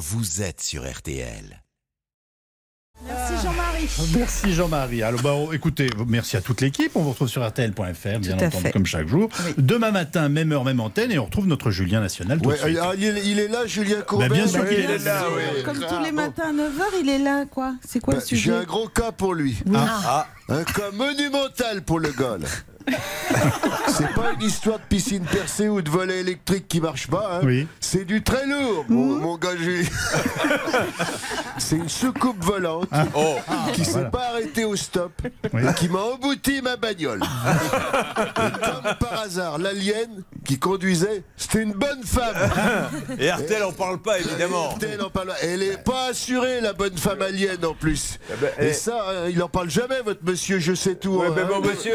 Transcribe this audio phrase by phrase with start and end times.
[0.00, 1.62] vous êtes sur RTL.
[3.06, 3.88] Merci Jean-Marie.
[4.18, 5.02] Merci Jean-Marie.
[5.02, 6.92] Alors, bah, oh, écoutez, merci à toute l'équipe.
[6.94, 8.72] On vous retrouve sur RTL.fr, bien entendu, fait.
[8.72, 9.28] comme chaque jour.
[9.46, 9.54] Oui.
[9.56, 12.40] Demain matin, même heure, même antenne, et on retrouve notre Julien National.
[12.42, 12.78] tout Ouais, de suite.
[12.82, 15.62] ah, il, est, il est là, Julien Courbet Bah, bien sûr qu'il est là, oui.
[15.64, 17.74] Comme tous Ah, les matins à 9h, il est là, quoi.
[17.86, 19.56] C'est quoi Bah, le J'ai sujet un gros cas pour lui.
[19.74, 22.40] Ah, Un cas monumental pour le gol.
[23.88, 27.36] C'est pas une histoire de piscine percée ou de volet électrique qui marche pas.
[27.36, 27.40] hein.
[27.44, 27.66] Oui.
[27.80, 29.86] C'est du très lourd, mon, mon gars Jules.
[31.58, 32.88] C'est une soucoupe volante
[33.74, 35.12] qui s'est pas arrêtée au stop
[35.52, 35.62] Oui.
[35.68, 37.20] et qui m'a embouti ma bagnole.
[38.20, 42.36] Et comme par hasard, l'alien qui conduisait, c'était une bonne femme.
[43.18, 44.74] Et RTL en parle pas évidemment.
[44.82, 48.18] Elle en parle- Elle est pas assurée, la bonne femme alien en plus.
[48.40, 48.72] ben, Et eh.
[48.72, 51.16] ça, hein, il en parle jamais, votre monsieur, je sais tout.
[51.18, 51.32] Ouais, hein.
[51.36, 51.94] mais bon, monsieur.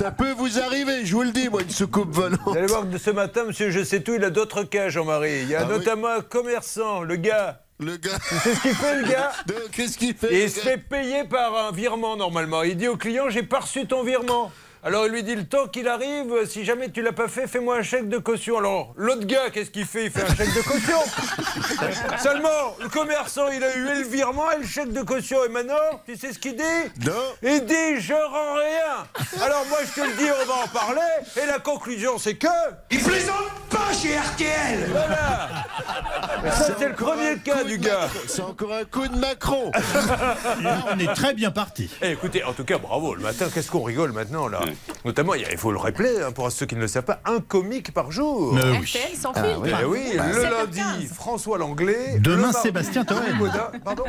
[0.00, 2.40] Ça peut vous arriver, je vous le dis, moi, une soucoupe volante.
[2.46, 5.42] Vous allez voir que ce matin, monsieur Je sais tout, il a d'autres cas, Jean-Marie.
[5.42, 5.76] Il y a Ah oui.
[5.76, 7.60] notamment un commerçant, le gars.
[7.78, 8.16] Le gars.
[8.42, 9.32] C'est ce qu'il fait, le gars
[9.72, 12.62] Qu'est-ce qu'il fait Et il se fait payer par un virement normalement.
[12.62, 14.50] Il dit au client J'ai pas reçu ton virement.
[14.82, 17.76] Alors il lui dit le temps qu'il arrive, si jamais tu l'as pas fait, fais-moi
[17.76, 18.56] un chèque de caution.
[18.56, 20.06] Alors l'autre gars, qu'est-ce qu'il fait?
[20.06, 20.98] Il fait un chèque de caution.
[22.18, 25.44] Seulement, le commerçant, il a eu et le virement et le chèque de caution.
[25.44, 25.74] Et maintenant,
[26.06, 26.62] tu sais ce qu'il dit?
[27.04, 27.12] Non.
[27.42, 29.44] Il dit je rends rien.
[29.44, 31.00] Alors moi je te le dis, on va en parler.
[31.36, 32.48] Et la conclusion, c'est que
[32.90, 35.48] Il plaisante pas chez RTL voilà.
[36.52, 38.08] Ça c'est le premier cas du gars.
[38.26, 39.70] C'est encore un coup de Macron.
[40.62, 41.90] là, on est très bien parti.
[42.00, 43.14] Eh, écoutez, en tout cas, bravo.
[43.14, 44.60] Le matin, qu'est-ce qu'on rigole maintenant, là?
[45.04, 47.92] Notamment, il faut le rappeler, hein, pour ceux qui ne le savent pas, un comique
[47.92, 48.52] par jour.
[48.54, 48.84] Mais oui.
[48.84, 49.70] RTL sans Ah, oui.
[49.80, 50.50] Eh oui, le 7h15.
[50.50, 52.18] lundi, François Langlais.
[52.18, 53.18] Demain, mardi, Sébastien Toen.
[53.84, 54.04] Pardon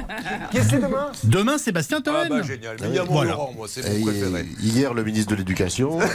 [0.51, 2.27] Qui est-ce que c'est demain Demain, Sébastien Ah Toen.
[2.29, 2.75] bah génial.
[2.81, 3.31] Mais il y a mon Voilà.
[3.31, 4.45] Laurent, moi, c'est mon préféré.
[4.59, 5.99] hier, le ministre de l'Éducation.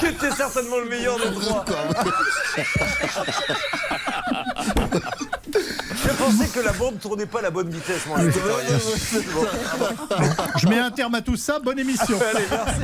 [0.00, 1.64] Qui était certainement le meilleur des trois.
[6.26, 8.02] Je pensais que la bande tournait pas à la bonne vitesse.
[10.56, 11.60] Je mets un terme à tout ça.
[11.60, 12.18] Bonne émission.
[12.34, 12.80] Allez, merci.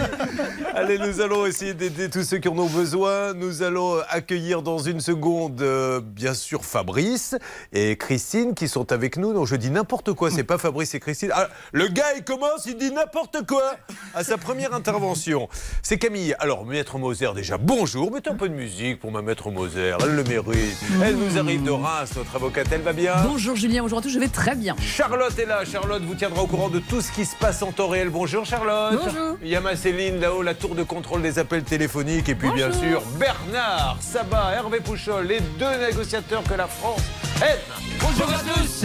[0.75, 3.34] Allez, nous allons essayer d'aider tous ceux qui en ont besoin.
[3.34, 7.34] Nous allons accueillir dans une seconde, euh, bien sûr, Fabrice
[7.72, 9.32] et Christine qui sont avec nous.
[9.32, 11.31] Donc je dis n'importe quoi, c'est pas Fabrice et Christine.
[11.34, 13.75] Ah, le gars, il commence, il dit n'importe quoi
[14.14, 15.48] à sa première intervention.
[15.82, 16.34] C'est Camille.
[16.38, 18.12] Alors, Maître Moser, déjà, bonjour.
[18.12, 19.97] Mettez un peu de musique pour ma Maître Moser.
[20.00, 20.76] Elle le mérite.
[21.02, 22.69] Elle nous arrive de Reims, notre avocate.
[22.70, 23.14] Elle va bien?
[23.32, 24.76] Bonjour Julien, aujourd'hui je vais très bien.
[24.78, 25.65] Charlotte est là.
[25.65, 28.10] Charlotte vous tiendra au courant de tout ce qui se passe en temps réel.
[28.10, 29.00] Bonjour Charlotte.
[29.03, 29.38] Bonjour.
[29.41, 32.28] Il y a ma Céline là-haut, la tour de contrôle des appels téléphoniques.
[32.28, 32.82] Et puis bien Bonjour.
[32.82, 37.00] sûr Bernard, Sabat, Hervé Pouchol, les deux négociateurs que la France
[37.41, 37.59] aime.
[38.03, 38.84] Bonjour à tous.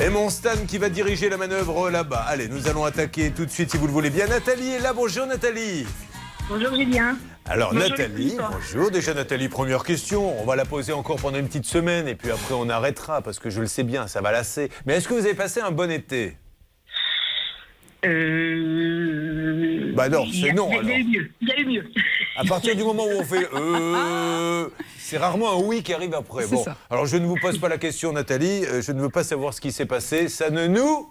[0.00, 2.24] Et mon Stan qui va diriger la manœuvre là-bas.
[2.28, 4.28] Allez, nous allons attaquer tout de suite si vous le voulez bien.
[4.28, 4.92] Nathalie est là.
[4.92, 5.86] Bonjour Nathalie.
[6.48, 7.16] Bonjour Julien.
[7.50, 8.90] Alors Bonjour, Nathalie, bonjour.
[8.90, 10.38] Déjà Nathalie, première question.
[10.40, 13.38] On va la poser encore pendant une petite semaine et puis après on arrêtera parce
[13.38, 14.70] que je le sais bien, ça va lasser.
[14.86, 16.36] Mais est-ce que vous avez passé un bon été?
[18.04, 19.92] Euh...
[19.94, 21.30] Bah non, c'est a- non, Il y a eu mieux.
[21.40, 21.84] Il y a eu mieux.
[22.36, 26.44] À partir du moment où on fait euh, c'est rarement un oui qui arrive après.
[26.44, 26.76] C'est Bon, ça.
[26.90, 29.54] alors je ne vous pose pas la question Nathalie, euh, je ne veux pas savoir
[29.54, 31.10] ce qui s'est passé, ça ne nous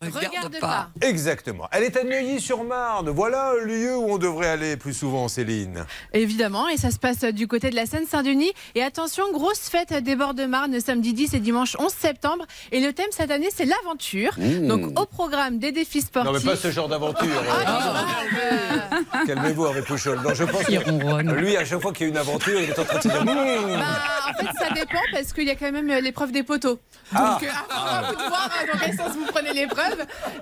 [0.00, 0.90] Regarde pas.
[1.00, 1.68] Exactement.
[1.72, 3.10] Elle est à Neuilly-sur-Marne.
[3.10, 5.84] Voilà un lieu où on devrait aller plus souvent, Céline.
[6.12, 8.52] Évidemment, et ça se passe du côté de la Seine-Saint-Denis.
[8.76, 12.46] Et attention, grosse fête des bords de Marne samedi 10 et dimanche 11 septembre.
[12.70, 14.34] Et le thème cette année, c'est l'aventure.
[14.68, 16.32] Donc au programme des défis sportifs.
[16.32, 17.42] Non mais pas ce genre d'aventure.
[17.66, 18.04] Ah,
[18.40, 20.20] euh, Calmez-vous, Hervé Pouchol.
[20.22, 21.34] Non, je pense que ronronne.
[21.34, 23.08] lui, à chaque fois qu'il y a une aventure, il est en train de se
[23.08, 23.24] dire.
[23.24, 23.26] Mmh.
[23.26, 23.84] Bah,
[24.30, 26.78] en fait, ça dépend parce qu'il y a quand même euh, l'épreuve des poteaux.
[27.12, 29.87] Donc, euh, à vous de voir hein, dans quel sens vous prenez l'épreuve.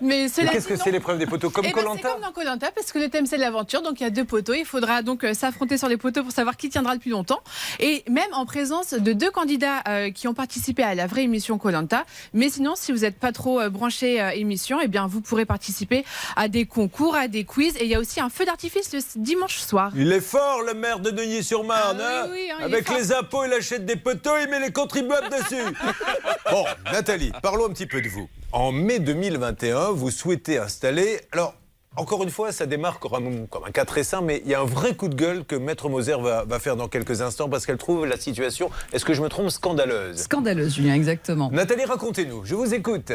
[0.00, 1.50] Mais Mais cela qu'est-ce que c'est l'épreuve des poteaux?
[1.50, 4.00] Comme Eh ben, c'est Colanta comme dans Colanta parce que le thème c'est l'aventure, donc
[4.00, 4.54] il y a deux poteaux.
[4.54, 7.40] Il faudra donc euh, s'affronter sur les poteaux pour savoir qui tiendra le plus longtemps.
[7.80, 11.58] Et même en présence de deux candidats euh, qui ont participé à la vraie émission
[11.58, 12.04] Colanta.
[12.32, 15.44] Mais sinon, si vous n'êtes pas trop euh, branché euh, émission, eh bien vous pourrez
[15.44, 16.04] participer
[16.36, 17.76] à des concours, à des quiz.
[17.76, 19.92] Et il y a aussi un feu d'artifice le dimanche soir.
[19.94, 22.00] Il est fort, le maire de Neuilly-sur-Marne.
[22.00, 22.28] Ah hein?
[22.30, 25.62] oui, oui, hein, Avec les impôts, il achète des poteaux, il met les contribuables dessus.
[26.50, 28.28] bon, Nathalie, parlons un petit peu de vous.
[28.52, 28.99] En mai
[29.37, 31.21] 2021, vous souhaitez installer.
[31.33, 31.55] Alors,
[31.97, 34.55] encore une fois, ça démarre comme un, comme un cas très simple, mais il y
[34.55, 37.49] a un vrai coup de gueule que Maître Moser va, va faire dans quelques instants
[37.49, 40.17] parce qu'elle trouve la situation, est-ce que je me trompe, scandaleuse?
[40.17, 41.50] Scandaleuse, Julien, exactement.
[41.50, 43.12] Nathalie, racontez-nous, je vous écoute.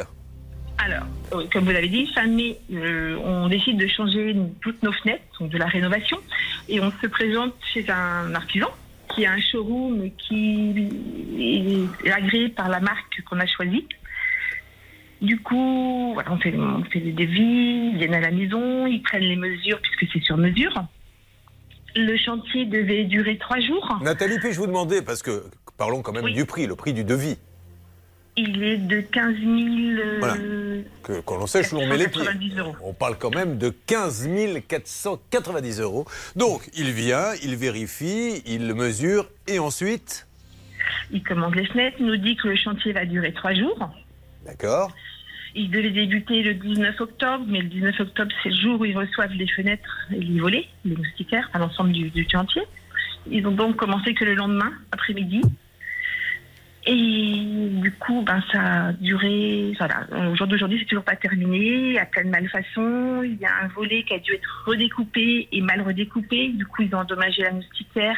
[0.78, 1.06] Alors,
[1.52, 5.50] comme vous l'avez dit, fin mai, euh, on décide de changer toutes nos fenêtres, donc
[5.50, 6.18] de la rénovation,
[6.70, 8.70] et on se présente chez un artisan
[9.14, 13.86] qui a un showroom qui est agréé par la marque qu'on a choisie.
[15.22, 19.02] Du coup, voilà, on, fait, on fait des devis, ils viennent à la maison, ils
[19.04, 20.74] prennent les mesures puisque c'est sur mesure.
[21.96, 24.00] Le chantier devait durer trois jours.
[24.02, 25.44] Nathalie, puis-je vous demander, parce que
[25.78, 26.34] parlons quand même Oui.
[26.34, 27.38] du prix, le prix du devis.
[28.38, 29.48] Il est de 15 000.
[29.50, 30.36] euh, Voilà.
[31.04, 32.24] Que, qu'on l'on sèche où on met les pieds.
[32.24, 32.76] 490 euros.
[32.82, 34.30] On parle quand même de 15
[34.68, 36.06] 490 euros.
[36.38, 40.28] Donc, il vient, il vérifie, il le mesure, et ensuite.
[41.12, 43.90] Il commande les fenêtres, nous dit que le chantier va durer trois jours.
[44.52, 44.92] D'accord
[45.56, 48.98] Il devait débuter le 19 octobre, mais le 19 octobre, c'est le jour où ils
[48.98, 52.62] reçoivent les fenêtres et les volets, les moustiquaires, à l'ensemble du, du chantier.
[53.30, 55.42] Ils ont donc commencé que le lendemain, après-midi.
[56.86, 59.74] Et du coup, ben, ça a duré.
[59.78, 61.98] Voilà, au jour d'aujourd'hui, c'est toujours pas terminé.
[61.98, 63.22] A plein de malfaçons.
[63.24, 66.50] Il y a un volet qui a dû être redécoupé et mal redécoupé.
[66.50, 68.18] Du coup, ils ont endommagé la moustiquaire.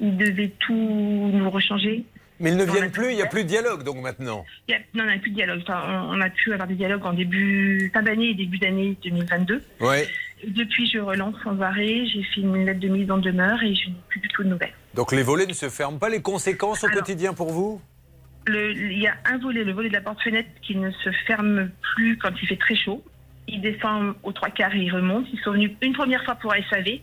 [0.00, 2.04] Ils devaient tout nous rechanger.
[2.40, 4.44] Mais ils ne viennent plus, il n'y a plus de dialogue donc maintenant.
[4.68, 5.60] Il y a- non, plus de dialogue.
[5.62, 8.96] Enfin, on on a pu avoir des dialogues en début, fin d'année et début d'année
[9.02, 9.62] 2022.
[9.80, 10.06] Ouais.
[10.46, 12.04] Depuis, je relance sans arrêt.
[12.06, 14.48] J'ai fait une lettre de mise en demeure et je n'ai plus du tout de
[14.48, 14.72] nouvelles.
[14.94, 16.08] Donc les volets ne se ferment pas.
[16.10, 16.98] Les conséquences au Alors.
[16.98, 17.80] quotidien pour vous?
[18.46, 21.70] Le- Il y a un volet, le volet de la porte-fenêtre, qui ne se ferme
[21.94, 23.02] plus quand il fait très chaud.
[23.48, 25.26] Il descend aux trois quarts et il remonte.
[25.32, 27.00] Ils sont venus une première fois pour SAV.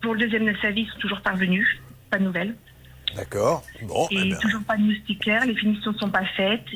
[0.00, 1.66] Pour le deuxième SAV, ils sont toujours parvenus.
[2.10, 2.54] Pas de nouvelles.
[3.16, 3.62] D'accord.
[3.82, 5.44] Bon, Et eh ben, toujours pas de moustiquaires.
[5.46, 6.66] Les finitions ne sont pas faites.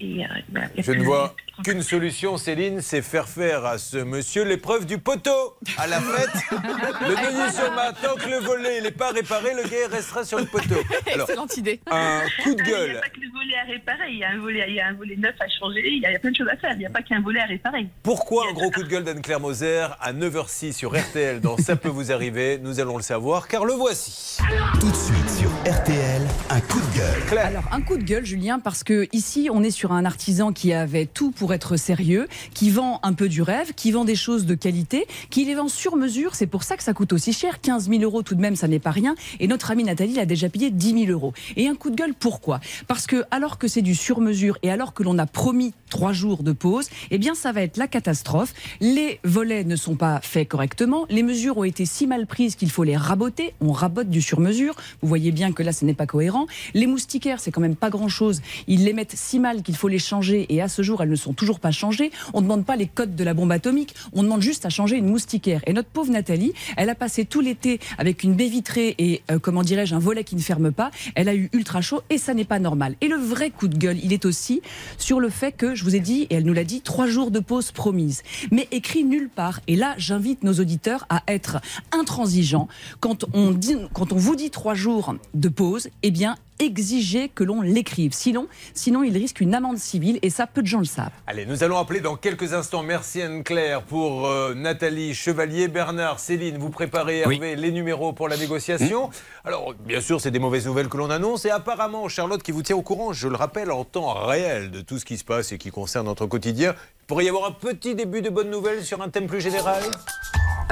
[0.00, 1.34] Et, euh, ben, je ne vois
[1.64, 6.30] qu'une solution, Céline, c'est faire faire à ce monsieur l'épreuve du poteau à la fête.
[6.50, 10.38] le deuxième sur ma, tant que le volet n'est pas réparé, le gars restera sur
[10.38, 10.76] le poteau.
[11.12, 11.80] Alors, Excellente idée.
[11.90, 13.00] un coup de Ah, Il n'y a gueule.
[13.00, 14.92] pas que le volet à réparer, il y a un volet, il y a un
[14.94, 16.72] volet neuf à changer, il y a, il y a plein de choses à faire.
[16.72, 17.86] Il n'y a pas qu'un volet à réparer.
[18.02, 21.88] Pourquoi un gros coup de gueule d'Anne-Claire Moser à 9h06 sur RTL dans Ça peut
[21.88, 24.38] vous arriver Nous allons le savoir car le voici.
[24.80, 27.24] Tout de suite sur RTL, un coup de gueule.
[27.26, 27.46] Claire.
[27.46, 30.72] Alors, un coup de gueule, Julien, parce que ici, on est sur un artisan qui
[30.72, 34.46] avait tout pour être sérieux, qui vend un peu du rêve, qui vend des choses
[34.46, 36.34] de qualité, qui les vend sur mesure.
[36.34, 37.60] C'est pour ça que ça coûte aussi cher.
[37.60, 39.14] 15 000 euros tout de même, ça n'est pas rien.
[39.40, 41.32] Et notre amie Nathalie l'a déjà payé 10 000 euros.
[41.56, 42.60] Et un coup de gueule, pourquoi?
[42.86, 46.12] Parce que, alors que c'est du sur mesure et alors que l'on a promis trois
[46.12, 48.52] jours de pause, eh bien, ça va être la catastrophe.
[48.80, 51.06] Les volets ne sont pas faits correctement.
[51.08, 53.54] Les mesures ont été si mal prises qu'il faut les raboter.
[53.60, 54.74] On rabote du sur mesure.
[55.00, 56.46] Vous voyez bien que là, ce n'est pas cohérent.
[56.74, 58.40] Les moustiquaires, c'est quand même pas grand chose.
[58.66, 61.16] Ils les mettent si mal qu'il faut les changer et à ce jour, elles ne
[61.16, 62.10] sont toujours pas changées.
[62.34, 63.94] On ne demande pas les codes de la bombe atomique.
[64.12, 65.60] On demande juste à changer une moustiquaire.
[65.66, 69.38] Et notre pauvre Nathalie, elle a passé tout l'été avec une baie vitrée et, euh,
[69.38, 70.90] comment dirais-je, un volet qui ne ferme pas.
[71.14, 72.96] Elle a eu ultra chaud et ça n'est pas normal.
[73.00, 74.62] Et le vrai coup de gueule, il est aussi
[74.98, 77.30] sur le fait que, je vous ai dit, et elle nous l'a dit, trois jours
[77.30, 78.22] de pause promise.
[78.50, 79.60] Mais écrit nulle part.
[79.66, 81.60] Et là, j'invite nos auditeurs à être
[81.92, 82.68] intransigeants.
[83.00, 87.44] Quand on, dit, quand on vous dit trois jours de pause, eh bien, exigez que
[87.44, 88.12] l'on l'écrive.
[88.12, 91.10] Sinon, sinon, il risque une amende civile et ça, peu de gens le savent.
[91.26, 92.82] Allez, nous allons appeler dans quelques instants.
[92.82, 96.58] Merci Anne-Claire pour euh, Nathalie Chevalier, Bernard, Céline.
[96.58, 99.10] Vous préparez Hervé les numéros pour la négociation.
[99.44, 101.44] Alors, bien sûr, c'est des mauvaises nouvelles que l'on annonce.
[101.44, 104.80] Et apparemment, Charlotte qui vous tient au courant, je le rappelle, en temps réel de
[104.80, 106.74] tout ce qui se passe et qui concerne notre quotidien.
[107.02, 109.82] Il pourrait y avoir un petit début de bonnes nouvelles sur un thème plus général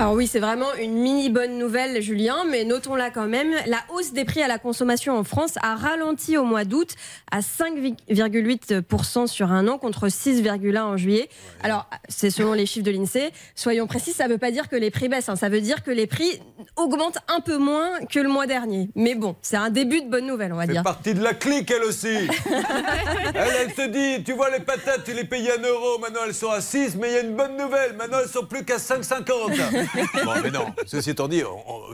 [0.00, 3.52] Alors oui, c'est vraiment une mini bonne nouvelle, Julien, mais notons-la quand même.
[3.66, 6.94] La hausse des prix à la consommation en France a ralenti au mois d'août
[7.30, 11.28] à 5,8% sur un an contre 6,1% en juillet.
[11.62, 13.30] Alors, c'est selon les chiffres de l'INSEE.
[13.54, 15.36] Soyons précis, ça ne veut pas dire que les prix baissent, hein.
[15.36, 16.40] ça veut dire que les prix
[16.76, 18.88] augmentent un peu moins que le mois dernier.
[18.94, 20.82] Mais bon, c'est un début de bonne nouvelle, on va dire.
[20.82, 22.08] partie de la clique, elle aussi.
[23.34, 26.32] elle, elle te dit, tu vois, les patates, tu les payais 1 euro, maintenant elles
[26.32, 28.78] sont à 6, mais il y a une bonne nouvelle, maintenant elles sont plus qu'à
[28.78, 29.89] 5,50.
[30.24, 31.42] bon, mais non, ceci étant dit,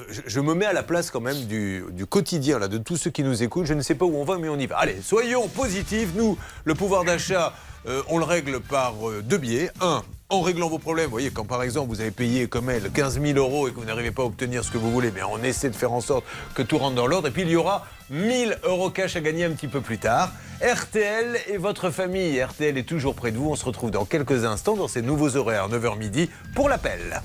[0.09, 3.11] je, me mets à la place quand même du, du quotidien, là, de tous ceux
[3.11, 3.67] qui nous écoutent.
[3.67, 4.79] Je ne sais pas où on va, mais on y va.
[4.79, 6.11] Allez, soyons positifs.
[6.15, 7.53] Nous, le pouvoir d'achat,
[7.87, 9.71] euh, on le règle par euh, deux biais.
[9.81, 12.91] Un, en réglant vos problèmes, vous voyez, quand par exemple vous avez payé comme elle
[12.91, 15.23] 15 000 euros et que vous n'arrivez pas à obtenir ce que vous voulez, mais
[15.23, 16.25] on essaie de faire en sorte
[16.55, 17.29] que tout rentre dans l'ordre.
[17.29, 20.33] Et puis il y aura 1000 euros cash à gagner un petit peu plus tard.
[20.61, 22.43] RTL et votre famille.
[22.43, 23.51] RTL est toujours près de vous.
[23.51, 27.23] On se retrouve dans quelques instants dans ces nouveaux horaires, 9h midi, pour l'appel.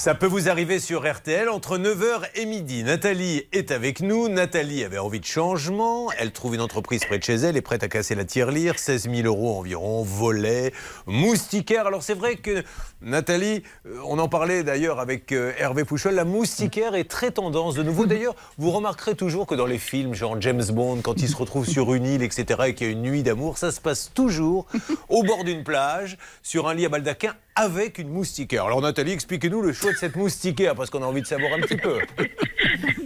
[0.00, 2.84] Ça peut vous arriver sur RTL entre 9h et midi.
[2.84, 4.30] Nathalie est avec nous.
[4.30, 6.10] Nathalie avait envie de changement.
[6.18, 8.78] Elle trouve une entreprise près de chez elle, est prête à casser la tirelire.
[8.78, 10.72] 16 000 euros environ, volet,
[11.04, 11.86] moustiquaire.
[11.86, 12.64] Alors c'est vrai que
[13.02, 17.74] Nathalie, euh, on en parlait d'ailleurs avec euh, Hervé Pouchol, la moustiquaire est très tendance
[17.74, 18.06] de nouveau.
[18.06, 21.66] D'ailleurs, vous remarquerez toujours que dans les films, genre James Bond, quand il se retrouve
[21.66, 24.66] sur une île, etc., et qu'il y a une nuit d'amour, ça se passe toujours
[25.10, 28.64] au bord d'une plage, sur un lit à baldaquin, avec une moustiquaire.
[28.64, 31.60] Alors Nathalie, expliquez-nous le choix de cette moustiquaire, parce qu'on a envie de savoir un
[31.60, 31.98] petit peu.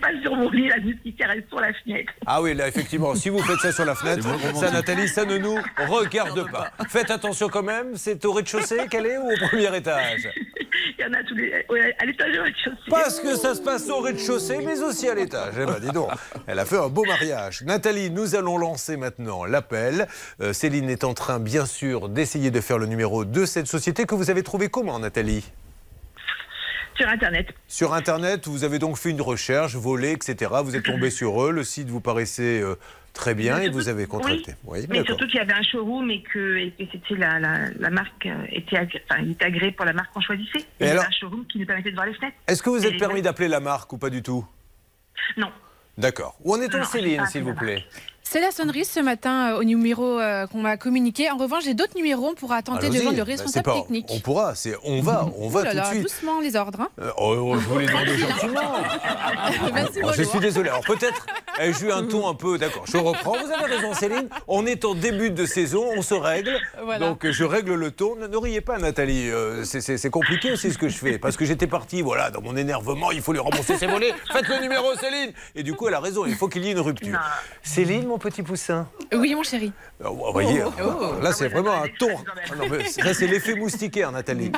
[0.00, 2.12] Pas sur mon lit, la moustiquaire est sur la fenêtre.
[2.26, 5.38] Ah oui, là, effectivement, si vous faites ça sur la fenêtre, ça, Nathalie, ça ne
[5.38, 6.70] nous regarde pas.
[6.88, 10.28] Faites attention quand même, c'est au rez-de-chaussée qu'elle est ou au premier étage
[10.98, 11.64] Il y en a tous les.
[11.68, 12.90] ouais, à l'étage de rez-de-chaussée.
[12.90, 15.54] Parce que ça se passe au rez-de-chaussée, mais aussi à l'étage.
[15.60, 16.10] Eh ben, dis donc,
[16.46, 17.62] elle a fait un beau mariage.
[17.62, 20.06] Nathalie, nous allons lancer maintenant l'appel.
[20.40, 24.04] Euh, Céline est en train, bien sûr, d'essayer de faire le numéro de cette société
[24.04, 25.50] que vous avez trouvé comment, Nathalie?
[27.00, 27.54] Sur Internet.
[27.66, 30.50] Sur Internet, vous avez donc fait une recherche, volé, etc.
[30.62, 32.74] Vous êtes tombé sur eux, le site vous paraissait euh,
[33.14, 34.54] très bien et vous avez contracté.
[34.64, 37.70] Oui, Mais surtout qu'il y avait un showroom et que, et que c'était la, la,
[37.78, 40.58] la marque euh, était, agré- enfin, il était agréé pour la marque qu'on choisissait.
[40.58, 42.36] Et il y avait alors un showroom qui nous permettait de voir les fenêtres.
[42.46, 44.46] Est-ce que vous êtes permis d'appeler la marque ou pas du tout?
[45.38, 45.50] Non.
[45.96, 46.36] D'accord.
[46.44, 47.84] Où en est-on, Céline, s'il vous plaît?
[48.32, 51.28] C'est la sonnerie ce matin euh, au numéro euh, qu'on m'a communiqué.
[51.32, 52.28] En revanche, j'ai d'autres numéros.
[52.30, 54.06] On pourra tenter de joindre le Bah, c'est responsable pas- technique.
[54.08, 56.02] On pourra, c'est on va, on va là tout de suite.
[56.02, 56.80] doucement les ordres.
[56.82, 56.88] hein.
[57.00, 58.72] Euh, oh, oh, je vous les demande gentiment.
[59.74, 60.68] Merci, Alors, je suis désolé.
[60.68, 61.26] Alors peut-être
[61.58, 62.56] ai-je eu un ton un peu.
[62.56, 63.32] D'accord, je reprends.
[63.32, 64.28] Vous avez raison, Céline.
[64.46, 66.56] On est en début de saison, on se règle.
[66.84, 67.08] Voilà.
[67.08, 68.14] Donc je règle le ton.
[68.14, 69.28] Ne, ne riez pas, Nathalie.
[69.28, 71.18] Euh, c'est- compliqué aussi ce que je fais.
[71.18, 74.14] Parce que j'étais parti, voilà, dans mon énervement, il faut lui rembourser ses volets.
[74.32, 75.32] Faites le numéro, Céline.
[75.56, 76.26] Et du coup, elle a raison.
[76.26, 77.12] Il faut qu'il y ait une rupture.
[77.12, 77.18] Non.
[77.64, 78.86] Céline, mon petit poussin.
[79.12, 79.72] Oui, mon chéri.
[80.00, 81.20] Alors, Vous voyez, Oh.
[81.20, 82.16] là c'est Ah ouais, vraiment un extraits,
[82.50, 84.52] Ah non, mais ça c'est l'effet moustiquaire, Nathalie.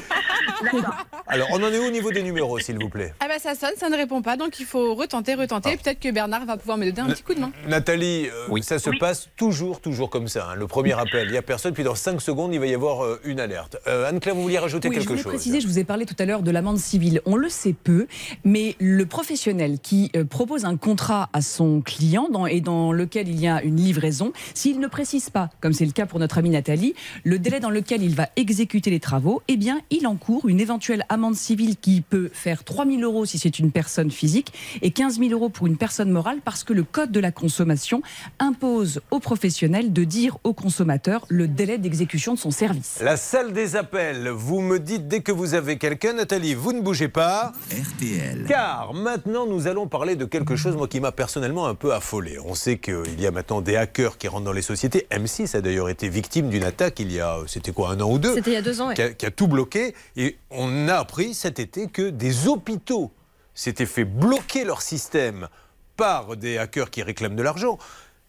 [1.26, 3.14] Alors on en est où au niveau des numéros, s'il vous plaît?
[3.20, 5.76] Ah bah ça sonne, ça ne répond pas, donc il faut retenter, retenter.
[5.76, 7.50] Peut-être que Bernard va pouvoir me donner un petit coup de main.
[7.66, 8.98] Nathalie, euh, ça se Oui.
[8.98, 10.48] passe toujours, toujours comme ça.
[10.50, 10.54] hein.
[10.56, 13.04] Le premier appel, il n'y a personne, puis dans 5 secondes, il va y avoir
[13.04, 13.76] euh, une alerte.
[13.86, 16.06] Euh, Anne-Claire, vous vouliez rajouter Oui, je quelque voulais chose préciser, je vous ai parlé
[16.06, 17.20] tout à l'heure de l'amende civile.
[17.24, 18.06] On le sait peu,
[18.44, 23.28] mais le professionnel qui euh, propose un contrat à son client dans- et dans lequel
[23.28, 26.38] il y a une livraison, s'il ne précise pas, comme c'est le cas pour notre
[26.38, 26.94] amie Nathalie,
[27.24, 31.04] le délai dans lequel il va exécuter les travaux, eh bien, il encourt une éventuelle
[31.08, 35.18] amende civile qui peut faire 3 000 euros si c'est une personne physique et 15
[35.18, 38.02] 000 euros pour une personne morale parce que le Code de la consommation
[38.38, 42.98] impose aux professionnels de dire au consommateur le délai d'exécution de son service.
[43.02, 46.80] La salle des appels, vous me dites dès que vous avez quelqu'un, Nathalie, vous ne
[46.80, 47.52] bougez pas.
[47.70, 48.44] RTL.
[48.48, 52.38] Car maintenant, nous allons parler de quelque chose, moi, qui m'a personnellement un peu affolé.
[52.44, 55.06] On sait qu'il y a maintenant des hackers qui rentrent dans les sociétés.
[55.10, 58.18] M6 a d'ailleurs été victime d'une attaque il y a, c'était quoi, un an ou
[58.18, 58.88] deux C'était il y a deux ans.
[58.88, 58.94] ouais.
[58.94, 59.94] qui a, qui a tout bloqué.
[60.16, 63.10] Et on a appris cet été que des hôpitaux
[63.54, 65.48] s'étaient fait bloquer leur système
[65.96, 67.78] par des hackers qui réclament de l'argent.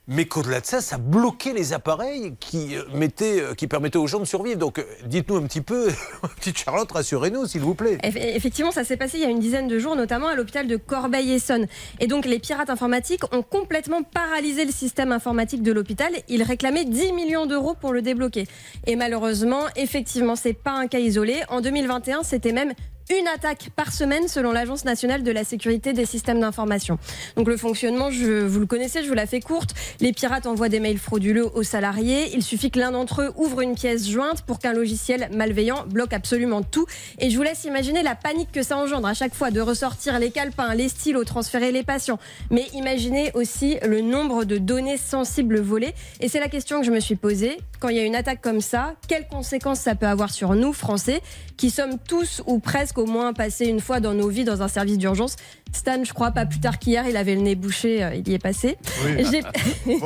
[0.08, 4.06] Mais qu'au-delà de ça, ça bloquait les appareils qui, euh, mettaient, euh, qui permettaient aux
[4.08, 4.58] gens de survivre.
[4.58, 5.90] Donc, euh, dites-nous un petit peu,
[6.36, 7.98] petite Charlotte, rassurez-nous, s'il vous plaît.
[8.04, 10.68] Eff- Effectivement, ça s'est passé il y a une dizaine de jours, notamment à l'hôpital
[10.68, 11.68] de Corbeil-Essonnes.
[12.02, 16.12] Et donc, les pirates informatiques ont complètement paralysé le système informatique de l'hôpital.
[16.28, 18.46] Ils réclamaient 10 millions d'euros pour le débloquer.
[18.86, 21.38] Et malheureusement, effectivement, c'est pas un cas isolé.
[21.48, 22.74] En 2021, c'était même
[23.10, 26.98] une attaque par semaine selon l'Agence nationale de la sécurité des systèmes d'information.
[27.36, 29.74] Donc le fonctionnement, je, vous le connaissez, je vous la fais courte.
[30.00, 32.32] Les pirates envoient des mails frauduleux aux salariés.
[32.34, 36.14] Il suffit que l'un d'entre eux ouvre une pièce jointe pour qu'un logiciel malveillant bloque
[36.14, 36.86] absolument tout.
[37.20, 40.20] Et je vous laisse imaginer la panique que ça engendre à chaque fois de ressortir
[40.20, 42.20] les calepins, les stylos, transférer les patients.
[42.52, 45.94] Mais imaginez aussi le nombre de données sensibles volées.
[46.22, 47.58] Et c'est la question que je me suis posée.
[47.80, 50.72] Quand il y a une attaque comme ça, quelles conséquences ça peut avoir sur nous,
[50.72, 51.22] Français,
[51.58, 54.68] qui sommes tous ou presque au moins passés une fois dans nos vies dans un
[54.68, 55.36] service d'urgence
[55.72, 58.36] Stan, je crois, pas plus tard qu'hier, il avait le nez bouché, euh, il y
[58.36, 58.78] est passé.
[59.06, 59.16] Oui,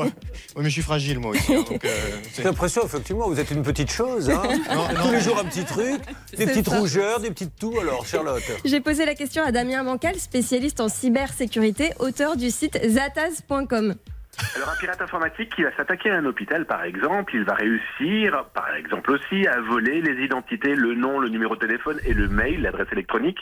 [0.58, 1.54] mais je suis fragile moi aussi.
[1.54, 1.78] hein, euh,
[2.32, 4.30] c'est- J'ai l'impression, effectivement, vous êtes une petite chose.
[4.30, 6.00] Hein Non, Tous les jours, un petit truc,
[6.38, 6.80] des petites ça.
[6.80, 7.78] rougeurs, des petites toux.
[7.82, 12.80] Alors, Charlotte J'ai posé la question à Damien Mancal, spécialiste en cybersécurité, auteur du site
[12.88, 13.96] zataz.com.
[14.56, 18.46] Alors un pirate informatique qui va s'attaquer à un hôpital par exemple, il va réussir
[18.54, 22.28] par exemple aussi à voler les identités, le nom, le numéro de téléphone et le
[22.28, 23.40] mail, l'adresse électronique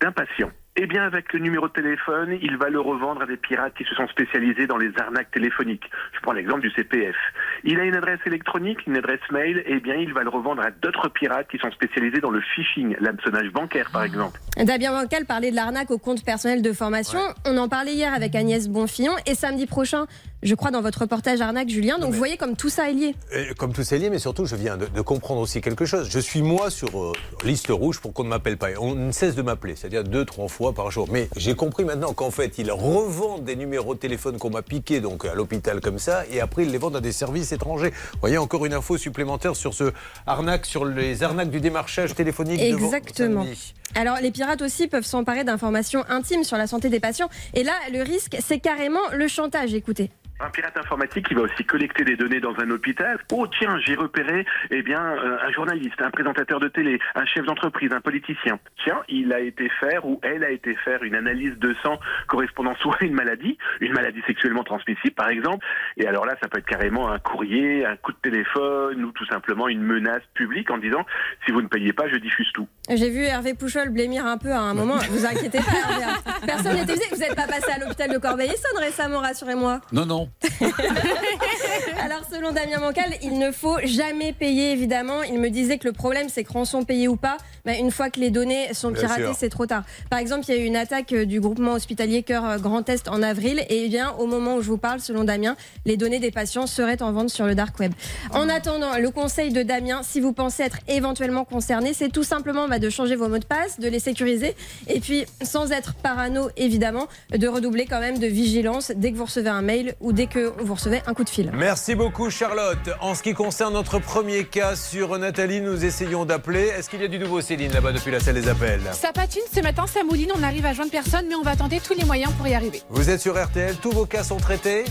[0.00, 0.50] d'un patient.
[0.74, 3.84] Eh bien, avec le numéro de téléphone, il va le revendre à des pirates qui
[3.84, 5.84] se sont spécialisés dans les arnaques téléphoniques.
[6.14, 7.14] Je prends l'exemple du CPF.
[7.62, 10.70] Il a une adresse électronique, une adresse mail, eh bien, il va le revendre à
[10.70, 14.40] d'autres pirates qui sont spécialisés dans le phishing, l'hameçonnage bancaire, par exemple.
[14.56, 17.20] Damien Mancal parlait de l'arnaque au compte personnel de formation.
[17.44, 20.06] On en parlait hier avec Agnès Bonfillon et samedi prochain,
[20.42, 21.98] je crois, dans votre reportage arnaque, Julien.
[21.98, 23.14] Donc vous voyez comme tout ça est lié.
[23.32, 26.08] Et comme tout c'est lié, mais surtout, je viens de, de comprendre aussi quelque chose.
[26.10, 27.12] Je suis moi sur euh,
[27.44, 28.70] liste rouge pour qu'on ne m'appelle pas.
[28.70, 31.08] Et On ne cesse de m'appeler, c'est-à-dire deux, trois fois par jour.
[31.10, 35.00] Mais j'ai compris maintenant qu'en fait, ils revendent des numéros de téléphone qu'on m'a piqués
[35.00, 37.90] donc à l'hôpital comme ça, et après ils les vendent à des services étrangers.
[37.90, 39.92] Vous voyez encore une info supplémentaire sur ce
[40.26, 42.60] arnaque, sur les arnaques du démarchage téléphonique.
[42.60, 43.46] Exactement.
[43.94, 47.28] Alors, les pirates aussi peuvent s'emparer d'informations intimes sur la santé des patients.
[47.52, 49.74] Et là, le risque, c'est carrément le chantage.
[49.74, 50.10] Écoutez.
[50.40, 53.16] Un pirate informatique qui va aussi collecter des données dans un hôpital.
[53.30, 57.44] Oh tiens, j'ai repéré eh bien euh, un journaliste, un présentateur de télé, un chef
[57.46, 58.58] d'entreprise, un politicien.
[58.82, 61.96] Tiens, il a été faire ou elle a été faire une analyse de sang
[62.26, 65.64] correspondant soit à une maladie, une maladie sexuellement transmissible par exemple.
[65.96, 69.26] Et alors là, ça peut être carrément un courrier, un coup de téléphone ou tout
[69.26, 71.06] simplement une menace publique en disant
[71.46, 72.66] si vous ne payez pas, je diffuse tout.
[72.90, 74.96] J'ai vu Hervé Pouchol blémir un peu à un moment.
[75.10, 76.04] Vous inquiétez pas, Hervé.
[76.04, 76.32] hein.
[76.46, 77.04] Personne n'était visé.
[77.12, 79.80] Vous n'êtes pas passé à l'hôpital de Corbeil-Essonne récemment, rassurez-moi.
[79.92, 80.28] Non, non.
[82.00, 85.22] Alors, selon Damien Mancal, il ne faut jamais payer, évidemment.
[85.22, 88.10] Il me disait que le problème, c'est que rançon payé ou pas, bah, une fois
[88.10, 89.36] que les données sont Bien piratées, sûr.
[89.38, 89.84] c'est trop tard.
[90.10, 92.88] Par exemple, il y a eu une attaque euh, du groupement hospitalier Cœur euh, Grand
[92.88, 93.60] Est en avril.
[93.68, 96.66] Et eh bien, au moment où je vous parle, selon Damien, les données des patients
[96.66, 97.92] seraient en vente sur le dark web.
[98.32, 102.68] En attendant, le conseil de Damien, si vous pensez être éventuellement concerné, c'est tout simplement
[102.68, 104.56] bah, de changer vos mots de passe, de les sécuriser.
[104.88, 109.24] Et puis, sans être parano, évidemment, de redoubler quand même de vigilance dès que vous
[109.24, 111.50] recevez un mail ou dès que vous recevez un coup de fil.
[111.52, 112.90] Merci beaucoup Charlotte.
[113.00, 116.66] En ce qui concerne notre premier cas sur Nathalie, nous essayons d'appeler.
[116.66, 118.82] Est-ce qu'il y a du nouveau Céline là-bas depuis la salle des appels?
[118.92, 121.80] Ça patine ce matin, ça mouline, on arrive à joindre personne, mais on va tenter
[121.80, 122.82] tous les moyens pour y arriver.
[122.90, 124.84] Vous êtes sur RTL, tous vos cas sont traités?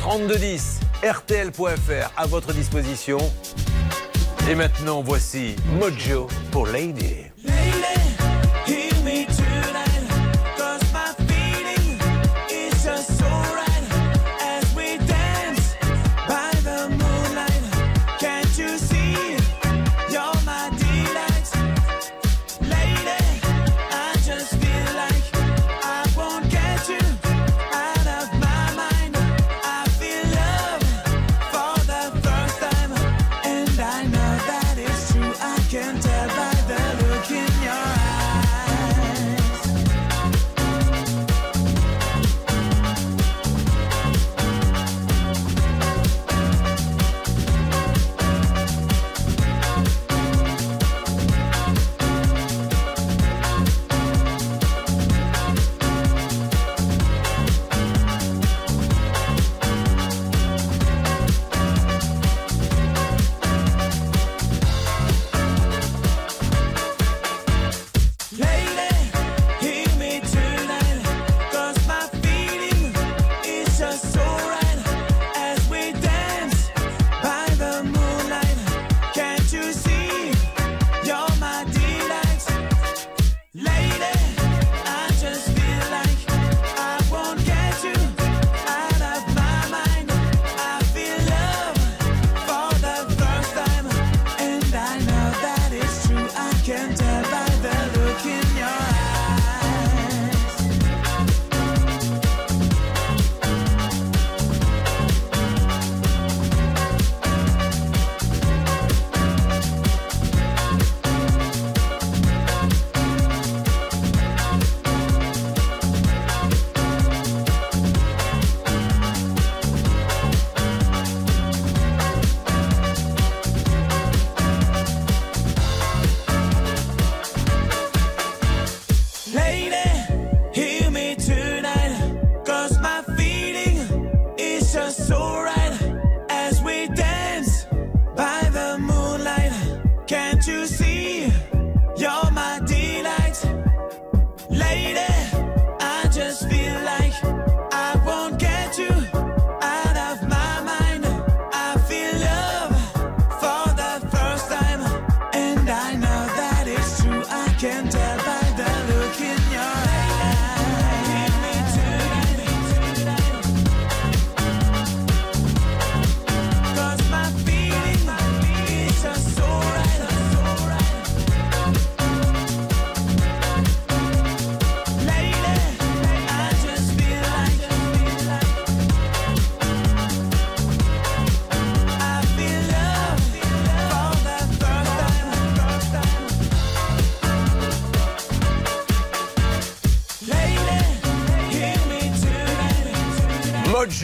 [0.00, 3.18] 3210, rtl.fr à votre disposition.
[4.50, 7.24] Et maintenant, voici Mojo pour Lady.
[7.46, 8.13] Hear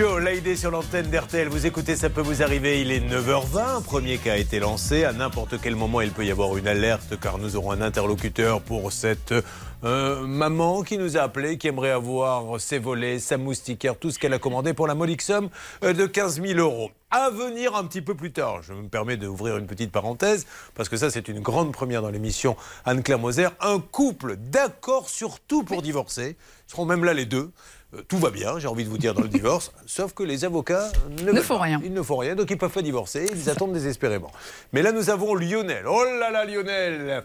[0.01, 1.49] Mojo, Lady sur l'antenne d'RTL.
[1.49, 2.81] Vous écoutez, ça peut vous arriver.
[2.81, 3.77] Il est 9h20.
[3.77, 5.05] Un premier cas a été lancé.
[5.05, 8.63] À n'importe quel moment, il peut y avoir une alerte car nous aurons un interlocuteur
[8.63, 9.35] pour cette
[9.83, 14.19] Euh, maman qui nous a appelé, qui aimerait avoir ses volets, sa moustiquaire, tout ce
[14.19, 15.49] qu'elle a commandé pour la modique somme
[15.85, 16.91] euh, de 15 000 euros.
[17.11, 18.63] À venir un petit peu plus tard.
[18.63, 22.11] Je me permets d'ouvrir une petite parenthèse, parce que ça, c'est une grande première dans
[22.11, 23.49] l'émission Anne-Claire Moser.
[23.61, 26.37] Un couple d'accord sur tout pour divorcer.
[26.69, 27.51] Ils seront même là les deux.
[27.95, 30.45] Euh, Tout va bien, j'ai envie de vous dire, dans le divorce, sauf que les
[30.45, 30.91] avocats
[31.23, 31.65] ne, font pas.
[31.65, 31.81] rien.
[31.85, 34.31] Ils ne font rien, donc ils ne peuvent pas divorcer, ils attendent désespérément.
[34.73, 35.87] Mais là, nous avons Lionel.
[35.87, 37.25] Oh là là, Lionel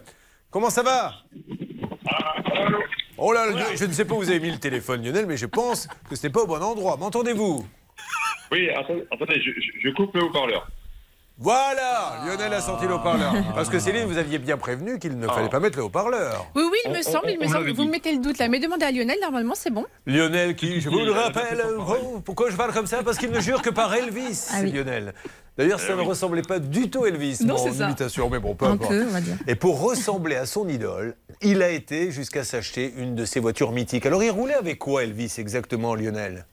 [0.50, 1.12] Comment ça va?
[3.18, 5.36] Oh là, là, je ne sais pas où vous avez mis le téléphone, Lionel, mais
[5.36, 6.96] je pense que ce n'est pas au bon endroit.
[6.96, 7.66] M'entendez-vous?
[8.52, 10.68] Oui, attendez, je coupe le haut-parleur.
[11.38, 13.34] Voilà Lionel a sorti le haut-parleur.
[13.54, 16.46] Parce que Céline, vous aviez bien prévenu qu'il ne fallait pas mettre le haut-parleur.
[16.54, 17.70] Oui, oui, il me On- semble, on- il me semble.
[17.72, 19.84] Vous me mettez le doute là, mais demandez à Lionel, normalement c'est bon.
[20.06, 23.02] Lionel qui, je vous le rappelle, oh, pourquoi je parle comme ça?
[23.02, 24.72] Parce qu'il ne jure que par Elvis, Ah oui.
[24.72, 25.12] Lionel.
[25.58, 27.70] D'ailleurs, ça ne ressemblait pas du tout à Elvis, Non, ça.
[27.86, 28.92] imitation, mais bon, peu importe.
[29.46, 33.72] Et pour ressembler à son idole, il a été jusqu'à s'acheter une de ses voitures
[33.72, 34.04] mythiques.
[34.06, 36.46] Alors, il roulait avec quoi, Elvis, exactement, Lionel?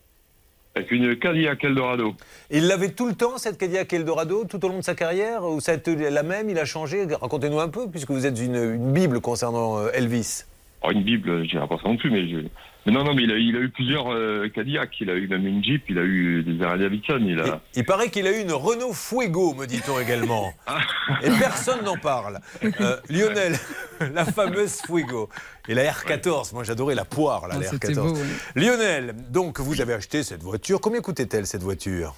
[0.76, 2.16] Avec une Cadillac Eldorado.
[2.50, 5.60] Il l'avait tout le temps, cette Cadillac Eldorado, tout au long de sa carrière Ou
[5.60, 7.06] ça a été la même Il a changé?
[7.22, 10.46] Racontez-nous un peu, puisque vous êtes une, une bible concernant euh, Elvis.
[10.82, 12.48] Oh, une Bible, je dirais pas ça non plus, mais, je-
[12.86, 14.90] mais non, non, mais il a, il a eu plusieurs euh, Cadillac.
[15.00, 17.20] Il a eu même une Jeep, il a eu des Harley Davidson.
[17.26, 17.62] Il a...
[17.76, 20.54] Il paraît qu'il a eu une Renault Fuego, me dit-on également.
[21.24, 22.40] Et personne n'en parle.
[22.82, 23.58] Euh, Lionel,
[24.14, 25.30] la fameuse Fuego.
[25.70, 27.96] Et la R14, moi j'adorais la poire, là, Ah, la c'était R14.
[27.96, 28.28] beau, oui.
[28.62, 30.82] Lionel, donc vous avez acheté cette voiture.
[30.82, 32.16] Combien coûtait-elle cette voiture?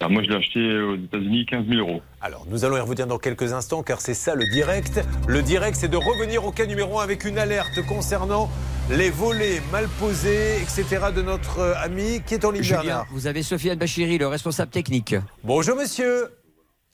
[0.00, 2.02] Alors, moi, je l'ai acheté aux États-Unis 15 000 euros.
[2.20, 5.00] Alors, nous allons y revenir dans quelques instants car c'est ça le direct.
[5.28, 8.50] Le direct, c'est de revenir au cas numéro 1 avec une alerte concernant
[8.90, 11.06] les volets mal posés, etc.
[11.14, 12.62] de notre euh, ami qui est en ligne.
[12.62, 13.06] Julien, Bernard.
[13.12, 15.14] vous avez Sofiane Bachiri, le responsable technique.
[15.42, 16.28] Bonjour monsieur.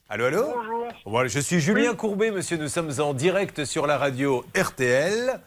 [0.09, 0.89] Allô, allô Bonjour.
[1.07, 2.59] Voilà, je suis Julien Courbet, monsieur.
[2.59, 5.41] Nous sommes en direct sur la radio RTL.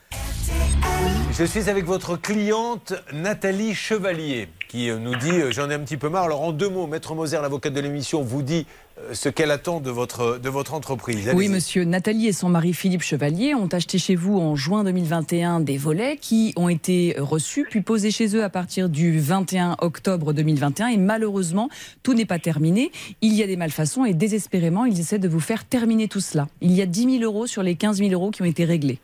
[1.31, 5.79] Je suis avec votre cliente Nathalie Chevalier qui euh, nous dit euh, J'en ai un
[5.81, 6.23] petit peu marre.
[6.23, 8.65] Alors, en deux mots, Maître Moser, l'avocate de l'émission, vous dit
[8.97, 11.29] euh, ce qu'elle attend de votre, de votre entreprise.
[11.35, 11.83] Oui, monsieur.
[11.83, 16.17] Nathalie et son mari Philippe Chevalier ont acheté chez vous en juin 2021 des volets
[16.19, 20.87] qui ont été reçus puis posés chez eux à partir du 21 octobre 2021.
[20.87, 21.69] Et malheureusement,
[22.01, 22.91] tout n'est pas terminé.
[23.21, 26.47] Il y a des malfaçons et désespérément, ils essaient de vous faire terminer tout cela.
[26.61, 28.97] Il y a 10 000 euros sur les 15 000 euros qui ont été réglés.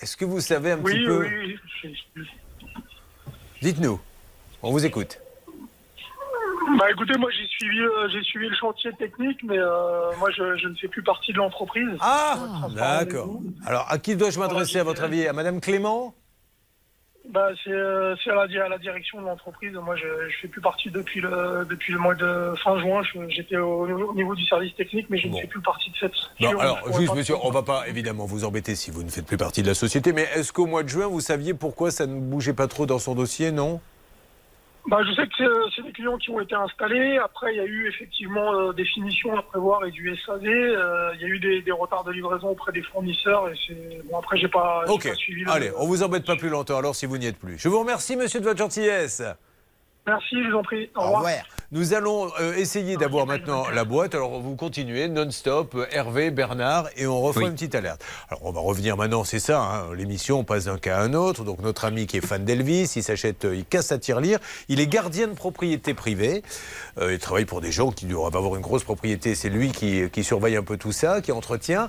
[0.00, 1.56] Est-ce que vous savez un Oui, petit peu oui,
[2.16, 2.24] oui.
[3.62, 4.00] Dites-nous.
[4.62, 5.20] On vous écoute.
[6.78, 10.56] Bah écoutez, moi j'ai suivi, euh, j'ai suivi le chantier technique, mais euh, moi je,
[10.56, 11.88] je ne fais plus partie de l'entreprise.
[12.00, 12.38] Ah,
[12.74, 13.40] D'accord.
[13.66, 15.26] Alors, à qui dois-je m'adresser, à votre avis?
[15.26, 16.14] À Madame Clément?
[17.28, 19.72] Bah c'est, euh, à, la, di- à la direction de l'entreprise.
[19.74, 23.02] Moi je, je fais plus partie depuis le, depuis le mois de fin juin.
[23.28, 26.14] J'étais au, au niveau du service technique, mais je ne fais plus partie de cette
[26.14, 26.60] structure.
[26.60, 29.26] alors, Je pourrais juste, monsieur, on va pas évidemment vous embêter si vous ne faites
[29.26, 32.06] plus partie de la société, mais est-ce qu'au mois de juin, vous saviez pourquoi ça
[32.06, 33.80] ne bougeait pas trop dans son dossier, non?
[34.88, 37.16] Bah, je sais que c'est, euh, c'est des clients qui ont été installés.
[37.18, 40.44] Après, il y a eu effectivement euh, des finitions à prévoir et du SAV.
[40.44, 43.48] Euh, il y a eu des, des retards de livraison auprès des fournisseurs.
[43.48, 44.02] Et c'est...
[44.10, 45.50] Bon, après, j'ai pas, j'ai Ok, pas suivi le...
[45.50, 47.58] allez, on vous embête pas plus longtemps alors si vous n'y êtes plus.
[47.58, 49.22] Je vous remercie, monsieur, de votre gentillesse.
[50.04, 50.90] Merci, je vous en prie.
[50.96, 51.22] Au Au revoir.
[51.22, 51.44] revoir.
[51.74, 54.14] Nous allons euh, essayer d'avoir maintenant la boîte.
[54.14, 57.46] Alors, vous continuez non-stop, euh, Hervé, Bernard, et on refait Oui.
[57.46, 58.04] une petite alerte.
[58.28, 61.14] Alors, on va revenir maintenant, c'est ça, hein, l'émission, on passe d'un cas à un
[61.14, 61.44] autre.
[61.44, 64.38] Donc, notre ami qui est fan d'Elvis, il s'achète, euh, il casse sa tirelire.
[64.68, 66.42] Il est gardien de propriété privée.
[67.00, 69.34] Euh, il travaille pour des gens qui doivent avoir une grosse propriété.
[69.34, 71.88] C'est lui qui, qui surveille un peu tout ça, qui entretient.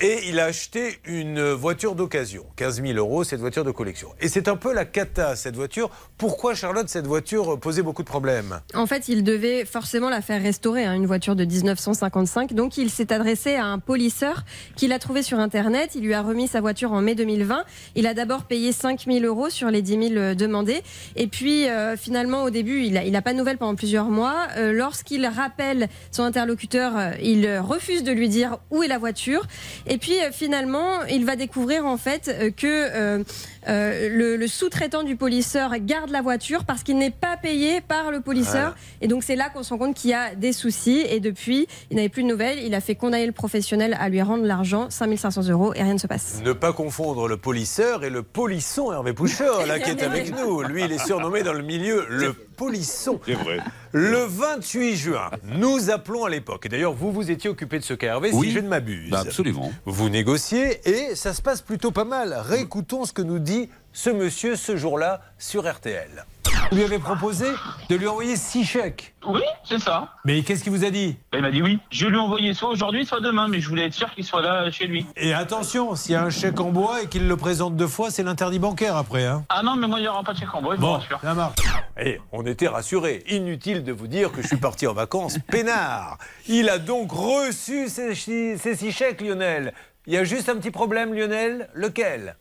[0.00, 4.08] Et il a acheté une voiture d'occasion, 15 000 euros, cette voiture de collection.
[4.20, 5.90] Et c'est un peu la cata, cette voiture.
[6.18, 8.60] Pourquoi, Charlotte, cette voiture posait beaucoup de problèmes?
[8.74, 12.54] En fait, il devait forcément la faire restaurer, hein, une voiture de 1955.
[12.54, 14.44] Donc, il s'est adressé à un polisseur
[14.76, 15.92] qu'il a trouvé sur Internet.
[15.94, 17.64] Il lui a remis sa voiture en mai 2020.
[17.94, 20.82] Il a d'abord payé 5 000 euros sur les 10 000 demandés.
[21.16, 24.48] Et puis, euh, finalement, au début, il n'a a pas de nouvelles pendant plusieurs mois.
[24.56, 28.98] Euh, Lorsqu'il rappelle son interlocuteur, euh, il euh, refuse de lui dire où est la
[28.98, 29.46] voiture.
[29.86, 33.24] Et puis, euh, finalement, il va découvrir en fait euh, que
[33.68, 38.10] euh, le, le sous-traitant du polisseur garde la voiture parce qu'il n'est pas payé par
[38.10, 38.74] le polisseur.
[38.76, 38.78] Ah.
[39.00, 41.04] Et donc c'est là qu'on se rend compte qu'il y a des soucis.
[41.08, 42.58] Et depuis, il n'avait plus de nouvelles.
[42.62, 45.98] Il a fait condamner le professionnel à lui rendre l'argent, 5500 euros, et rien ne
[45.98, 46.40] se passe.
[46.44, 50.62] Ne pas confondre le polisseur et le polisson Hervé Poucheur, là, qui est avec nous.
[50.62, 53.20] Lui, il est surnommé dans le milieu le polisson.
[53.26, 53.58] C'est vrai.
[53.92, 56.66] Le 28 juin, nous appelons à l'époque.
[56.66, 58.48] Et d'ailleurs, vous vous étiez occupé de ce cas, Hervé, Oui.
[58.48, 59.10] si je ne m'abuse.
[59.10, 59.70] Bah, absolument.
[59.84, 62.34] Vous négociez et ça se passe plutôt pas mal.
[62.36, 63.53] Réécoutons ce que nous dit
[63.92, 66.24] ce monsieur ce jour-là sur RTL.
[66.70, 67.46] Vous lui avez proposé
[67.90, 69.14] de lui envoyer six chèques.
[69.26, 70.08] Oui, c'est ça.
[70.24, 71.16] Mais qu'est-ce qu'il vous a dit?
[71.30, 71.78] Ben, il m'a dit oui.
[71.90, 74.40] Je lui ai envoyé soit aujourd'hui, soit demain, mais je voulais être sûr qu'il soit
[74.40, 75.06] là chez lui.
[75.16, 78.10] Et attention, s'il y a un chèque en bois et qu'il le présente deux fois,
[78.10, 79.26] c'est l'interdit bancaire après.
[79.26, 79.44] Hein.
[79.50, 80.92] Ah non, mais moi, il n'y aura pas de chèque en bois, je vous Bon,
[80.94, 81.20] rassure.
[81.20, 81.54] ça marche.
[82.00, 83.22] Et on était rassurés.
[83.28, 86.18] Inutile de vous dire que je suis parti en vacances peinard.
[86.48, 89.74] Il a donc reçu ses six chèques, Lionel.
[90.06, 91.68] Il y a juste un petit problème, Lionel.
[91.74, 92.36] Lequel?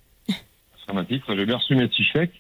[0.87, 1.23] Dramatique.
[1.27, 2.33] J'ai bien reçu mes six chèques.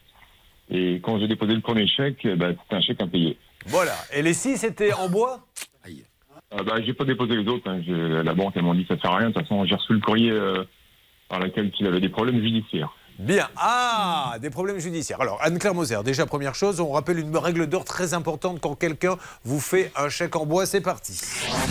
[0.69, 3.37] Et quand j'ai déposé le premier chèque, ben, c'était un chèque impayé.
[3.67, 3.95] Voilà.
[4.13, 5.45] Et les six étaient en bois?
[6.55, 7.69] Euh, bah, j'ai pas déposé les autres.
[7.69, 7.81] hein.
[8.23, 9.29] La banque, elle m'a dit ça sert à rien.
[9.29, 10.63] De toute façon, j'ai reçu le courrier euh,
[11.27, 12.93] par lequel il avait des problèmes judiciaires.
[13.19, 13.47] Bien.
[13.57, 15.21] Ah, des problèmes judiciaires.
[15.21, 19.17] Alors, Anne-Claire Moser, déjà, première chose, on rappelle une règle d'or très importante quand quelqu'un
[19.43, 20.65] vous fait un chèque en bois.
[20.65, 21.19] C'est parti.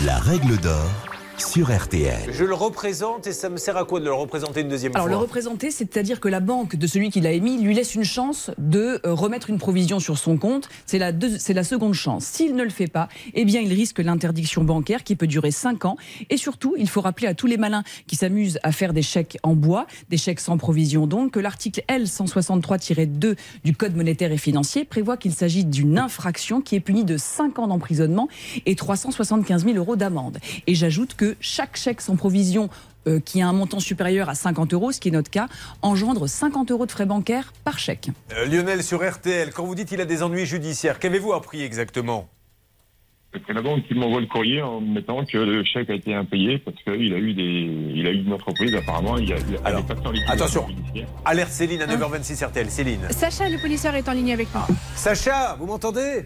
[0.05, 0.89] La règle d'or
[1.37, 2.31] sur RTL.
[2.31, 5.07] Je le représente et ça me sert à quoi de le représenter une deuxième Alors
[5.07, 8.03] le fois représenter, c'est-à-dire que la banque de celui qui l'a émis lui laisse une
[8.03, 10.69] chance de euh, remettre une provision sur son compte.
[10.85, 12.23] C'est la, deux- c'est la seconde chance.
[12.25, 15.85] S'il ne le fait pas, eh bien il risque l'interdiction bancaire qui peut durer 5
[15.85, 15.97] ans.
[16.29, 19.37] Et surtout, il faut rappeler à tous les malins qui s'amusent à faire des chèques
[19.43, 24.85] en bois, des chèques sans provision donc, que l'article L163-2 du Code monétaire et financier
[24.85, 28.27] prévoit qu'il s'agit d'une infraction qui est punie de 5 ans d'emprisonnement
[28.65, 30.37] et 375 000 euros d'amende.
[30.67, 32.69] Et j'ajoute que chaque chèque sans provision
[33.07, 35.47] euh, qui a un montant supérieur à 50 euros, ce qui est notre cas,
[35.81, 38.09] engendre 50 euros de frais bancaires par chèque.
[38.33, 42.29] Euh, Lionel sur RTL, quand vous dites qu'il a des ennuis judiciaires, qu'avez-vous appris exactement?
[43.47, 46.13] C'est la banque qui m'envoie le courrier en me mettant que le chèque a été
[46.13, 47.41] impayé parce qu'il a eu des,
[47.95, 49.17] il a eu une entreprise apparemment.
[49.17, 50.67] Il a, il a Alors, des facteurs liquidations attention.
[50.67, 51.07] judiciaires.
[51.25, 52.69] Alerte Céline à 9h26 RTL.
[52.69, 53.07] Céline.
[53.09, 54.75] Sacha, le policier, est en ligne avec nous.
[54.95, 56.25] Sacha, vous m'entendez?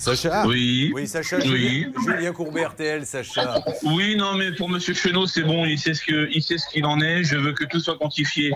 [0.00, 0.46] Sacha?
[0.46, 0.90] Oui.
[0.94, 1.46] Oui, Sacha, Oui.
[1.46, 3.62] Julien, Julien Courbet, RTL, Sacha.
[3.82, 6.66] Oui, non, mais pour Monsieur Chenot, c'est bon, il sait ce que, il sait ce
[6.72, 7.22] qu'il en est.
[7.22, 8.52] Je veux que tout soit quantifié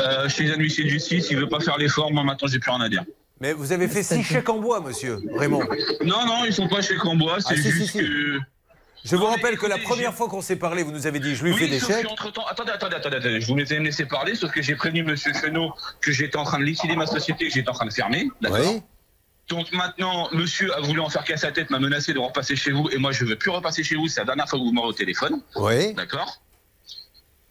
[0.00, 1.28] euh, chez les huissiers de justice.
[1.30, 2.12] Il veut pas faire l'effort.
[2.12, 3.04] Moi, maintenant, j'ai plus rien à dire.
[3.40, 5.62] Mais vous avez fait six chèques en bois, monsieur, Raymond.
[6.04, 7.38] Non, non, ils sont pas chez Cambois.
[7.40, 7.98] C'est Ah, si, si, juste si.
[7.98, 8.38] que.
[9.02, 11.42] Je vous rappelle que la première fois qu'on s'est parlé, vous nous avez dit je
[11.44, 12.04] lui Oui, fais des chèques.
[12.06, 15.32] qu'entre-temps- attendez, attendez, attendez, attendez, je vous ai laissé parler, sauf que j'ai prévenu Monsieur
[15.32, 15.72] Chenot
[16.02, 18.58] que j'étais en train de liquider ma société, que j'étais en train de fermer, d'accord
[18.74, 18.82] Oui.
[19.50, 22.70] Donc maintenant, monsieur a voulu en faire casser la tête, m'a menacé de repasser chez
[22.70, 24.72] vous, et moi je veux plus repasser chez vous, c'est la dernière fois que vous
[24.72, 25.42] m'aurez au téléphone.
[25.56, 25.92] Oui.
[25.94, 26.40] D'accord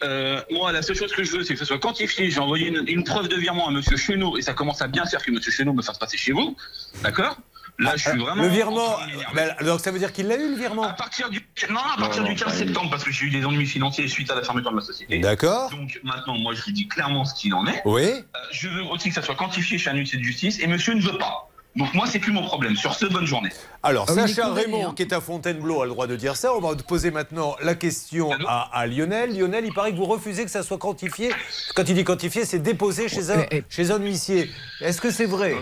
[0.01, 2.31] Euh, moi, la seule chose que je veux, c'est que ce soit quantifié.
[2.31, 5.05] J'ai envoyé une, une preuve de virement à Monsieur Chenot et ça commence à bien
[5.05, 6.55] faire que Monsieur Chenot me fasse passer chez vous.
[7.03, 7.35] D'accord
[7.79, 8.41] Là, je suis vraiment.
[8.43, 8.97] Le virement,
[9.33, 11.97] ben, donc ça veut dire qu'il l'a eu le virement À partir du, non, à
[11.97, 14.71] partir du 15 septembre, parce que j'ai eu des ennuis financiers suite à la fermeture
[14.71, 15.19] de ma société.
[15.19, 15.69] D'accord.
[15.71, 17.81] Donc maintenant, moi, je lui dis clairement ce qu'il en est.
[17.85, 18.03] Oui.
[18.03, 20.93] Euh, je veux aussi que ça soit quantifié chez un huissier de justice et monsieur
[20.93, 21.49] ne veut pas.
[21.75, 22.75] Donc moi, c'est plus mon problème.
[22.75, 23.49] Sur ce, bonne journée.
[23.83, 24.93] Alors, Ah Sacha Raymond, hein.
[24.95, 26.53] qui est à Fontainebleau, a le droit de dire ça.
[26.53, 29.37] On va te poser maintenant la question à, à Lionel.
[29.37, 31.31] Lionel, il paraît que vous refusez que ça soit quantifié.
[31.75, 34.49] Quand il dit quantifié, c'est déposé chez un, chez un huissier.
[34.81, 35.55] Est-ce que c'est vrai?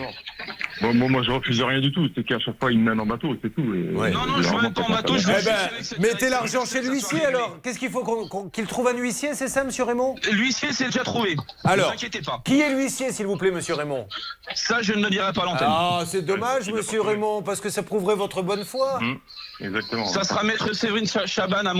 [0.82, 2.08] Bon, bon, moi, je refuse rien du tout.
[2.16, 3.74] C'est qu'à chaque fois, il me mène en bateau, c'est tout.
[3.76, 4.12] Et, Ouais.
[4.12, 7.58] Non, non, je même pas en bateau, je Eh ben, mettez l'argent chez l'huissier alors.
[7.62, 10.16] Qu'est-ce qu'il faut qu'il trouve un huissier, c'est ça, monsieur Raymond?
[10.32, 11.36] L'huissier, c'est déjà trouvé.
[11.64, 12.42] Alors, ne vous inquiétez pas.
[12.46, 14.08] Qui est l'huissier, s'il vous plaît, monsieur Raymond?
[14.56, 15.68] Ça, je ne le dirai pas à l'antenne.
[15.70, 19.00] Ah, c'est dommage, monsieur Raymond, parce que ça prouverait votre bonne foi.
[19.02, 19.16] Mmh.
[19.60, 20.06] Exactement.
[20.06, 21.74] Ça sera maître Séverine Cha- Chaban à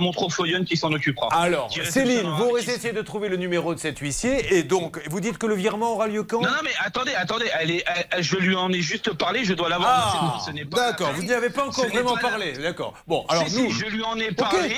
[0.00, 1.28] Montreux-Foyonne qui s'en occupera.
[1.32, 5.38] Alors, Céline, vous essayez de trouver le numéro de cet huissier et donc, vous dites
[5.38, 6.40] que le virement aura lieu quand?
[6.40, 9.44] Non, non, mais attendez, attendez, elle est, elle- elle- je lui en ai juste parlé,
[9.44, 10.42] je dois l'avoir.
[10.48, 12.94] Ah, d'accord, vous n'y avez pas encore vraiment pas la- parlé, d'accord.
[13.06, 13.70] Bon, alors Si, si, nous...
[13.70, 14.74] je lui en ai parlé,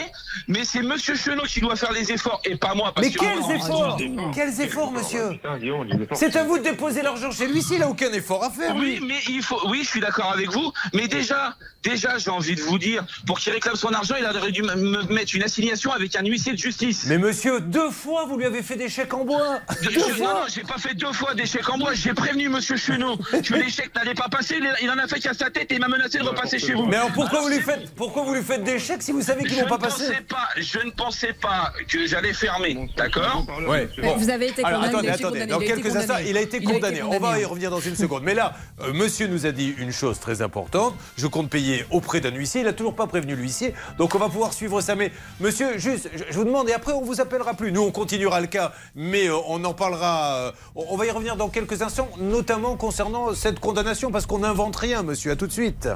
[0.48, 2.92] mais c'est Monsieur Chenot qui doit faire les efforts et pas moi.
[2.94, 3.96] Parce Mais que quels efforts
[4.34, 7.76] Quels efforts, monsieur Putain, Guillaume, les efforts, C'est à vous de déposer l'argent chez l'huissier,
[7.76, 9.60] il n'a aucun effort à faire, Oui, mais il faut.
[9.68, 10.72] Oui, je suis d'accord avec vous.
[10.92, 14.52] Mais déjà, déjà, j'ai envie de vous dire, pour qu'il réclame son argent, il aurait
[14.52, 17.04] dû me- me mettre une assignation avec un huissier de justice.
[17.06, 20.08] Mais monsieur, deux fois, vous lui avez fait des chèques en bois Deux je- non,
[20.16, 21.94] fois non, j'ai pas fait deux fois des chèques en bois.
[21.94, 24.58] J'ai prévenu Monsieur Chenot que les chèques n'allaient pas passer.
[24.82, 26.86] Il, en a fait qu'à sa tête et il m'a menacé de repasser chez vous.
[26.86, 29.44] Mais alors pourquoi vous lui faites, pourquoi vous lui faites des chèques si vous savez
[29.44, 33.88] qu'ils vont pas passer pas, je ne pensais pas que j'allais fermer, d'accord Ouais.
[34.16, 35.40] Vous avez été Alors condamné, attendez, il a été attendez.
[35.40, 36.30] condamné, Dans il a été quelques instants, condamné.
[36.30, 37.02] il a été condamné.
[37.02, 38.22] On va y revenir dans une seconde.
[38.24, 40.94] Mais là, euh, monsieur nous a dit une chose très importante.
[41.16, 42.60] Je compte payer auprès d'un huissier.
[42.62, 43.74] Il n'a toujours pas prévenu l'huissier.
[43.98, 44.94] Donc on va pouvoir suivre ça.
[44.94, 47.72] Mais monsieur, juste, je, je vous demande, et après on vous appellera plus.
[47.72, 50.36] Nous, on continuera le cas, mais euh, on en parlera.
[50.36, 54.40] euh, on on va y revenir dans quelques instants, notamment concernant cette condamnation, parce qu'on
[54.40, 55.30] n'invente rien, monsieur.
[55.32, 55.88] À tout de suite.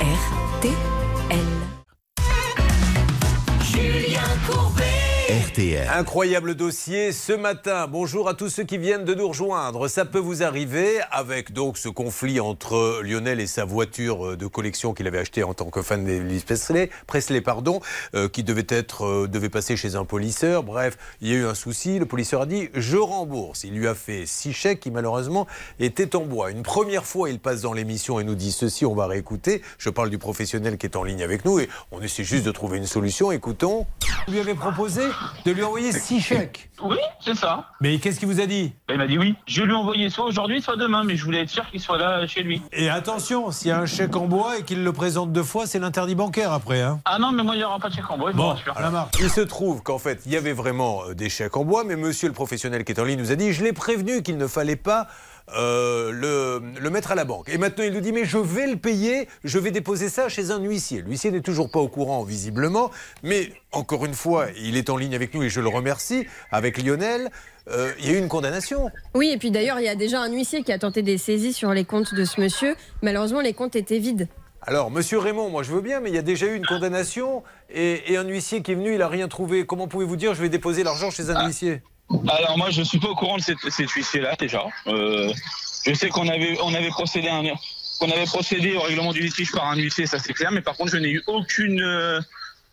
[0.00, 1.38] RTL.
[3.62, 4.85] Julien Courbet.
[5.56, 5.88] RTL.
[5.88, 7.86] Incroyable dossier ce matin.
[7.86, 9.88] Bonjour à tous ceux qui viennent de nous rejoindre.
[9.88, 14.46] Ça peut vous arriver avec donc ce conflit entre Lionel et sa voiture euh, de
[14.46, 17.80] collection qu'il avait achetée en tant que fan d'Elvis Presley, Presley pardon,
[18.14, 20.62] euh, qui devait être euh, devait passer chez un polisseur.
[20.62, 21.98] Bref, il y a eu un souci.
[21.98, 23.64] Le polisseur a dit je rembourse.
[23.64, 25.46] Il lui a fait six chèques qui malheureusement
[25.80, 26.50] étaient en bois.
[26.50, 28.84] Une première fois, il passe dans l'émission et nous dit ceci.
[28.84, 29.62] On va réécouter.
[29.78, 32.52] Je parle du professionnel qui est en ligne avec nous et on essaie juste de
[32.52, 33.32] trouver une solution.
[33.32, 33.86] Écoutons.
[34.26, 35.02] Vous lui avez proposé
[35.46, 36.70] de lui envoyer six chèques.
[36.82, 37.68] Oui, c'est ça.
[37.80, 39.36] Mais qu'est-ce qu'il vous a dit Bah, il m'a dit oui.
[39.46, 41.96] Je vais lui envoyer soit aujourd'hui, soit demain, mais je voulais être sûr qu'il soit
[41.98, 42.60] là chez lui.
[42.72, 45.66] Et attention, s'il y a un chèque en bois et qu'il le présente deux fois,
[45.68, 46.82] c'est l'interdit bancaire après.
[46.82, 48.74] Hein Ah non, mais moi, il n'y aura pas de chèque en bois, Bon, rassure.
[48.78, 49.16] la marque.
[49.20, 51.94] Il se trouve qu'en fait, il y avait vraiment euh, des chèques en bois, mais
[51.94, 54.48] monsieur le professionnel qui est en ligne nous a dit je l'ai prévenu qu'il ne
[54.48, 55.06] fallait pas
[55.54, 57.48] euh, le, le mettre à la banque.
[57.48, 60.50] Et maintenant, il nous dit mais je vais le payer, je vais déposer ça chez
[60.50, 61.02] un huissier.
[61.02, 62.90] L'huissier n'est toujours pas au courant, visiblement,
[63.22, 66.82] mais encore une fois, il est en ligne avec nous et je le remercie, avec
[66.82, 67.30] Lionel.
[67.68, 68.90] Euh, il y a eu une condamnation.
[69.14, 71.52] Oui, et puis d'ailleurs, il y a déjà un huissier qui a tenté des saisies
[71.52, 72.76] sur les comptes de ce monsieur.
[73.02, 74.28] Malheureusement, les comptes étaient vides.
[74.62, 77.44] Alors, monsieur Raymond, moi je veux bien, mais il y a déjà eu une condamnation
[77.70, 79.64] et, et un huissier qui est venu, il n'a rien trouvé.
[79.64, 81.82] Comment pouvez-vous dire je vais déposer l'argent chez un huissier?
[82.28, 84.64] Alors moi, je suis pas au courant de cette, cet huissier-là déjà.
[84.86, 85.32] Euh,
[85.84, 87.42] je sais qu'on avait, on avait procédé un-
[87.98, 90.52] qu'on avait procédé au règlement du litige par un huissier, ça c'est clair.
[90.52, 92.20] Mais par contre, je n'ai eu aucune, euh,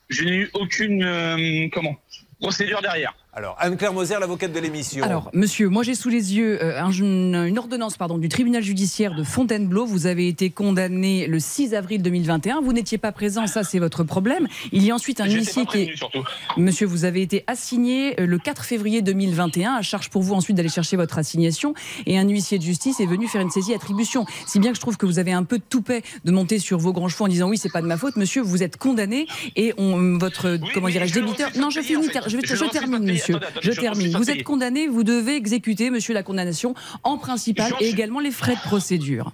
[0.10, 1.96] je n'ai eu aucune, euh, comment,
[2.42, 3.16] procédure derrière.
[3.36, 5.04] Alors, Anne-Claire Moser, l'avocate de l'émission.
[5.04, 9.16] Alors, monsieur, moi j'ai sous les yeux euh, un- une ordonnance pardon, du tribunal judiciaire
[9.16, 9.88] de Fontainebleau.
[9.88, 12.62] Vous avez été condamné le 6 avril 2021.
[12.62, 14.48] Vous n'étiez pas présent, ça c'est votre problème.
[14.72, 15.96] Il y a ensuite un huissier qui est.
[15.98, 16.24] surtout.
[16.58, 19.74] Monsieur, vous avez été assigné euh, le 4 février 2021.
[19.74, 21.74] À charge pour vous ensuite d'aller chercher votre assignation.
[22.06, 24.28] Et un huissier de justice est venu faire une saisie attribution.
[24.46, 26.78] Si bien que je trouve que vous avez un peu de toupet de monter sur
[26.78, 28.16] vos grands chevaux en disant oui, c'est pas de ma faute.
[28.16, 31.50] Monsieur, vous êtes condamné et on, votre, comment dirais-je, débiteur.
[31.58, 32.08] Non, je finis.
[32.28, 33.18] Je, vais- Je termine.
[33.24, 33.36] Monsieur.
[33.36, 34.18] Attendez, attendez, Je je ne termine.
[34.18, 38.56] Vous êtes condamné, vous devez exécuter, monsieur, la condamnation en principal et également les frais
[38.56, 39.32] de procédure.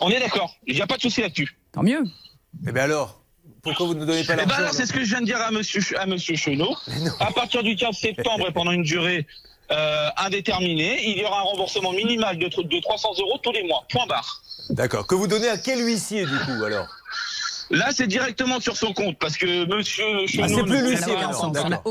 [0.00, 0.54] On est d'accord.
[0.66, 1.56] Il n'y a pas de souci là-dessus.
[1.72, 2.02] Tant mieux.
[2.66, 3.20] Eh bien alors,
[3.62, 5.50] pourquoi vous ne donnez pas Eh ben c'est ce que je viens de dire à
[5.50, 6.76] monsieur, à monsieur Chenot.
[7.20, 9.26] À partir du 15 septembre et pendant une durée
[9.70, 13.62] euh, indéterminée, il y aura un remboursement minimal de, tr- de 300 euros tous les
[13.66, 13.84] mois.
[13.90, 14.42] Point barre.
[14.70, 15.06] D'accord.
[15.06, 16.86] Que vous donnez à quel huissier du coup alors?
[17.70, 20.44] Là, c'est directement sur son compte parce que monsieur Chenot.
[20.44, 21.14] Ah, c'est ne plus l'huissier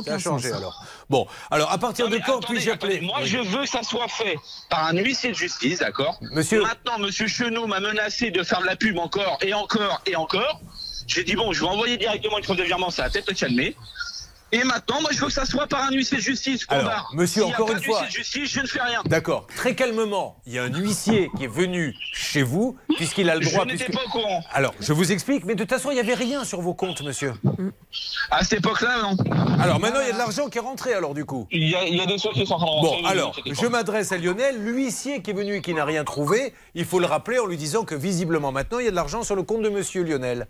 [0.06, 0.86] ça a changé alors.
[1.12, 4.38] Bon, alors à partir de quand puis-je appeler Moi, je veux que ça soit fait
[4.70, 8.66] par un huissier de justice, d'accord Monsieur- Maintenant, monsieur Chenot m'a menacé de faire de
[8.66, 10.62] la pub encore et encore et encore.
[11.08, 13.76] J'ai dit, bon, je vais envoyer directement une preuve de virement, ça va peut-être calmer.
[14.54, 16.66] Et maintenant, moi, je veux que ça soit par un huissier de justice.
[16.68, 17.12] Alors, barre.
[17.14, 19.02] monsieur, encore pas une fois- huissier de justice, je ne fais rien.
[19.06, 19.48] D'accord.
[19.56, 23.42] Très calmement, il y a un huissier qui est venu chez vous, puisqu'il a le
[23.46, 23.64] droit.
[23.66, 24.44] Je n'étais puisque- pas au courant.
[24.52, 27.02] Alors, je vous explique, mais de toute façon, il n'y avait rien sur vos comptes,
[27.02, 27.34] monsieur.
[28.30, 29.16] À cette époque-là, non.
[29.62, 31.48] Alors maintenant, il y a de l'argent qui est rentré, alors du coup.
[31.52, 34.12] Il y a, il y a des choses qui sont rentrer, Bon, alors, je m'adresse
[34.12, 36.54] à Lionel, l'huissier qui est venu et qui n'a rien trouvé.
[36.76, 39.24] Il faut le rappeler en lui disant que visiblement maintenant, il y a de l'argent
[39.24, 40.48] sur le compte de monsieur Lionel.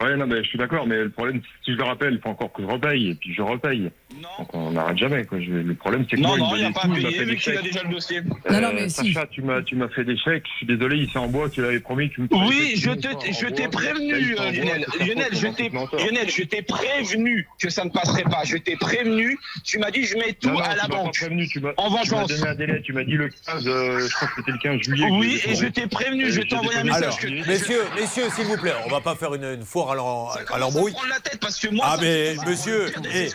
[0.00, 2.30] Ouais, non, mais je suis d'accord, mais le problème, si je le rappelle, il faut
[2.30, 3.90] encore que je repaye, et puis je repaye.
[4.38, 5.38] Donc on n'arrête jamais, quoi.
[5.40, 7.20] Je- le problème, c'est que Non, moi, non, il n'y a pas à payer
[7.58, 8.20] a déjà le dossier.
[8.50, 9.12] Non, non, mais Euh, si.
[9.12, 10.44] Sacha, tu m'as, tu m'as fait des chèques.
[10.52, 11.48] Je suis désolé, il c'est en bois.
[11.50, 12.10] Tu l'avais promis.
[12.10, 14.86] Tu me Oui, je te- je t'ai prévenu, euh, Lionel.
[15.00, 18.42] Lionel, je t'ai, Lionel, je prévenu que ça ne passerait pas.
[18.44, 19.38] Je t'ai prévenu.
[19.64, 21.14] Tu m'as dit, je mets tout Non, non, à la banque.
[21.14, 22.28] prévenu, tu m'as- En Tu m'as vengeance.
[22.28, 22.82] donné un délai.
[22.82, 25.06] Tu m'as dit le 15, euh, je crois que c'était le 15 juillet.
[25.10, 26.24] Oui, et je t'ai prévenu.
[26.24, 27.14] Euh, Je t'ai envoyé un message.
[27.46, 29.64] Messieurs, messieurs, s'il vous plaît, on va pas faire une, une
[29.96, 33.30] foire à l'en- à la tête parce que moi, Ah ça mais monsieur, des eh,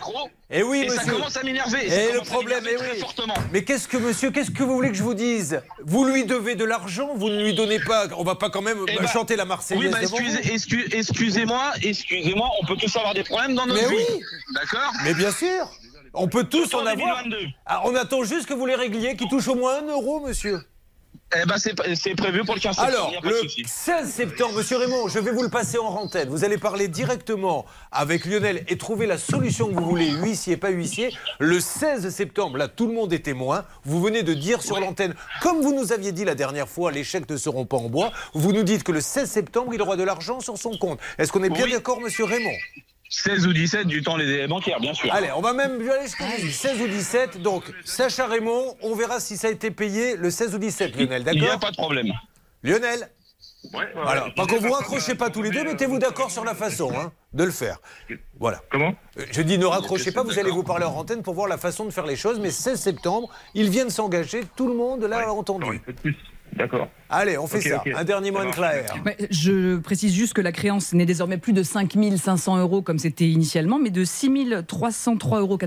[0.50, 1.12] eh oui Et ça monsieur.
[1.12, 2.98] commence à m'énerver, ça Et le commence à problème, eh très oui.
[3.00, 3.34] fortement.
[3.52, 5.60] Mais qu'est-ce que monsieur, qu'est-ce que vous voulez que je vous dise?
[5.84, 8.06] Vous lui devez de l'argent, vous ne lui donnez pas.
[8.16, 12.48] On va pas quand même Eh ben, chanter la Marseillaise Oui, bah, excusez- excusez-moi, excusez-moi,
[12.62, 14.04] on peut tous avoir des problèmes dans notre Mais vie.
[14.10, 14.20] oui.
[14.54, 14.92] D'accord?
[15.04, 15.68] Mais bien sûr,
[16.14, 17.22] on peut tous en avoir.
[17.24, 17.46] 2022.
[17.66, 20.60] Ah, on attend juste que vous les régliez, qui touchent au moins un euro, monsieur.
[21.34, 23.64] Eh ben, c'est prévu pour le 15 septembre, Alors, le souci.
[23.66, 26.28] 16 septembre, monsieur Raymond, je vais vous le passer en rentaine.
[26.28, 30.70] Vous allez parler directement avec Lionel et trouver la solution que vous voulez, huissier, pas
[30.70, 31.12] huissier.
[31.40, 33.64] Le 16 septembre, là, tout le monde est témoin.
[33.84, 37.02] Vous venez de dire sur l'antenne, comme vous nous aviez dit la dernière fois, les
[37.02, 38.12] chèques ne seront pas en bois.
[38.32, 41.00] Vous nous dites que le 16 septembre, il aura de l'argent sur son compte.
[41.18, 41.72] Est-ce qu'on est bien Oui.
[41.72, 42.54] d'accord, monsieur Raymond?
[43.08, 45.12] 16 ou 17 du temps les bancaires, bien sûr.
[45.12, 47.42] Allez, on va même aller jusqu'au 16 ou 17.
[47.42, 51.22] Donc, Sacha Raymond, on verra si ça a été payé le 16 ou 17, Lionel,
[51.32, 52.12] Il n'y a d'accord pas de problème.
[52.62, 53.08] Lionel
[53.72, 54.32] Ouais, ouais, Voilà, ouais.
[54.36, 57.42] pas qu'on vous raccrochez pas tous les deux, mettez-vous d'accord sur la façon hein, de
[57.44, 57.78] le faire.
[58.38, 58.60] Voilà.
[58.70, 61.48] Comment Euh, Je dis ne raccrochez pas, vous allez vous parler en antenne pour voir
[61.48, 65.02] la façon de faire les choses, mais 16 septembre, ils viennent s'engager, tout le monde
[65.02, 65.80] l'a entendu.
[65.86, 66.16] De plus.
[66.52, 66.88] D'accord.
[67.08, 67.82] Allez, on fait ça.
[67.96, 68.38] Un dernier mot.
[68.38, 68.94] Anne-Claire.
[69.04, 72.98] Ouais, Je précise juste que la créance n'est désormais plus de 5 500 euros comme
[72.98, 75.58] c'était initialement, mais de 6 303,99 euros,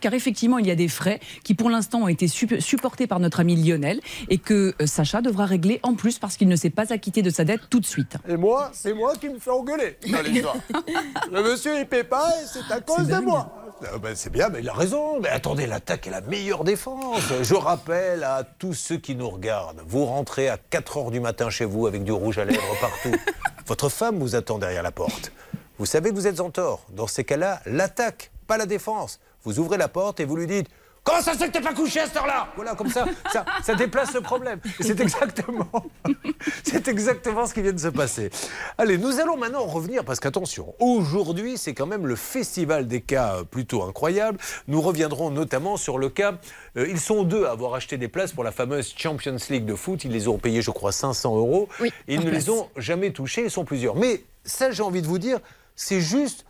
[0.00, 3.18] car effectivement, il y a des frais qui, pour l'instant, ont été sup- supportés par
[3.20, 6.70] notre ami Lionel et que euh, Sacha devra régler en plus parce qu'il ne s'est
[6.70, 8.16] pas acquitté de sa dette tout de suite.
[8.28, 10.56] Et moi, c'est moi qui me fais engueuler dans l'histoire.
[11.32, 13.52] Le monsieur, il paie pas et c'est à cause de moi.
[13.82, 15.20] Euh, ben, c'est bien, mais il a raison.
[15.20, 17.20] Mais attendez, l'attaque est la meilleure défense.
[17.42, 21.50] Je rappelle à tous ceux qui nous regardent, vous rentrez à 4 heures du matin
[21.50, 23.14] chez vous avec du rouge à lèvres partout.
[23.66, 25.32] Votre femme vous attend derrière la porte.
[25.78, 26.86] Vous savez que vous êtes en tort.
[26.90, 29.20] Dans ces cas-là, l'attaque, pas la défense.
[29.42, 30.68] Vous ouvrez la porte et vous lui dites
[31.04, 33.44] Comment ça se fait que t'es pas couché à cette heure-là Voilà, comme ça, ça,
[33.62, 34.58] ça déplace le problème.
[34.80, 35.68] C'est exactement,
[36.64, 38.30] c'est exactement ce qui vient de se passer.
[38.78, 43.34] Allez, nous allons maintenant revenir, parce qu'attention, aujourd'hui, c'est quand même le festival des cas
[43.34, 44.38] euh, plutôt incroyables.
[44.66, 46.38] Nous reviendrons notamment sur le cas,
[46.78, 49.74] euh, ils sont deux à avoir acheté des places pour la fameuse Champions League de
[49.74, 50.04] foot.
[50.04, 51.68] Ils les ont payés, je crois, 500 euros.
[51.80, 52.46] Oui, Et ils ne place.
[52.46, 53.94] les ont jamais touchés, ils sont plusieurs.
[53.94, 55.38] Mais ça, j'ai envie de vous dire,
[55.76, 56.46] c'est juste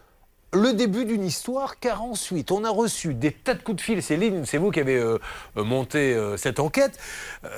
[0.54, 4.02] le début d'une histoire, car ensuite, on a reçu des tas de coups de fil.
[4.02, 5.18] Céline, c'est vous qui avez euh,
[5.56, 6.98] euh, monté euh, cette enquête,
[7.44, 7.48] euh,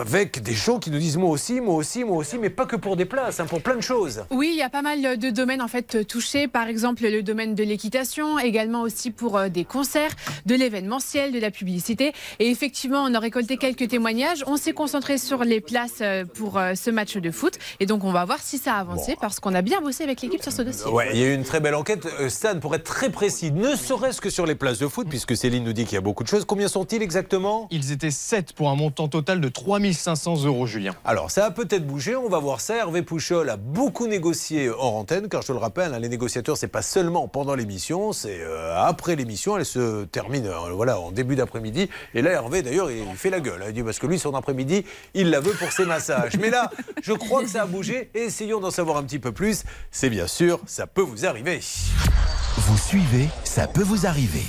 [0.00, 2.76] avec des gens qui nous disent moi aussi, moi aussi, moi aussi, mais pas que
[2.76, 4.24] pour des places, hein, pour plein de choses.
[4.30, 6.48] Oui, il y a pas mal de domaines en fait touchés.
[6.48, 10.12] Par exemple, le domaine de l'équitation, également aussi pour des concerts,
[10.46, 12.12] de l'événementiel, de la publicité.
[12.38, 14.44] Et effectivement, on a récolté quelques témoignages.
[14.46, 16.02] On s'est concentré sur les places
[16.34, 17.58] pour ce match de foot.
[17.80, 20.22] Et donc, on va voir si ça a avancé parce qu'on a bien bossé avec
[20.22, 20.90] l'équipe sur ce dossier.
[20.90, 22.06] Ouais, il y a eu une très belle enquête.
[22.38, 25.36] Euh, Stan, pour être très précis, ne serait-ce que sur les places de foot, puisque
[25.36, 26.44] Céline nous dit qu'il y a beaucoup de choses.
[26.44, 27.66] Combien sont-ils exactement?
[27.70, 30.94] Ils étaient 7 pour un montant total de 3500 euros, Julien.
[31.04, 32.76] Alors, ça a peut-être bougé, on va voir ça.
[32.76, 36.68] Hervé Pouchol a beaucoup négocié hors antenne, car je le rappelle, hein, les négociateurs, c'est
[36.68, 39.56] pas seulement pendant l'émission, c'est euh, après l'émission.
[39.56, 41.88] Elle se termine euh, voilà, en début d'après-midi.
[42.14, 43.62] Et là, Hervé, d'ailleurs, il fait la gueule.
[43.62, 43.66] hein.
[43.68, 44.84] Il dit parce que lui, son après-midi,
[45.14, 46.36] il la veut pour ses massages.
[46.38, 46.70] Mais là,
[47.02, 48.10] je crois que ça a bougé.
[48.14, 49.64] Essayons d'en savoir un petit peu plus.
[49.90, 51.60] C'est bien sûr, ça peut vous arriver.
[52.56, 54.44] Vous suivez, ça peut vous arriver.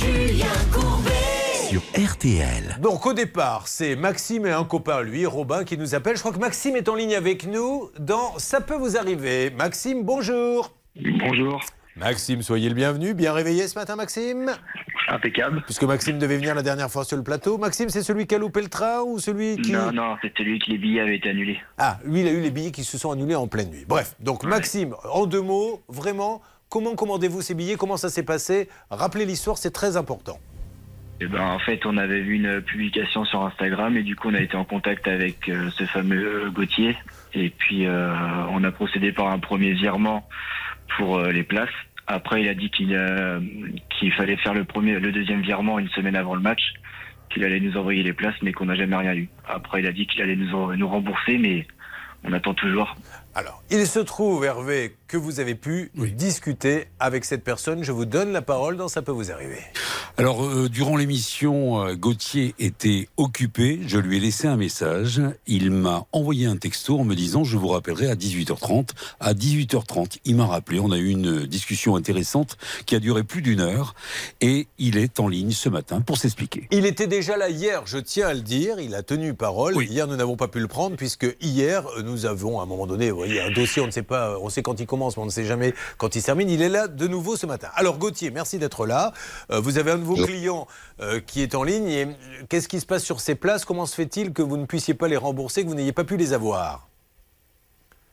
[0.00, 1.10] Julien Courbet.
[1.68, 2.78] Sur RTL.
[2.80, 6.14] Donc au départ, c'est Maxime et un copain, lui, Robin, qui nous appelle.
[6.14, 9.50] Je crois que Maxime est en ligne avec nous dans Ça peut vous arriver.
[9.50, 10.72] Maxime, bonjour.
[10.96, 11.60] Bonjour.
[11.96, 13.14] Maxime, soyez le bienvenu.
[13.14, 14.50] Bien réveillé ce matin, Maxime
[15.08, 15.62] Impeccable.
[15.64, 17.58] Puisque Maxime devait venir la dernière fois sur le plateau.
[17.58, 19.72] Maxime, c'est celui qui a loupé le train ou celui qui...
[19.72, 21.60] Non, non, c'est celui qui les billets avaient été annulés.
[21.78, 23.84] Ah, lui, il a eu les billets qui se sont annulés en pleine nuit.
[23.88, 27.76] Bref, donc Maxime, en deux mots, vraiment, comment commandez-vous ces billets?
[27.76, 28.68] Comment ça s'est passé?
[28.90, 30.38] Rappelez l'histoire, c'est très important.
[31.20, 34.34] Eh ben, en fait, on avait vu une publication sur Instagram et du coup, on
[34.34, 36.96] a été en contact avec euh, ce fameux euh, Gauthier.
[37.34, 38.14] Et puis, euh,
[38.50, 40.26] on a procédé par un premier virement
[40.96, 41.68] pour euh, les places.
[42.06, 43.40] Après, il a dit qu'il euh,
[43.90, 46.74] qu'il fallait faire le premier, le deuxième virement une semaine avant le match,
[47.30, 49.28] qu'il allait nous envoyer les places, mais qu'on n'a jamais rien eu.
[49.48, 51.66] Après, il a dit qu'il allait nous, nous rembourser, mais
[52.24, 52.96] on attend toujours.
[53.34, 57.84] Alors, il se trouve, Hervé, que vous avez pu discuter avec cette personne.
[57.84, 59.60] Je vous donne la parole dans Ça peut vous arriver.
[60.16, 63.80] Alors, euh, durant l'émission, euh, Gauthier était occupé.
[63.86, 65.22] Je lui ai laissé un message.
[65.46, 68.90] Il m'a envoyé un texto en me disant Je vous rappellerai à 18h30.
[69.20, 70.80] À 18h30, il m'a rappelé.
[70.80, 72.56] On a eu une discussion intéressante
[72.86, 73.94] qui a duré plus d'une heure.
[74.40, 76.66] Et il est en ligne ce matin pour s'expliquer.
[76.70, 78.80] Il était déjà là hier, je tiens à le dire.
[78.80, 79.82] Il a tenu parole.
[79.82, 83.10] Hier, nous n'avons pas pu le prendre puisque hier, nous avons à un moment donné,
[83.20, 85.30] voyez, un dossier, on ne sait pas, on sait quand il commence, mais on ne
[85.30, 86.50] sait jamais quand il se termine.
[86.50, 87.68] Il est là de nouveau ce matin.
[87.74, 89.12] Alors, Gauthier, merci d'être là.
[89.50, 90.66] Euh, vous avez un de vos clients
[91.00, 91.88] euh, qui est en ligne.
[91.88, 92.12] Et euh,
[92.48, 93.64] qu'est-ce qui se passe sur ces places?
[93.64, 96.16] Comment se fait-il que vous ne puissiez pas les rembourser, que vous n'ayez pas pu
[96.16, 96.88] les avoir?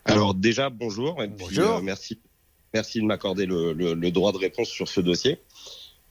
[0.05, 1.21] Alors déjà, bonjour.
[1.21, 1.77] Et puis, Bonjour.
[1.77, 2.19] euh, merci,
[2.73, 5.41] merci de m'accorder le, le- le droit de réponse sur ce dossier.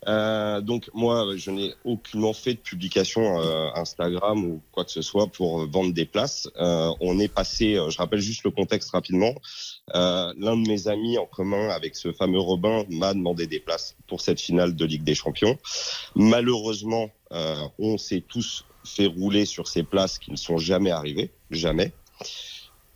[0.07, 5.03] Euh, donc moi, je n'ai aucunement fait de publication euh, Instagram ou quoi que ce
[5.03, 6.49] soit pour euh, vendre des places.
[6.59, 9.35] Euh, on est passé, euh, je rappelle juste le contexte rapidement.
[9.93, 14.21] L'un de mes amis en commun avec ce fameux Robin m'a demandé des places pour
[14.21, 15.59] cette finale de Ligue des Champions.
[16.15, 17.11] Malheureusement,
[17.79, 21.93] on s'est tous fait rouler sur ces places qui ne sont jamais arrivées, jamais.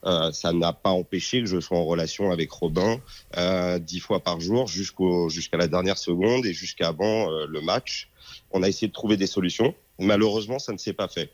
[0.05, 3.01] Euh, ça n'a pas empêché que je sois en relation avec Robin
[3.37, 8.09] euh, dix fois par jour jusqu'au jusqu'à la dernière seconde et jusqu'avant euh, le match.
[8.51, 9.75] On a essayé de trouver des solutions.
[9.99, 11.31] Malheureusement, ça ne s'est pas fait.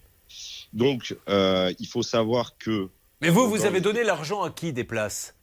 [0.73, 2.89] Donc, euh, il faut savoir que.
[3.21, 5.36] Mais vous, vous avez donné l'argent à qui des places?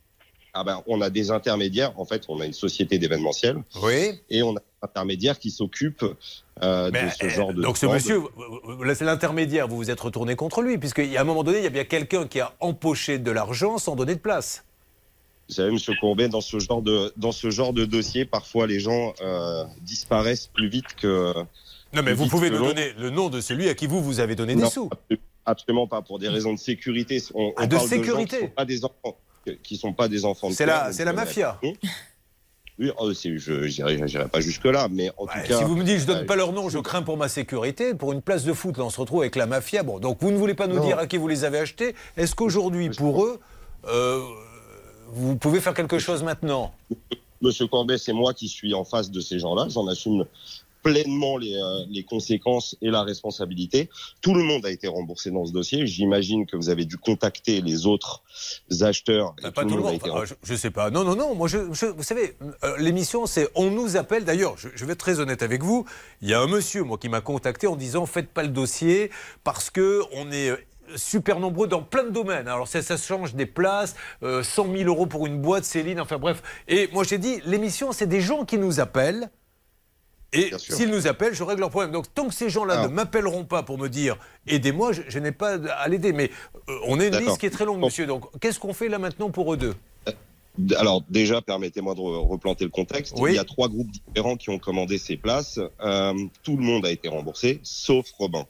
[0.53, 1.99] Ah ben, on a des intermédiaires.
[1.99, 3.57] En fait, on a une société d'événementiel.
[3.81, 4.19] Oui.
[4.29, 6.05] Et on a un intermédiaire qui s'occupe
[6.61, 7.61] euh, de ce genre de.
[7.63, 8.21] Donc ce monsieur,
[8.95, 11.71] c'est l'intermédiaire, vous vous êtes retourné contre lui, puisqu'à un moment donné, il y a
[11.71, 14.63] bien quelqu'un qui a empoché de l'argent sans donner de place.
[15.49, 18.79] Vous savez, Monsieur Courbet, dans ce genre de dans ce genre de dossier, parfois les
[18.79, 21.33] gens euh, disparaissent plus vite que.
[21.93, 24.35] Non, mais vous pouvez nous donner le nom de celui à qui vous, vous avez
[24.35, 24.89] donné des sous.
[25.09, 27.21] abso- Absolument pas pour des raisons de sécurité.
[27.33, 28.37] On, on Ah, de parle gens sécurité.
[28.37, 29.17] qui sont pas des enfants,
[29.63, 30.49] qui sont pas des enfants.
[30.49, 31.59] de C'est la- c'est la mafia.
[32.79, 35.57] Oui, oh, je n'irai pas jusque là, mais en tout cas.
[35.59, 37.93] Si vous me dites je donne euh, pas leur nom, je crains pour ma sécurité.
[37.93, 39.83] Pour une place de foot, là, on se retrouve avec la mafia.
[39.83, 40.85] Bon, donc vous ne voulez pas nous Non.
[40.85, 41.93] dire à qui vous les avez achetés.
[42.17, 43.39] Est-ce qu'aujourd'hui, pour eux,
[43.85, 44.21] euh,
[45.09, 46.73] vous pouvez faire quelque chose maintenant?
[47.41, 49.67] Monsieur Corbet, c'est moi qui suis en face de ces gens-là.
[49.69, 50.25] J'en assume
[50.83, 53.89] pleinement les, euh, les conséquences et la responsabilité.
[54.21, 55.87] Tout le monde a été remboursé dans ce dossier.
[55.87, 58.21] J'imagine que vous avez dû contacter les autres
[58.81, 59.33] acheteurs.
[59.39, 59.91] et Bah, Pas tout le monde.
[59.91, 60.89] a été Enfin, je, je sais pas.
[60.91, 61.33] Non, non, non.
[61.35, 64.25] Moi, je, je- vous savez, euh, l'émission, c'est on nous appelle.
[64.25, 65.85] D'ailleurs, je, je vais être très honnête avec vous.
[66.21, 69.09] Il y a un monsieur, moi, qui m'a contacté en disant faites pas le dossier
[69.43, 70.57] parce que on est euh,
[70.97, 72.47] super nombreux dans plein de domaines.
[72.49, 76.17] Alors ça, ça change des places, euh, 100 000 euros pour une boîte, Céline, enfin
[76.17, 76.43] bref.
[76.67, 79.29] Et moi j'ai dit, l'émission, c'est des gens qui nous appellent.
[80.33, 81.91] Et s'ils nous appellent, je règle leurs problèmes.
[81.91, 82.83] Donc tant que ces gens-là Ah.
[82.87, 84.17] ne m'appelleront pas pour me dire
[84.47, 86.11] aidez-moi, je, je n'ai pas à l'aider.
[86.11, 86.31] Mais
[86.69, 88.05] euh, on a une liste qui est très longue, monsieur.
[88.07, 89.75] Donc qu'est-ce qu'on fait là maintenant pour eux deux?
[90.77, 93.15] Alors déjà, permettez-moi de re- replanter le contexte.
[93.17, 93.31] Oui.
[93.31, 95.59] Il y a trois groupes différents qui ont commandé ces places.
[95.81, 96.13] Euh,
[96.43, 98.45] tout le monde a été remboursé, sauf Robin.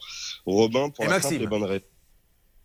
[0.45, 1.31] Robin, pour Et la Maxime.
[1.31, 1.85] simple et bonne raison.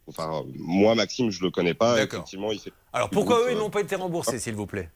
[0.09, 2.03] Enfin, moi, Maxime, je le connais pas.
[2.03, 2.73] Effectivement, il fait.
[2.93, 4.89] Alors pourquoi eux, ils euh, n'ont pas été remboursés, s'il vous plaît?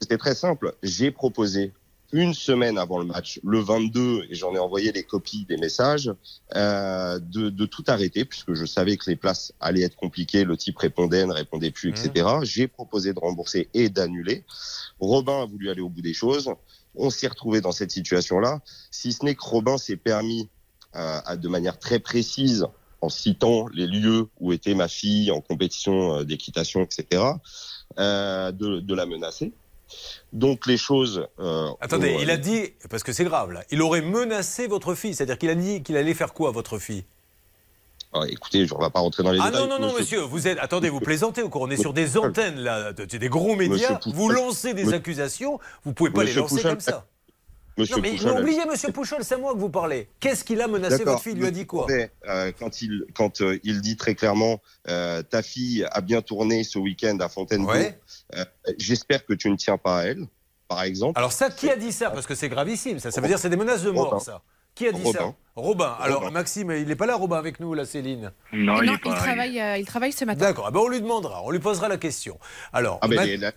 [0.00, 0.74] C'était très simple.
[0.82, 1.72] J'ai proposé
[2.16, 6.12] une semaine avant le match, le 22, et j'en ai envoyé les copies des messages,
[6.54, 10.56] euh, de, de tout arrêter, puisque je savais que les places allaient être compliquées, le
[10.56, 12.26] type répondait, ne répondait plus, etc.
[12.44, 14.44] J'ai proposé de rembourser et d'annuler.
[15.00, 16.50] Robin a voulu aller au bout des choses.
[16.94, 18.60] On s'est retrouvé dans cette situation-là.
[18.92, 20.48] Si ce n'est que Robin s'est permis,
[20.94, 22.64] euh, à- de manière très précise,
[23.00, 27.22] en citant les lieux où était ma fille en compétition euh, d'équitation, etc.,
[27.98, 29.52] euh, de, de la menacer.
[30.32, 31.26] Donc les choses.
[31.38, 34.94] euh, Attendez, ont- il a dit, parce que c'est grave là, il aurait menacé votre
[34.94, 37.04] fille, c'est-à-dire qu'il a dit qu'il allait faire quoi à votre fille?
[38.16, 39.68] Ah, écoutez, on va pas rentrer dans les Ah détails.
[39.68, 40.58] non, non, non, monsieur, vous êtes.
[40.60, 43.98] Attendez, vous plaisantez ou quoi On est sur des antennes là, de- des gros médias,
[44.06, 47.06] vous lancez des Monsieur- accusations, vous pouvez pas les lancer comme ça.
[47.76, 50.08] Monsieur non, mais Pouchol, oubliez monsieur Pouchol, c'est à moi que vous parlez.
[50.20, 53.04] Qu'est-ce qu'il a menacé votre fille Il lui a dit quoi Mais, euh, quand il
[53.14, 57.28] quand euh, il dit très clairement euh, ta fille a bien tourné ce week-end à
[57.28, 57.72] Fontainebleau.
[57.72, 57.98] Ouais.
[58.36, 58.44] euh,
[58.78, 60.26] J'espère que tu ne tiens pas à elle,
[60.68, 61.18] par exemple.
[61.18, 62.10] Alors ça, qui a dit ça?
[62.10, 63.10] Parce que c'est gravissime, ça.
[63.10, 64.20] Ça veut dire que c'est des menaces de mort, Robin.
[64.20, 64.42] ça.
[64.76, 65.32] Qui a dit ça?
[65.56, 65.96] Robin.
[66.00, 66.30] Alors Robin.
[66.32, 68.32] Maxime, il n'est pas là, Robin, avec nous, là, Céline?
[68.52, 70.40] Non, il, travaille, euh, il travaille ce matin.
[70.46, 72.38] D'accord, ah ben, on lui demandera, on lui posera la question.
[72.72, 73.52] Alors, Ah ben, Ma- les, la-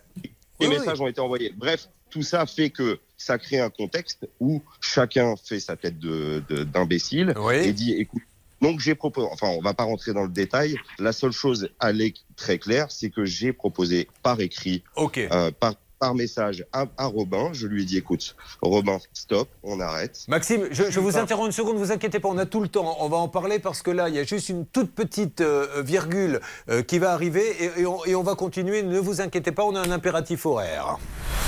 [0.60, 1.54] les Oui, messages ont été envoyés.
[1.58, 6.44] Bref, tout ça fait que ça crée un contexte où chacun fait sa tête de-
[6.50, 7.34] de- d'imbécile
[7.68, 8.22] et dit écoute.
[8.62, 10.78] Donc j'ai proposé, enfin on va pas rentrer dans le détail.
[10.98, 11.70] La seule chose,
[12.02, 14.84] est très claire, c'est que j'ai proposé par écrit,
[15.32, 17.50] euh, par, par message à, à Robin.
[17.54, 20.26] Je lui ai dit écoute, Robin, stop, on arrête.
[20.28, 22.98] Maxime, je, je vous interromps une seconde, vous inquiétez pas, on a tout le temps.
[23.00, 25.82] On va en parler parce que là, il y a juste une toute petite euh,
[25.84, 26.40] virgule
[26.70, 28.84] euh, qui va arriver et, et on, et on va continuer.
[28.84, 30.98] Ne vous inquiétez pas, on a un impératif horaire.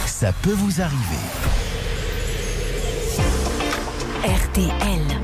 [0.06, 1.20] Ça peut vous arriver.
[4.24, 5.19] RTL.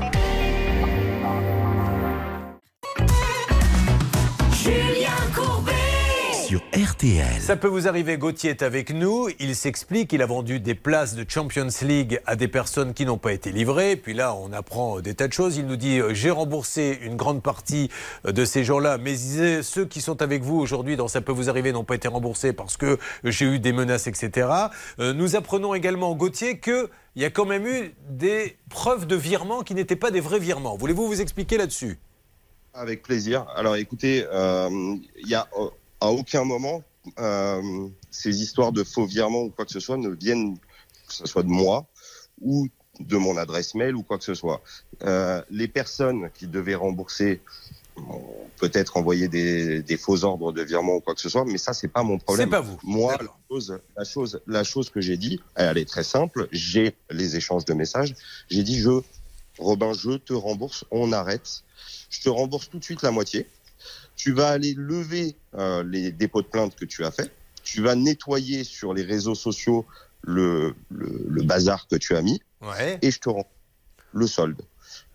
[6.46, 7.40] Sur RTL.
[7.40, 9.28] Ça peut vous arriver, Gauthier est avec nous.
[9.40, 13.18] Il s'explique qu'il a vendu des places de Champions League à des personnes qui n'ont
[13.18, 13.96] pas été livrées.
[13.96, 15.56] Puis là, on apprend des tas de choses.
[15.56, 17.90] Il nous dit euh, J'ai remboursé une grande partie
[18.26, 21.20] euh, de ces gens-là, mais il disait, ceux qui sont avec vous aujourd'hui dans Ça
[21.20, 24.48] peut vous arriver n'ont pas été remboursés parce que j'ai eu des menaces, etc.
[25.00, 29.62] Euh, Nous apprenons également, Gauthier, qu'il y a quand même eu des preuves de virements
[29.62, 30.76] qui n'étaient pas des vrais virements.
[30.76, 31.98] Voulez-vous vous expliquer là-dessus?
[32.72, 33.46] Avec plaisir.
[33.56, 34.68] Alors écoutez, euh,
[35.18, 35.70] il y a euh,
[36.00, 36.82] à aucun moment
[37.18, 40.58] euh, ces histoires de faux virements ou quoi que ce soit ne viennent,
[41.06, 41.86] que ce soit de moi
[42.40, 42.68] ou
[43.00, 44.62] de mon adresse mail ou quoi que ce soit.
[45.04, 47.40] Euh, les personnes qui devaient rembourser
[47.96, 48.22] ont
[48.58, 51.72] peut-être envoyé des, des faux ordres de virement ou quoi que ce soit, mais ça
[51.72, 52.48] c'est pas mon problème.
[52.48, 52.78] C'est pas vous.
[52.82, 56.48] Moi, la chose, la chose, la chose que j'ai dit, elle est très simple.
[56.52, 58.14] J'ai les échanges de messages.
[58.48, 59.00] J'ai dit je,
[59.58, 60.84] Robin, je te rembourse.
[60.90, 61.62] On arrête.
[62.10, 63.46] Je te rembourse tout de suite la moitié.
[64.16, 67.30] Tu vas aller lever euh, les dépôts de plainte que tu as fait.
[67.62, 69.84] Tu vas nettoyer sur les réseaux sociaux
[70.22, 72.40] le, le, le bazar que tu as mis.
[72.62, 72.98] Ouais.
[73.02, 73.48] Et je te rends
[74.12, 74.62] le solde.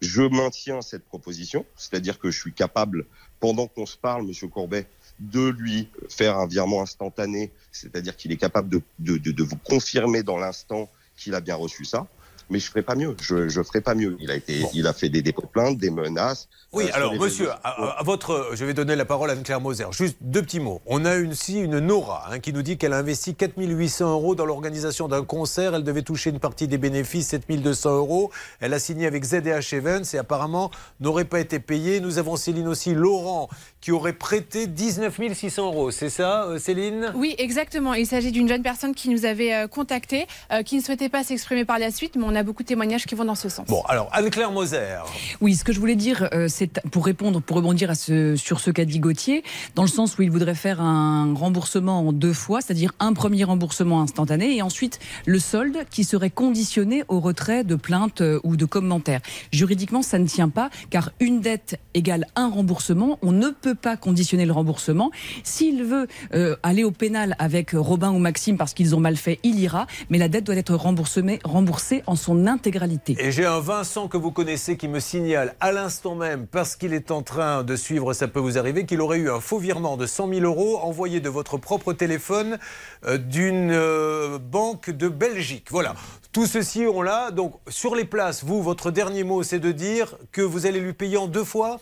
[0.01, 3.05] Je maintiens cette proposition, c'est-à-dire que je suis capable,
[3.39, 4.87] pendant qu'on se parle, Monsieur Courbet,
[5.19, 9.57] de lui faire un virement instantané, c'est-à-dire qu'il est capable de, de, de, de vous
[9.57, 12.07] confirmer dans l'instant qu'il a bien reçu ça.
[12.51, 13.15] Mais je ferai pas mieux.
[13.21, 14.17] Je, je ferai pas mieux.
[14.19, 16.47] Il a été, il a fait des dépôts de plainte, des menaces.
[16.73, 19.33] Oui, euh, sur alors monsieur, réseaux à, à votre, je vais donner la parole à
[19.33, 19.85] Anne-Claire Moser.
[19.91, 20.81] Juste deux petits mots.
[20.85, 24.35] On a une, aussi une Nora hein, qui nous dit qu'elle a investi 4800 euros
[24.35, 25.75] dans l'organisation d'un concert.
[25.75, 28.31] Elle devait toucher une partie des bénéfices, 7200 euros.
[28.59, 31.99] Elle a signé avec ZDH Events et apparemment n'aurait pas été payée.
[31.99, 33.49] Nous avons Céline aussi, Laurent,
[33.81, 35.91] qui aurait prêté 19 600 euros.
[35.91, 37.11] C'est ça, euh, Céline?
[37.15, 37.93] Oui, exactement.
[37.93, 41.23] Il s'agit d'une jeune personne qui nous avait euh, contacté, euh, qui ne souhaitait pas
[41.23, 43.67] s'exprimer par la suite, mais on a beaucoup de témoignages qui vont dans ce sens.
[43.67, 44.99] Bon, alors Anne-Claire Moser.
[45.41, 48.59] Oui, ce que je voulais dire, euh, c'est pour répondre, pour rebondir à ce, sur
[48.59, 49.43] ce qu'a dit Gauthier,
[49.75, 53.43] dans le sens où il voudrait faire un remboursement en deux fois, c'est-à-dire un premier
[53.43, 58.55] remboursement instantané et ensuite le solde qui serait conditionné au retrait de plaintes euh, ou
[58.55, 59.21] de commentaires.
[59.51, 63.19] Juridiquement, ça ne tient pas, car une dette égale un remboursement.
[63.21, 65.11] On ne peut pas conditionner le remboursement.
[65.43, 69.39] S'il veut euh, aller au pénal avec Robin ou Maxime parce qu'ils ont mal fait,
[69.43, 73.15] il ira, mais la dette doit être remboursée, remboursée en son intégralité.
[73.19, 76.93] Et j'ai un Vincent que vous connaissez qui me signale à l'instant même, parce qu'il
[76.93, 79.97] est en train de suivre Ça peut vous arriver, qu'il aurait eu un faux virement
[79.97, 82.59] de 100 000 euros envoyé de votre propre téléphone
[83.05, 85.67] euh, d'une euh, banque de Belgique.
[85.69, 85.95] Voilà.
[86.31, 87.31] Tout ceci, on l'a.
[87.31, 90.93] Donc, sur les places, vous, votre dernier mot, c'est de dire que vous allez lui
[90.93, 91.79] payer en deux fois?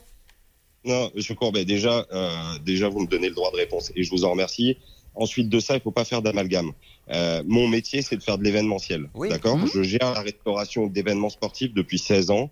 [0.85, 4.09] Non, Monsieur Courbet, déjà, euh, déjà, vous me donnez le droit de réponse et je
[4.09, 4.77] vous en remercie.
[5.15, 6.71] Ensuite de ça, il faut pas faire d'amalgame.
[7.11, 9.09] Euh, mon métier, c'est de faire de l'événementiel.
[9.29, 9.57] D'accord?
[9.57, 9.69] Mhm.
[9.73, 12.51] Je gère la restauration d'événements sportifs depuis 16 ans,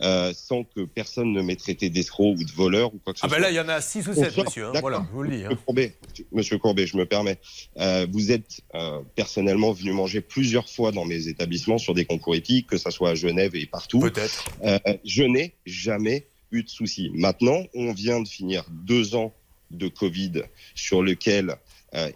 [0.00, 3.26] euh, sans que personne ne m'ait traité d'escroc ou de voleur ou quoi que ce
[3.26, 3.42] Ah ben soit.
[3.42, 4.66] là, il y en a 6 ou On 7, sort- monsieur.
[4.66, 4.72] hein.
[4.80, 5.44] Voilà, je vous le dis.
[5.44, 5.48] hein.
[5.50, 5.94] Monsieur Courbet,
[6.32, 7.38] Monsieur Courbet, je me permets.
[7.78, 12.34] Euh, vous êtes euh, personnellement venu manger plusieurs fois dans mes établissements sur des concours
[12.34, 14.00] épiques, que ça soit à Genève et partout.
[14.00, 14.44] Peut-être.
[14.64, 17.10] Euh, je n'ai jamais eu de soucis.
[17.12, 19.34] Maintenant, on vient de finir deux ans
[19.70, 20.44] de Covid
[20.74, 21.56] sur lequel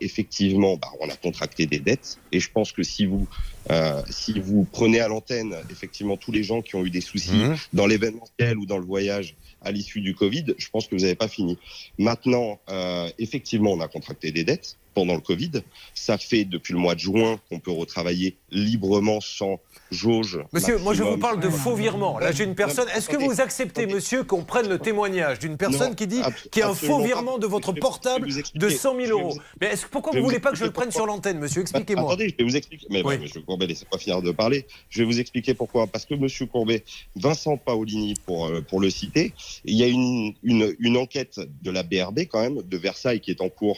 [0.00, 2.18] effectivement, bah, on a contracté des dettes.
[2.30, 3.28] Et je pense que si vous,
[3.70, 7.32] euh, si vous prenez à l'antenne effectivement tous les gens qui ont eu des soucis
[7.32, 7.56] Mhm.
[7.72, 9.34] dans l'événementiel ou dans le voyage
[9.64, 11.56] à l'issue du Covid, je pense que vous n'avez pas fini.
[11.98, 15.52] Maintenant, euh, effectivement, on a contracté des dettes pendant le Covid.
[15.94, 19.58] Ça fait depuis le mois de juin qu'on peut retravailler librement sans
[19.90, 20.38] jauge.
[20.52, 22.18] Monsieur, moi je vous parle de faux virements.
[22.18, 22.88] Là, j'ai une personne.
[22.94, 26.60] Est-ce que vous acceptez, monsieur, qu'on prenne le témoignage d'une personne Non, qui dit qu'il
[26.60, 28.70] y a un faux virement de votre portable de expliquer.
[28.70, 30.72] 100 000 Je vais euros Mais est-ce, pourquoi vous vous voulez pas que je le
[30.72, 32.04] prenne sur l'antenne, monsieur Expliquez-moi.
[32.10, 32.86] Attendez, je vais vous expliquer.
[32.90, 33.16] Mais Oui.
[33.16, 34.66] bah, Monsieur Courbet, laissez-moi finir de parler.
[34.88, 35.86] Je vais vous expliquer pourquoi.
[35.86, 36.84] Parce que Monsieur Courbet,
[37.16, 39.34] Vincent Paolini, pour euh, pour le citer,
[39.66, 43.30] il y a une, une une enquête de la BRB quand même de Versailles qui
[43.30, 43.76] est en cours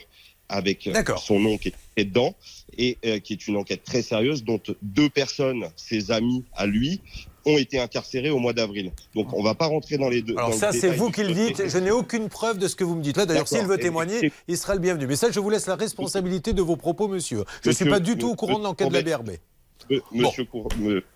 [0.48, 2.36] avec euh, son nom qui est dedans
[2.78, 7.00] et euh, qui est une enquête très sérieuse dont deux personnes, ses amis à lui,
[7.46, 8.92] ont été incarcérés au mois d'avril.
[9.14, 10.34] Donc on va pas rentrer dans les deux.
[10.36, 11.68] Alors ça, c'est vous qui le dites.
[11.68, 13.16] Je n'ai aucune preuve de ce que vous me dites.
[13.16, 15.06] Là, d'ailleurs, s'il veut témoigner, il sera le bienvenu.
[15.06, 17.44] Mais ça, je vous laisse la responsabilité de vos propos, monsieur.
[17.62, 19.02] Je ne suis pas du tout au courant de l'enquête de la.
[19.02, 19.32] BRB.
[20.12, 20.68] Monsieur, Cour-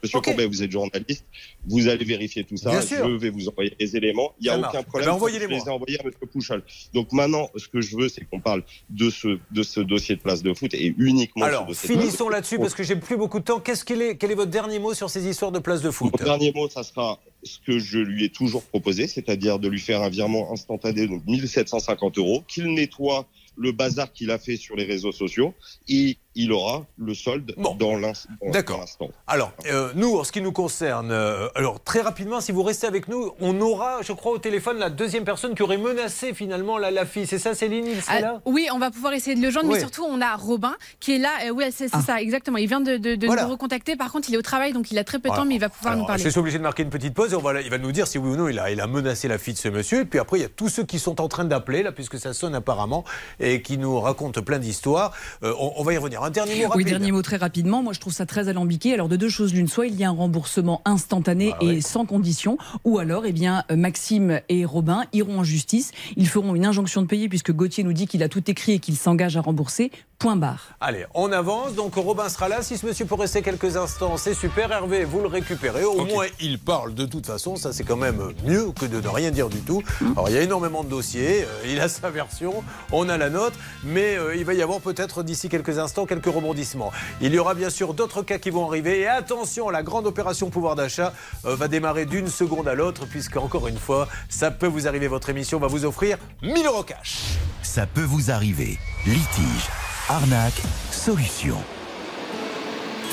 [0.03, 1.25] Monsieur Courbet, vous êtes journaliste,
[1.67, 2.71] vous allez vérifier tout ça.
[2.71, 3.09] Bien sûr.
[3.09, 4.33] Je vais vous envoyer les éléments.
[4.41, 4.87] Il n'y a Ça aucun marche.
[4.87, 5.09] problème.
[5.19, 5.41] Eh ben.
[5.41, 6.63] Je les ai envoyés à Monsieur Pouchal.
[6.95, 10.21] Donc maintenant, ce que je veux, c'est qu'on parle de ce, de ce dossier de
[10.21, 13.39] place de foot et uniquement Alors, ce dossier finissons là-dessus parce que j'ai plus beaucoup
[13.39, 13.61] de temps.
[13.61, 16.13] Qu'est-ce qu'il est, quel est votre dernier mot sur ces histoires de place de foot
[16.19, 19.79] Mon dernier mot, ça sera ce que je lui ai toujours proposé, c'est-à-dire de lui
[19.81, 24.77] faire un virement instantané de 1750 euros, qu'il nettoie le bazar qu'il a fait sur
[24.77, 25.53] les réseaux sociaux
[25.89, 28.13] et il aura le solde dans l'ins-
[28.43, 28.79] dans D'accord.
[28.81, 29.09] l'instant.
[29.27, 32.87] Alors, euh, nous, en ce qui nous concerne, euh, alors très rapidement, si vous restez
[32.87, 36.79] avec nous, on aura, je crois, au téléphone la deuxième personne qui aurait menacé finalement
[36.79, 37.27] la, la fille.
[37.27, 38.41] C'est ça, Céline Il Ah, là?
[38.47, 41.19] oui, on va pouvoir essayer de le joindre, mais surtout on a Robin qui est
[41.19, 41.31] là.
[41.47, 42.59] Euh, oui, c'est c'est ça, exactement.
[42.59, 43.45] Il vient de, de- de Voilà.
[43.45, 43.97] nous recontacter.
[43.97, 45.61] Par contre, il est au travail, donc il a très peu de temps, mais il
[45.61, 46.23] va pouvoir Alors, nous parler.
[46.23, 48.07] Je suis obligé de marquer une petite pause et on va, il va nous dire
[48.07, 50.01] si oui ou non il a, il a menacé la fille de ce monsieur.
[50.01, 52.19] Et puis après, il y a tous ceux qui sont en train d'appeler, là, puisque
[52.19, 53.05] ça sonne apparemment,
[53.41, 55.13] et qui nous racontent plein d'histoires.
[55.43, 56.23] Euh, on, on va y revenir.
[56.29, 56.77] Un dernier mot rapide.
[56.77, 57.83] Oui, dernier mot très rapidement.
[57.83, 58.93] Moi, je trouve ça très alambiqué.
[58.93, 62.05] Alors, de deux choses l'une, soit il y a un remboursement instantané Ah et sans
[62.05, 65.93] condition, ou alors, eh bien, euh, Maxime et Robin iront en justice.
[66.17, 68.79] Ils feront une injonction de payer puisque Gauthier nous dit qu'il a tout écrit et
[68.79, 69.91] qu'il s'engage à rembourser.
[70.19, 70.71] Point barre.
[70.81, 71.75] Allez, on avance.
[71.75, 72.61] Donc Robin sera là.
[72.61, 74.73] Si ce monsieur peut rester quelques instants, c'est super.
[74.73, 75.85] Hervé, vous le récupérez.
[75.85, 77.55] Au moins, il parle de toute façon.
[77.55, 79.81] Ça, c'est quand même mieux que de ne rien dire du tout.
[80.17, 81.45] Alors, il y a énormément de dossiers.
[81.45, 82.65] euh, il a sa version.
[82.91, 83.57] On a la nôtre.
[83.85, 86.91] Mais euh, il va y avoir peut-être d'ici quelques instants quelques rebondissements.
[87.21, 88.99] Il y aura bien sûr d'autres cas qui vont arriver.
[88.99, 91.13] Et attention, la grande opération pouvoir d'achat
[91.45, 93.07] euh, va démarrer d'une seconde à l'autre.
[93.07, 95.07] Puisque, encore une fois, ça peut vous arriver.
[95.07, 97.21] Votre émission va vous offrir 1000 euros cash.
[97.63, 98.79] Ça peut vous arriver.
[99.07, 99.69] Litige,
[100.11, 101.59] Arnaque, solution.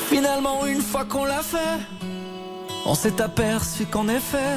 [0.08, 1.78] Finalement, une fois qu'on l'a fait,
[2.86, 4.56] on s'est aperçu qu'en effet,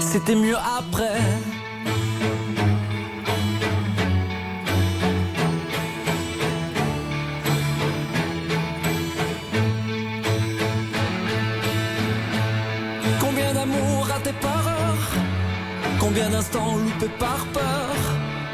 [0.00, 1.18] c'était mieux après.
[13.18, 15.08] Combien d'amour raté par heure
[15.98, 18.03] Combien d'instants loupés par peur?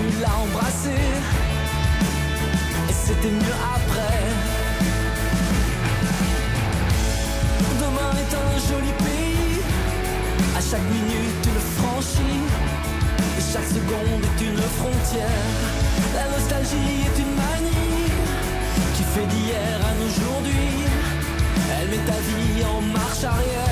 [0.00, 0.96] c'est l'habitude l'a embrassé.
[2.88, 4.18] Et c'était mieux après.
[7.80, 9.60] Demain est un joli pays,
[10.56, 12.40] à chaque minute tu le franchis.
[13.38, 15.46] Et chaque seconde est une frontière.
[16.14, 18.10] La nostalgie est une manie
[18.94, 20.84] qui fait d'hier à aujourd'hui.
[21.80, 23.69] Elle met ta vie en marche arrière.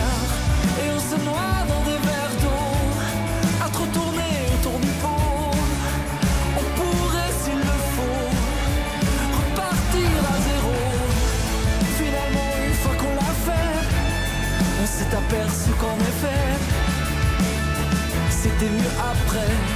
[18.58, 19.67] C'était mieux après.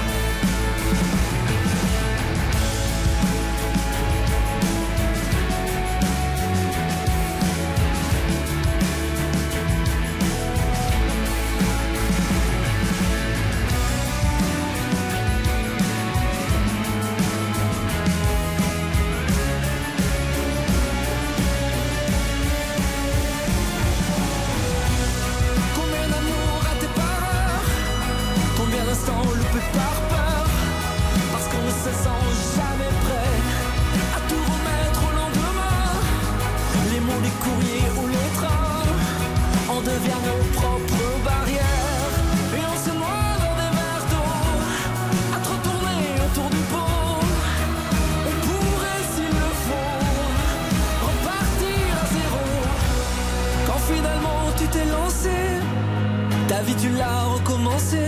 [56.83, 58.03] Tu l'as recommencé.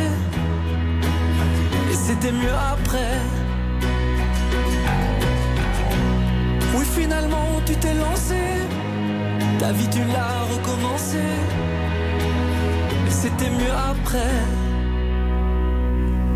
[1.91, 3.15] Et c'était mieux après.
[6.77, 8.41] Oui, finalement tu t'es lancé,
[9.61, 11.23] ta vie tu l'as recommencé.
[13.07, 14.35] Et c'était mieux après.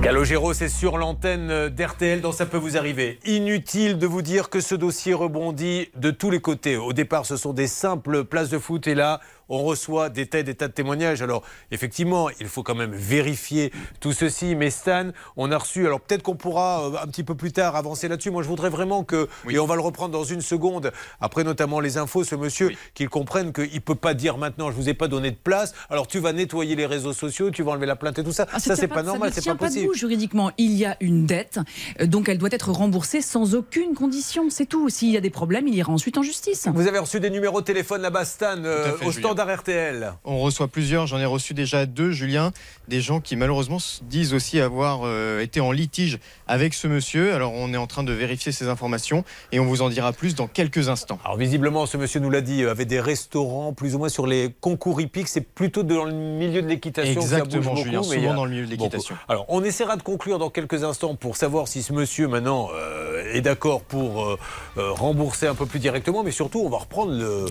[0.00, 3.18] Calogero, c'est sur l'antenne d'RTL, donc ça peut vous arriver.
[3.26, 6.76] Inutile de vous dire que ce dossier rebondit de tous les côtés.
[6.76, 9.18] Au départ, ce sont des simples places de foot et là,
[9.48, 11.22] on reçoit des tas et des tas de témoignages.
[11.22, 14.54] Alors, effectivement, il faut quand même vérifier tout ceci.
[14.54, 17.76] Mais Stan, on a reçu, alors peut-être qu'on pourra euh, un petit peu plus tard
[17.76, 18.30] avancer là-dessus.
[18.30, 21.80] Moi, je voudrais vraiment que, et on va le reprendre dans une seconde, après notamment
[21.80, 24.94] les infos, ce monsieur, qu'il comprenne qu'il ne peut pas dire maintenant, je vous ai
[24.94, 27.96] pas donné de place, alors tu vas nettoyer les réseaux sociaux, tu vas enlever la
[27.96, 28.46] plainte et tout ça.
[28.52, 29.82] Ah, ça, c'est pas- pas normal, ne c'est pas possible.
[29.82, 30.50] debout juridiquement.
[30.58, 31.58] Il y a une dette,
[32.00, 34.50] euh, donc elle doit être remboursée sans aucune condition.
[34.50, 34.88] C'est tout.
[34.88, 36.66] S'il y a des problèmes, il ira ensuite en justice.
[36.72, 39.28] Vous avez reçu des numéros de téléphone là-bas, Stan, euh, fait, au Julien.
[39.38, 40.12] Standard RTL.
[40.24, 42.50] On reçoit plusieurs, j'en ai reçu déjà deux, Julien,
[42.88, 46.18] des gens qui malheureusement disent aussi avoir euh, été en litige
[46.48, 47.34] avec ce monsieur.
[47.34, 50.34] Alors on est en train de vérifier ces informations et on vous en dira plus
[50.34, 51.20] dans quelques instants.
[51.24, 54.26] Alors visiblement, ce monsieur nous l'a dit, euh, avait des restaurants plus ou moins sur
[54.26, 55.28] les concours hippiques.
[55.28, 57.20] C'est plutôt dans le milieu de l'équitation.
[57.20, 59.16] que ça bouge Exactement, beaucoup, Julien, souvent a dans le milieu de l'équitation.
[59.28, 63.32] Alors on essaiera de conclure dans quelques instants pour savoir si ce monsieur maintenant euh,
[63.34, 64.38] est d'accord pour euh,
[64.78, 67.46] euh, rembourser un peu plus directement, mais surtout on va reprendre le-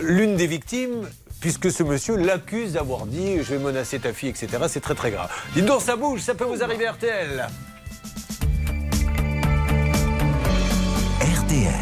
[0.00, 1.08] l'une des victimes.
[1.42, 4.46] Puisque ce monsieur l'accuse d'avoir dit je vais menacer ta fille, etc.
[4.68, 5.28] C'est très très grave.
[5.54, 7.48] Dites donc, ça bouge, ça peut vous arriver RTL.
[11.20, 11.72] RTL.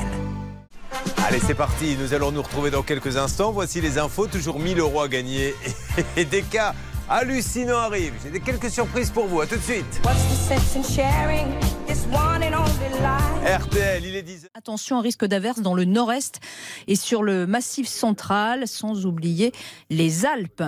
[1.27, 1.95] Allez, c'est parti.
[2.01, 3.53] Nous allons nous retrouver dans quelques instants.
[3.53, 4.27] Voici les infos.
[4.27, 5.55] Toujours 1000 euros à gagner.
[6.17, 6.75] Et des cas
[7.11, 8.15] hallucinants arrivent.
[8.23, 9.41] J'ai des quelques surprises pour vous.
[9.41, 10.01] À tout de suite.
[10.05, 11.49] What's the sense in sharing
[11.87, 13.61] this one and only life?
[13.63, 16.41] RTL, il est 10 Attention au risque d'averse dans le nord-est
[16.87, 19.53] et sur le massif central, sans oublier
[19.91, 20.63] les Alpes.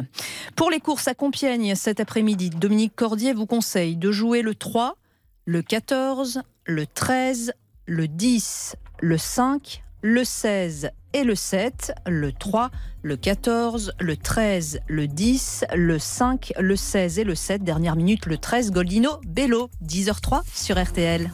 [0.56, 4.96] Pour les courses à Compiègne cet après-midi, Dominique Cordier vous conseille de jouer le 3,
[5.44, 7.52] le 14, le 13,
[7.86, 12.70] le 10, le 5, le 16 et le 7, le 3,
[13.02, 17.62] le 14, le 13, le 10, le 5, le 16 et le 7.
[17.62, 21.30] Dernière minute, le 13, Goldino Bello, 10h03 sur RTL.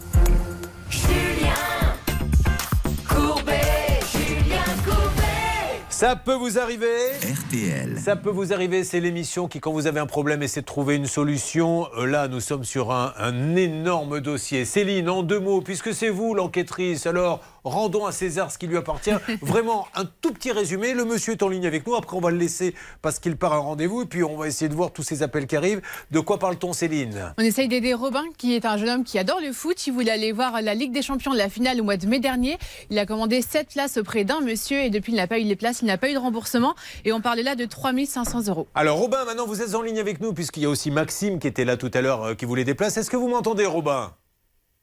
[5.98, 6.86] Ça peut vous arriver
[7.22, 7.98] RTL.
[7.98, 10.94] Ça peut vous arriver, c'est l'émission qui, quand vous avez un problème, essaie de trouver
[10.94, 11.88] une solution.
[11.98, 14.64] Euh, Là, nous sommes sur un, un énorme dossier.
[14.64, 18.76] Céline, en deux mots, puisque c'est vous l'enquêtrice, alors rendons à César ce qui lui
[18.76, 19.10] appartient.
[19.42, 20.94] Vraiment, un tout petit résumé.
[20.94, 21.96] Le monsieur est en ligne avec nous.
[21.96, 24.02] Après, on va le laisser parce qu'il part à un rendez-vous.
[24.02, 25.82] Et puis, on va essayer de voir tous ces appels qui arrivent.
[26.12, 27.34] De quoi parle-t-on, Céline?
[27.38, 29.84] On essaye d'aider Robin, qui est un jeune homme qui adore le foot.
[29.88, 32.56] Il voulait aller voir la Ligue des Champions, la finale au mois de mai dernier.
[32.88, 35.56] Il a commandé 7 places auprès d'un monsieur et depuis, il n'a pas eu les
[35.56, 36.74] places, il n'a pas eu de remboursement.
[37.04, 38.68] Et on parlait là de 3500 euros.
[38.74, 41.46] Alors, Robin, maintenant, vous êtes en ligne avec nous, puisqu'il y a aussi Maxime qui
[41.48, 42.96] était là tout à l'heure, euh, qui voulait des places.
[42.96, 44.12] Est-ce que vous m'entendez, Robin?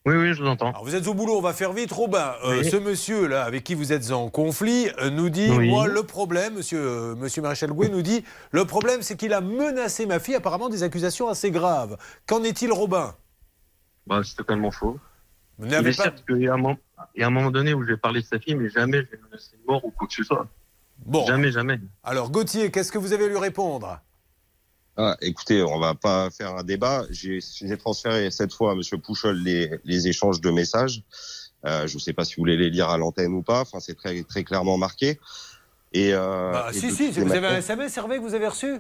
[0.08, 0.70] Oui, oui, je vous entends.
[0.70, 1.91] Alors, vous êtes au boulot, on va faire vite.
[1.91, 2.70] Robin, euh, Oui.
[2.70, 5.68] ce monsieur-là, avec qui vous êtes en conflit, euh, nous dit Oui.
[5.68, 9.41] Moi, le problème, monsieur, euh, monsieur Maréchal Gouet nous dit Le problème, c'est qu'il a
[9.41, 11.97] menacé ma fille, apparemment des accusations assez graves.
[12.28, 13.16] Qu'en est-il, Robin?
[14.06, 14.99] Bah, c'est totalement faux.
[15.58, 16.03] Vous Il est pas.
[16.03, 16.78] certes qu'il y a un moment,
[17.16, 19.10] il y a un moment donné où j'ai parlé de sa fille, mais jamais je
[19.10, 20.45] vais menacé de mort ou quoi que ce soit.
[21.06, 21.26] Bon.
[21.28, 21.80] Jamais, jamais.
[22.03, 24.01] Alors, Gauthier, qu'est-ce que vous avez à lui répondre?
[24.97, 27.06] Ah, écoutez, on va pas faire un débat.
[27.10, 27.39] J'ai
[27.78, 31.03] transféré cette fois à Monsieur Pouchol les, les échanges de messages.
[31.66, 33.62] Euh, je ne sais pas si vous voulez les lire à l'antenne ou pas.
[33.62, 35.20] Enfin, c'est très très clairement marqué.
[35.93, 38.47] Et, euh, Bah, et Si, si, les vous avez un SMS, Hervé, que vous avez
[38.47, 38.76] reçu?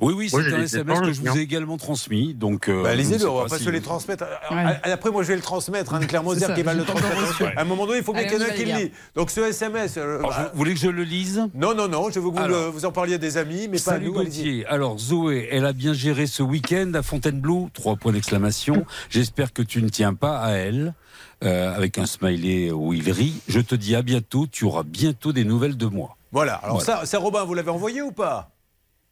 [0.00, 2.34] Oui, oui, c'est un SMS que je vous ai également transmis.
[2.34, 4.24] Donc, euh, Bah, lisez-le, on va pas si se les transmettre.
[4.50, 4.80] Ouais.
[4.90, 5.92] Après, moi, je vais le transmettre.
[5.94, 7.52] Hein, Claire Moser C'est ça, qui va le transmettre.
[7.56, 8.92] À un moment donné, il faut bien qu'il y en ait qui le lit.
[9.14, 9.96] Donc, ce SMS.
[9.98, 11.46] euh, Alors, bah, vous voulez que je le lise?
[11.54, 12.64] Non, non, non, je veux que vous, Alors.
[12.64, 14.12] le- vous en parliez à des amis, mais pas à nous.
[14.12, 14.64] Gauthier.
[14.66, 17.68] Alors Zoé, elle a bien géré ce week-end à Fontainebleau.
[17.74, 18.84] Trois points d'exclamation.
[19.10, 20.94] J'espère que tu ne tiens pas à elle.
[21.42, 23.40] euh, avec un smiley où il rit.
[23.48, 24.46] Je te dis à bientôt.
[24.46, 26.16] Tu auras bientôt des nouvelles de moi.
[26.32, 26.54] Voilà.
[26.56, 27.00] Alors, Voilà.
[27.00, 28.50] Ça, ça, Robin, vous l'avez envoyé ou pas?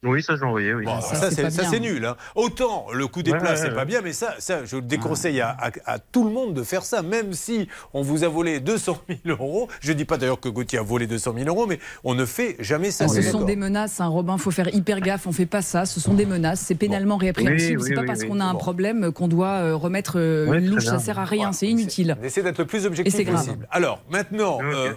[0.05, 0.85] Oui, ça, j'ai envoyé, oui.
[0.85, 2.05] Bon, alors ça, c'est ça, c'est nul.
[2.07, 2.17] hein.
[2.37, 4.83] Autant le coup des Ouais, places, ouais, c'est pas bien, mais ça, ça je le
[4.83, 8.29] déconseille à, à- à tout le monde de faire ça, même si on vous a
[8.29, 9.69] volé 200 000 euros.
[9.81, 12.55] Je dis pas d'ailleurs que Gauthier a volé 200 000 euros, mais on ne fait
[12.61, 13.07] jamais ça.
[13.07, 14.39] Ah, ce sont des menaces, hein, Robin.
[14.39, 15.27] faut faire hyper gaffe.
[15.27, 15.85] On fait pas ça.
[15.85, 16.61] Ce sont des menaces.
[16.61, 17.81] C'est pénalement répréhensible.
[17.81, 18.29] Oui, c'est oui, pas oui, parce oui.
[18.29, 18.59] qu'on a un Bon.
[18.59, 20.83] problème qu'on doit euh, remettre euh, une très louche.
[20.85, 20.93] bien.
[20.93, 21.51] Ça sert à rien.
[21.53, 22.17] C'est inutile.
[22.21, 23.45] On essaie d'être le plus Et objectif c'est grave.
[23.45, 23.67] possible.
[23.73, 24.93] Alors, maintenant, euh,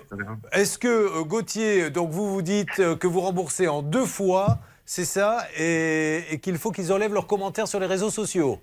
[0.52, 4.60] est-ce que euh, Gauthier, donc vous vous dites euh, que vous remboursez en deux fois,
[4.94, 8.60] c'est ça, et, et qu'il faut qu'ils enlèvent leurs commentaires sur les réseaux sociaux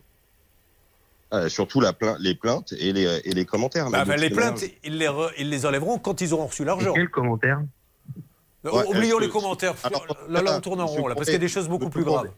[1.33, 3.89] Euh, surtout la plainte, les plaintes et les, et les commentaires.
[3.91, 6.93] Bah, bah, Les plaintes, ils les, re- ils les enlèveront quand ils auront reçu l'argent.
[6.95, 7.61] Quel commentaire
[8.66, 9.74] Euh, Ouais, Oublions les commentaires.
[9.85, 11.89] Alors, là, là, on tourne en rond, là, parce qu'il y a des choses beaucoup
[11.89, 12.31] plus graves.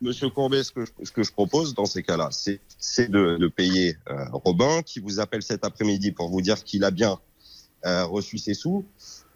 [0.00, 3.36] Monsieur Courbet, ce que je, ce que je propose dans ces cas-là, c'est c'est de,
[3.36, 7.18] de payer euh, Robin, qui vous appelle cet après-midi pour vous dire qu'il a bien
[7.86, 8.84] euh, reçu ses sous,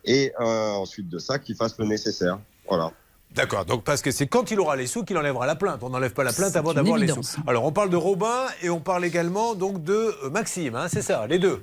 [0.04, 2.38] et euh, ensuite de ça, qu'il fasse le nécessaire.
[2.68, 2.92] Voilà.
[3.34, 5.80] D'accord, donc parce que c'est quand il aura les sous qu'il enlèvera la plainte.
[5.82, 7.20] On n'enlève pas la plainte avant d'avoir les sous.
[7.46, 9.92] Alors on parle de Robin et on parle également donc de
[10.24, 11.62] euh, Maxime, hein, c'est ça, les deux.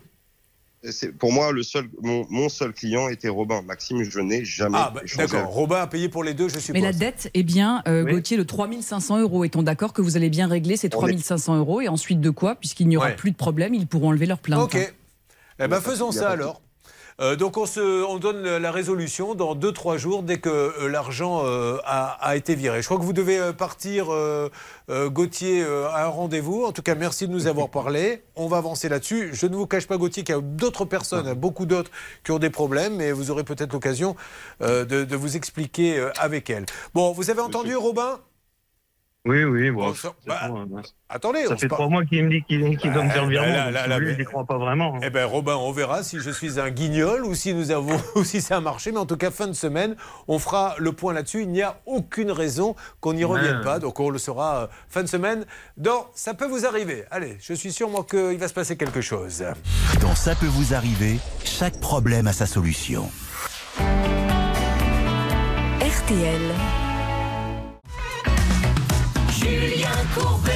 [0.88, 3.64] C'est- Pour moi, le seul, mon, mon seul client était Robin.
[3.64, 6.80] Maxime, je n'ai jamais Ah, bah, d'accord, Robin a payé pour les deux, je suppose.
[6.80, 8.12] Mais la dette est bien, euh, Oui.
[8.12, 9.44] Gauthier, de 3500 euros.
[9.44, 12.30] Est-on d'accord que vous allez bien régler ces On est- 3500 euros Et ensuite de
[12.30, 13.16] quoi Puisqu'il n'y aura Ouais.
[13.16, 14.62] plus de problème, ils pourront enlever leur plainte.
[14.62, 14.78] Ok.
[15.60, 16.62] Eh ben, faisons ça alors.
[17.22, 21.44] Euh, donc on, se, on donne la résolution dans 2-3 jours dès que euh, l'argent
[21.46, 22.82] euh, a, a été viré.
[22.82, 24.50] Je crois que vous devez partir, euh,
[24.90, 26.66] Gauthier, à un rendez-vous.
[26.66, 28.24] En tout cas, merci de nous avoir parlé.
[28.36, 29.30] On va avancer là-dessus.
[29.34, 31.92] Je ne vous cache pas, Gauthier, qu'il y a d'autres personnes, beaucoup d'autres,
[32.24, 34.16] qui ont des problèmes, mais vous aurez peut-être l'occasion
[34.60, 36.66] de, de vous expliquer avec elles.
[36.94, 38.20] Bon, vous avez entendu, Robin?
[39.28, 39.92] Oui, oui, bon.
[39.96, 40.82] ça- c'est bah, bon, hein.
[41.10, 43.42] Attendez, Ça fait trois mois qu'il me dit qu'il qu'il doit me faire le Ah,
[43.46, 43.54] virement.
[43.56, 44.96] là, donc, là, si là, vous voulez, mais- je n'y crois pas vraiment.
[44.96, 45.00] hein.
[45.04, 48.24] Eh ben Robin, on verra si je suis un guignol ou si nous avons ou
[48.24, 48.92] si ça a marché.
[48.92, 49.96] Mais en tout cas, fin de semaine,
[50.28, 51.42] on fera le point là-dessus.
[51.42, 53.64] Il n'y a aucune raison qu'on n'y revienne Ouais.
[53.64, 53.80] pas.
[53.80, 55.46] Donc on le saura euh, fin de semaine.
[55.78, 57.04] Dans Ça peut vous arriver.
[57.10, 59.44] Allez, je suis sûr moi qu'il va se passer quelque chose.
[60.02, 63.10] Dans Ça peut vous arriver, chaque problème a sa solution.
[65.82, 66.42] RTL.
[69.50, 70.52] Julien Courbet.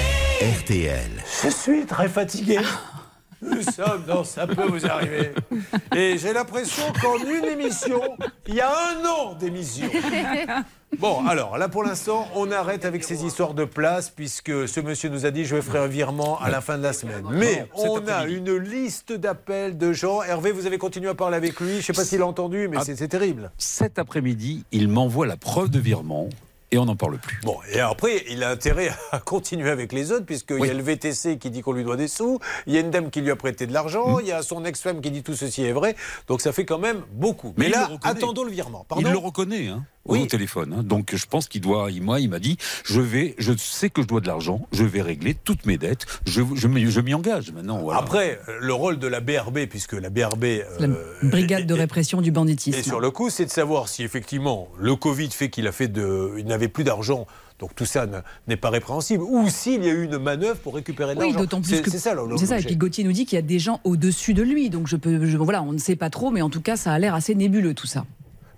[0.61, 1.11] RTL.
[1.43, 2.57] Je suis très fatigué.
[3.41, 5.31] Nous sommes dans Ça peut vous arriver.
[5.95, 8.01] Et j'ai l'impression qu'en une émission,
[8.47, 9.85] il y a un an d'émission.
[10.97, 15.09] Bon, alors là pour l'instant, on arrête avec ces histoires de place puisque ce monsieur
[15.09, 17.23] nous a dit je ferai un virement à la fin de la semaine.
[17.31, 20.23] Mais on a une liste d'appels de gens.
[20.23, 21.73] Hervé, vous avez continué à parler avec lui.
[21.73, 22.83] Je ne sais pas s'il a entendu, mais Ah.
[22.83, 23.51] c'est terrible.
[23.59, 26.27] Cet après-midi, il m'envoie la preuve de virement.
[26.71, 27.39] Et on n'en parle plus.
[27.43, 30.83] Bon, et après, il a intérêt à continuer avec les autres, puisqu'il y a le
[30.83, 33.31] VTC qui dit qu'on lui doit des sous, il y a une dame qui lui
[33.31, 34.21] a prêté de l'argent, Mm.
[34.21, 35.95] il y a son ex-femme qui dit tout ceci est vrai,
[36.27, 37.53] donc ça fait quand même beaucoup.
[37.57, 38.85] Mais, Mais il là, le attendons le virement.
[38.85, 40.73] il Pardon le reconnaît hein, au téléphone.
[40.77, 40.83] hein.
[40.83, 41.91] Donc je pense qu'il doit.
[41.91, 44.83] il- Moi, il m'a dit je vais, je sais que je dois de l'argent, je
[44.83, 46.05] vais régler toutes mes dettes.
[46.25, 47.79] Je, je, m'y- je m'y engage maintenant.
[47.79, 47.99] voilà.
[47.99, 50.43] Après, euh, le rôle de la BRB, puisque la BRB
[50.79, 52.79] La euh, brigade de répression du banditisme.
[52.79, 55.87] Et sur le coup, c'est de savoir si effectivement le Covid fait qu'il a fait
[55.87, 57.27] de, il n'avait plus d'argent,
[57.59, 60.73] donc tout ça ne- n'est pas répréhensible, ou s'il y a eu une manœuvre pour
[60.75, 61.39] récupérer de Oui, l'argent.
[61.41, 62.15] d'autant plus que c'est ça.
[62.37, 62.59] c'est ça.
[62.59, 64.95] Et puis Gauthier nous dit qu'il y a des gens au-dessus de lui, donc je
[64.95, 67.13] peux, je- voilà, on ne sait pas trop, mais en tout cas, ça a l'air
[67.13, 68.05] assez nébuleux tout ça.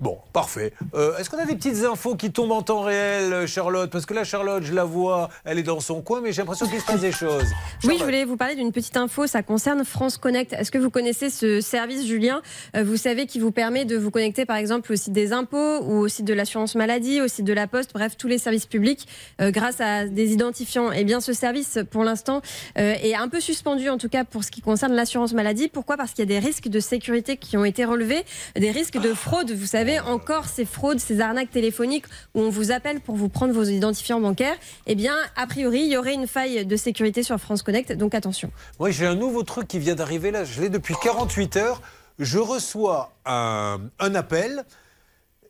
[0.01, 0.73] Bon, parfait.
[0.95, 3.91] Euh, Est-ce qu'on a des petites infos qui tombent en temps réel, euh, Charlotte?
[3.91, 6.65] Parce que là, Charlotte, je la vois, elle est dans son coin, mais j'ai l'impression
[6.67, 7.45] qu'il se passe des choses.
[7.83, 9.27] Oui, je voulais vous parler d'une petite info.
[9.27, 10.53] Ça concerne France Connect.
[10.53, 12.41] Est-ce que vous connaissez ce service, Julien?
[12.75, 15.81] Euh, Vous savez qui vous permet de vous connecter, par exemple, au site des impôts
[15.83, 18.65] ou au site de l'assurance maladie, au site de la Poste, bref, tous les services
[18.65, 19.07] publics,
[19.39, 20.91] euh, grâce à des identifiants.
[20.91, 22.41] Eh bien, ce service, pour l'instant,
[22.79, 25.67] euh, est un peu suspendu, en tout cas pour ce qui concerne l'assurance maladie.
[25.67, 25.95] Pourquoi?
[25.95, 28.23] Parce qu'il y a des risques de sécurité qui ont été relevés,
[28.55, 29.51] des risques de fraude.
[29.51, 33.53] Vous savez, encore ces fraudes, ces arnaques téléphoniques où on vous appelle pour vous prendre
[33.53, 34.55] vos identifiants bancaires.
[34.87, 38.15] Eh bien, a priori, il y aurait une faille de sécurité sur France Connect, donc
[38.15, 38.51] attention.
[38.79, 40.43] Moi, j'ai un nouveau truc qui vient d'arriver là.
[40.45, 41.81] Je l'ai depuis 48 heures.
[42.19, 44.65] Je reçois un, un appel.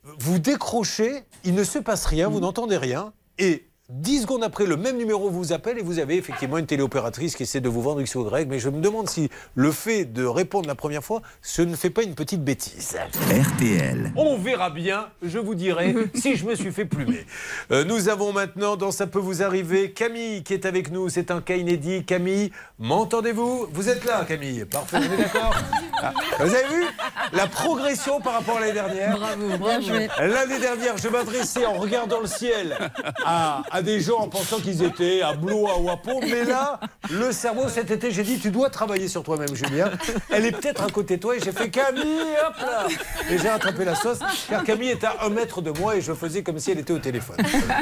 [0.04, 3.14] Vous décrochez, il ne se passe rien, vous n'entendez rien.
[3.38, 7.36] Et 10 secondes après, le même numéro vous appelle et vous avez effectivement une téléopératrice
[7.36, 8.48] qui essaie de vous vendre X ou Y.
[8.48, 11.90] Mais je me demande si le fait de répondre la première fois, ce ne fait
[11.90, 12.96] pas une petite bêtise.
[13.30, 14.14] RTL.
[14.16, 17.26] On verra bien, je vous dirai si je me suis fait plumer.
[17.72, 21.10] Euh, nous avons maintenant, dans Ça peut vous arriver, Camille qui est avec nous.
[21.10, 22.06] C'est un cas inédit.
[22.06, 23.68] Camille, m'entendez-vous?
[23.74, 24.64] Vous êtes là, Camille.
[24.66, 25.54] Parfait, on est d'accord?
[26.04, 26.84] Ah, Vous avez vu?
[27.32, 29.92] La progression par rapport à l'année dernière Bravo, bravo.
[30.20, 32.76] L'année dernière, je m'adressais en regardant le ciel
[33.24, 36.20] à, à des gens en pensant qu'ils étaient à Blois ou à Pau.
[36.22, 36.80] Mais là,
[37.10, 39.92] le cerveau, cet été, j'ai dit tu dois travailler sur toi-même, Julien.
[40.30, 42.88] Elle est peut-être à côté de toi et j'ai fait Camille, hop là
[43.30, 44.20] Et j'ai rattrapé la sauce
[44.50, 46.94] car Camille est à un mètre de moi et je faisais comme si elle était
[46.94, 47.38] au téléphone.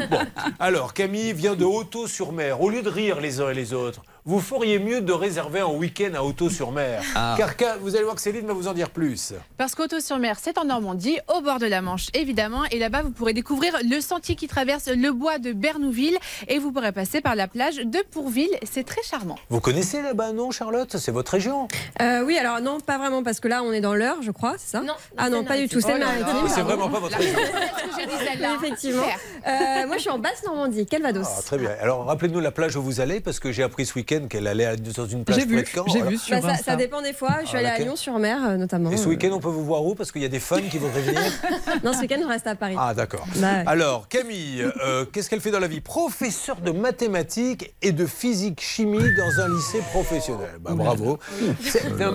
[0.10, 0.20] Bon,
[0.60, 2.62] alors Camille vient de Hoto-sur-Mer.
[2.62, 5.66] Au lieu de rire les uns et les autres, vous feriez mieux de réserver un
[5.72, 7.02] week-end à Hoto-sur-Mer.
[7.16, 7.34] Ah.
[7.36, 9.34] Car Ca- vous allez voir que Céline va vous en dire plus.
[9.58, 12.62] Parce qu'Auto-sur-Mer, c'est en Normandie, au bord de la Manche, évidemment.
[12.70, 16.16] Et là-bas, vous pourrez découvrir le sentier qui traverse le bois de Bernouville.
[16.48, 18.56] Et vous pourrez passer par la plage de Pourville.
[18.72, 19.36] C'est très charmant.
[19.50, 20.96] Vous connaissez là-bas, non, Charlotte?
[20.98, 21.68] C'est votre région.
[22.00, 24.54] Euh, oui, alors non, pas vraiment, parce que là, on est dans l'heure, je crois,
[24.60, 24.82] c'est ça?
[24.82, 26.38] Non, Ah non, pas du tout, c'est Oh maritime.
[26.44, 27.34] Mais c'est vraiment pas votre région.
[28.62, 29.04] Effectivement.
[29.48, 31.26] Euh, moi, je suis en Basse-Normandie, Calvados.
[31.28, 31.72] Ah, très bien.
[31.82, 34.76] Alors, rappelez-nous la plage où vous allez, parce que j'ai appris ce week-end qu'elle allait
[34.78, 35.86] dans une plage J'ai vu, près de Caen.
[35.94, 37.38] j'ai vu sur Bah, ça- ça dépend des fois.
[37.44, 38.92] Je suis Ah, allée à Lyon-sur-Mer, euh, notamment.
[38.92, 39.96] Et ce week-end, on peut vous voir où?
[39.96, 41.22] Parce qu'il y a des fans qui voudraient venir.
[41.84, 42.76] Non, ce week-end, je reste à Paris.
[42.78, 43.26] Ah, d'accord.
[43.38, 43.64] Bah, ouais.
[43.68, 45.82] Alors, Camille, euh, qu'est-ce qu'elle fait dans la vie?
[45.82, 50.58] Professeur de mathématiques et de physique-chimie dans un lycée professionnel.
[50.60, 51.20] Bah, bravo.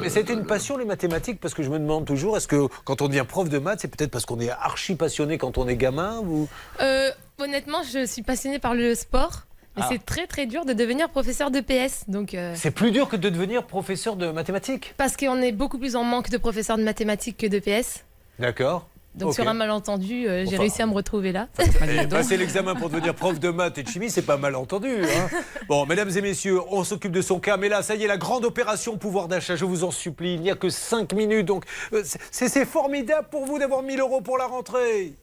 [0.08, 3.08] C'était une passion, les mathématiques, parce que je me demande toujours, est-ce que quand on
[3.08, 6.18] devient prof de maths, c'est peut-être parce qu'on est archi passionné quand on est gamin
[6.20, 6.48] ou...
[6.80, 9.44] Euh, honnêtement, je suis passionnée par le sport.
[9.82, 9.88] Ah.
[9.90, 12.04] c'est très très dur de devenir professeur de PS.
[12.08, 15.78] Donc, euh, C'est plus dur que de devenir professeur de mathématiques parce qu'on est beaucoup
[15.78, 18.04] plus en manque de professeurs de mathématiques que de PS.
[18.38, 18.86] D'accord.
[19.16, 19.34] Donc Ok.
[19.36, 20.58] sur un malentendu, euh, j'ai Enfin.
[20.58, 21.46] réussi à me retrouver là.
[22.10, 24.88] Passer l'examen pour devenir prof de maths et de chimie, c'est pas mal entendu.
[25.04, 25.28] hein.
[25.68, 27.56] bon, mesdames et messieurs, on s'occupe de son cas.
[27.56, 30.34] Mais là, ça y est, la grande opération pouvoir d'achat, je vous en supplie.
[30.34, 31.46] Il n'y a que 5 minutes.
[31.46, 32.02] Donc, euh,
[32.32, 35.14] c'est c'est formidable pour vous d'avoir 1000 euros pour la rentrée.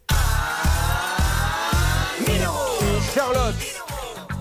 [3.13, 3.55] Charlotte,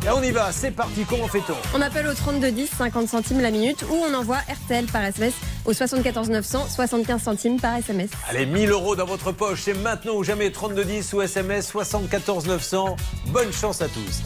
[0.04, 1.04] là on y va, c'est parti.
[1.08, 5.04] Comment fait-on On appelle au 3210, 50 centimes la minute, ou on envoie RTL par
[5.04, 5.34] SMS
[5.64, 8.10] au 74 900, 75 centimes par SMS.
[8.28, 12.96] Allez, 1000 euros dans votre poche, c'est maintenant ou jamais 3210 ou SMS 74 900.
[13.28, 14.22] Bonne chance à tous.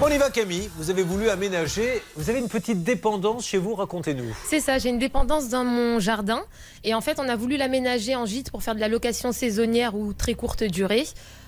[0.00, 3.74] On y va Camille, vous avez voulu aménager, vous avez une petite dépendance chez vous,
[3.74, 4.36] racontez-nous.
[4.46, 6.42] C'est ça, j'ai une dépendance dans mon jardin.
[6.84, 9.96] Et en fait, on a voulu l'aménager en gîte pour faire de la location saisonnière
[9.96, 11.04] ou très courte durée.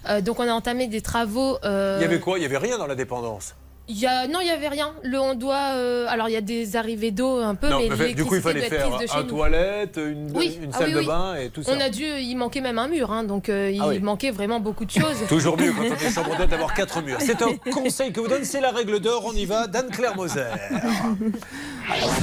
[0.09, 1.59] Euh, donc on a entamé des travaux.
[1.65, 2.39] euh, Il y avait quoi?
[2.39, 3.55] Il y avait rien dans la dépendance?
[3.93, 4.93] il y a- non, il n'y avait rien.
[5.03, 8.15] Le, on doit, euh, alors il y a des arrivées d'eau un peu, Non, mais,
[8.15, 9.29] du coup, il fallait faire prise de chez un nous.
[9.31, 11.73] toilette, une, Oui, une ah salle oui, de bain et tout ça.
[11.75, 13.99] On a dû, il manquait même un mur, hein, donc euh, il Ah oui.
[13.99, 15.17] manquait vraiment beaucoup de choses.
[15.29, 17.19] Toujours mieux quand on est chambre d'hôte d'avoir quatre murs.
[17.21, 19.25] C'est un conseil que vous donne, c'est la règle d'or.
[19.27, 20.45] On y va, d'Anne-Claire Moser.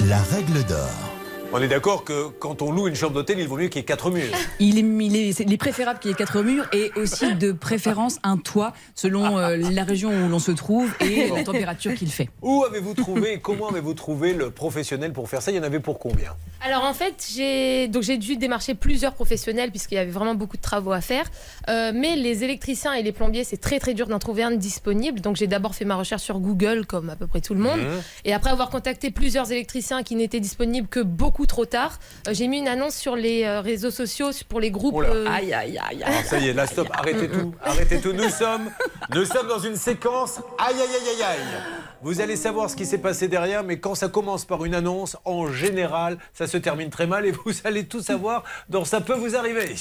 [0.08, 1.17] La règle d'or.
[1.54, 3.82] On est d'accord que quand on loue une chambre d'hôtel, il vaut mieux qu'il y
[3.82, 4.34] ait quatre murs.
[4.60, 9.38] Il est, préférable qu'il y ait quatre murs et aussi de préférence un toit selon
[9.38, 12.30] euh, la région où l'on se trouve et la température qu'il fait.
[12.42, 15.52] Où avez-vous trouvé, comment avez-vous trouvé le professionnel pour faire ça?
[15.52, 16.36] Il y en avait pour combien?
[16.62, 20.58] Alors en fait, j'ai donc j'ai dû démarcher plusieurs professionnels puisqu'il y avait vraiment beaucoup
[20.58, 21.26] de travaux à faire.
[21.70, 25.22] Euh, mais les électriciens et les plombiers, c'est très très dur d'en trouver un disponible.
[25.22, 27.80] Donc j'ai d'abord fait ma recherche sur Google comme à peu près tout le monde.
[27.80, 28.02] Mmh.
[28.26, 32.00] Et après avoir contacté plusieurs électriciens qui n'étaient disponibles que beaucoup trop tard.
[32.28, 35.04] Euh, j'ai mis une annonce sur les euh, réseaux sociaux pour les groupes.
[35.04, 35.26] Euh.
[35.30, 36.24] Aïe, aïe, aïe, aïe.
[36.26, 37.54] ça y est, là, stop, arrêtez tout.
[37.64, 38.14] Arrêtez tout.
[38.14, 38.72] Nous sommes,
[39.14, 40.40] nous sommes dans une séquence.
[40.58, 41.62] Aïe, aïe, aïe, aïe, aïe.
[42.02, 45.18] Vous allez savoir ce qui s'est passé derrière, mais quand ça commence par une annonce,
[45.26, 49.16] en général, ça se termine très mal et vous allez tout savoir dans Ça peut
[49.16, 49.76] vous arriver.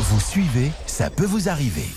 [0.00, 1.88] Vous suivez, ça peut vous arriver.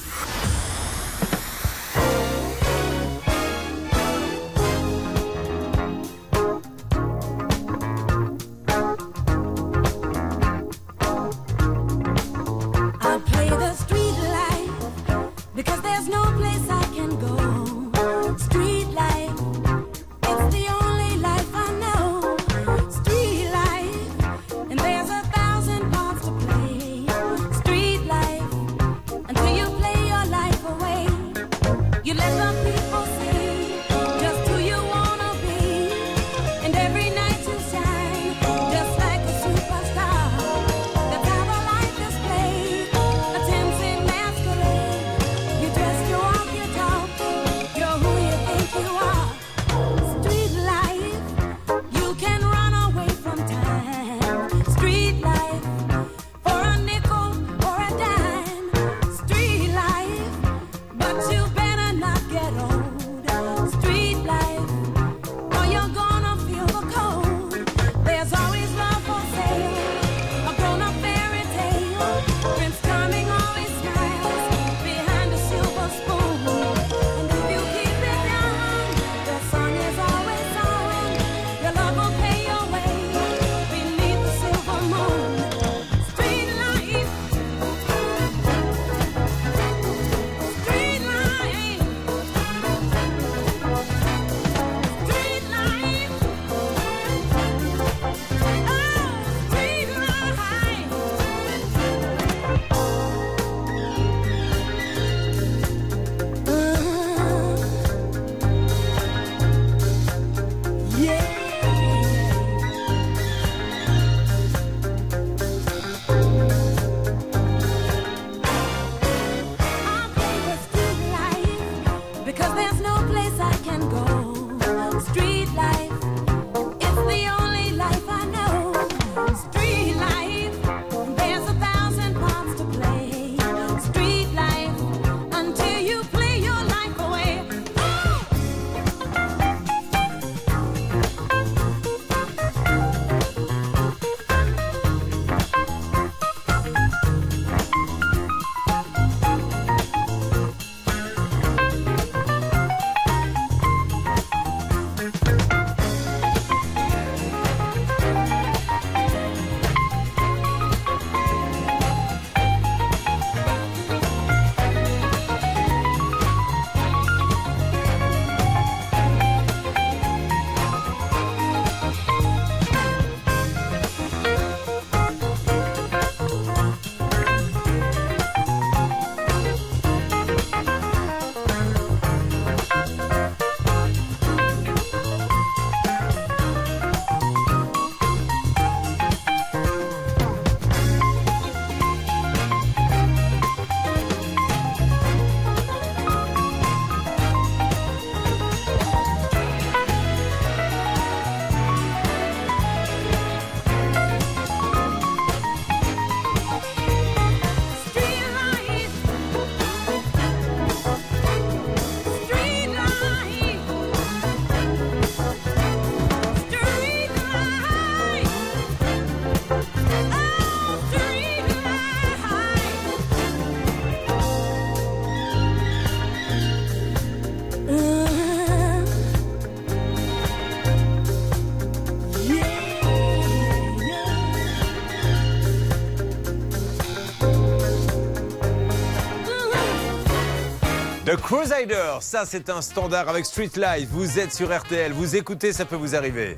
[241.40, 243.88] Bruce Hider, ça c'est un standard avec Street Life.
[243.92, 246.38] Vous êtes sur RTL, vous écoutez, ça peut vous arriver.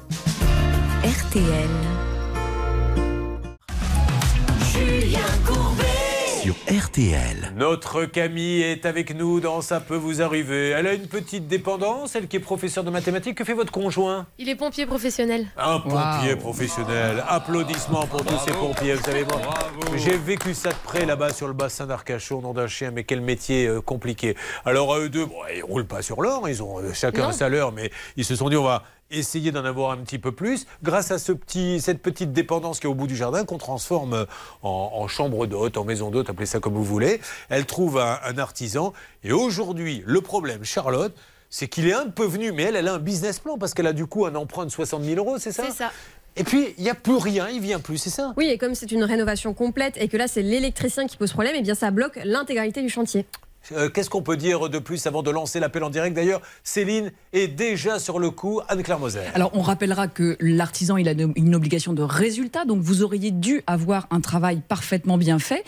[1.04, 1.91] RTL.
[6.92, 7.54] RTL.
[7.56, 10.72] Notre Camille est avec nous dans Ça peut vous arriver.
[10.72, 13.38] Elle a une petite dépendance, elle qui est professeure de mathématiques.
[13.38, 14.28] Que fait votre conjoint?
[14.38, 15.48] Il est pompier professionnel.
[15.58, 17.24] Un pompier professionnel.
[17.30, 18.96] Applaudissements pour tous ces pompiers.
[18.96, 19.40] Vous savez, moi,
[19.96, 23.22] j'ai vécu ça de près là-bas sur le bassin d'Arcachon, nom d'un chien, mais quel
[23.22, 24.36] métier euh, compliqué.
[24.66, 27.28] Alors, à eux deux, bon, ils roulent pas sur l'or, ils ont euh, chacun Non.
[27.30, 30.32] un salaire, mais ils se sont dit, on va essayer d'en avoir un petit peu
[30.32, 33.58] plus grâce à ce petit, cette petite dépendance qui est au bout du jardin qu'on
[33.58, 34.26] transforme
[34.64, 37.22] en, en chambre d'hôte, en maison d'hôte, appelez ça comme vous voulez.
[37.50, 38.94] Elle trouve un, un artisan
[39.24, 41.16] et aujourd'hui, le problème, Charlotte,
[41.50, 43.88] c'est qu'il est un peu venu, mais elle, elle a un business plan parce qu'elle
[43.88, 45.92] a du coup un emprunt de 60 000 euros, c'est ça C'est ça.
[46.38, 48.74] Et puis, il n'y a plus rien, il vient plus, c'est ça Oui, et comme
[48.74, 51.92] c'est une rénovation complète et que là c'est l'électricien qui pose problème, et bien ça
[51.92, 53.26] bloque l'intégralité du chantier.
[53.72, 56.16] Euh, Qu'est-ce qu'on peut dire de plus avant de lancer l'appel en direct?
[56.16, 58.60] D'ailleurs, Céline est déjà sur le coup.
[58.68, 59.20] Anne-Claire Moser.
[59.34, 63.62] Alors, on rappellera que l'artisan, il a une- obligation de résultat, donc vous auriez dû
[63.68, 65.64] avoir un travail parfaitement bien fait.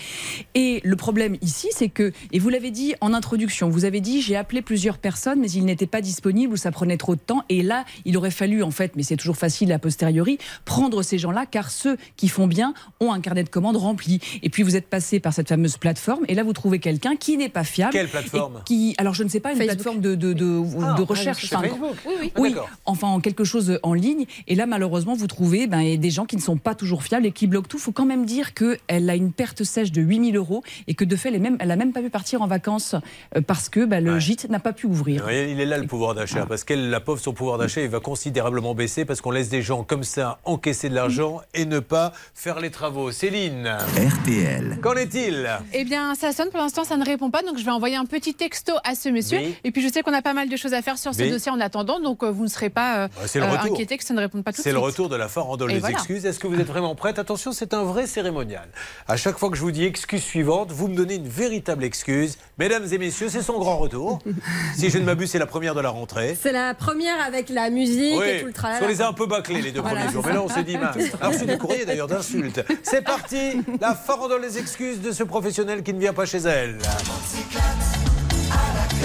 [0.55, 4.21] Et le problème ici, c'est que, et vous l'avez dit en introduction, vous avez dit
[4.21, 7.43] j'ai appelé plusieurs personnes, mais ils n'étaient pas disponibles ou ça prenait trop de temps.
[7.49, 11.17] Et là, il aurait fallu, en fait, mais c'est toujours facile a posteriori, prendre ces
[11.17, 14.19] gens-là, car ceux qui font bien ont un carnet de commandes rempli.
[14.41, 17.37] Et puis vous êtes passé par cette fameuse plateforme, et là vous trouvez quelqu'un qui
[17.37, 17.93] n'est pas fiable.
[17.93, 19.75] Quelle plateforme et qui, Alors je ne sais pas, une Facebook.
[19.75, 21.45] plateforme de, de, de, Ah, de recherche.
[21.53, 21.95] enfin, Facebook.
[22.05, 22.31] Oui, oui.
[22.35, 22.69] Ah, oui, d'accord.
[22.85, 24.25] enfin en quelque chose en ligne.
[24.47, 27.31] Et là, malheureusement, vous trouvez ben, des gens qui ne sont pas toujours fiables et
[27.31, 27.77] qui bloquent tout.
[27.77, 31.05] Il faut quand même dire qu'elle a une perte sèche de 8000 euros et que
[31.05, 32.95] de fait, elle n'a même, elle a même pas pu partir en vacances
[33.35, 35.29] euh, parce que ben, le gîte n'a pas pu ouvrir.
[35.31, 37.99] Il est là le pouvoir d'achat, parce qu'elle, la pauvre, son pouvoir d'achat, il va
[37.99, 42.13] considérablement baisser parce qu'on laisse des gens comme ça encaisser de l'argent et ne pas
[42.33, 43.11] faire les travaux.
[43.11, 44.79] Céline, RTL.
[44.81, 45.49] qu'en est-il?
[45.73, 47.41] Eh bien, ça sonne pour l'instant, ça ne répond pas.
[47.41, 49.39] Donc, je vais envoyer un petit texto à ce monsieur.
[49.39, 49.55] Oui.
[49.63, 51.29] Et puis, je sais qu'on a pas mal de choses à faire sur ce Oui.
[51.31, 51.99] dossier en attendant.
[51.99, 54.51] Donc, euh, vous ne serez pas euh, Bah, euh, inquiété que ça ne réponde pas
[54.51, 55.95] tout de C'est le retour de la farandole Et des voilà.
[55.95, 56.25] excuses.
[56.25, 57.19] Est-ce que vous êtes vraiment prête?
[57.19, 58.67] Attention, c'est un vrai cérémonial.
[59.07, 62.37] À chaque fois que je vous dis excuse suivante, vous me donnez une véritable excuse.
[62.57, 64.19] Mesdames et messieurs, c'est son grand retour.
[64.75, 66.37] si je ne m'abuse, c'est la première de la rentrée.
[66.39, 68.79] C'est la première avec la musique Oui, et tout le tralala.
[68.79, 70.23] qu'on les a un peu bâclés les deux Voilà, premiers jours.
[70.25, 70.97] Mais là, on se dit mince.
[71.21, 72.61] Alors, c'est des courriers d'ailleurs d'insultes.
[72.83, 76.77] C'est parti, la farandole des excuses de ce professionnel qui ne vient pas chez elle.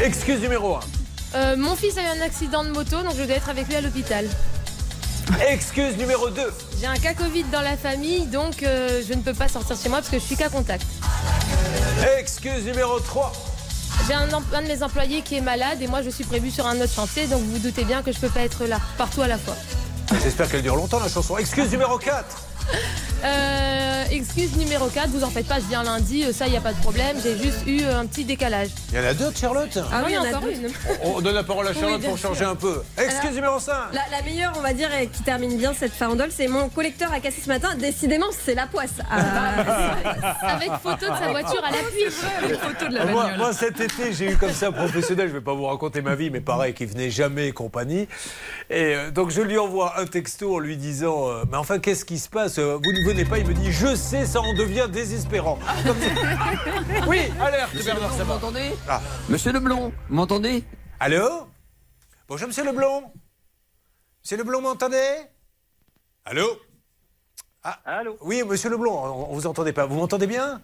[0.02, 0.80] Excuse numéro 1.
[1.35, 3.76] Euh, mon fils a eu un accident de moto, donc je dois être avec lui
[3.76, 4.26] à l'hôpital.
[5.47, 6.43] Excuse numéro 2.
[6.80, 9.89] J'ai un cas Covid dans la famille, donc euh, je ne peux pas sortir chez
[9.89, 10.86] moi parce que je suis cas contact.
[12.18, 13.32] Excuse numéro 3.
[14.06, 16.66] J'ai un, un de mes employés qui est malade et moi je suis prévue sur
[16.66, 19.20] un autre chantier, donc vous vous doutez bien que je peux pas être là, partout
[19.20, 19.56] à la fois.
[20.22, 21.36] J'espère qu'elle dure longtemps la chanson.
[21.36, 22.48] Excuse numéro 4.
[23.24, 26.61] Euh, excuse numéro 4, vous en faites pas, je viens lundi, euh, ça y a
[26.61, 28.69] pas de problème, j'ai juste eu euh, un petit décalage.
[28.93, 30.53] Il y en a deux, Charlotte Ah oui, il y en a encore deux.
[30.53, 30.70] une.
[31.03, 32.51] On on donne la parole à Charlotte pour changer sûr.
[32.51, 32.81] un peu.
[32.97, 33.73] Excuse Alors, numéro 5.
[33.93, 37.12] La, la meilleure, on va dire, et qui termine bien cette farandole, c'est mon collecteur
[37.12, 37.74] a cassé ce matin.
[37.77, 38.95] Décidément, c'est la poisse.
[39.11, 42.05] Ah, Avec photo de sa voiture à l'appui.
[42.45, 45.32] Avec photo de la Moi, moi, cet été, j'ai eu comme ça un professionnel, je
[45.35, 48.07] ne vais pas vous raconter ma vie, mais pareil, qui venait jamais et compagnie.
[48.70, 52.05] Et euh, donc, je lui envoie un texto en lui disant euh, Mais enfin, qu'est-ce
[52.05, 54.52] qui se passe Euh, Vous ne venez pas Il me dit Je sais, ça en
[54.55, 55.59] devient désespérant.
[55.86, 58.35] Comme ça- oui, alerte, Bernard Vous Sabat.
[58.35, 59.01] m'entendez Ah.
[59.28, 60.64] Monsieur Leblond, vous m'entendez?
[61.01, 61.47] Allô?
[62.28, 63.05] Bonjour, monsieur Leblond.
[64.24, 64.97] Monsieur Leblond, m'entendez?
[66.24, 66.47] Allô?
[67.62, 68.16] Ah, Allô?
[68.22, 69.86] Oui, monsieur Leblond, on, on vous entendait pas.
[69.86, 70.60] Vous m'entendez bien?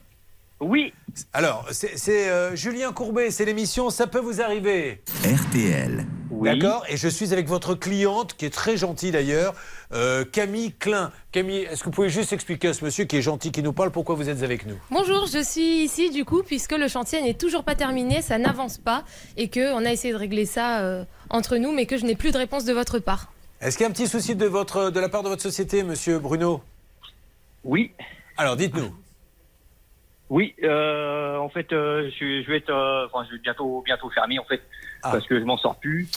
[0.60, 0.92] Oui.
[1.32, 5.02] Alors, c'est c'est, euh, Julien Courbet, c'est l'émission Ça peut vous arriver.
[5.24, 6.06] RTL.
[6.44, 9.54] D'accord Et je suis avec votre cliente, qui est très gentille d'ailleurs,
[9.92, 11.10] euh, Camille Klein.
[11.32, 13.72] Camille, est-ce que vous pouvez juste expliquer à ce monsieur qui est gentil, qui nous
[13.72, 14.76] parle, pourquoi vous êtes avec nous?
[14.90, 18.78] Bonjour, je suis ici du coup puisque le chantier n'est toujours pas terminé, ça n'avance
[18.78, 19.04] pas
[19.36, 22.16] et que on a essayé de régler ça euh, entre nous, mais que je n'ai
[22.16, 23.32] plus de réponse de votre part.
[23.60, 25.82] Est-ce qu'il y a un petit souci de, votre, de la part de votre société,
[25.82, 26.62] monsieur Bruno?
[27.64, 27.92] Oui.
[28.36, 28.94] Alors, dites-nous.
[30.30, 34.10] Oui, euh, en fait, euh, je, je vais être, euh, enfin, je vais bientôt, bientôt
[34.10, 34.62] fermer en fait,
[35.04, 35.10] Ah.
[35.12, 36.08] parce que je m'en sors plus.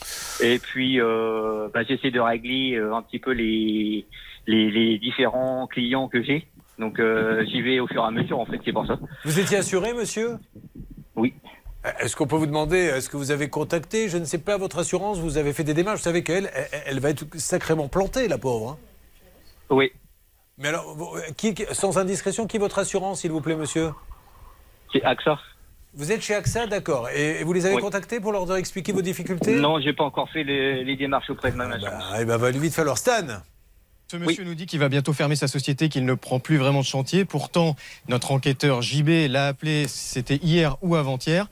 [0.42, 4.06] Et puis, euh, bah, j'essaie de régler euh, un petit peu les,
[4.48, 6.48] les, les différents clients que j'ai.
[6.80, 8.98] Donc, euh, j'y vais au fur et à mesure en fait, c'est pour ça.
[9.26, 10.38] Vous étiez assuré, monsieur?
[11.16, 11.34] Oui.
[12.00, 14.80] Est-ce qu'on peut vous demander, est-ce que vous avez contacté, je ne sais pas, votre
[14.80, 18.28] assurance, vous avez fait des démarches, vous savez qu'elle, elle, elle va être sacrément plantée,
[18.28, 18.72] la pauvre.
[18.72, 18.78] hein.
[19.70, 19.92] Oui.
[20.58, 20.96] Mais alors,
[21.38, 23.92] qui- sans indiscrétion, qui est votre assurance, s'il vous plaît, monsieur?
[24.92, 25.38] C'est AXA.
[25.94, 27.10] Vous êtes chez AXA, d'accord.
[27.10, 27.82] Et, vous les avez Oui.
[27.82, 31.52] contactés pour leur expliquer vos difficultés Non, j'ai pas encore fait les, les démarches auprès
[31.52, 31.66] de ma.
[31.66, 32.98] Ah, eh ben, va vite falloir.
[32.98, 33.42] Stan?
[34.10, 36.80] Ce monsieur nous dit qu'il va bientôt fermer sa société, qu'il ne prend plus vraiment
[36.80, 37.26] de chantier.
[37.26, 37.76] Pourtant,
[38.08, 41.48] notre enquêteur JB l'a appelé, c'était hier ou avant-hier.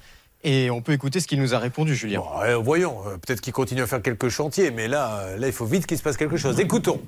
[0.46, 2.22] Et on peut écouter ce qu'il nous a répondu, Julien.
[2.62, 5.66] Voyons, euh, peut-être qu'il continue à faire quelques chantiers, mais là, euh, là, il faut
[5.66, 6.60] vite qu'il se passe quelque chose.
[6.60, 7.02] Écoutons.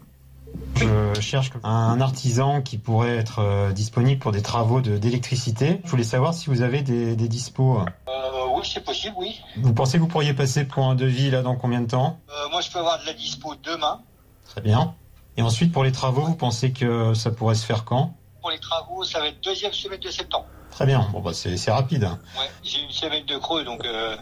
[0.80, 5.82] Je cherche un artisan qui pourrait être euh, disponible pour des travaux de- d'électricité.
[5.84, 7.80] Je voulais savoir si vous avez des, des dispos.
[8.08, 9.40] Euh, oui, c'est possible, oui.
[9.58, 12.20] Vous pensez que vous pourriez passer pour un devis là dans combien de temps?
[12.30, 14.02] Euh, moi, je peux avoir de la dispo demain.
[14.45, 14.94] Très bien.
[15.36, 18.16] Et ensuite pour les travaux, vous pensez que ça pourrait se faire quand?
[18.41, 20.45] Pour les travaux, ça va être deuxième semaine de septembre.
[20.72, 21.08] Très bien.
[21.12, 22.04] Bon bah c'est c'est rapide.
[22.04, 24.16] Ouais, j'ai une semaine de creux, donc euh,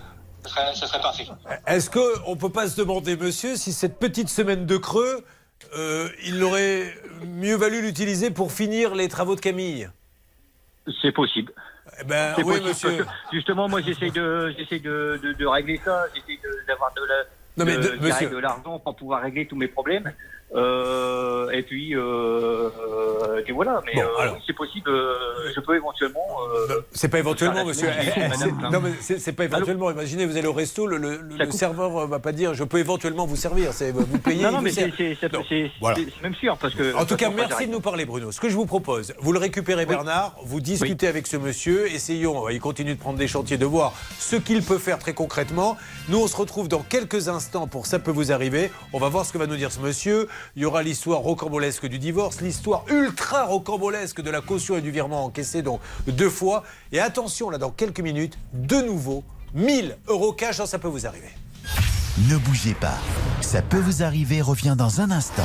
[0.44, 1.28] ça, serait, ça serait parfait.
[1.68, 5.24] Est-ce qu'on ne peut pas se demander, monsieur, si cette petite semaine de creux,
[5.76, 6.94] euh, il aurait
[7.26, 9.90] mieux valu l'utiliser pour finir les travaux de Camille
[11.02, 11.52] C'est possible.
[12.02, 13.06] Eh ben, oui, possible, monsieur.
[13.32, 16.06] justement, moi, j'essaie de, de, de, de régler ça.
[16.14, 17.24] J'essaie d'avoir de, la,
[17.58, 18.30] Non, mais monsieur.
[18.30, 20.12] de l'argent pour pouvoir régler tous mes problèmes.
[20.54, 22.00] Euh, et puis, euh,
[22.70, 23.82] euh, et voilà.
[23.86, 24.90] Mais Bon, euh, oui, c'est possible.
[25.54, 26.26] je peux éventuellement.
[26.70, 27.90] euh, C'est pas éventuellement, monsieur.
[28.38, 28.70] c'est- hein.
[28.72, 29.90] non, mais c'est pas éventuellement.
[29.92, 33.26] Imaginez, vous allez au resto, le, le- le serveur va pas dire je peux éventuellement
[33.26, 33.74] vous servir.
[33.74, 34.44] C'est vous payez.
[34.44, 34.92] non, non, mais c'est
[35.82, 35.98] voilà.
[36.22, 36.96] même sûr parce que.
[36.96, 38.32] En tout cas, merci de nous parler, Bruno.
[38.32, 42.50] Ce que je vous propose, vous le récupérez, Bernard, vous discutez avec ce monsieur, essayons,
[42.50, 45.78] il continue de prendre des chantiers, de voir ce qu'il peut faire très concrètement.
[46.10, 48.72] Nous, on se retrouve dans quelques instants pour Ça peut vous arriver.
[48.94, 50.28] On va voir ce que va nous dire ce monsieur.
[50.56, 54.92] Il y aura l'histoire rocambolesque du divorce, l'histoire ultra rocambolesque de la caution et du
[54.92, 56.64] virement encaissé, donc deux fois.
[56.92, 61.06] Et attention, là, dans quelques minutes, de nouveau, 1000 euros cash dans Ça peut vous
[61.06, 61.30] arriver.
[62.30, 62.98] Ne bougez pas.
[63.42, 65.44] Ça peut vous arriver revient dans un instant.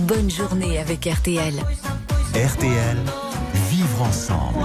[0.00, 1.54] Bonne journée avec RTL.
[2.34, 2.98] RTL,
[3.70, 4.58] vivre ensemble.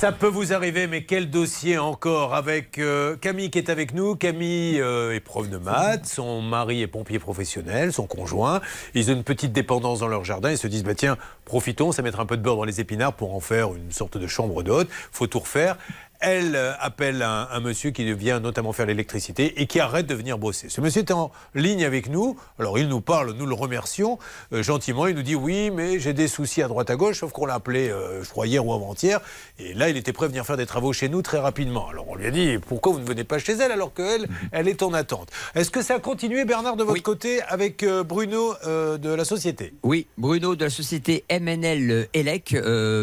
[0.00, 4.16] Ça peut vous arriver, mais quel dossier encore avec euh, Camille qui est avec nous.
[4.16, 8.62] Camille euh, est prof de maths, son mari est pompier professionnel, son conjoint.
[8.94, 10.50] Ils ont une petite dépendance dans leur jardin.
[10.52, 13.12] Ils se disent, bah, tiens, profitons, ça mettre un peu de beurre dans les épinards
[13.12, 14.88] pour en faire une sorte de chambre d'hôte.
[15.12, 15.76] faut tout refaire.
[16.20, 20.14] Elle euh, appelle un, un monsieur qui vient notamment faire l'électricité et qui arrête de
[20.14, 20.68] venir bosser.
[20.68, 22.36] Ce monsieur est en ligne avec nous.
[22.58, 24.18] Alors il nous parle, nous le remercions
[24.52, 25.06] euh, gentiment.
[25.06, 27.54] Il nous dit oui, mais j'ai des soucis à droite à gauche, sauf qu'on l'a
[27.54, 29.20] appelé, euh, je crois, hier ou avant-hier.
[29.58, 31.88] Et là, il était prêt à venir faire des travaux chez nous très rapidement.
[31.88, 34.68] Alors on lui a dit pourquoi vous ne venez pas chez elle alors qu'elle, elle
[34.68, 35.30] est en attente?
[35.54, 39.72] Est-ce que ça a continué, Bernard, de votre côté avec euh, Bruno de la société?
[39.82, 42.56] Oui, Bruno de la société MNL ELEC,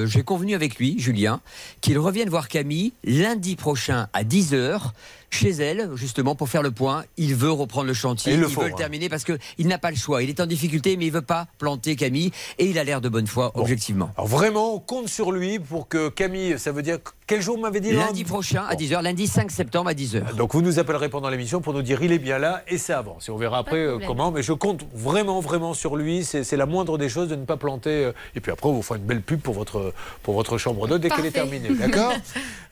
[0.05, 1.41] j'ai convenu avec lui, Julien,
[1.81, 4.91] qu'il revienne voir Camille lundi prochain à 10h
[5.29, 7.03] chez elle, justement, pour faire le point.
[7.17, 9.77] Il veut reprendre le chantier, il il, le faut, veut le terminer parce qu'il n'a
[9.77, 10.21] pas le choix.
[10.23, 13.09] Il est en difficulté, mais il veut pas planter Camille et il a l'air de
[13.09, 14.11] bonne foi, objectivement.
[14.17, 17.61] Alors vraiment, on compte sur lui pour que Camille, ça veut dire quel jour vous
[17.61, 20.33] m'avez dit Lundi prochain à 10h, lundi 5 septembre à 10h.
[20.35, 22.99] Donc vous nous appellerez pendant l'émission pour nous dire il est bien là et ça
[22.99, 23.27] avance.
[23.27, 24.31] Et on verra après euh, comment.
[24.31, 26.23] Mais je compte vraiment, vraiment sur lui.
[26.23, 28.05] C'est la moindre des choses de ne pas planter.
[28.05, 29.93] euh, Et puis après, on vous fera une belle pub pour votre,
[30.23, 31.69] pour votre chambre d'hôte dès qu'elle est terminée.
[31.69, 32.13] D'accord?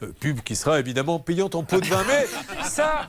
[0.04, 2.04] Euh, Pub qui sera évidemment payante en pot de vin.
[2.06, 2.28] Mais
[2.66, 3.08] ça,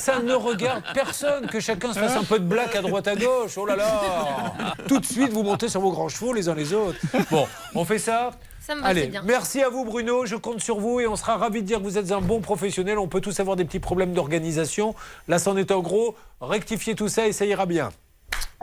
[0.00, 1.46] ça ne regarde personne.
[1.46, 3.56] Que chacun se fasse un peu de blague à droite à gauche.
[3.56, 4.52] Oh là là
[4.88, 6.98] Tout de suite, vous montez sur vos grands chevaux les uns les autres.
[7.30, 7.46] Bon,
[7.76, 8.30] on fait ça
[8.66, 9.22] Ça me va, Allez, bien.
[9.24, 11.82] merci à vous Bruno, je compte sur vous et on sera ravis de dire que
[11.82, 12.98] vous êtes un bon professionnel.
[12.98, 14.94] On peut tous avoir des petits problèmes d'organisation.
[15.28, 16.16] Là, c'en est en gros.
[16.40, 17.90] Rectifiez tout ça et ça ira bien.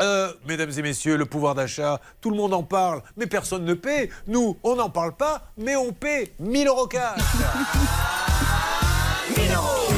[0.02, 3.76] Euh, mesdames et messieurs, le pouvoir d'achat, tout le monde en parle, mais personne ne
[3.76, 4.10] paie.
[4.26, 7.20] Nous, on n'en parle pas, mais on paie 1000 euros cash.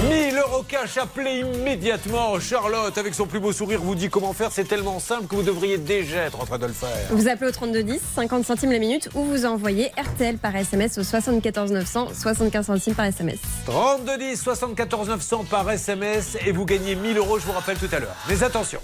[0.09, 2.39] 1000 euros cash, appelez immédiatement.
[2.39, 4.51] Charlotte, avec son plus beau sourire, vous dit comment faire.
[4.51, 6.89] C'est tellement simple que vous devriez déjà être en train de le faire.
[7.11, 11.03] Vous appelez au 3210, 50 centimes la minute, ou vous envoyez RTL par SMS au
[11.03, 13.39] 74 900, 75 centimes par SMS.
[13.65, 17.89] 32 10 74 900 par SMS et vous gagnez 1000 euros, je vous rappelle tout
[17.91, 18.15] à l'heure.
[18.29, 18.79] Mais attention,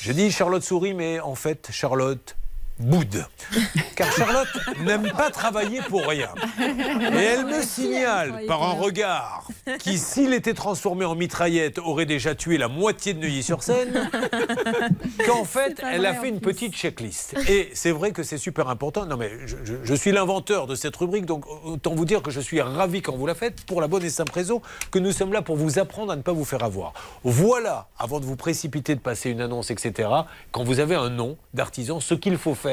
[0.00, 2.36] je dis Charlotte sourit, mais en fait, Charlotte
[2.78, 3.26] boude.
[3.96, 4.48] Car Charlotte
[4.84, 6.28] n'aime pas travailler pour rien.
[6.60, 9.46] Et elle me signale par un regard
[9.78, 14.10] qui, s'il était transformé en mitraillette, aurait déjà tué la moitié de Neuilly-sur-Seine,
[15.26, 17.34] qu'en fait, elle a fait une petite checklist.
[17.48, 19.06] Et c'est vrai que c'est super important.
[19.06, 22.30] Non, mais je, je- je suis l'inventeur de cette rubrique, donc autant vous dire que
[22.30, 25.12] je suis ravi quand vous la faites, pour la bonne et simple raison que nous
[25.12, 26.92] sommes là pour vous apprendre à ne pas vous faire avoir.
[27.24, 30.08] Voilà, avant de vous précipiter de passer une annonce, etc.,
[30.52, 32.67] quand vous avez un nom d'artisan, ce qu'il faut faire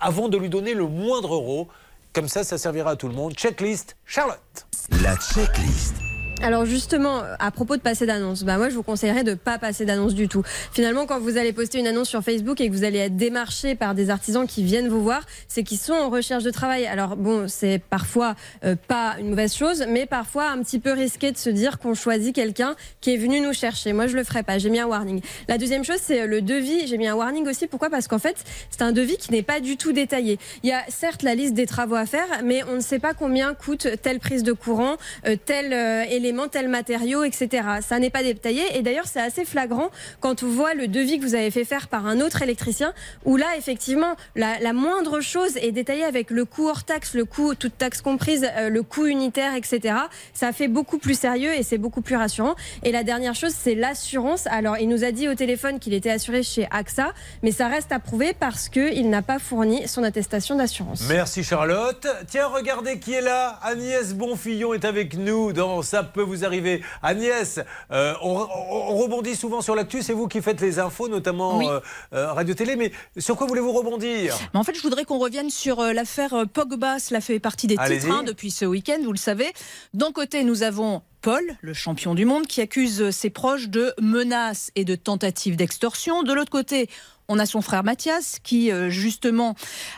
[0.00, 1.68] avant de lui donner le moindre euro.
[2.12, 3.34] Comme ça, ça servira à tout le monde.
[3.34, 4.66] Checklist, Charlotte.
[5.02, 6.09] La checklist.
[6.42, 9.84] Alors justement, à propos de passer d'annonce, bah moi je vous conseillerais de pas passer
[9.84, 10.42] d'annonce du tout.
[10.72, 13.74] Finalement, quand vous allez poster une annonce sur Facebook et que vous allez être démarché
[13.74, 16.86] par des artisans qui viennent vous voir, c'est qu'ils sont en recherche de travail.
[16.86, 21.30] Alors bon, c'est parfois euh, pas une mauvaise chose, mais parfois un petit peu risqué
[21.30, 23.92] de se dire qu'on choisit quelqu'un qui est venu nous chercher.
[23.92, 24.56] Moi, je le ferai pas.
[24.56, 25.20] J'ai mis un warning.
[25.46, 26.86] La deuxième chose, c'est le devis.
[26.86, 27.66] J'ai mis un warning aussi.
[27.66, 27.90] Pourquoi?
[27.90, 28.36] Parce qu'en fait,
[28.70, 30.38] c'est un devis qui n'est pas du tout détaillé.
[30.62, 33.12] Il y a certes la liste des travaux à faire, mais on ne sait pas
[33.12, 34.96] combien coûte telle prise de courant,
[35.26, 37.66] euh, tel euh, élément, tel matériau, etc.
[37.80, 38.62] Ça n'est pas détaillé.
[38.74, 39.90] Et d'ailleurs, c'est assez flagrant
[40.20, 42.92] quand on voit le devis que vous avez fait faire par un autre électricien,
[43.24, 47.54] où là, effectivement, la, moindre chose est détaillée avec le coût hors taxe, le coût
[47.54, 49.94] toute taxe comprise, euh, le coût unitaire, etc.
[50.32, 52.54] Ça fait beaucoup plus sérieux et c'est beaucoup plus rassurant.
[52.82, 54.46] Et la dernière chose, c'est l'assurance.
[54.46, 57.12] Alors, il nous a dit au téléphone qu'il était assuré chez AXA,
[57.42, 61.04] mais ça reste à prouver parce qu'il n'a pas fourni son attestation d'assurance.
[61.08, 62.06] Merci Charlotte.
[62.28, 63.58] Tiens, regardez qui est là.
[63.62, 66.82] Agnès Bonfillon est avec nous dans Ça peut vous arriver.
[67.02, 67.60] Agnès,
[67.92, 68.46] euh, on, on-
[68.92, 70.02] on rebondit souvent sur l'actu.
[70.02, 71.66] C'est vous qui faites les infos, notamment Oui.
[71.68, 71.80] euh,
[72.12, 72.76] euh, radio-télé.
[72.76, 74.36] Mais sur quoi voulez-vous rebondir?
[74.52, 76.98] Mais en fait, je voudrais qu'on revienne sur euh, l'affaire Pogba.
[76.98, 79.46] Cela fait partie des titres hein, depuis ce week-end, vous le savez.
[79.94, 84.70] D'un côté, nous avons Paul, le champion du monde, qui accuse ses proches de menaces
[84.74, 86.22] et de tentatives d'extorsion.
[86.22, 86.88] De l'autre côté,
[87.30, 89.54] on a son frère Mathias qui euh, justement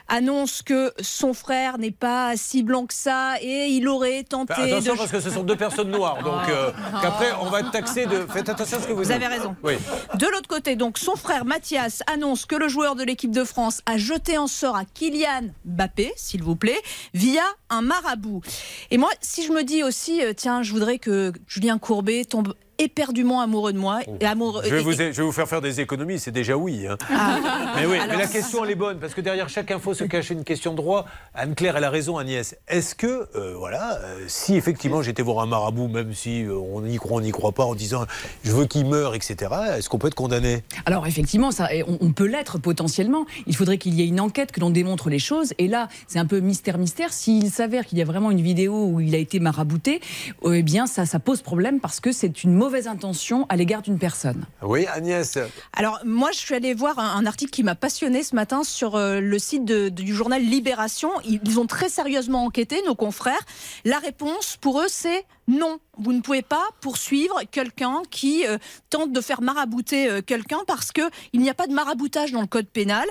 [0.06, 4.64] annonce que son frère n'est pas si blanc que ça et il aurait tenté Enfin,
[4.64, 4.98] attention de...
[4.98, 6.22] parce que ce sont deux personnes noires.
[6.22, 8.26] Donc euh, qu'après, on va être taxé de.
[8.30, 9.12] Faites attention à ce que vous Vous dites.
[9.12, 9.56] avez raison.
[9.62, 9.74] Oui.
[10.18, 13.80] De l'autre côté, donc, son frère Mathias annonce que le joueur de l'équipe de France
[13.86, 16.80] a jeté en sort à Kylian Mbappé, s'il vous plaît,
[17.14, 18.42] via un marabout.
[18.90, 22.54] Et moi, si je me dis aussi, euh, tiens, je voudrais que Julien Courbet tombe
[22.78, 24.00] éperdument amoureux de moi.
[24.20, 26.56] Et amoureux, Je vais, et- vous, je vais vous faire faire des économies, c'est déjà
[26.56, 26.86] oui.
[26.86, 26.96] hein.
[27.10, 27.38] Ah.
[27.76, 30.30] Mais oui, mais la question elle est bonne parce que derrière chaque info se cache
[30.30, 31.06] une question de droit.
[31.34, 32.54] Anne-Claire, elle a raison, Agnès.
[32.68, 36.84] Est-ce que, euh, voilà, euh, si effectivement j'étais voir un marabout, même si euh, on
[36.84, 38.04] y croit, on n'y croit pas, en disant
[38.44, 39.36] je veux qu'il meure, etc.,
[39.78, 40.62] est-ce qu'on peut être condamné?
[40.84, 43.24] Alors effectivement, ça, on, on peut l'être potentiellement.
[43.46, 45.54] Il faudrait qu'il y ait une enquête, que l'on démontre les choses.
[45.58, 47.12] Et là, c'est un peu mystère-mystère.
[47.12, 50.00] S'il s'avère qu'il y a vraiment une vidéo où il a été marabouté,
[50.44, 53.82] euh, eh bien ça, ça pose problème parce que c'est une mauvaise intention à l'égard
[53.82, 54.46] d'une personne.
[54.62, 55.36] Oui, Agnès.
[55.72, 58.94] Alors moi, je suis allée voir un, un article qui m'a passionné ce matin sur
[58.94, 61.10] euh, le site de- du journal Libération.
[61.24, 63.40] Ils, ont très sérieusement enquêté, nos confrères.
[63.84, 65.78] La réponse pour eux, c'est non.
[65.98, 68.58] Vous ne pouvez pas poursuivre quelqu'un qui euh,
[68.90, 71.02] tente de faire marabouter euh, quelqu'un parce que
[71.32, 73.06] il n'y a pas de maraboutage dans le code pénal.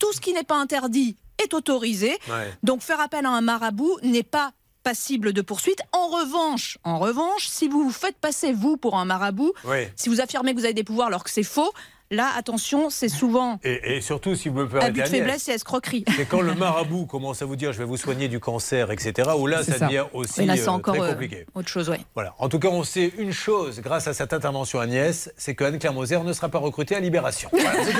[0.00, 2.10] Tout ce qui n'est pas interdit est autorisé.
[2.28, 2.52] Ouais.
[2.64, 4.50] Donc faire appel à un marabout n'est pas
[4.90, 5.80] passible de poursuite.
[5.90, 9.88] En revanche, en revanche, si vous vous faites passer vous pour un marabout, Oui.
[9.96, 11.72] si vous affirmez que vous avez des pouvoirs alors que c'est faux,
[12.10, 15.52] là, attention, c'est souvent Et, et surtout, si vous me permettez, abus de faiblesse et
[15.52, 16.04] escroquerie.
[16.16, 19.30] c'est quand le marabout commence à vous dire je vais vous soigner du cancer, etc.,
[19.38, 19.86] où là, ça ça.
[19.86, 21.46] devient aussi là, c'est euh, encore très euh, compliqué.
[21.54, 22.00] autre chose, ouais.
[22.14, 22.34] Voilà.
[22.38, 25.92] En tout cas, on sait une chose grâce à cette intervention Agnès, c'est que Anne-Claire
[25.92, 27.50] Moser ne sera pas recrutée à Libération.
[27.66, 27.98] Voilà, c'est tout.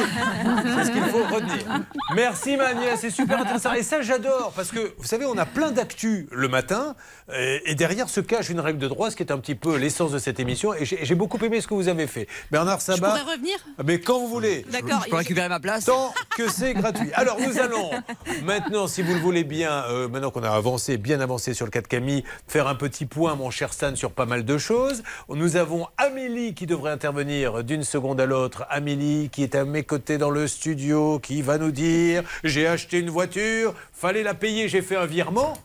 [0.79, 1.83] C'est ce qu'il faut retenir.
[2.15, 3.73] Merci ma Agnès, c'est super intéressant.
[3.73, 6.95] Et ça, j'adore, parce que vous savez, on a plein d'actu le matin,
[7.37, 9.77] et, et derrière se cache une règle de droit, ce qui est un petit peu
[9.77, 10.73] l'essence de cette émission.
[10.75, 12.29] Et j'ai beaucoup aimé ce que vous avez fait.
[12.51, 13.09] Bernard Je Sabat.
[13.11, 13.57] pourrais revenir?
[13.85, 14.65] Mais quand vous voulez.
[14.71, 15.03] D'accord.
[15.05, 17.11] Je peux récupérer ma place Tant que c'est gratuit.
[17.15, 17.91] Alors nous allons
[18.45, 21.71] maintenant, si vous le voulez bien, euh, maintenant qu'on a avancé, bien avancé sur le
[21.71, 25.03] cas de Camille, faire un petit point, mon cher Stan, sur pas mal de choses.
[25.29, 28.65] Nous avons Amélie qui devrait intervenir d'une seconde à l'autre.
[28.71, 32.99] Amélie qui est à mes côtés dans le studio, qui va nous dire j'ai acheté
[32.99, 35.57] une voiture, fallait la payer, j'ai fait un virement.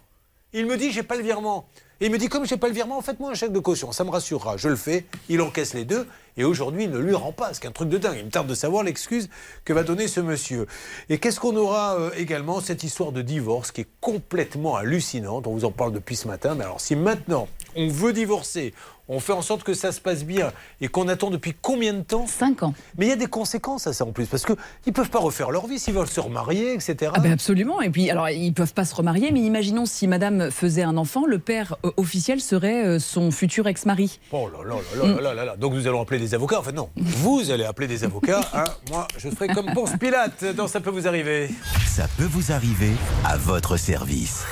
[0.53, 1.67] Il me dit j'ai pas le virement.
[2.03, 4.09] Il me dit comme j'ai pas le virement, faites-moi un chèque de caution, ça me
[4.09, 4.57] rassurera.
[4.57, 7.59] Je le fais, il encaisse les deux et aujourd'hui il ne lui rend pas, ce
[7.59, 8.17] qui est un truc de dingue.
[8.17, 9.29] Il me tarde de savoir l'excuse
[9.65, 10.65] que va donner ce monsieur.
[11.09, 15.45] Et qu'est-ce qu'on aura euh, également cette histoire de divorce qui est complètement hallucinante.
[15.45, 16.55] On vous en parle depuis ce matin.
[16.55, 18.73] Mais alors si maintenant on veut divorcer,
[19.07, 22.01] on fait en sorte que ça se passe bien et qu'on attend depuis combien de
[22.01, 22.73] temps Cinq ans.
[22.97, 24.53] Mais il y a des conséquences à ça en plus parce que
[24.85, 27.11] ils peuvent pas refaire leur vie s'ils veulent se remarier, etc.
[27.15, 27.81] Ah ben absolument.
[27.81, 31.25] Et puis, alors, ils peuvent pas se remarier, mais imaginons si madame faisait un enfant,
[31.25, 34.19] le père euh, officiel serait euh, son futur ex-mari.
[34.31, 35.55] Oh là là là là là là là.
[35.57, 36.59] Donc nous allons appeler des avocats.
[36.59, 38.41] Enfin non, vous allez appeler des avocats.
[38.53, 38.63] hein.
[38.89, 40.45] Moi, je ferai comme Ponce Pilate.
[40.55, 41.49] dans ça peut vous arriver.
[41.87, 42.91] Ça peut vous arriver
[43.25, 44.43] à votre service.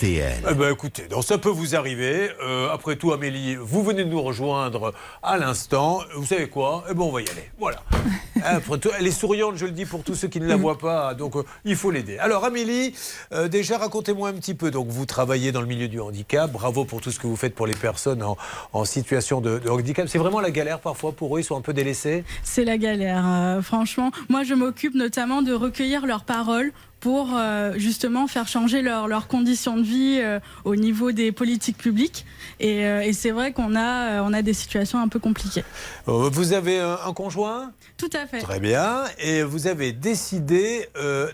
[0.00, 0.32] RTL.
[0.50, 2.30] Eh ben écoutez, donc ça peut vous arriver.
[2.42, 6.00] Euh, après tout, Amélie, vous venez de nous rejoindre à l'instant.
[6.16, 6.84] Vous savez quoi?
[6.90, 7.50] Eh ben on va y aller.
[7.58, 7.82] Voilà.
[8.42, 10.78] Après tout, Elle est souriante, je le dis pour tous ceux qui ne la voient
[10.78, 12.16] pas, donc euh, il faut l'aider.
[12.16, 12.94] Alors Amélie,
[13.32, 14.70] euh, déjà racontez-moi un petit peu.
[14.70, 16.50] Donc vous travaillez dans le milieu du handicap.
[16.50, 18.38] Bravo pour tout ce que vous faites pour les personnes en,
[18.72, 20.08] en situation de, de handicap.
[20.08, 21.40] C'est vraiment la galère parfois pour eux.
[21.40, 22.24] Ils sont un peu délaissés.
[22.42, 24.10] C'est la galère, euh, franchement.
[24.30, 29.26] Moi, je m'occupe notamment de recueillir leurs paroles pour euh, justement faire changer leur- leurs
[29.26, 32.26] conditions de vie euh, au niveau des politiques publiques.
[32.60, 35.64] Et, euh, et c'est vrai qu'on a, on a des situations un peu compliquées.
[36.06, 37.72] Vous avez un, conjoint?
[37.96, 38.38] Tout à fait.
[38.40, 39.04] Très bien.
[39.18, 40.88] Et vous avez décidé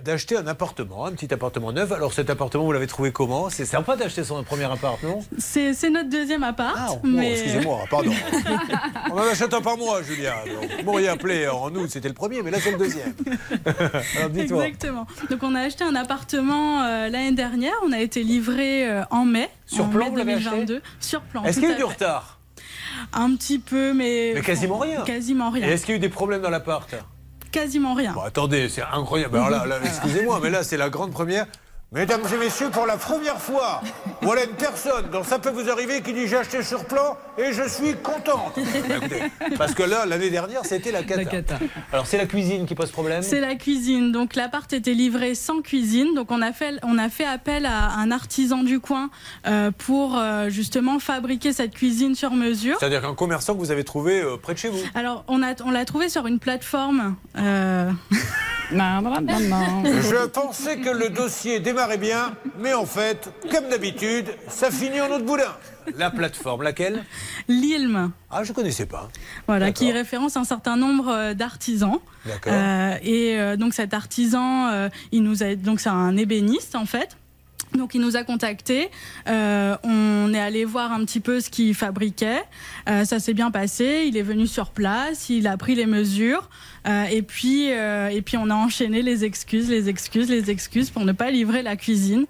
[0.05, 1.90] d'acheter un appartement, un petit appartement neuf.
[1.93, 3.51] Alors cet appartement, vous l'avez trouvé comment?
[3.51, 5.20] C'est sympa d'acheter son premier appart, non?
[5.38, 6.93] C'est notre deuxième appart.
[6.93, 7.32] Oh, mais...
[7.32, 8.12] excusez-moi, pardon.
[9.10, 10.34] On en achète un par mois, Julien.
[10.78, 13.14] Vous m'auriez appelé en août, c'était le premier, mais là c'est le deuxième.
[14.16, 14.36] Alors.
[14.36, 15.06] Exactement.
[15.30, 17.74] Donc on a acheté un appartement euh, l'année dernière.
[17.85, 19.49] On a été livré euh, en mai.
[19.66, 20.83] Sur en plan, mai vous l'avez acheté 2022.
[21.01, 21.45] Sur plan.
[21.45, 22.39] Est-ce qu'il y a eu du retard?
[23.12, 24.33] Un petit peu, mais.
[24.35, 25.03] Mais quasiment rien.
[25.03, 25.66] Quasiment rien.
[25.66, 26.95] Et est-ce qu'il y a eu des problèmes dans l'appart?
[27.51, 28.12] Quasiment rien.
[28.12, 29.37] Bon, attendez, c'est incroyable.
[29.37, 31.47] Alors là, là, excusez-moi, mais là, c'est la grande première.
[31.92, 33.80] Mesdames et messieurs, pour la première fois,
[34.20, 37.52] voilà une personne dont ça peut vous arriver qui dit j'ai acheté sur plan et
[37.52, 38.58] je suis contente.
[38.58, 39.22] Écoutez,
[39.56, 41.58] parce que là, l'année dernière, c'était la cata.
[41.92, 44.10] Alors, c'est la cuisine qui pose problème C'est la cuisine.
[44.10, 46.12] Donc l'appart était livré sans cuisine.
[46.16, 49.08] Donc on a fait, on a fait appel à un artisan du coin
[49.46, 52.78] euh, pour euh, justement fabriquer cette cuisine sur mesure.
[52.80, 54.80] C'est-à-dire qu'un commerçant que vous avez trouvé euh, près de chez vous.
[54.96, 57.14] Alors on a, on l'a trouvé sur une plateforme.
[57.38, 57.92] euh,
[58.72, 65.11] Je pensais que le dossier démarrait bien, mais en fait, comme d'habitude, ça finit en
[65.11, 65.55] autre boudin.
[65.98, 67.05] La plateforme, laquelle?
[67.48, 68.12] L'ILM.
[68.31, 69.11] Ah, je connaissais pas.
[69.47, 71.98] Voilà, qui référence un certain nombre euh, d'artisans.
[72.24, 72.55] D'accord.
[72.57, 76.86] Euh, et euh, donc cet artisan, euh, il nous a, donc c'est un ébéniste en
[76.86, 77.19] fait.
[77.74, 78.90] Donc il nous a contactés,
[79.28, 82.43] Euh, on est allé voir un petit peu ce qu'il fabriquait,
[82.89, 86.48] Euh, ça s'est bien passé, il est venu sur place, il a pris les mesures,
[86.86, 90.90] Euh, et puis euh, et puis on a enchaîné les excuses, les excuses, les excuses
[90.90, 92.26] pour ne pas livrer la cuisine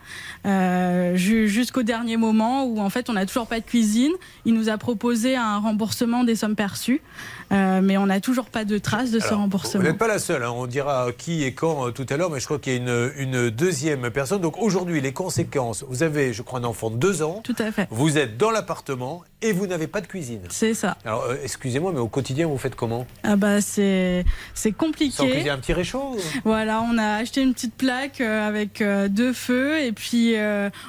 [0.46, 4.12] euh, ju- jusqu'au dernier moment où en fait on n'a toujours pas de cuisine.
[4.44, 7.02] Il nous a proposé un remboursement des sommes perçues,
[7.50, 9.82] mais on n'a toujours pas de traces de ce remboursement.
[9.82, 10.52] Vous n'êtes pas la seule, hein.
[10.54, 13.10] on dira qui et quand tout à l'heure, mais je crois qu'il y a une,
[13.18, 14.40] une deuxième personne.
[14.40, 17.40] Donc aujourd'hui, les conséquences, vous avez, je crois, un enfant de deux ans.
[17.44, 17.88] Tout à fait.
[17.90, 20.40] Vous êtes dans l'appartement et vous n'avez pas de cuisine.
[20.48, 20.96] C'est ça.
[21.04, 23.06] Alors, euh, excusez-moi, mais au quotidien, vous faites comment?
[23.22, 25.14] Ah bah c'est c'est compliqué.
[25.14, 29.08] Sans cuisiner un petit réchaud Voilà, on a acheté une petite plaque euh, avec euh,
[29.08, 30.34] deux feux et puis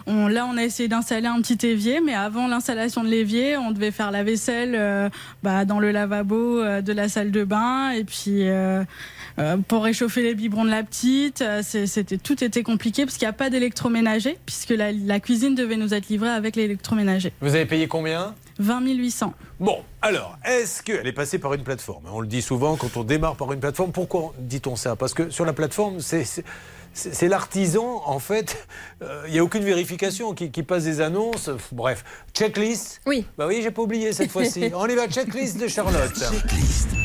[0.05, 3.71] on, là on a essayé d'installer un petit évier, mais avant l'installation de l'évier, on
[3.71, 5.11] devait faire la vaisselle
[5.43, 8.47] bah, dans le lavabo de la salle de bain et puis
[9.39, 13.25] euh, pour réchauffer les biberons de la petite, euh, c'était tout était compliqué parce qu'il
[13.25, 17.33] n'y a pas d'électroménager puisque la, la cuisine devait nous être livrée avec l'électroménager.
[17.41, 18.33] Vous avez payé combien?
[18.59, 19.33] 20 800.
[19.59, 22.03] Bon, alors, est-ce qu'elle est passée par une plateforme?
[22.11, 23.91] On le dit souvent quand on démarre par une plateforme.
[23.91, 24.95] Pourquoi dit-on ça?
[24.95, 26.43] Parce que sur la plateforme, c'est.
[27.27, 28.67] l'artisan, en fait,
[29.03, 31.49] euh, il n'y a aucune vérification qui, qui passe des annonces.
[31.71, 32.03] Bref,
[32.33, 33.01] checklist?
[33.05, 33.25] Oui.
[33.37, 34.71] Bah oui, j'ai pas oublié cette fois-ci.
[34.73, 36.19] On y va, checklist de Charlotte.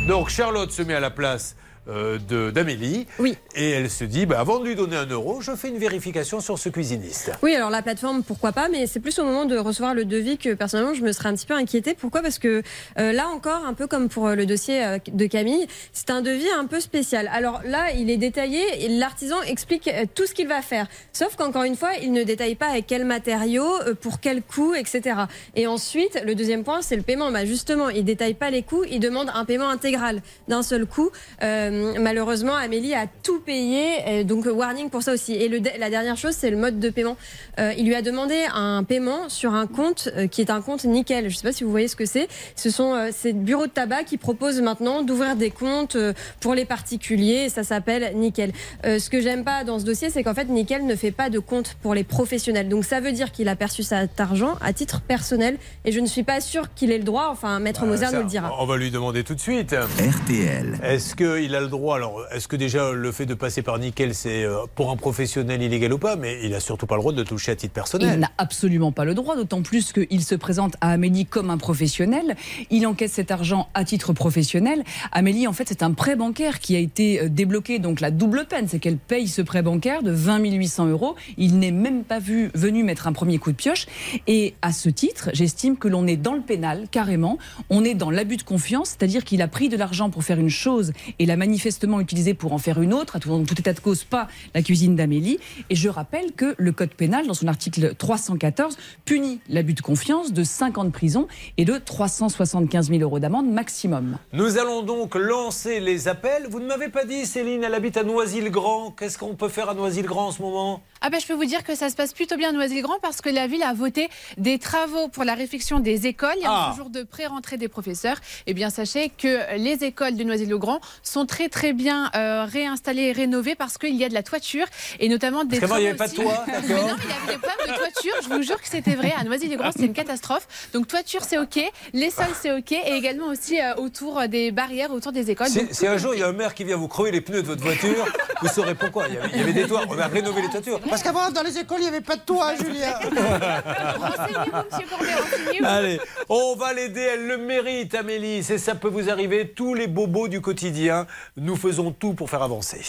[0.08, 1.54] Donc Charlotte se met à la place
[1.88, 3.06] euh, de- d'Amélie.
[3.18, 3.36] Oui.
[3.54, 6.40] Et elle se dit, bah, avant de lui donner un euro, je fais une vérification
[6.40, 7.32] sur ce cuisiniste.
[7.42, 10.38] Oui, alors la plateforme, pourquoi pas, mais c'est plus au moment de recevoir le devis
[10.38, 11.94] que personnellement je me serais un petit peu inquiétée.
[11.94, 12.22] Pourquoi?
[12.22, 12.62] Parce que
[12.98, 16.22] euh, là encore, un peu comme pour euh, le dossier euh, de Camille, c'est un
[16.22, 17.28] devis un peu spécial.
[17.32, 20.86] Alors là, il est détaillé et l'artisan explique tout ce qu'il va faire.
[21.12, 25.16] Sauf qu'encore une fois, il ne détaille pas avec quels matériaux, pour quel coût, etc.
[25.56, 27.30] Et ensuite, le deuxième point, c'est le paiement.
[27.32, 31.10] Bah, justement, il détaille pas les coûts, il demande un paiement intégral d'un seul coup.
[31.42, 35.34] Euh, malheureusement, Amélie a tout payé, euh, donc warning pour ça aussi.
[35.34, 37.16] Et le, la dernière chose, c'est le mode de paiement.
[37.58, 40.84] Euh, il lui a demandé un paiement sur un compte euh, qui est un compte
[40.84, 41.24] nickel.
[41.28, 42.28] Je ne sais pas si vous voyez ce que c'est.
[42.56, 46.54] Ce sont euh, ces bureaux de tabac qui proposent maintenant d'ouvrir des comptes euh, pour
[46.54, 47.44] les particuliers.
[47.46, 48.52] Et ça s'appelle nickel.
[48.84, 51.30] Euh, ce que j'aime pas dans ce dossier, c'est qu'en fait, nickel ne fait pas
[51.30, 52.68] de compte pour les professionnels.
[52.68, 55.58] Donc ça veut dire qu'il a perçu cet argent à titre personnel.
[55.84, 57.28] Et je ne suis pas sûre qu'il ait le droit.
[57.30, 58.54] Enfin, Maître Moser Ah, Ça, nous le dira.
[58.58, 59.72] On va lui demander tout de suite.
[59.72, 60.78] RTL.
[60.82, 64.14] Est-ce qu'il a le droit Alors, est-ce que déjà le fait de passer par nickel,
[64.14, 66.16] c'est euh, pour un professionnel illégal ou pas?
[66.16, 68.18] Mais il a surtout pas le droit de toucher à titre Il personnel.
[68.18, 72.36] n'a absolument pas le droit, d'autant plus qu'il se présente à Amélie comme un professionnel.
[72.70, 74.84] Il encaisse cet argent à titre professionnel.
[75.12, 77.78] Amélie, en fait, c'est un prêt bancaire qui a été euh, débloqué.
[77.78, 81.14] Donc la double peine, c'est qu'elle paye ce prêt bancaire de 20 800 euros.
[81.36, 83.86] Il n'est même pas vu, venu mettre un premier coup de pioche.
[84.26, 87.38] Et à ce titre, j'estime que l'on est dans le pénal, carrément.
[87.70, 90.50] On est dans l'abus de confiance, c'est-à-dire qu'il a pris de l'argent pour faire une
[90.50, 93.58] chose et la manipuler manifestement utilisé pour en faire une autre, à tout, en tout
[93.60, 95.38] état de cause pas la cuisine d'Amélie.
[95.68, 100.32] Et je rappelle que le code pénal, dans son article 314, punit l'abus de confiance
[100.32, 104.16] de 5 ans de prison et de 375 000 euros d'amende maximum.
[104.32, 106.46] Nous allons donc lancer les appels.
[106.48, 108.92] Vous ne m'avez pas dit, Céline, elle habite à Noisy-le-Grand.
[108.92, 110.82] Qu'est-ce qu'on peut faire à Noisy-le-Grand en ce moment?
[111.02, 113.20] Ah ben, je peux vous dire que ça se passe plutôt bien à Noisy-le-Grand parce
[113.20, 114.08] que la ville a voté
[114.38, 116.30] des travaux pour la réfection des écoles.
[116.38, 116.70] Il y a Ah.
[116.72, 118.16] un jour de pré-rentrée des professeurs.
[118.46, 123.12] Eh bien, sachez que les écoles de Noisy-le-Grand sont très très bien euh, réinstallées et
[123.12, 124.66] rénovées parce qu'il y a de la toiture
[125.00, 126.78] et notamment des qu'avant, il n'y avait pas de toit, Mais non, mais il y
[126.78, 128.14] avait des problèmes de toiture.
[128.22, 129.12] Je vous jure que c'était vrai.
[129.18, 130.46] À Noisy-le-Grand, c'était une catastrophe.
[130.72, 131.60] Donc toiture, c'est ok.
[131.92, 132.72] Les sols, c'est ok.
[132.72, 135.48] Et également aussi euh, autour des barrières, autour des écoles.
[135.48, 137.46] Si, un jour il y a un maire qui vient vous crever les pneus de
[137.46, 138.06] votre voiture,
[138.40, 139.08] vous saurez pourquoi.
[139.08, 139.84] Il y avait, il y avait des toits.
[139.88, 140.80] On a rénové les toitures.
[140.80, 142.94] Parce qu'avant, dans les écoles, il n'y avait pas de toit, Julien.
[145.64, 148.42] Allez, on va l'aider, elle le mérite, Amélie.
[148.42, 151.06] C'est ça peut vous arriver, tous les bobos du quotidien.
[151.38, 152.82] Nous faisons tout pour faire avancer.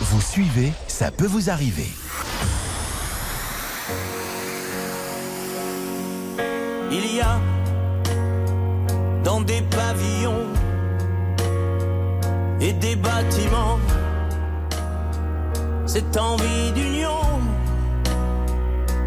[0.00, 1.86] Vous suivez, ça peut vous arriver.
[6.90, 7.40] Il y a
[9.22, 10.48] dans des pavillons
[12.60, 13.78] et des bâtiments
[15.86, 17.38] cette envie d'union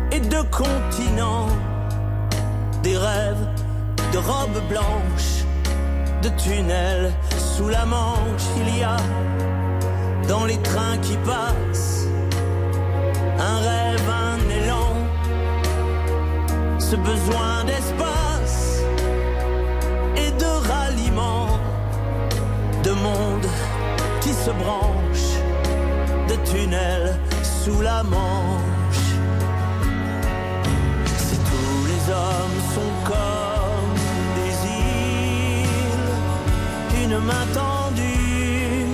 [0.09, 1.47] et de continent,
[2.81, 3.45] des rêves
[4.13, 5.43] de robes blanches,
[6.21, 8.47] de tunnels sous la manche.
[8.57, 8.97] Il y a
[10.27, 12.07] dans les trains qui passent
[13.39, 14.97] un rêve, un élan
[16.89, 18.81] ce besoin d'espace
[20.15, 21.47] et de ralliement,
[22.83, 23.47] de monde
[24.21, 25.27] qui se branche,
[26.29, 27.13] de tunnels
[27.43, 29.07] sous la manche.
[31.17, 33.46] Si tous les hommes sont comme
[37.09, 38.85] une main tendue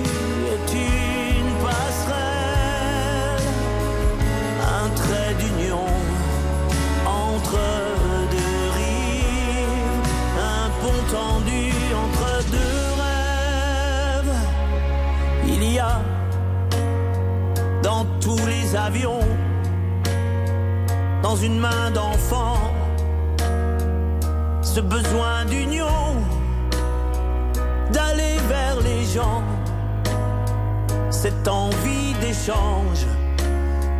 [0.54, 3.42] est une passerelle,
[4.82, 5.88] un trait d'union
[7.04, 7.58] entre
[8.30, 10.06] deux rives,
[10.38, 11.72] un pont tendu
[12.04, 14.36] entre deux rêves.
[15.48, 16.00] Il y a
[17.82, 19.26] dans tous les avions,
[21.20, 22.58] dans une main d'enfant,
[24.62, 26.14] ce besoin d'union,
[27.94, 29.42] d'aller vers les gens,
[31.10, 33.06] cette envie d'échange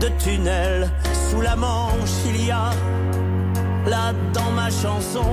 [0.01, 0.91] de tunnels
[1.29, 2.71] sous la manche, il y a
[3.87, 5.31] là dans ma chanson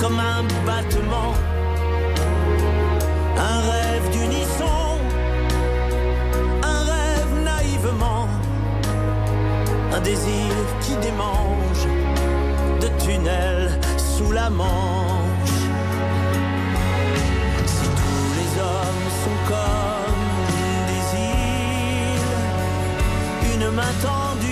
[0.00, 1.32] comme un battement,
[3.50, 4.82] un rêve d'unisson,
[6.72, 8.26] un rêve naïvement,
[9.94, 11.84] un désir qui démange
[12.80, 15.21] de tunnels sous la manche.
[18.62, 20.24] Hommes sont comme
[20.90, 22.40] des îles,
[23.54, 24.51] une main tendue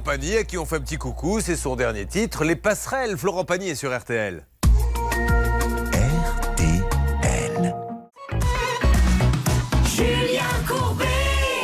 [0.00, 3.18] Florent Pagny, à qui on fait un petit coucou, c'est son dernier titre, Les Passerelles.
[3.18, 4.46] Florent Pagny est sur RTL.
[9.84, 11.04] Julien Courbet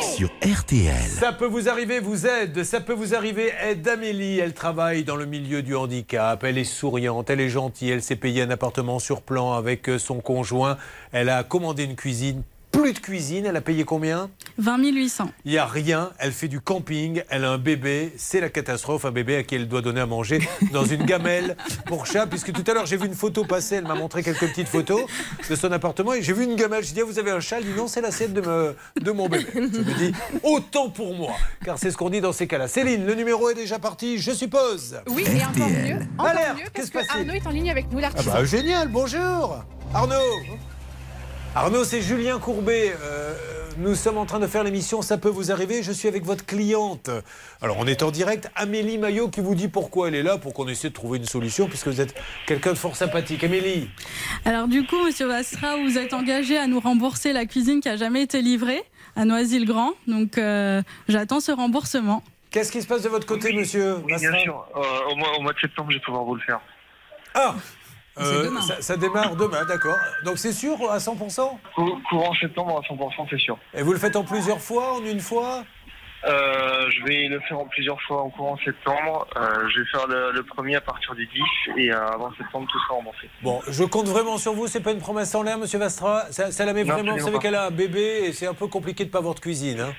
[0.03, 1.09] Sur RTL.
[1.09, 2.63] Ça peut vous arriver, vous aide.
[2.63, 4.39] Ça peut vous arriver, aide Amélie.
[4.39, 6.45] Elle travaille dans le milieu du handicap.
[6.45, 7.91] Elle est souriante, elle est gentille.
[7.91, 10.77] Elle s'est payée un appartement sur plan avec son conjoint.
[11.13, 12.43] Elle a commandé une cuisine
[12.81, 13.47] plus de cuisine.
[13.47, 15.31] Elle a payé combien 20 800.
[15.45, 19.05] Il n'y a rien, elle fait du camping, elle a un bébé, c'est la catastrophe,
[19.05, 20.41] un bébé à qui elle doit donner à manger
[20.73, 23.87] dans une gamelle pour chat, puisque tout à l'heure j'ai vu une photo passer, elle
[23.87, 25.03] m'a montré quelques petites photos
[25.49, 26.15] de son appartement.
[26.15, 27.87] Et j'ai vu une gamelle, j'ai dit Ah, vous avez un chat, elle dit non
[27.89, 29.47] c'est l'assiette de, me- de mon bébé.
[29.55, 30.13] Je me dis
[30.43, 31.33] autant pour moi,
[31.65, 32.69] car c'est ce qu'on dit dans ces cas-là.
[32.69, 34.97] Céline, le numéro est déjà parti, je suppose.
[35.09, 37.91] Oui, et encore mieux, encore Alerte, mieux qu'est-ce parce que Arnaud est en ligne avec
[37.91, 38.27] nous, Ah l'artiste.
[38.33, 39.65] bah génial, bonjour.
[39.95, 40.15] Arnaud
[41.57, 42.95] Arnaud, c'est Julien Courbet.
[43.01, 43.33] Euh,
[43.79, 45.83] nous sommes en train de faire l'émission Ça peut vous arriver.
[45.83, 47.09] Je suis avec votre cliente.
[47.63, 48.51] Alors, on est en direct.
[48.57, 51.25] Amélie Maillot qui vous dit pourquoi elle est là, pour qu'on essaie de trouver une
[51.25, 52.15] solution, puisque vous êtes
[52.47, 53.43] quelqu'un de fort sympathique.
[53.43, 53.89] Amélie
[54.45, 57.97] Alors du coup, Monsieur Vastra, vous êtes engagé à nous rembourser la cuisine qui a
[57.97, 58.83] jamais été livrée
[59.17, 59.95] à Noisy-le-Grand.
[60.07, 62.23] Donc euh, j'attends ce remboursement.
[62.51, 64.67] Qu'est-ce qui se passe de votre côté, monsieur Oui, bien sûr.
[64.77, 66.61] Euh, au, mois, au mois de septembre, je vais pouvoir vous le faire.
[67.35, 67.55] Ah
[68.19, 68.63] Euh, demain.
[68.63, 69.97] ça, ça démarre demain, d'accord.
[70.25, 73.59] Donc c'est sûr à 100% Cou- Courant septembre à 100%, c'est sûr.
[73.75, 75.65] Et vous le faites en plusieurs fois, en une fois?
[76.27, 79.29] Euh, je vais le faire en plusieurs fois en courant septembre.
[79.37, 81.41] Euh, je vais faire le, le premier à partir du 10
[81.77, 83.29] et euh, avant septembre, tout sera remboursé.
[83.43, 86.25] Bon, je compte vraiment sur vous, c'est pas une promesse en l'air, monsieur Vastra?
[86.33, 88.55] Ça, ça la met Non, vraiment, vous savez qu'elle a un bébé et c'est un
[88.55, 89.79] peu compliqué de pas avoir de cuisine.
[89.81, 89.93] hein.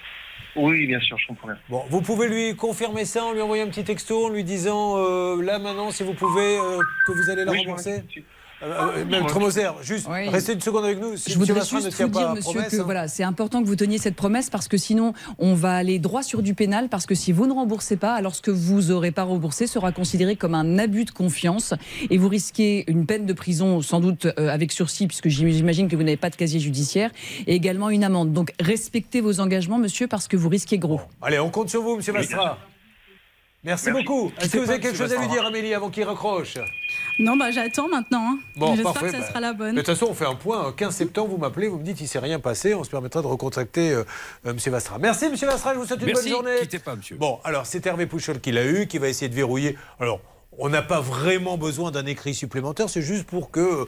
[0.55, 1.57] Oui, bien sûr, je comprends bien.
[1.69, 4.97] Bon, vous pouvez lui confirmer ça en lui envoyant un petit texto en lui disant
[4.97, 8.03] euh, là maintenant si vous pouvez euh, que vous allez la Oui, rembourser.
[8.63, 10.29] Euh, euh, Maître Moser, juste Oui.
[10.29, 11.15] restez une seconde avec nous.
[11.15, 12.83] Si Je voudrais juste vous dire, monsieur, promesse, que hein.
[12.83, 16.23] voilà, c'est important que vous teniez cette promesse parce que sinon, on va aller droit
[16.23, 19.11] sur du pénal parce que si vous ne remboursez pas, alors ce que vous n'aurez
[19.11, 21.75] pas remboursé sera considéré comme un abus de confiance
[22.09, 25.95] et vous risquez une peine de prison sans doute euh, avec sursis puisque j'imagine que
[25.95, 27.11] vous n'avez pas de casier judiciaire
[27.45, 28.33] et également une amende.
[28.33, 31.01] Donc respectez vos engagements, monsieur, parce que vous risquez gros.
[31.21, 32.57] Allez, on compte sur vous, monsieur Oui, Vastra.
[33.67, 34.01] Merci, Merci.
[34.01, 34.31] beaucoup.
[34.39, 36.53] Est-ce que vous avez quelque chose à lui dire, Amélie, avant qu'il raccroche?
[37.19, 38.31] Non, bah j'attends maintenant.
[38.31, 38.39] hein.
[38.55, 39.75] Bon, J'espère que ça bah, sera la bonne.
[39.75, 40.71] De toute façon, on fait un point.
[40.71, 42.73] 15 septembre, vous m'appelez, vous me dites il s'est rien passé.
[42.75, 44.05] On se permettra de recontacter euh,
[44.45, 44.99] euh, Monsieur Vastra.
[44.99, 45.73] Merci, Monsieur Vastra.
[45.73, 46.59] Je vous souhaite une Merci, bonne journée.
[46.61, 47.17] quittez pas, monsieur.
[47.17, 49.77] Bon, alors c'est Hervé Pouchol qui l'a eu, qui va essayer de verrouiller.
[49.99, 50.21] Alors,
[50.57, 52.89] on n'a pas vraiment besoin d'un écrit supplémentaire.
[52.89, 53.85] C'est juste pour que, euh,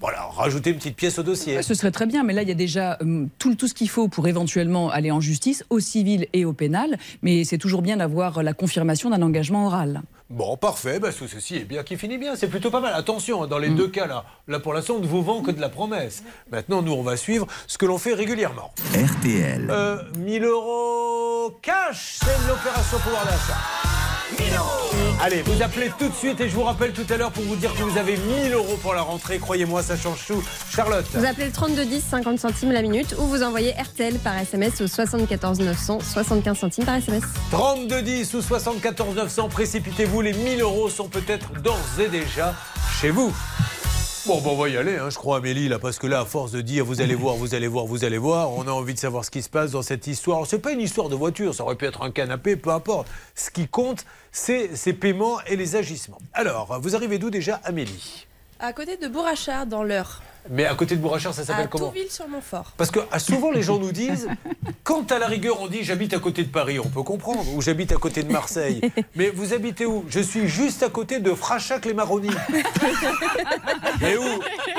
[0.00, 1.60] voilà, rajouter une petite pièce au dossier.
[1.62, 3.88] Ce serait très bien, mais là, il y a déjà euh, tout, tout ce qu'il
[3.88, 6.96] faut pour éventuellement aller en justice, au civil et au pénal.
[7.22, 10.02] Mais c'est toujours bien d'avoir la confirmation d'un engagement oral.
[10.30, 11.00] Bon, parfait.
[11.00, 12.36] Bah, tout ceci est bien qui finit bien.
[12.36, 12.92] C'est plutôt pas mal.
[12.94, 13.62] Attention, hein, dans Mm.
[13.62, 16.22] les deux cas là, là pour l'instant, on ne vous vend que de la promesse.
[16.52, 18.72] Maintenant, nous, on va suivre ce que l'on fait régulièrement.
[18.94, 19.68] RTL.
[19.70, 23.97] Euh, 1000 euros cash, c'est l'opération pouvoir d'achat.
[24.38, 24.78] 1000 euros
[25.20, 27.56] Allez, vous appelez tout de suite et je vous rappelle tout à l'heure pour vous
[27.56, 29.38] dire que vous avez 1000 euros pour la rentrée.
[29.38, 30.42] Croyez-moi, ça change tout.
[30.70, 34.80] Charlotte Vous appelez le 3210, 50 centimes la minute, ou vous envoyez RTL par SMS
[34.80, 37.24] au 74 900, 75 centimes par SMS.
[37.50, 42.54] 3210 ou 74 900, précipitez-vous, les 1000 euros sont peut-être d'ores et déjà
[43.00, 43.32] chez vous.
[44.26, 46.24] Bon, bon, on va y aller, hein, je crois, Amélie, là, parce que là, à
[46.24, 48.94] force de dire vous allez voir, vous allez voir, vous allez voir, on a envie
[48.94, 50.46] de savoir ce qui se passe dans cette histoire.
[50.46, 53.08] C'est pas une histoire de voiture, ça aurait pu être un canapé, peu importe.
[53.34, 56.18] Ce qui compte, c'est ces paiements et les agissements.
[56.34, 58.26] Alors, vous arrivez d'où déjà, Amélie?
[58.60, 60.20] À côté de Bourrachard, dans l'Eure.
[60.50, 61.86] Mais à côté de Bourrachard, ça s'appelle comment?
[61.86, 62.72] Tourville-sur-Montfort.
[62.76, 64.28] Parce que ah, souvent les gens nous disent,
[64.82, 67.60] quand à la rigueur on dit j'habite à côté de Paris, on peut comprendre, ou
[67.60, 68.80] j'habite à côté de Marseille.
[69.14, 70.04] Mais vous habitez où?
[70.08, 72.30] Je suis juste à côté de Frachac-les-Marronnies.
[74.02, 74.24] Et où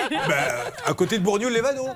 [0.09, 0.47] Ben,
[0.85, 1.89] À côté de Bourgneul-les-Vaneaux.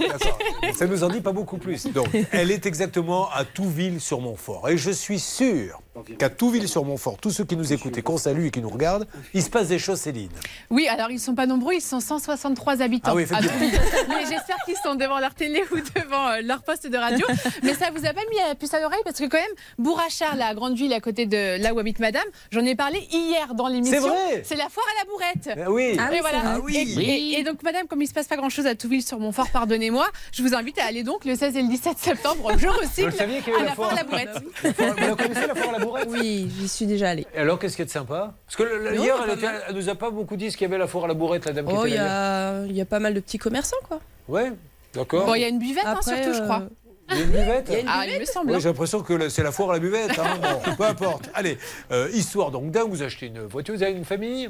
[0.00, 0.38] D'accord.
[0.74, 1.86] Ça nous en dit pas beaucoup plus.
[1.88, 4.68] Donc, elle est exactement à Touville-sur-Montfort.
[4.68, 5.80] Et je suis sûr
[6.18, 9.42] qu'à Touville-sur-Montfort, tous ceux qui nous écoutent et qu'on salue et qui nous regardent, il
[9.42, 10.30] se passe des choses, Céline.
[10.70, 13.10] Oui, alors ils sont pas nombreux, ils sont 163 habitants.
[13.12, 13.80] Ah oui, Touville.
[14.08, 17.26] Mais j'espère qu'ils sont devant leur télé ou devant euh, leur poste de radio.
[17.62, 19.46] Mais ça vous a pas mis la puce à l'oreille parce que quand même,
[19.78, 23.54] Bourrachard, la grande ville à côté de là où habite Madame, j'en ai parlé hier
[23.54, 24.00] dans l'émission.
[24.02, 25.58] C'est vrai C'est la foire à la bourrette.
[25.66, 25.96] Ah oui.
[26.00, 26.38] Ah oui, voilà.
[26.44, 26.76] Ah oui.
[26.76, 27.04] Et, Oui.
[27.36, 29.48] et- et donc Madame, comme il se passe pas grand chose à Touville sur Montfort,
[29.50, 33.22] pardonnez-moi, je vous invite à aller donc le 16 et le 17 septembre, je recycle,
[33.22, 34.28] avait à la la foire à la bourrette.
[34.62, 37.26] Vous la connaissez, la foire à la bourrette Oui, j'y suis déjà allée.
[37.34, 38.34] Et alors, qu'est-ce qu'il y a de sympa?
[38.46, 40.64] Parce que le- Non, hier, elle, était- elle nous a pas beaucoup dit ce qu'il
[40.64, 41.96] y avait à la foire à la bourrette, la dame qui Oh, était il y
[41.98, 42.60] là.
[42.60, 44.00] a, il y a pas mal de petits commerçants, quoi.
[44.28, 44.52] Ouais,
[44.94, 45.26] d'accord.
[45.26, 46.60] Bon, il y a une buvette hein, Après, surtout, je crois.
[46.62, 46.68] euh,
[47.10, 48.52] Il y a une buvette Ah, il me semble.
[48.52, 50.18] Oui, j'ai l'impression que c'est la foire à la buvette.
[50.18, 50.38] hein.
[50.66, 51.30] Bon, peu importe.
[51.34, 51.58] Allez,
[51.90, 54.48] euh, histoire donc dingue, vous achetez une voiture, vous avez une famille?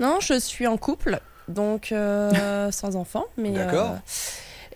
[0.00, 3.24] Non, je suis en couple, donc euh, sans enfant.
[3.36, 3.90] Mais, D'accord.
[3.90, 3.96] euh,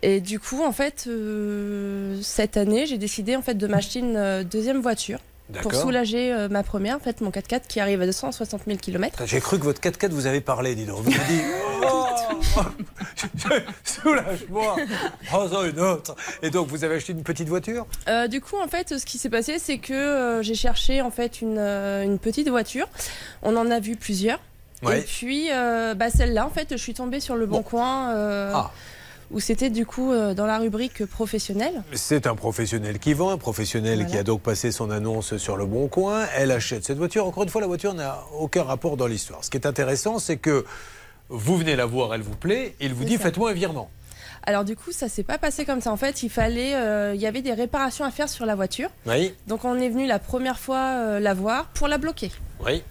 [0.03, 4.17] et du coup, en fait, euh, cette année, j'ai décidé en fait de m'acheter une
[4.17, 5.21] euh, deuxième voiture.
[5.61, 9.23] Pour soulager euh, ma première, en fait, mon 4x4 qui arrive à 260 000 km.
[9.27, 11.01] J'ai cru que votre 4x4 vous avait parlé, dis donc.
[11.05, 11.41] Vous avez dit,
[11.93, 12.07] oh,
[13.85, 14.77] soulage-moi.
[15.27, 16.15] Prends-en une autre.
[16.43, 17.87] Et donc, vous avez acheté une petite voiture?
[18.09, 21.11] Euh, du coup, en fait, ce qui s'est passé, c'est que euh, j'ai cherché en
[21.11, 22.89] fait une, une petite voiture.
[23.43, 24.39] On en a vu plusieurs.
[24.83, 25.01] Ouais.
[25.01, 28.11] Et puis, euh, bah, celle-là, en fait, je suis tombée sur le bon coin.
[28.17, 28.71] euh, Ah.
[29.33, 31.83] Où c'était du coup euh, dans la rubrique professionnelle.
[31.95, 34.11] C'est un professionnel qui vend, un professionnel Voilà.
[34.11, 36.27] qui a donc passé son annonce sur le bon coin.
[36.37, 37.27] Elle achète cette voiture.
[37.27, 39.45] Encore une fois, la voiture n'a aucun rapport dans l'histoire.
[39.45, 40.65] Ce qui est intéressant, c'est que
[41.29, 43.91] vous venez la voir, elle vous plaît, il vous dit faites-moi un virement.
[44.45, 45.93] Alors du coup, ça s'est pas passé comme ça.
[45.93, 48.91] En fait, il fallait, euh, il y avait des réparations à faire sur la voiture.
[49.07, 52.31] Oui, Donc on est venu la première fois euh, la voir pour la bloquer.
[52.67, 52.83] oui.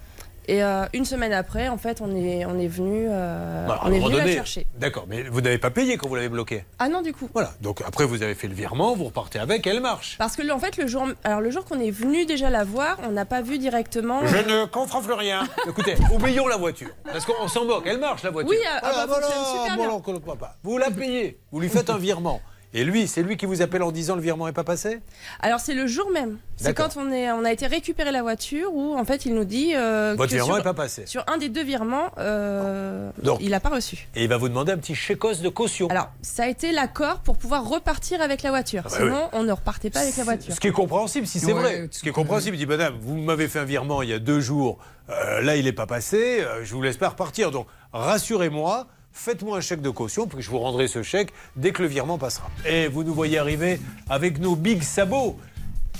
[0.47, 3.91] Et euh, une semaine après, en fait, on est, on est venu, euh, Bah, on
[3.91, 4.65] est venu la chercher.
[4.77, 6.65] D'accord, mais vous n'avez pas payé quand vous l'avez bloqué?
[6.79, 7.29] Ah non, du coup.
[7.33, 10.15] Voilà, donc après vous avez fait le virement, vous repartez avec, elle marche.
[10.17, 12.63] Parce que le- en fait, le jour, alors le jour qu'on est venu déjà la
[12.63, 14.25] voir, on n'a pas vu directement.
[14.25, 15.43] Je ne comprends plus rien.
[15.67, 16.89] Écoutez, oublions la voiture.
[17.05, 18.49] Parce qu'on s'en moque, elle marche la voiture.
[18.51, 19.83] Oui, ah, ah bah, fonctionne super bon, bien.
[19.89, 20.55] alors, qu'on ne croit pas.
[20.63, 22.41] Vous la payez, vous lui faites un virement.
[22.73, 25.01] Et lui, c'est lui qui vous appelle en disant le virement n'est pas passé?
[25.41, 26.37] Alors c'est le jour même.
[26.55, 29.43] C'est quand on, est, on a été récupérer la voiture où en fait il nous
[29.43, 31.05] dit euh, Votre que virement sur, n'est pas passé.
[31.05, 33.39] sur un des deux virements, euh, Donc.
[33.41, 34.07] il n'a pas reçu.
[34.15, 35.87] Et il va vous demander un petit chécos de caution.
[35.89, 38.83] Alors ça a été l'accord pour pouvoir repartir avec la voiture.
[38.85, 39.29] Ah bah Sinon oui.
[39.33, 40.53] on ne repartait pas avec la voiture.
[40.53, 41.87] Ce qui est compréhensible, si c'est Ouais, vrai.
[41.91, 44.19] Ce qui est compréhensible, il dit Madame, vous m'avez fait un virement il y a
[44.19, 44.77] deux jours,
[45.09, 47.51] euh, là il n'est pas passé, euh, je vous laisse pas repartir.
[47.51, 51.81] Donc rassurez-moi, faites-moi un chèque de caution, puis je vous rendrai ce chèque dès que
[51.81, 52.49] le virement passera.
[52.65, 53.79] Et vous nous voyez arriver
[54.09, 55.37] avec nos big sabots.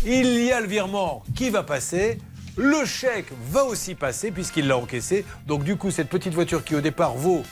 [0.06, 2.18] Il y a le virement qui va passer.
[2.58, 5.26] Le chèque va aussi passer puisqu'il l'a encaissé.
[5.48, 7.44] Donc du coup, cette petite voiture qui au départ vaut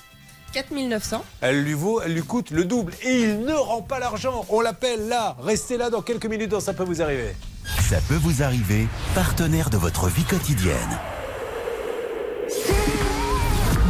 [0.51, 1.23] 4900.
[1.41, 2.93] elle lui vaut, elle lui coûte le double.
[3.03, 4.45] Et il ne rend pas l'argent.
[4.49, 5.35] On l'appelle là.
[5.39, 7.35] Restez là dans quelques minutes, dans ça peut vous arriver.
[7.87, 10.99] Ça peut vous arriver, partenaire de votre vie quotidienne.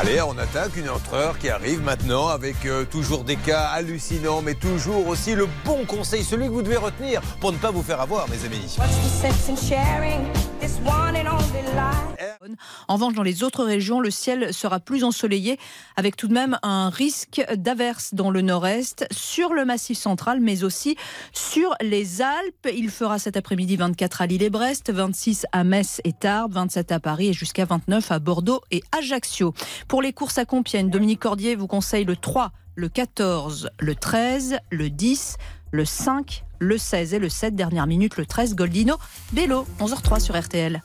[0.00, 4.42] Allez, on attaque une autre heure qui arrive maintenant avec euh, toujours des cas hallucinants,
[4.42, 7.82] mais toujours aussi le bon conseil, celui que vous devez retenir pour ne pas vous
[7.82, 8.76] faire avoir, mes amis.
[12.86, 15.58] En revanche, dans les autres régions, le ciel sera plus ensoleillé,
[15.96, 20.64] avec tout de même un risque d'averse dans le nord-est, sur le massif central, mais
[20.64, 20.96] aussi
[21.32, 22.68] sur les Alpes.
[22.72, 26.92] Il fera cet après-midi 24 à Lille et Brest, 26 à Metz et Tarbes, 27
[26.92, 29.52] à Paris et jusqu'à 29 à Bordeaux et Ajaccio.
[29.88, 34.58] Pour les courses à Compiègne, Dominique Cordier vous conseille le 3, le 14, le 13,
[34.70, 35.38] le 10,
[35.70, 37.54] le 5, le 16 et le 7.
[37.54, 38.96] Dernière minute, le 13, Goldino,
[39.32, 40.82] Vélo, 11h03 sur RTL.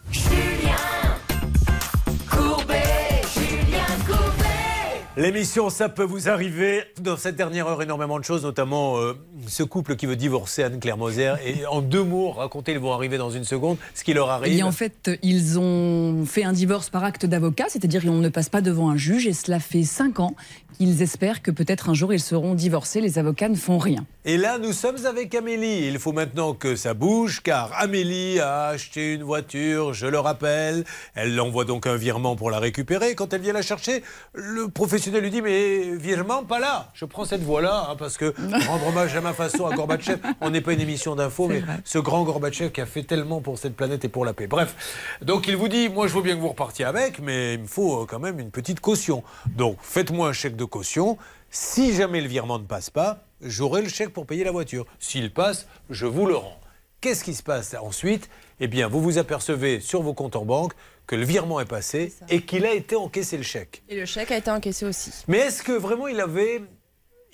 [5.16, 6.82] L'émission, ça peut vous arriver.
[7.00, 9.14] Dans cette dernière heure, énormément de choses, notamment euh,
[9.48, 11.36] ce couple qui veut divorcer Anne-Claire Moser.
[11.46, 14.58] Et en deux mots, racontez, ils vont arriver dans une seconde, ce qui leur arrive.
[14.58, 18.50] Et en fait, ils ont fait un divorce par acte d'avocat, c'est-à-dire qu'on ne passe
[18.50, 20.36] pas devant un juge, et cela fait cinq ans
[20.80, 23.00] qu'ils espèrent que peut-être un jour ils seront divorcés.
[23.00, 24.08] Les avocats ne font rien.
[24.26, 25.86] Et là, nous sommes avec Amélie.
[25.88, 30.86] Il faut maintenant que ça bouge, car Amélie a acheté une voiture, je le rappelle.
[31.14, 33.14] Elle envoie donc un virement pour la récupérer.
[33.14, 34.02] Quand elle vient la chercher,
[34.34, 34.68] le
[35.04, 36.90] professionnel lui dit Mais virement, pas là.
[36.94, 38.34] Je prends cette voie-là, hein, parce que
[38.68, 42.00] rendre hommage à ma façon à Gorbatchev, on n'est pas une émission d'info, mais ce
[42.00, 44.48] grand Gorbatchev qui a fait tellement pour cette planète et pour la paix.
[44.48, 47.62] Bref, donc il vous dit Moi, je veux bien que vous repartiez avec, mais il
[47.62, 49.24] me faut euh, quand même une petite caution.
[49.56, 51.18] Donc, faites-moi un chèque de caution.
[51.50, 54.86] Si jamais le virement ne passe pas, j'aurai le chèque pour payer la voiture.
[55.00, 56.60] S'il passe, je vous le rends.
[57.02, 58.30] Qu'est-ce qui se passe ensuite?
[58.62, 60.72] Eh bien, vous vous apercevez sur vos comptes en banque
[61.08, 63.84] que le virement est passé et qu'il a été encaissé le chèque.
[63.90, 65.12] Et le chèque a été encaissé aussi.
[65.28, 66.62] Mais est-ce que vraiment il avait.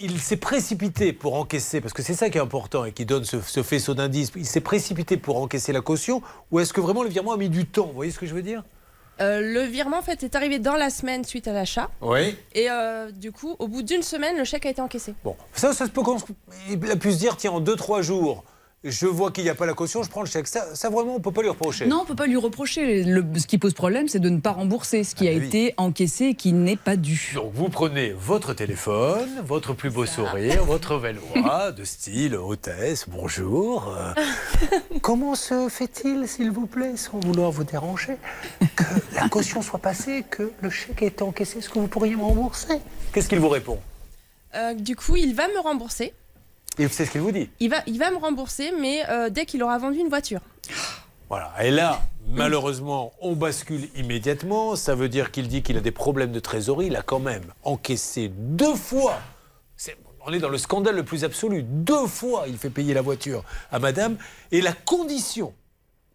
[0.01, 3.25] Il s'est précipité pour encaisser, parce que c'est ça qui est important et qui donne
[3.25, 4.31] ce, ce faisceau d'indices.
[4.37, 6.21] Il s'est précipité pour encaisser la caution
[6.51, 8.33] ou est-ce que vraiment le virement a mis du temps Vous voyez ce que je
[8.33, 8.63] veux dire?
[9.19, 11.89] Euh, le virement en fait est arrivé dans la semaine suite à l'achat.
[11.99, 12.37] Oui.
[12.53, 15.13] Et euh, du coup, au bout d'une semaine, le chèque a été encaissé.
[15.25, 16.17] Bon, ça, ça se peut qu'on
[16.69, 18.45] il a pu se dire tiens, en 2-3 jours,
[18.83, 20.47] je vois qu'il n'y a pas la caution, je prends le chèque.
[20.47, 21.85] Ça, ça vraiment, on ne peut pas lui reprocher.
[21.85, 23.03] Non, on peut pas lui reprocher.
[23.03, 25.45] Le- ce qui pose problème, c'est de ne pas rembourser ce qui a Ah, oui.
[25.47, 27.31] été encaissé et qui n'est pas dû.
[27.35, 33.93] Donc vous prenez votre téléphone, votre plus beau sourire, votre vélois de style hôtesse, bonjour.
[35.01, 38.15] comment se fait-il, s'il vous plaît, sans vouloir vous déranger,
[38.77, 38.83] que
[39.15, 42.23] la caution soit passée, que le chèque ait été encaissé Est-ce que vous pourriez me
[42.23, 42.75] rembourser?
[43.13, 43.79] Qu'est-ce qu'il vous répond?
[44.55, 46.13] Euh, du coup, il va me rembourser.
[46.79, 47.49] Et c'est ce qu'il vous dit.
[47.59, 50.39] Il va, il va me rembourser, mais euh, dès qu'il aura vendu une voiture.
[51.29, 51.51] Voilà.
[51.61, 54.75] Et là, malheureusement, on bascule immédiatement.
[54.75, 56.87] Ça veut dire qu'il dit qu'il a des problèmes de trésorerie.
[56.87, 59.19] Il a quand même encaissé deux fois.
[59.75, 61.63] C'est- on est dans le scandale le plus absolu.
[61.63, 64.17] Deux fois, il fait payer la voiture à madame.
[64.51, 65.53] Et la condition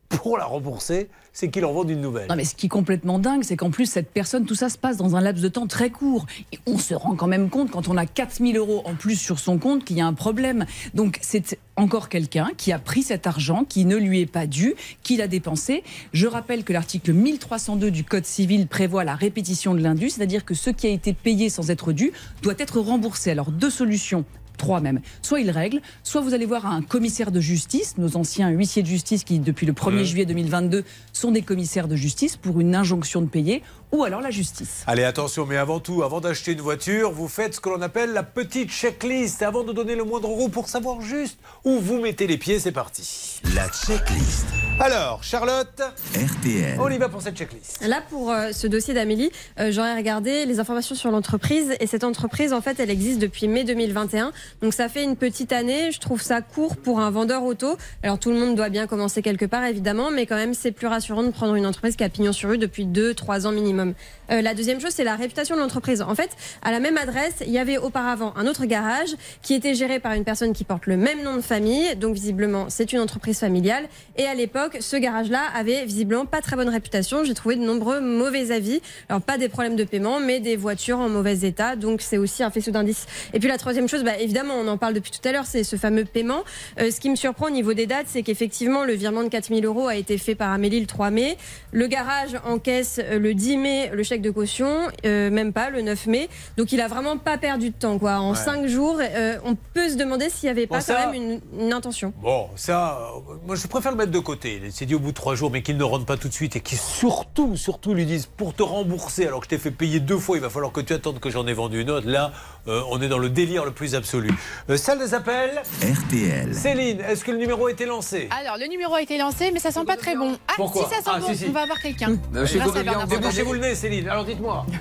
[0.08, 2.28] pour la rembourser, c'est qu'il en vende une nouvelle.
[2.28, 4.78] Non, mais ce qui est complètement dingue, c'est qu'en plus, cette personne, tout ça se
[4.78, 6.26] passe dans un laps de temps très court.
[6.52, 9.38] Et on se rend quand même compte, quand on a 4000 euros en plus sur
[9.38, 10.64] son compte, qu'il y a un problème.
[10.94, 14.74] Donc, c'est encore quelqu'un qui a pris cet argent, qui ne lui est pas dû,
[15.02, 15.82] qui l'a dépensé.
[16.12, 20.54] Je rappelle que l'article 1302 du Code civil prévoit la répétition de l'indu, c'est-à-dire que
[20.54, 22.12] ce qui a été payé sans être dû
[22.42, 23.32] doit être remboursé.
[23.32, 24.24] Alors, deux solutions
[24.56, 25.00] trois même.
[25.22, 28.88] Soit il règle, soit vous allez voir un commissaire de justice, nos anciens huissiers de
[28.88, 30.04] justice qui, depuis le 1er Ouais.
[30.04, 33.62] juillet 2022, sont des commissaires de justice pour une injonction de payer,
[33.94, 34.82] ou alors la justice.
[34.88, 38.12] Allez, attention, mais avant tout, avant d'acheter une voiture, vous faites ce que l'on appelle
[38.12, 39.40] la petite checklist.
[39.42, 42.72] Avant de donner le moindre euro pour savoir juste où vous mettez les pieds, c'est
[42.72, 43.40] parti.
[43.54, 44.46] La checklist.
[44.80, 45.80] Alors, Charlotte,
[46.12, 46.80] RTL.
[46.80, 47.86] on y va pour cette checklist.
[47.86, 49.30] Là, pour euh, ce dossier d'Amélie,
[49.60, 51.76] euh, j'aurais regardé les informations sur l'entreprise.
[51.78, 54.32] Et cette entreprise, en fait, elle existe depuis mai 2021.
[54.60, 55.92] Donc, ça fait une petite année.
[55.92, 57.76] Je trouve ça court pour un vendeur auto.
[58.02, 60.10] Alors, tout le monde doit bien commencer quelque part, évidemment.
[60.10, 62.58] Mais quand même, c'est plus rassurant de prendre une entreprise qui a pignon sur rue
[62.58, 63.83] depuis 2-3 ans minimum.
[63.84, 63.96] maximum
[64.30, 66.02] Euh, la deuxième chose, c'est la réputation de l'entreprise.
[66.02, 66.30] En fait,
[66.62, 70.12] à la même adresse, il y avait auparavant un autre garage qui était géré par
[70.12, 71.94] une personne qui porte le même nom de famille.
[71.96, 73.84] Donc, visiblement, c'est une entreprise familiale.
[74.16, 77.24] Et à l'époque, ce garage-là avait visiblement pas très bonne réputation.
[77.24, 78.80] J'ai trouvé de nombreux mauvais avis.
[79.08, 81.76] Alors, pas des problèmes de paiement, mais des voitures en mauvais état.
[81.76, 83.06] Donc, c'est aussi un faisceau d'indices.
[83.32, 85.64] Et puis, la troisième chose, bah, évidemment, on en parle depuis tout à l'heure, c'est
[85.64, 86.44] ce fameux paiement.
[86.80, 89.64] Euh, ce qui me surprend au niveau des dates, c'est qu'effectivement, le virement de 4000
[89.64, 91.36] euros a été fait par Amélie le 3 mai.
[91.72, 96.06] Le garage encaisse euh, le 10 mai chèque de caution, euh, même pas le 9
[96.06, 96.28] mai.
[96.56, 98.18] Donc, il a vraiment pas perdu de temps, quoi.
[98.18, 98.36] En Ouais.
[98.36, 101.40] 5 jours, euh, on peut se demander s'il n'y avait Bon, pas ça- quand même
[101.56, 102.12] une, une intention.
[102.22, 104.60] Bon, ça, euh, moi je préfère le mettre de côté.
[104.64, 106.32] Il s'est dit au bout de trois jours, mais qu'il ne rentre pas tout de
[106.32, 109.70] suite et qu'il surtout, surtout lui disent pour te rembourser, alors que je t'ai fait
[109.72, 112.08] payer deux fois, il va falloir que tu attendes que j'en ai vendu une autre.
[112.08, 112.30] Là,
[112.68, 114.30] euh, on est dans le délire le plus absolu.
[114.70, 115.60] Euh, salle des appels.
[115.82, 116.54] RTL.
[116.54, 118.28] Céline, est-ce que le numéro a été lancé?
[118.40, 120.36] Alors, le numéro a été lancé, mais ça sent pas très bon.
[120.48, 120.84] Ah, Pourquoi?
[120.84, 121.44] si ça sent Ah, bon, si, si.
[121.48, 122.16] on va avoir quelqu'un.
[122.32, 124.03] Débouchez-vous le nez, Céline.
[124.10, 124.66] Alors dites-moi.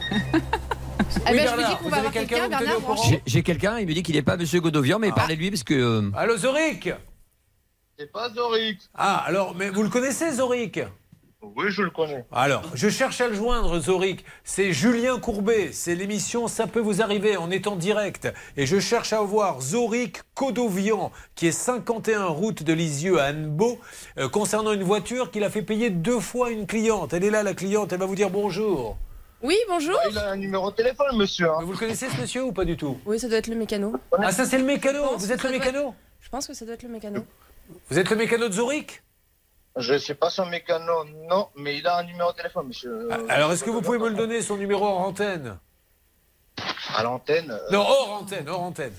[1.30, 2.98] Eh ben, je dis qu'on va avoir quelqu'un, Bernard.
[3.08, 5.74] J'ai- J'ai quelqu'un, il me dit qu'il n'est pas Monsieur Godovian, mais parlez-lui parce que.
[5.74, 6.90] euh, Allô, Zoric
[7.98, 8.80] C'est pas Zoric.
[8.96, 10.80] Ah, alors, mais vous le connaissez, Zoric?
[11.42, 12.26] Oui, je le connais.
[12.32, 14.24] Alors, je cherche à le joindre, Zoric.
[14.44, 15.70] C'est Julien Courbet.
[15.72, 17.38] C'est l'émission Ça peut vous arriver.
[17.38, 18.32] On est en direct.
[18.58, 23.78] Et je cherche à voir Zoric Codovian, qui est 51 route de Lisieux à Annebeau,
[24.18, 27.14] euh, concernant une voiture qu'il a fait payer deux fois une cliente.
[27.14, 27.94] Elle est là, la cliente.
[27.94, 28.98] Elle va vous dire bonjour.
[29.44, 29.98] Oui, bonjour.
[30.10, 31.50] Il a un numéro de téléphone, monsieur.
[31.52, 31.60] hein.
[31.64, 33.94] Vous le connaissez, ce monsieur, ou pas du tout Oui, ça doit être le mécano.
[34.18, 35.18] Ah, ça, c'est le mécano.
[35.18, 37.26] Vous êtes le mécano Je pense que ça doit être le mécano.
[37.90, 39.04] Vous êtes le mécano de Zoric
[39.76, 43.10] Je sais pas son mécano, non, mais il a un numéro de téléphone, monsieur.
[43.12, 45.58] Ah, Alors, est-ce que vous pouvez me le donner, son numéro hors antenne
[46.96, 47.52] À l'antenne.
[47.52, 48.94] euh, Non, hors antenne, hors antenne.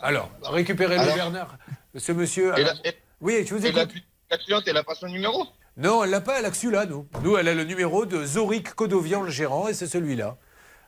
[0.00, 1.56] Alors, récupérez-le, Alors Bernard.
[1.96, 2.52] Ce monsieur.
[2.54, 2.74] Alors-
[3.20, 3.94] Oui, je vous et la, écoute.
[4.28, 5.46] la cliente, elle a pas son numéro?
[5.76, 7.06] Non, elle l'a pas, elle a que celui-là, nous.
[7.22, 10.36] Nous, elle a le numéro de Zoric Codovian, le gérant, et c'est celui-là.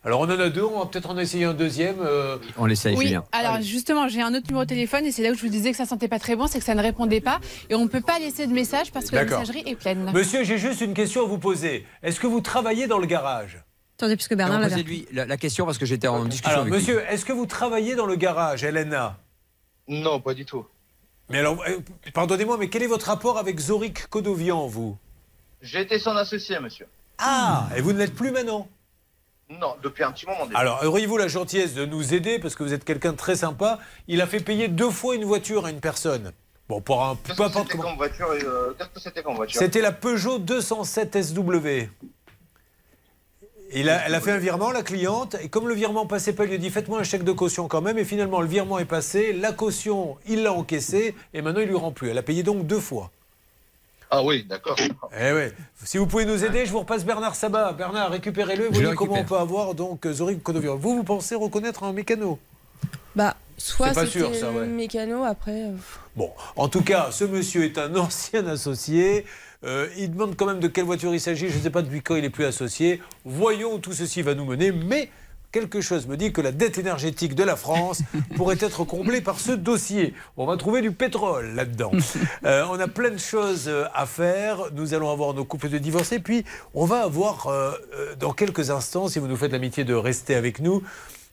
[0.07, 1.97] Alors, on en a deux, on va peut-être en essayer un deuxième.
[2.01, 3.25] euh, On l'essaye, Oui, Julien.
[3.33, 5.71] alors justement, j'ai un autre numéro de téléphone et c'est là où je vous disais
[5.71, 7.41] que ça sentait pas très bon, c'est que ça ne répondait pas
[7.71, 10.13] et on ne peut pas laisser de message parce que la messagerie est pleine.
[10.13, 11.87] Monsieur, j'ai juste une question à vous poser.
[12.03, 13.65] Est-ce que vous travaillez dans le garage?
[13.97, 16.75] Attendez, puisque Bernard l'avait Posez-lui la, la question parce que j'étais en discussion Alors, avec
[16.75, 16.81] lui.
[16.81, 19.19] monsieur, est-ce que vous travaillez dans le garage, Elena?
[19.89, 20.67] Non, pas du tout.
[21.31, 21.79] Mais alors, euh,
[22.13, 24.97] pardonnez-moi, mais quel est votre rapport avec Zoric Codovian, vous?
[25.63, 26.87] J'étais son associé, monsieur.
[27.19, 28.69] Ah, et vous ne l'êtes plus maintenant?
[29.49, 30.59] Non, depuis un petit moment déjà.
[30.59, 33.79] Alors, auriez-vous la gentillesse de nous aider, parce que vous êtes quelqu'un de très sympa?
[34.09, 36.33] Il a fait payer deux fois une voiture à une personne.
[36.69, 37.17] Bon, pour un...
[37.17, 37.89] Qu'est-ce Peu que importe c'était comment...
[37.91, 39.59] comme voiture euh, Qu'est-ce que c'était comme voiture?
[39.59, 41.69] C'était la Peugeot 207 SW.
[43.81, 46.55] Elle a fait un virement, la cliente, et comme le virement passait pas, il lui
[46.55, 49.33] a dit faites-moi un chèque de caution quand même, et finalement le virement est passé,
[49.33, 52.09] la caution, il l'a encaissée, et maintenant il lui rend plus.
[52.11, 53.11] Elle a payé donc deux fois.
[54.11, 54.77] Ah oui, d'accord.
[55.19, 55.53] Eh ouais.
[55.83, 57.73] Si vous pouvez nous aider, je vous repasse Bernard Sabat.
[57.73, 60.77] Bernard, récupérez-le, vous Je le voyez comment on peut avoir donc Zoric Codovian.
[60.77, 62.39] Vous, vous pensez reconnaître un mécano?
[63.17, 64.67] Bah, soit C'est sûr, ça, ouais.
[64.67, 65.65] mécano, après.
[65.65, 65.73] euh,
[66.15, 69.25] Bon, en tout cas, ce monsieur est un ancien associé.
[69.65, 71.49] Euh, il demande quand même de quelle voiture il s'agit.
[71.49, 73.01] Je ne sais pas depuis quand il est plus associé.
[73.25, 74.73] Voyons où tout ceci va nous mener.
[74.73, 75.11] Mais
[75.55, 78.03] quelque chose me dit que la dette énergétique de la France
[78.37, 80.13] pourrait être comblée par ce dossier.
[80.37, 81.93] On va trouver du pétrole là-dedans.
[82.45, 84.59] Euh, on a plein de choses euh, à faire.
[84.75, 86.19] Nous allons avoir nos couples de divorcés.
[86.19, 87.73] Puis, on va avoir, euh,
[88.19, 90.83] dans quelques instants, si vous nous faites l'amitié de rester avec nous,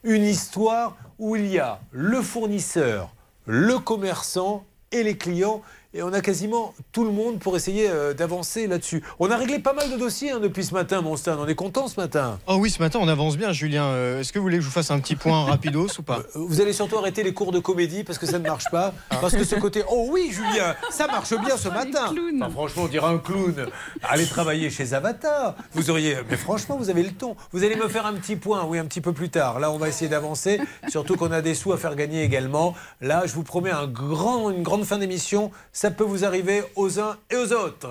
[0.03, 3.13] une histoire où il y a le fournisseur,
[3.45, 5.61] le commerçant et les clients.
[5.93, 9.03] Et on a quasiment tout le monde pour essayer euh, d'avancer là-dessus.
[9.19, 11.37] On a réglé pas mal de dossiers hein, depuis ce matin, mon Stan.
[11.37, 12.39] On est content ce matin.
[12.47, 13.85] Oh oui, ce matin, on avance bien, Julien.
[13.85, 16.19] Euh, Est-ce que vous voulez que je vous fasse un petit point rapidos ou pas?
[16.35, 18.93] Vous allez surtout arrêter les cours de comédie parce que ça ne marche pas.
[19.21, 22.11] Parce que ce côté, oh oui, Julien, ça marche bien ce matin.
[22.37, 23.67] Enfin, franchement, on dirait un clown.
[24.01, 25.55] Allez travailler chez Avatar.
[25.73, 27.35] Vous auriez, mais franchement, vous avez le ton.
[27.51, 29.59] Vous allez me faire un petit point, oui, un petit peu plus tard.
[29.59, 30.59] Là, on va essayer d'avancer.
[30.87, 32.73] Surtout qu'on a des sous à faire gagner également.
[32.99, 35.51] Là, je vous promets un grand, une grande fin d'émission.
[35.81, 37.89] Ça peut vous arriver aux uns et aux autres.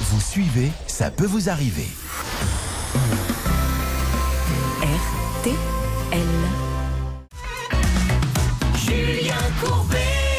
[0.00, 1.86] Vous suivez, ça peut vous arriver.
[5.42, 6.22] RTL.
[8.74, 9.97] Julien Courbet.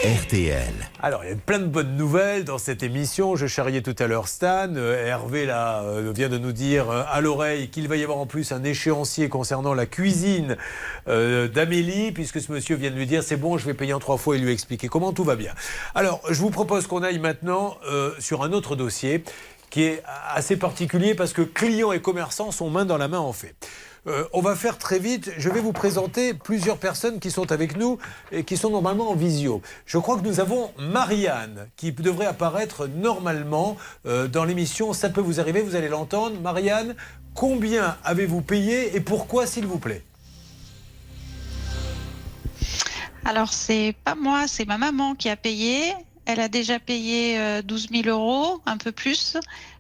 [0.10, 0.74] RTL.
[1.04, 3.36] Alors, il y a plein de bonnes nouvelles dans cette émission.
[3.36, 4.74] Je charriais tout à l'heure Stan.
[4.76, 8.18] Euh, Hervé là, euh, vient de nous dire euh, à l'oreille qu'il va y avoir
[8.18, 10.58] en plus un échéancier concernant la cuisine
[11.06, 14.18] d'Amélie, puisque ce monsieur vient de lui dire c'est bon, je vais payer en trois
[14.18, 15.54] fois et lui expliquer comment tout va bien.
[15.94, 17.78] Alors, je vous propose qu'on aille maintenant
[18.20, 19.24] sur un autre dossier
[19.70, 20.02] qui est
[20.34, 23.56] assez particulier parce que clients et commerçants sont main dans la main en fait.
[24.10, 25.32] Euh, on va faire très vite.
[25.38, 28.00] Je vais vous présenter plusieurs personnes qui sont avec nous
[28.32, 29.62] et qui sont normalement en visio.
[29.86, 33.78] Je crois que nous avons Marianne qui devrait apparaître normalement
[34.08, 34.94] euh, dans l'émission.
[34.94, 36.40] Ça peut vous arriver, vous allez l'entendre.
[36.42, 36.96] Marianne,
[37.36, 40.04] combien avez-vous payé et pourquoi, s'il vous plaît?
[43.26, 45.94] Alors, c'est pas moi, c'est ma maman qui a payé.
[46.26, 49.38] Elle a déjà payé euh, 12 000 euros, un peu plus,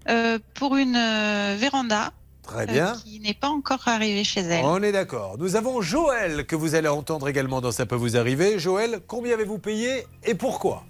[0.07, 2.11] euh, pour une euh, véranda.
[2.49, 2.93] Très euh, bien.
[3.03, 4.65] qui n'est pas encore arrivée chez elle.
[4.65, 5.35] On est d'accord.
[5.37, 8.57] Nous avons Joël que vous allez entendre également dans Ça peut vous arriver.
[8.57, 10.83] Joël, combien avez-vous payé et pourquoi?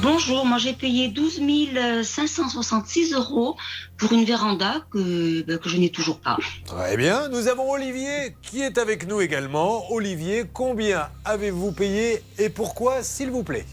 [0.00, 1.40] Bonjour, moi j'ai payé 12
[2.02, 3.56] 566 euros
[3.98, 6.38] pour une véranda que, ben, que je n'ai toujours pas.
[6.64, 7.28] Très bien.
[7.28, 9.90] Nous avons Olivier qui est avec nous également.
[9.92, 13.66] Olivier, combien avez-vous payé et pourquoi, s'il vous plaît?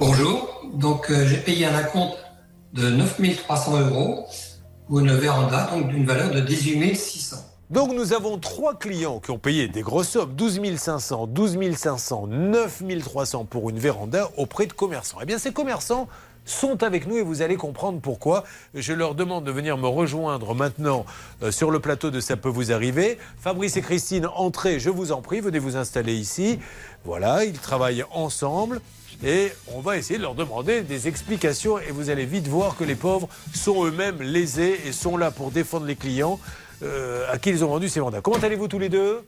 [0.00, 2.18] Bonjour, donc euh, j'ai payé un acompte
[2.78, 4.26] de 9300 euros
[4.86, 7.36] pour une véranda donc d'une valeur de 18 600.
[7.70, 12.26] Donc nous avons trois clients qui ont payé des grosses sommes, 12 500, 12 500,
[12.28, 15.18] 9 300 pour une véranda auprès de commerçants.
[15.20, 16.08] Eh bien ces commerçants
[16.46, 18.44] sont avec nous et vous allez comprendre pourquoi.
[18.74, 21.04] Je leur demande de venir me rejoindre maintenant
[21.42, 23.18] euh, sur le plateau de Ça peut vous arriver.
[23.38, 26.58] Fabrice et Christine, entrez, je vous en prie, venez vous installer ici.
[27.04, 28.80] Voilà, ils travaillent ensemble.
[29.24, 32.84] Et on va essayer de leur demander des explications et vous allez vite voir que
[32.84, 36.38] les pauvres sont eux-mêmes lésés et sont là pour défendre les clients
[36.84, 38.20] euh, à qui ils ont vendu ces mandats.
[38.20, 39.24] Comment allez-vous tous les deux?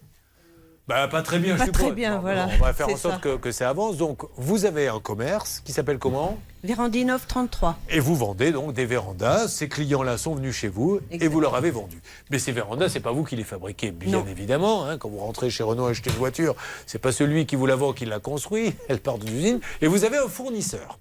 [0.86, 1.96] Bah, pas très bien, Pas je très suppose.
[1.96, 2.48] bien, voilà.
[2.60, 3.20] On va faire en sorte ça.
[3.20, 3.96] que, que ça avance.
[3.96, 6.38] Donc, vous avez un commerce qui s'appelle comment?
[6.62, 7.78] Vérandinov 33.
[7.88, 9.48] Et vous vendez donc des vérandas.
[9.48, 12.00] Ces clients-là sont venus chez vous et vous leur avez vendu.
[12.30, 14.26] Mais ces vérandas, c'est pas vous qui les fabriquez, bien Non.
[14.28, 14.84] évidemment.
[14.84, 14.98] hein.
[14.98, 16.54] Quand vous rentrez chez Renault acheter une voiture,
[16.86, 18.74] c'est pas celui qui vous la vend qui l'a construit.
[18.88, 19.60] Elle part de l'usine.
[19.80, 20.98] Et vous avez un fournisseur.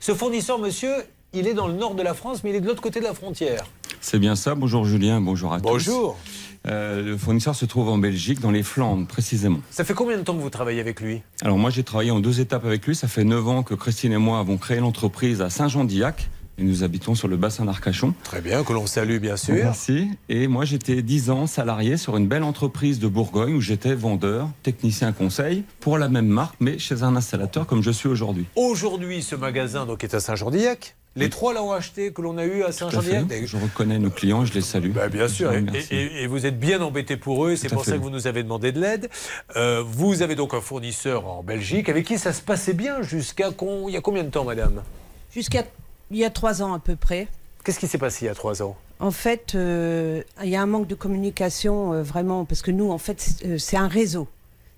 [0.00, 0.92] Ce fournisseur, monsieur,
[1.32, 3.04] il est dans le nord de la France, mais il est de l'autre côté de
[3.04, 3.64] la frontière.
[4.00, 4.54] C'est bien ça.
[4.54, 6.18] Bonjour Julien, bonjour à Bonjour.
[6.24, 6.45] tous.
[6.66, 9.60] Euh, le fournisseur se trouve en Belgique, dans les Flandres précisément.
[9.70, 11.22] Ça fait combien de temps que vous travaillez avec lui?
[11.42, 12.94] Alors moi j'ai travaillé en deux étapes avec lui.
[12.94, 16.28] Ça fait 9 ans que Christine et moi avons créé l'entreprise à Saint-Jean-d'Illac.
[16.58, 18.14] Et nous habitons sur le bassin d'Arcachon.
[18.24, 19.54] Très bien, que l'on salue bien sûr.
[19.54, 20.08] Merci.
[20.28, 24.48] Et moi j'étais 10 ans salarié sur une belle entreprise de Bourgogne où j'étais vendeur,
[24.62, 28.46] technicien conseil pour la même marque mais chez un installateur comme je suis aujourd'hui.
[28.56, 30.96] Aujourd'hui, ce magasin donc, est à Saint-Jean-d'Illac.
[31.18, 32.72] Les trois l'ont acheté, que l'on a eu à.
[32.72, 33.46] Saint-Jean-d'Illac.
[33.46, 34.90] Je reconnais nos clients et je les salue.
[34.92, 35.94] Bah, bien sûr, et, vous remercie.
[35.94, 37.96] et- et vous êtes bien embêté pour eux, c'est pour ça fait.
[37.98, 39.08] que vous nous avez demandé de l'aide.
[39.56, 43.50] Euh, vous avez donc un fournisseur en Belgique avec qui ça se passait bien jusqu'à
[43.50, 44.82] con- il y a combien de temps, madame?
[45.32, 45.64] Jusqu'à
[46.10, 47.28] il y a trois ans à peu près.
[47.64, 48.76] Qu'est-ce qui s'est passé il y a trois ans?
[49.00, 52.90] En fait, euh, il y a un manque de communication euh, vraiment, parce que nous,
[52.90, 54.28] en fait, c'est euh, c'est un réseau.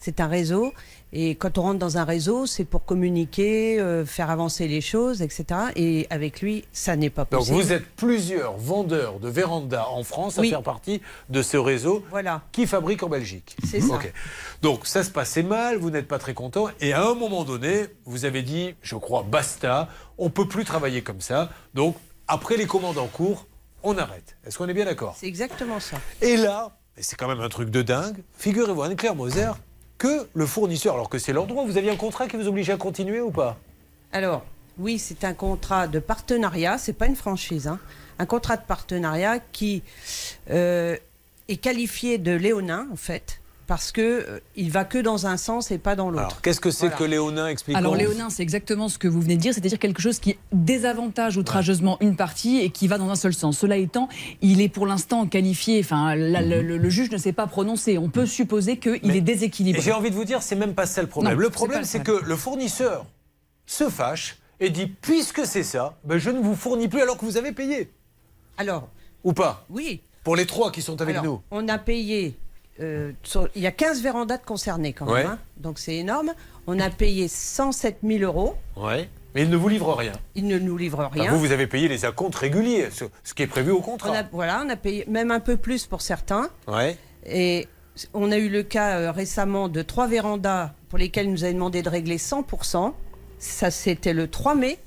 [0.01, 0.73] C'est un réseau.
[1.13, 5.23] Et quand on rentre dans un réseau, c'est pour communiquer, euh, faire avancer les choses,
[5.23, 5.45] etc.
[5.75, 7.57] Et avec lui, ça n'est pas Donc possible.
[7.57, 12.43] vous êtes plusieurs vendeurs de vérandas en France à faire partie de ce réseau Voilà.
[12.53, 13.57] qui fabrique en Belgique.
[13.65, 13.99] C'est ça.
[14.61, 17.87] Donc ça se passait mal, vous n'êtes pas très content, et à un moment donné,
[18.05, 21.49] vous avez dit, je crois, basta, on peut plus travailler comme ça.
[21.73, 23.47] Donc après les commandes en cours,
[23.83, 24.37] on arrête.
[24.45, 25.17] Est-ce qu'on est bien d'accord?
[25.19, 25.97] C'est exactement ça.
[26.21, 29.53] Et là, c'est quand même un truc de dingue, figurez-vous, Anne-Claire Moser,
[29.99, 32.73] que le fournisseur, alors que c'est leur droit, vous aviez un contrat qui vous obligeait
[32.73, 33.59] à continuer ou pas?
[34.13, 34.45] Alors,
[34.79, 37.81] oui, c'est un contrat de partenariat, c'est pas une franchise, hein.
[38.19, 39.83] un contrat de partenariat qui
[40.51, 40.97] euh,
[41.49, 43.41] est qualifié de léonin, en fait.
[43.69, 46.21] Parce que euh, il va que dans un sens et pas dans l'autre.
[46.25, 46.97] Alors, qu'est-ce que c'est Voilà.
[46.97, 50.03] que Léonin explique Alors Léonin, c'est exactement ce que vous venez de dire, c'est-à-dire quelque
[50.03, 53.59] chose qui désavantage outrageusement une partie et qui va dans un seul sens.
[53.59, 54.09] Cela étant,
[54.41, 57.99] il est pour l'instant qualifié, enfin la- le, le- le juge ne s'est pas prononcé.
[57.99, 59.81] On peut supposer qu'il est Et déséquilibré.
[59.83, 61.35] j'ai envie de vous dire, c'est même pas ça le problème.
[61.35, 63.07] Non, le c'est problème, c'est que le fournisseur
[63.67, 67.25] se fâche et dit puisque c'est ça, ben, je ne vous fournis plus alors que
[67.27, 67.91] vous avez payé.
[68.57, 68.89] Alors,
[69.25, 70.01] Ou pas oui.
[70.25, 71.41] Pour les trois qui sont avec Alors, nous.
[71.51, 72.37] On a payé.
[72.81, 75.15] Euh, sur- il y a 15 vérandas concernées quand même.
[75.15, 75.25] Ouais.
[75.25, 75.39] hein.
[75.57, 76.33] donc c'est énorme.
[76.67, 78.55] On a payé 107 000 euros.
[78.77, 79.09] Ouais.
[79.35, 80.13] Mais il ne vous livre rien.
[80.35, 81.31] Ils ne nous livrent rien.
[81.31, 84.11] vous, vous avez payé les acomptes réguliers, ce, ce qui est prévu au contrat.
[84.11, 86.49] On a, voilà, on a payé même un peu plus pour certains.
[86.67, 86.97] Ouais.
[87.27, 87.69] Et
[88.15, 91.53] on a eu le cas euh, récemment de trois vérandas pour lesquels il nous avait
[91.53, 92.93] demandé de régler 100%.
[93.39, 94.79] Ça, c'était le 3 mai.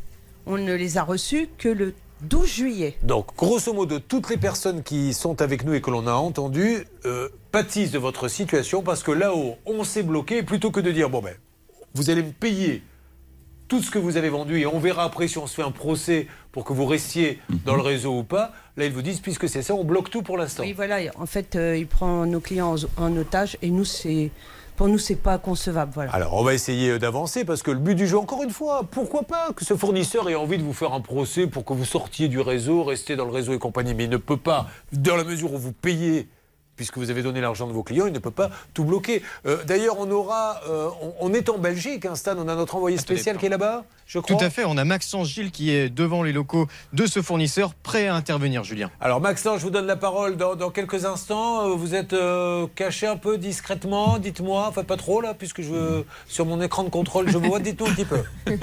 [0.47, 2.95] On ne les a reçus que le 12 juillet.
[3.03, 6.85] Donc, grosso modo, toutes les personnes qui sont avec nous et que l'on a entendues
[7.06, 10.43] euh, pâtissent de votre situation parce que là-haut, on s'est bloqué.
[10.43, 11.35] Plutôt que de dire, bon ben,
[11.93, 12.84] vous allez me payer
[13.68, 15.72] tout ce que vous avez vendu et on verra après si on se fait un
[15.72, 18.52] procès pour que vous restiez dans le réseau ou pas.
[18.76, 20.64] Là, ils vous disent, puisque c'est ça, on bloque tout pour l'instant.
[20.64, 20.99] Oui, voilà.
[21.18, 24.30] En fait, euh, il prend nos clients en, en otage et nous, c'est
[24.81, 26.09] pour nous, c'est pas concevable.
[26.11, 29.21] Alors, on va essayer d'avancer parce que le but du jeu, encore une fois, pourquoi
[29.21, 32.29] pas que ce fournisseur ait envie de vous faire un procès pour que vous sortiez
[32.29, 33.93] du réseau, restiez dans le réseau et compagnie.
[33.93, 36.27] Mais il ne peut pas, dans la mesure où vous payez,
[36.81, 39.21] puisque vous avez donné l'argent de vos clients, il ne peut pas tout bloquer.
[39.45, 42.75] Euh, D'ailleurs, on aura, euh, on, on est en Belgique, hein, Stan, on a notre
[42.75, 44.35] envoyé spécial qui est là-bas, je crois.
[44.35, 47.75] Tout à fait, on a Maxence Gilles qui est devant les locaux de ce fournisseur,
[47.75, 48.89] prêt à intervenir, Julien.
[48.99, 51.69] Alors Maxence, je vous donne la parole dans, dans quelques instants.
[51.69, 56.01] Euh, Vous êtes euh, caché un peu discrètement, dites-moi, enfin pas trop là, puisque je,
[56.25, 58.23] sur mon écran de contrôle, je vous vois, dites-nous un petit peu.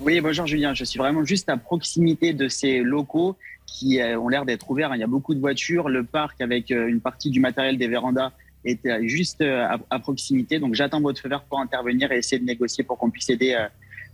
[0.00, 0.74] Oui, bonjour Julien.
[0.74, 3.34] Je suis vraiment juste à proximité de ces locaux
[3.66, 4.94] qui euh, ont l'air d'être ouverts.
[4.94, 5.88] Il y a beaucoup de voitures.
[5.88, 8.32] Le parc avec euh, une partie du matériel des vérandas
[8.64, 10.58] est euh, juste à, proximité.
[10.58, 13.56] Donc j'attends votre feu vert pour intervenir et essayer de négocier pour qu'on puisse aider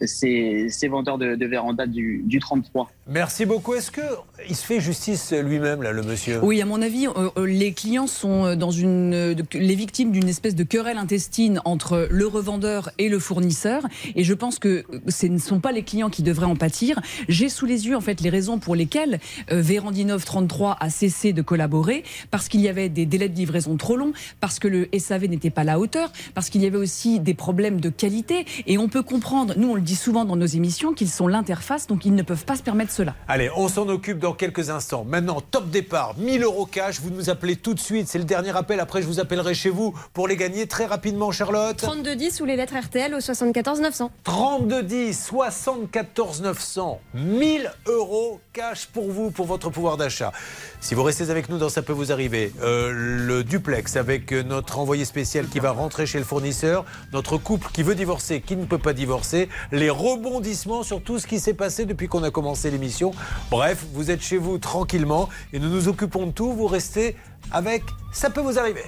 [0.00, 2.90] ces, ces vendeurs de, de vérandas du, du 33.
[3.06, 3.74] Merci beaucoup.
[3.74, 4.02] Est-ce que
[4.48, 7.72] il se fait justice lui-même là, le monsieur Oui, à mon avis, euh, euh, les
[7.72, 12.26] clients sont euh, dans une, euh, les victimes d'une espèce de querelle intestine entre le
[12.26, 13.82] revendeur et le fournisseur.
[14.14, 17.00] Et je pense que ce ne sont pas les clients qui devraient en pâtir.
[17.28, 19.20] J'ai sous les yeux en fait les raisons pour lesquelles
[19.50, 23.76] euh, Vérandinov 33 a cessé de collaborer, parce qu'il y avait des délais de livraison
[23.76, 26.78] trop longs, parce que le SAV n'était pas à la hauteur, parce qu'il y avait
[26.78, 28.46] aussi des problèmes de qualité.
[28.66, 31.86] Et on peut comprendre, nous on le dit souvent dans nos émissions, qu'ils sont l'interface,
[31.86, 33.14] donc ils ne peuvent pas se permettre cela.
[33.28, 35.04] Allez, on s'en occupe dans quelques instants.
[35.04, 37.00] Maintenant, top départ, 1000 euros cash.
[37.00, 38.08] Vous nous appelez tout de suite.
[38.08, 38.80] C'est le dernier appel.
[38.80, 41.76] Après, je vous appellerai chez vous pour les gagner très rapidement, Charlotte.
[41.76, 44.10] 3210 ou les lettres RTL au 74 900.
[44.24, 50.32] 3210 74 900 1000 euros cash pour vous, pour votre pouvoir d'achat.
[50.80, 54.78] Si vous restez avec nous dans Ça peut vous arriver, euh, le duplex avec notre
[54.78, 58.64] envoyé spécial qui va rentrer chez le fournisseur, notre couple qui veut divorcer, qui ne
[58.64, 62.70] peut pas divorcer, les rebondissements sur tout ce qui s'est passé depuis qu'on a commencé
[62.70, 63.12] l'émission.
[63.50, 66.52] Bref, vous êtes chez vous tranquillement et nous nous occupons de tout.
[66.52, 67.16] Vous restez
[67.50, 67.82] avec
[68.12, 68.84] Ça peut vous arriver.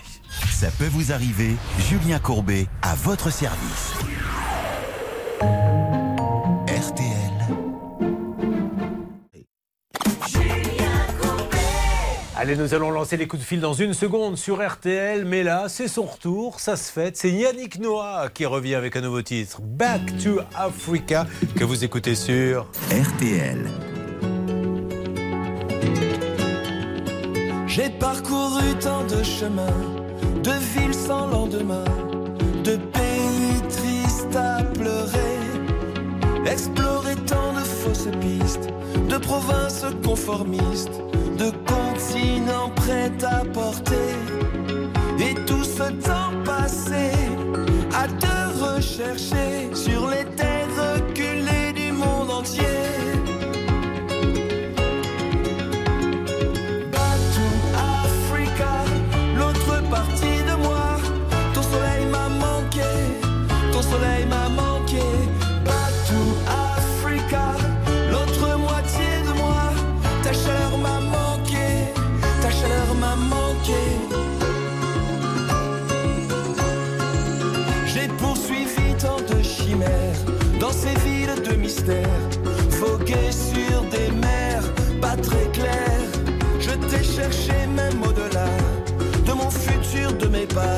[0.51, 3.93] Ça peut vous arriver, Julien Courbet à votre service.
[6.69, 7.35] RTL.
[12.37, 15.69] Allez, nous allons lancer les coups de fil dans une seconde sur RTL, mais là,
[15.69, 17.17] c'est son retour, ça se fait.
[17.17, 22.15] C'est Yannick Noah qui revient avec un nouveau titre, Back to Africa, que vous écoutez
[22.15, 23.67] sur RTL.
[27.77, 29.83] J'ai parcouru tant de chemins,
[30.45, 31.83] de villes sans lendemain,
[32.63, 35.41] de pays tristes à pleurer,
[36.47, 38.69] exploré tant de fausses pistes,
[39.09, 41.03] de provinces conformistes,
[41.37, 44.15] de continents prêts à porter,
[45.19, 47.11] et tout ce temps passé
[47.93, 52.84] à te rechercher sur les terres reculées du monde entier.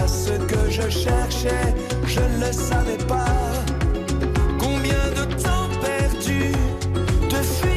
[0.06, 1.74] Ce que je cherchais,
[2.06, 3.26] je ne le savais pas.
[4.58, 6.52] Combien de temps perdu,
[7.28, 7.75] de fuite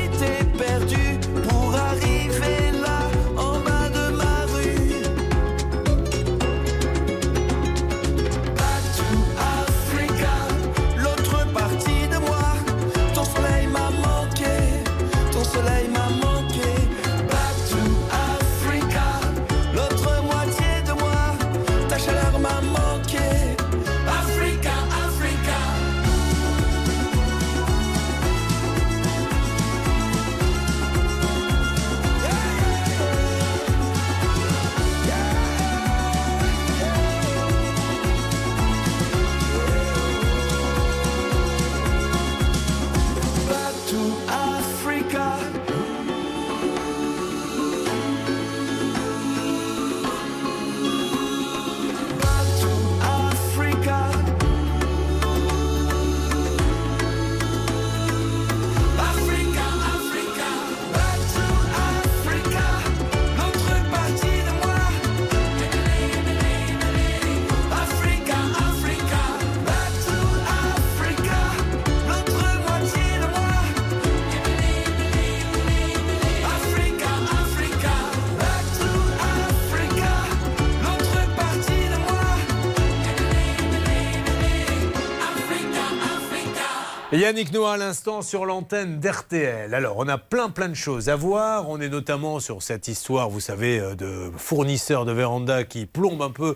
[87.20, 89.74] Yannick Noah à l'instant sur l'antenne d'RTL.
[89.74, 91.68] Alors, on a plein plein de choses à voir.
[91.68, 96.22] On est notamment sur cette histoire, vous savez, euh, de fournisseurs de véranda qui plombent
[96.22, 96.56] un peu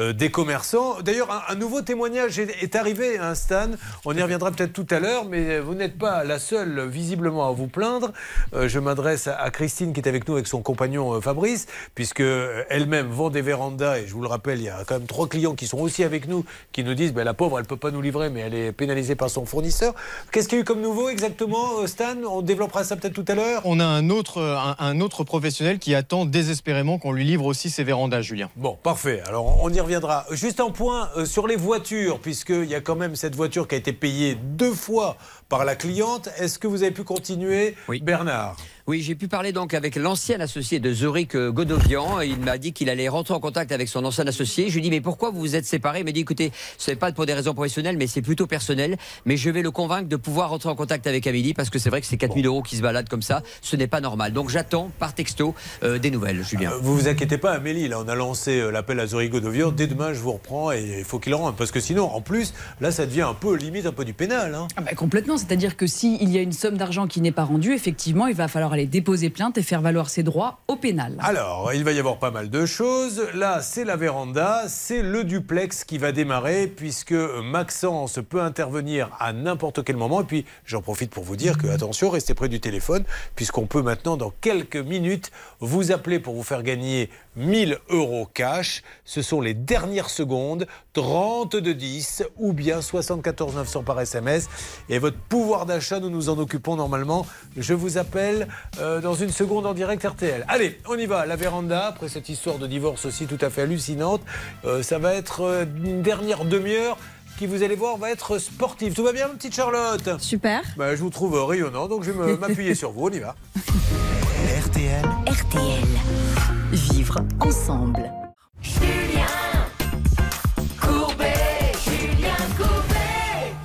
[0.00, 1.00] euh, des commerçants.
[1.02, 3.68] D'ailleurs, un, nouveau témoignage est, arrivé, hein, Stan.
[4.04, 7.52] On y reviendra peut-être tout à l'heure, mais vous n'êtes pas la seule, visiblement, à
[7.52, 8.12] vous plaindre.
[8.54, 12.20] Euh, je m'adresse à, Christine qui est avec nous avec son compagnon euh, Fabrice, puisque
[12.20, 13.98] euh, elle-même vend des vérandas.
[13.98, 16.02] Et je vous le rappelle, il y a quand même trois clients qui sont aussi
[16.02, 18.54] avec nous, qui nous disent ben, la pauvre, elle peut pas nous livrer, mais elle
[18.54, 19.94] est pénalisée par son fournisseur.
[20.32, 22.16] Qu'est-ce qu'il y a eu comme nouveau exactement, euh, Stan?
[22.28, 23.62] On développera ça peut-être tout à l'heure.
[23.64, 27.70] On a un autre, un, un autre professionnel qui attend désespérément qu'on lui livre aussi
[27.70, 28.48] ses vérandas, Julien.
[28.56, 29.22] Bon, parfait.
[29.26, 30.26] Alors, on y reviendra.
[30.30, 33.74] Juste un point euh, sur les voitures, puisqu'il y a quand même cette voiture qui
[33.74, 35.16] a été payée deux fois
[35.48, 36.28] par la cliente.
[36.38, 38.56] Est-ce que vous avez pu continuer, Bernard?
[38.86, 42.20] Oui, j'ai pu parler donc avec l'ancien associé de Zurich euh, Godovian.
[42.22, 44.68] Il m'a dit qu'il allait rentrer en contact avec son ancien associé.
[44.68, 46.00] Je lui ai dit, mais pourquoi vous vous êtes séparés?
[46.00, 48.96] Il m'a dit, écoutez, ce n'est pas pour des raisons professionnelles, mais c'est plutôt personnel.
[49.26, 51.90] Mais je vais le convaincre de pouvoir rentrer en contact avec Amélie, parce que c'est
[51.90, 53.42] vrai que c'est 4000 euros qui se baladent comme ça.
[53.62, 54.32] Ce n'est pas normal.
[54.32, 55.54] Donc j'attends par texto
[55.84, 56.72] euh, des nouvelles, Julien.
[56.72, 59.70] Euh, Vous vous inquiétez pas, Amélie, là, on a lancé l'appel à Zurich Godovian.
[59.70, 61.56] Dès demain, je vous reprends et il faut qu'il rentre.
[61.56, 64.54] Parce que sinon, en plus, là, ça devient un peu limite, un peu du pénal.
[64.54, 64.66] hein.
[64.76, 67.72] Ah bah, complètement, c'est-à-dire que s'il y a une somme d'argent qui n'est pas rendue,
[67.74, 71.16] effectivement, il va falloir aller déposer plainte et faire valoir ses droits au pénal.
[71.20, 73.26] Alors, il va y avoir pas mal de choses.
[73.34, 79.32] Là, c'est la véranda, c'est le duplex qui va démarrer, puisque Maxence peut intervenir à
[79.32, 80.20] n'importe quel moment.
[80.22, 83.04] Et puis, j'en profite pour vous dire que, attention, restez près du téléphone,
[83.36, 85.30] puisqu'on peut maintenant, dans quelques minutes,
[85.60, 87.10] vous appeler pour vous faire gagner
[87.40, 88.82] 1000 euros cash.
[89.04, 94.48] Ce sont les dernières secondes, 30 de 10 ou bien 74 900 par SMS.
[94.88, 97.26] Et votre pouvoir d'achat, nous nous en occupons normalement.
[97.56, 98.48] Je vous appelle
[98.78, 100.44] euh, dans une seconde en direct RTL.
[100.48, 101.26] Allez, on y va.
[101.26, 104.22] La véranda, après cette histoire de divorce aussi tout à fait hallucinante,
[104.64, 106.96] euh, ça va être euh, une dernière demi-heure
[107.38, 108.92] qui, vous allez voir, va être sportive.
[108.92, 110.20] Tout va bien, petite Charlotte?
[110.20, 110.60] Super.
[110.76, 113.06] Bah, je vous trouve rayonnant, donc je vais m'appuyer sur vous.
[113.06, 113.34] On y va.
[114.66, 115.04] RTL.
[115.26, 116.29] RTL.
[116.72, 118.12] Vivre ensemble.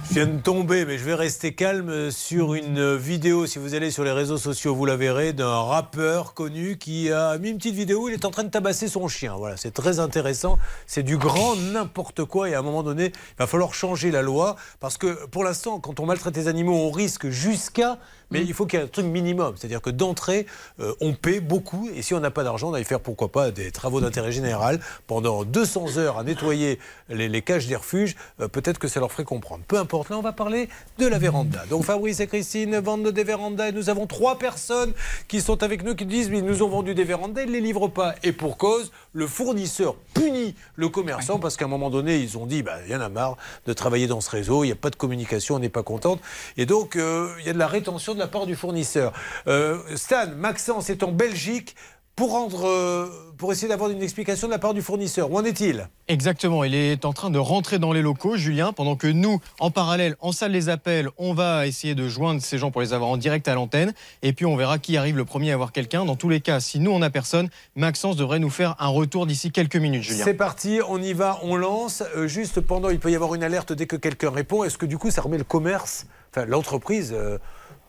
[0.10, 3.46] Je viens de tomber, mais je vais rester calme sur une vidéo.
[3.46, 7.38] Si vous allez sur les réseaux sociaux, vous la verrez, d'un rappeur connu qui a
[7.38, 9.36] mis une petite vidéo où il est en train de tabasser son chien.
[9.38, 10.58] Voilà, c'est très intéressant.
[10.88, 12.50] C'est du grand n'importe quoi.
[12.50, 14.56] Et à un moment donné, il va falloir changer la loi.
[14.80, 18.00] Parce que pour l'instant, quand on maltraite les animaux, on risque jusqu'à.
[18.32, 19.56] Mais il faut qu'il y ait un truc minimum.
[19.58, 20.46] C'est-à-dire que d'entrée,
[20.80, 21.90] euh, on paie beaucoup.
[21.96, 24.80] Et si on n'a pas d'argent, on y faire pourquoi pas des travaux d'intérêt général
[25.08, 26.80] pendant 200 heures à nettoyer
[27.10, 28.16] les, les cages des refuges.
[28.40, 29.64] Euh, Peut-être que ça leur ferait comprendre.
[29.68, 30.10] Peu importe.
[30.10, 31.64] Là, on va parler de la véranda.
[31.70, 33.70] Donc Fabrice et Christine vendent des vérandas.
[33.70, 34.94] Et nous avons trois personnes
[35.28, 37.54] qui sont avec nous qui disent mais ils nous ont vendu des vérandas, ils ne
[37.54, 38.16] les livrent pas.
[38.24, 42.46] Et pour cause, le fournisseur punit le commerçant parce qu'à un moment donné, ils ont
[42.46, 44.76] dit bah, il y en a marre de travailler dans ce réseau, il n'y a
[44.76, 46.20] pas de communication, on n'est pas contente.
[46.58, 49.14] Et donc, euh, il y a de la rétention de la part du fournisseur.
[49.48, 51.76] Euh, Stan, Maxence est en Belgique
[52.16, 55.30] pour, rendre, euh, pour essayer d'avoir une explication de la part du fournisseur.
[55.32, 55.90] Où en est-il?
[56.08, 59.70] Exactement, il est en train de rentrer dans les locaux, Julien, pendant que nous, en
[59.70, 63.10] parallèle, en salle des appels, on va essayer de joindre ces gens pour les avoir
[63.10, 66.06] en direct à l'antenne, et puis on verra qui arrive le premier à avoir quelqu'un.
[66.06, 69.26] Dans tous les cas, si nous, on n'a personne, Maxence devrait nous faire un retour
[69.26, 70.24] d'ici quelques minutes, Julien.
[70.24, 72.02] C'est parti, on y va, on lance.
[72.16, 74.64] Euh, juste pendant, il peut y avoir une alerte dès que quelqu'un répond.
[74.64, 77.40] Est-ce que du coup, ça remet le commerce, enfin l'entreprise, euh,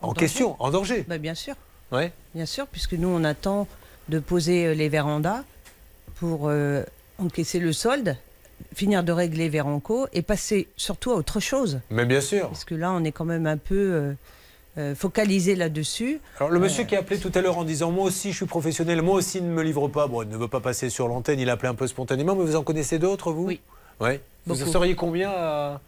[0.01, 1.05] en, question, en danger?
[1.07, 1.55] Bah, bien sûr.
[1.93, 2.11] Ouais.
[2.35, 3.67] Bien sûr, puisque nous, on attend
[4.09, 5.43] de poser euh, les vérandas
[6.15, 6.83] pour euh,
[7.19, 8.17] encaisser le solde,
[8.73, 11.79] finir de régler Véranco et passer surtout à autre chose.
[11.89, 12.47] Mais bien sûr.
[12.47, 14.13] Parce que là, on est quand même un peu euh,
[14.77, 16.19] euh, focalisé là-dessus.
[16.39, 18.45] Alors le monsieur qui a appelé tout à l'heure en disant moi aussi je suis
[18.45, 21.39] professionnel, moi aussi ne me livre pas, bon il ne veut pas passer sur l'antenne,
[21.39, 23.45] il a appelé un peu spontanément, mais vous en connaissez d'autres vous?
[23.45, 23.59] Oui.
[23.99, 24.21] Ouais.
[24.45, 24.71] Vous Beaucoup.
[24.71, 25.81] seriez combien à...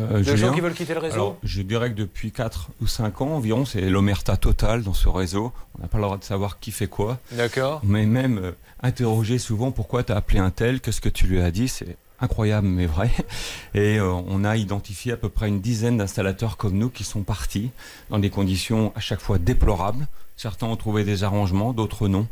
[0.00, 3.20] Euh, gens qui veulent quitter le réseau alors, Je dirais que depuis 4 ou 5
[3.20, 5.52] ans environ, c'est l'omerta totale dans ce réseau.
[5.78, 7.18] On n'a pas le droit de savoir qui fait quoi.
[7.32, 7.80] D'accord.
[7.84, 8.52] Mais même euh,
[8.82, 11.96] interroger souvent pourquoi tu as appelé un tel, qu'est-ce que tu lui as dit, c'est
[12.20, 13.10] incroyable mais vrai.
[13.74, 17.22] Et euh, on a identifié à peu près une dizaine d'installateurs comme nous qui sont
[17.22, 17.70] partis
[18.10, 20.06] dans des conditions à chaque fois déplorables.
[20.36, 22.28] Certains ont trouvé des arrangements, d'autres non.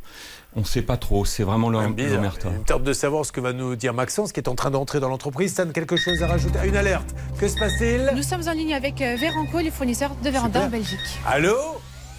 [0.56, 2.48] On ne sait pas trop, c'est vraiment l'omerta.
[2.48, 5.00] Une tente de savoir ce que va nous dire Maxence qui est en train d'entrer
[5.00, 5.52] dans l'entreprise.
[5.52, 6.58] Stan, quelque chose à rajouter?
[6.64, 7.14] Une alerte.
[7.38, 8.10] Que se passe-t-il?
[8.16, 10.66] Nous sommes en ligne avec euh, Véranco, les fournisseurs de véranda Super.
[10.66, 11.20] en Belgique.
[11.26, 11.56] Allô?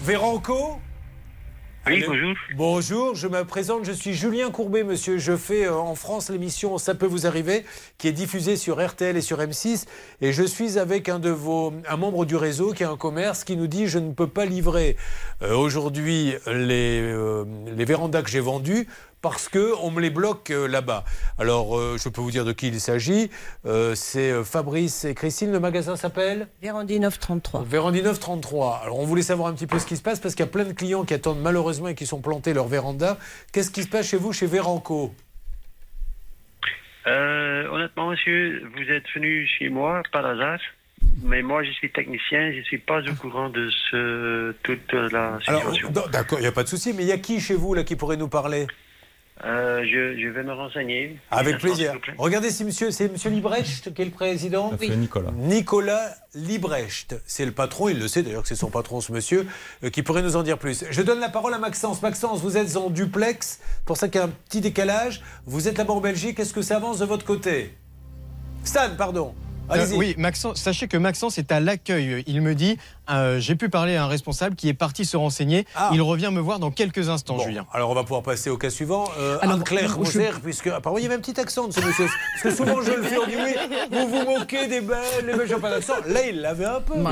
[0.02, 0.78] Véranco
[1.88, 2.34] Oui, bonjour.
[2.54, 5.16] Bonjour, je me présente, je suis Julien Courbet, monsieur.
[5.16, 7.64] Je fais euh, en France l'émission Ça peut vous arriver,
[7.96, 9.86] qui est diffusée sur RTL et sur M6.
[10.20, 13.42] Et je suis avec un de vos, un membre du réseau qui a un commerce
[13.42, 14.96] qui nous dit je ne peux pas livrer
[15.42, 17.44] euh, aujourd'hui les, euh,
[17.74, 18.86] les vérandas que j'ai vendues
[19.20, 21.04] parce que on me les bloque euh, là-bas.
[21.38, 23.30] Alors, euh, je peux vous dire de qui il s'agit.
[23.66, 25.52] Euh, c'est Fabrice et Christine.
[25.52, 27.64] Le magasin s'appelle Vérandie 933.
[27.64, 28.82] Vérandie 933.
[28.84, 30.50] Alors, on voulait savoir un petit peu ce qui se passe parce qu'il y a
[30.50, 33.18] plein de clients qui attendent malheureusement et qui sont plantés leur véranda.
[33.52, 35.14] Qu'est-ce qui se passe chez vous, chez Véranco
[37.06, 40.60] Euh, honnêtement, monsieur, vous êtes venu chez moi par hasard,
[41.22, 45.38] mais moi, je suis technicien, je ne suis pas au courant de ce, toute la
[45.40, 45.90] situation.
[46.12, 47.82] d'accord, il n'y a pas de souci, mais il y a qui chez vous là
[47.82, 48.66] qui pourrait nous parler?
[49.44, 51.16] Euh, je, je vais me renseigner.
[51.30, 51.94] Avec plaisir.
[52.16, 54.76] Regardez si monsieur, c'est monsieur Librecht qui est le président.
[54.76, 55.30] Fait, Nicolas.
[55.36, 59.46] Nicolas Librecht, c'est le patron, il le sait d'ailleurs que c'est son patron ce monsieur,
[59.84, 60.84] euh, qui pourrait nous en dire plus.
[60.90, 62.02] Je donne la parole à Maxence.
[62.02, 65.22] Maxence, vous êtes en duplex, pour ça qu'il y a un petit décalage.
[65.46, 67.74] Vous êtes là-bas en Belgique, est-ce que ça avance de votre côté?
[68.64, 69.34] Stan, pardon.
[69.70, 69.94] Allez-y.
[69.94, 72.24] Euh, oui, Maxence, sachez que Maxence est à l'accueil.
[72.26, 72.78] Il me dit,
[73.10, 75.66] euh, j'ai pu parler à un responsable qui est parti se renseigner.
[75.92, 77.66] Il revient me voir dans quelques instants, Bon, Julien.
[77.72, 79.04] Alors on va pouvoir passer au cas suivant.
[79.18, 82.06] Euh, Alors, je- Moser, puisque apparemment il y avait un petit accent de ce monsieur.
[82.06, 83.54] Parce que souvent je le fais, on dit oui,
[83.90, 85.94] vous vous moquez des Belges, les Belges n'ont pas d'accent.
[86.06, 86.94] Là il l'avait un peu.
[86.96, 87.10] Bah,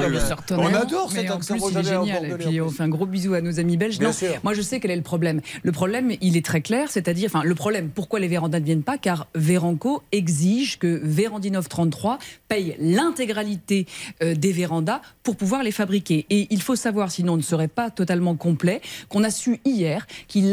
[0.51, 1.55] on adore cet en accent.
[1.55, 2.25] plus, Moi, il est j'adore génial.
[2.25, 3.99] Et Bordelais, puis en on fait un gros bisou à nos amis belges.
[3.99, 4.35] Bien Non, sûr.
[4.45, 5.41] Moi, je sais quel est le problème.
[5.63, 8.83] Le problème, il est très clair, c'est-à-dire, enfin, le problème, pourquoi les vérandas ne viennent
[8.83, 8.99] pas?
[8.99, 12.19] Car Véranco exige que Vérandi 933
[12.49, 13.87] paye l'intégralité
[14.23, 15.86] euh, des vérandas pour pouvoir les fabriquer.
[16.31, 20.07] Et il faut savoir, sinon on ne serait pas totalement complet, qu'on a su hier
[20.29, 20.51] qu'il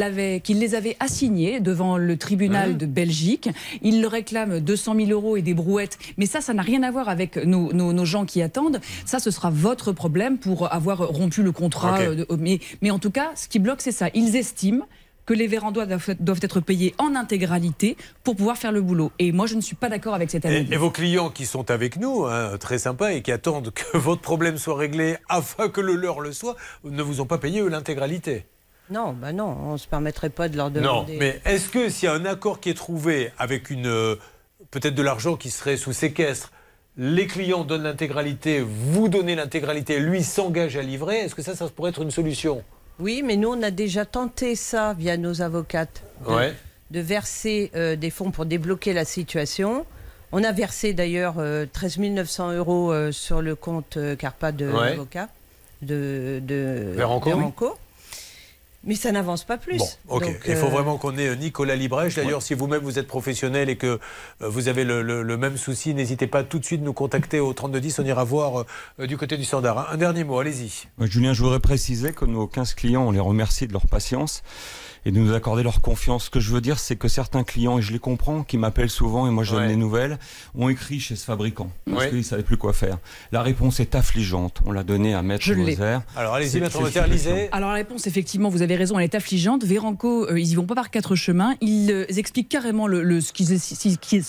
[0.60, 3.50] les avait assignés devant le tribunal de Belgique.
[3.82, 5.98] Il le réclame 200 000 euros et des brouettes.
[6.18, 8.80] Mais ça, ça n'a rien à voir avec nos, nos- nos gens qui attendent.
[9.06, 12.00] Ça, ce sera votre problème pour avoir rompu le contrat.
[12.00, 14.08] Euh, de- mais, mais en tout cas, ce qui bloque, c'est ça.
[14.14, 14.86] Ils estiment
[15.26, 19.12] que les vérandois doivent, doivent être payés en intégralité pour pouvoir faire le boulot.
[19.20, 20.72] Et moi, je ne suis pas d'accord avec cette Et, analyse.
[20.72, 24.22] et vos clients qui sont avec nous, hein, très sympas, et qui attendent que votre
[24.22, 27.70] problème soit réglé afin que le leur le soit, ne vous ont pas payé eux
[27.70, 28.46] l'intégralité?
[28.90, 31.18] Non, bah non, on ne se permettrait pas de leur Non, demander.
[31.18, 34.16] mais est-ce que s'il y a un accord qui est trouvé avec une euh,
[34.72, 36.52] peut-être de l'argent qui serait sous séquestre,
[36.98, 41.68] les clients donnent l'intégralité, vous donnez l'intégralité, lui s'engage à livrer, est-ce que ça, ça
[41.70, 42.62] pourrait être une solution?
[43.00, 46.04] Oui, mais nous, on a déjà tenté ça via nos avocates.
[46.28, 46.54] De, Ouais.
[46.92, 49.86] de verser euh, des fonds pour débloquer la situation.
[50.32, 54.68] On a versé d'ailleurs euh, 13 900 euros euh, sur le compte euh, Carpa de
[54.68, 54.92] Ouais.
[54.92, 55.28] l'avocat
[55.82, 57.76] de, de Véranco.
[58.86, 59.78] Mais ça n'avance pas plus.
[59.78, 60.24] Bon, ok.
[60.24, 62.16] Donc, Il faut euh, vraiment qu'on ait euh, Nicolas Librèche.
[62.16, 65.56] D'ailleurs, si vous-même vous êtes professionnel et que euh, vous avez le, le- le même
[65.58, 68.00] souci, n'hésitez pas tout de suite à nous contacter au 3210.
[68.00, 68.66] On ira voir
[69.00, 69.78] euh, du côté du standard.
[69.78, 69.86] hein.
[69.92, 70.88] Un dernier mot, allez-y.
[71.00, 74.44] Julien, je voudrais préciser que nos 15 clients, on les remercie de leur patience
[75.06, 76.26] et de nous accorder leur confiance.
[76.26, 78.90] Ce que je veux dire, c'est que certains clients, et je les comprends, qui m'appellent
[78.90, 79.68] souvent et moi je donne Ouais.
[79.68, 80.18] des nouvelles,
[80.56, 82.10] ont écrit chez ce fabricant parce Ouais.
[82.10, 82.98] qu'ils ne savaient plus quoi faire.
[83.32, 84.62] La réponse est affligeante.
[84.66, 85.52] On l'a donnée à Maître.
[85.54, 85.78] Moser.
[86.16, 87.50] Alors allez-y, Maître Moser, lisez.
[87.52, 89.64] Alors la réponse, effectivement, vous avez raison, elle est affligeante.
[89.64, 91.56] Véranco, euh, ils y vont pas par quatre chemins.
[91.62, 93.32] Ils euh, expliquent carrément le, le- ce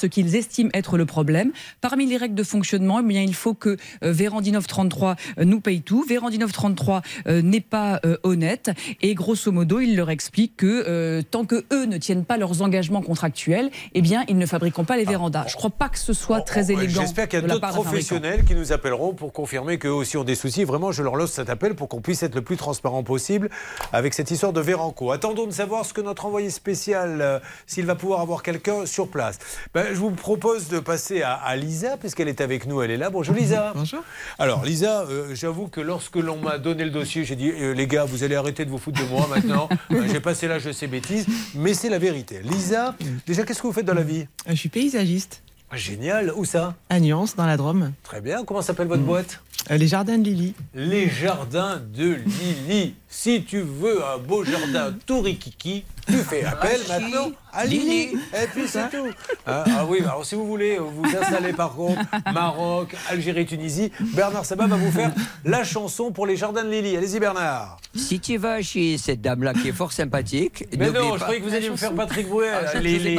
[0.06, 1.52] qu'ils estiment être le problème.
[1.80, 5.60] Parmi les règles de fonctionnement, eh bien, il faut que euh, Vérandi 933 euh, nous
[5.60, 6.04] paye tout.
[6.08, 8.70] Vérandi 933 euh, n'est pas euh, honnête.
[9.02, 12.62] Et grosso modo, il leur explique que euh, tant que eux ne tiennent pas leurs
[12.62, 15.44] engagements contractuels, eh bien, ils ne fabriqueront pas les vérandas.
[15.48, 17.02] Je crois pas que ce soit très Ouais, élégant.
[17.02, 20.16] J'espère qu'il y a de la d'autres professionnels qui nous appelleront pour confirmer qu'eux aussi
[20.16, 20.64] ont des soucis.
[20.64, 23.50] Vraiment, je leur lance cet appel pour qu'on puisse être le plus transparent possible
[23.92, 25.12] avec cette histoire de Véranco.
[25.12, 29.08] Attendons de savoir ce que notre envoyé spécial, euh, s'il va pouvoir avoir quelqu'un sur
[29.08, 29.38] place.
[29.74, 32.96] Ben, je vous propose de passer à, à Lisa, puisqu'elle est avec nous, elle est
[32.96, 33.10] là.
[33.10, 33.72] Bonjour Lisa.
[33.74, 34.02] Bonjour.
[34.38, 37.86] Alors Lisa, euh, j'avoue que lorsque l'on m'a donné le dossier, j'ai dit euh, les
[37.86, 39.68] gars, vous allez arrêter de vous foutre de moi maintenant.
[40.10, 42.40] J'ai passé l'âge de ces bêtises, mais c'est la vérité.
[42.42, 42.94] Lisa,
[43.26, 44.20] déjà, qu'est-ce que vous faites dans la vie?
[44.46, 45.42] Euh, Je suis paysagiste.
[45.70, 46.32] Ah, Génial.
[46.36, 46.74] Où ça?
[46.88, 47.92] À Nuance, dans la Drôme.
[48.04, 48.44] Très bien.
[48.44, 49.40] Comment s'appelle votre boîte?
[49.40, 50.54] Euh, Les jardins de Lily.
[50.74, 52.94] Les jardins de Lily.
[53.08, 58.16] Si tu veux un beau jardin tout rikiki, tu fais appel maintenant à Lily.
[58.34, 59.06] Et puis c'est tout.
[59.46, 62.00] Ah, ah oui, alors si vous voulez vous installer par contre,
[62.32, 65.12] Maroc, Algérie, Tunisie, Bernard Sabat va vous faire
[65.44, 66.96] la chanson pour les jardins de Lily.
[66.96, 67.78] Allez-y Bernard.
[67.94, 70.66] Si tu vas chez cette dame-là qui est fort sympathique.
[70.76, 72.66] Mais non, pas- je croyais que vous alliez me faire Patrick Bruel.
[72.74, 73.16] Ah, Lily.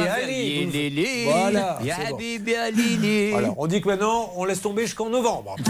[0.70, 1.78] Lily, Voilà.
[1.80, 3.38] Bon.
[3.38, 5.56] Alors, on dit que maintenant, on laisse tomber jusqu'en novembre.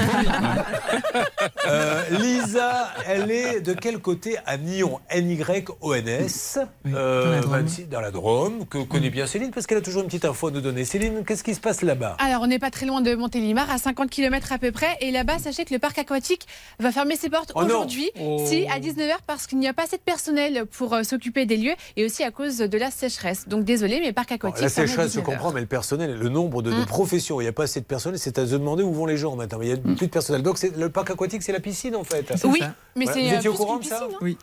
[1.66, 5.00] Euh, Lisa, elle est de quel côté à Nyon?
[5.10, 6.58] N-Y-O-N-S.
[6.86, 7.60] Euh, dans la Drôme.
[7.62, 10.48] 26 dans la Drôme, que connaît bien Céline, parce qu'elle a toujours une petite info
[10.48, 10.84] à nous donner.
[10.84, 12.16] Céline, qu'est-ce qui se passe là-bas?
[12.18, 14.96] Alors, on n'est pas très loin de Montélimar, à 50 km à peu près.
[15.00, 16.46] Et là-bas, sachez que le parc aquatique
[16.78, 18.44] va fermer ses portes Oh aujourd'hui, Oh.
[18.46, 21.56] si à 19h, parce qu'il n'y a pas assez de personnel pour euh, s'occuper des
[21.56, 23.48] lieux et aussi à cause de la sécheresse.
[23.48, 24.62] Donc, désolé, mais le parc aquatique.
[24.62, 25.24] La sécheresse, je 19 heures.
[25.24, 26.86] comprends, mais le personnel, le nombre de, de Mm.
[26.86, 29.16] professions, il n'y a pas assez de personnel, c'est à se demander où vont les
[29.16, 29.60] gens maintenant.
[29.62, 30.42] Il n'y a plus de personnel.
[30.46, 32.32] Donc, c'est- le parc aquatique, c'est la piscine en fait.
[32.44, 32.62] Oui,
[32.94, 33.12] mais Voilà.
[33.20, 34.18] c'est Vous euh, étiez au courant de ça piscine, hein.
[34.20, 34.38] Oui.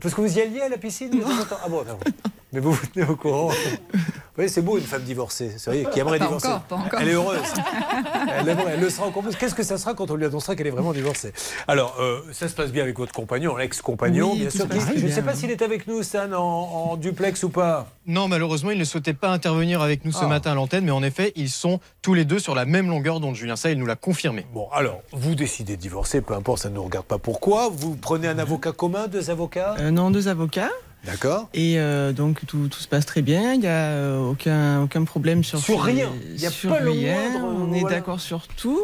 [0.00, 1.12] Parce que vous y alliez à la piscine
[1.62, 2.00] Ah bon, d'accord.
[2.52, 3.50] Mais vous vous tenez au courant
[4.38, 5.52] Oui, c'est beau une femme divorcée.
[5.56, 6.48] C'est vrai, qui aimerait Pas divorcer.
[6.48, 7.00] encore, pas encore.
[7.00, 7.40] Elle est heureuse.
[8.38, 9.34] elle, aimerait- elle le sera encore plus.
[9.36, 11.32] Qu'est-ce que ça sera quand on lui annoncera qu'elle est vraiment divorcée?
[11.68, 14.68] Alors, euh, ça se passe bien avec votre compagnon, l'ex-compagnon, Oui, bien sûr.
[14.68, 16.38] Qui- je ne sais pas s'il est avec nous, Stan, en,
[16.92, 17.86] en duplex ou pas.
[18.06, 20.28] Non, malheureusement, il ne souhaitait pas intervenir avec nous ce Ah.
[20.28, 23.20] matin à l'antenne, mais en effet, ils sont tous les deux sur la même longueur
[23.20, 23.34] d'onde.
[23.34, 24.46] Julien, ça, il nous l'a confirmé.
[24.52, 27.68] Bon, alors, vous décidez de divorcer, peu importe, ça ne nous regarde pas pourquoi?
[27.72, 29.74] Vous prenez un avocat commun, deux avocats?
[29.80, 30.70] Euh, non, deux avocats.
[31.04, 31.48] D'accord.
[31.54, 33.52] Et euh, donc tout, tout se passe très bien.
[33.54, 36.10] Il n'y a euh, aucun, aucun problème sur Sur ces- rien.
[36.34, 38.80] Il y a pas le moindre, On est d'accord sur tout.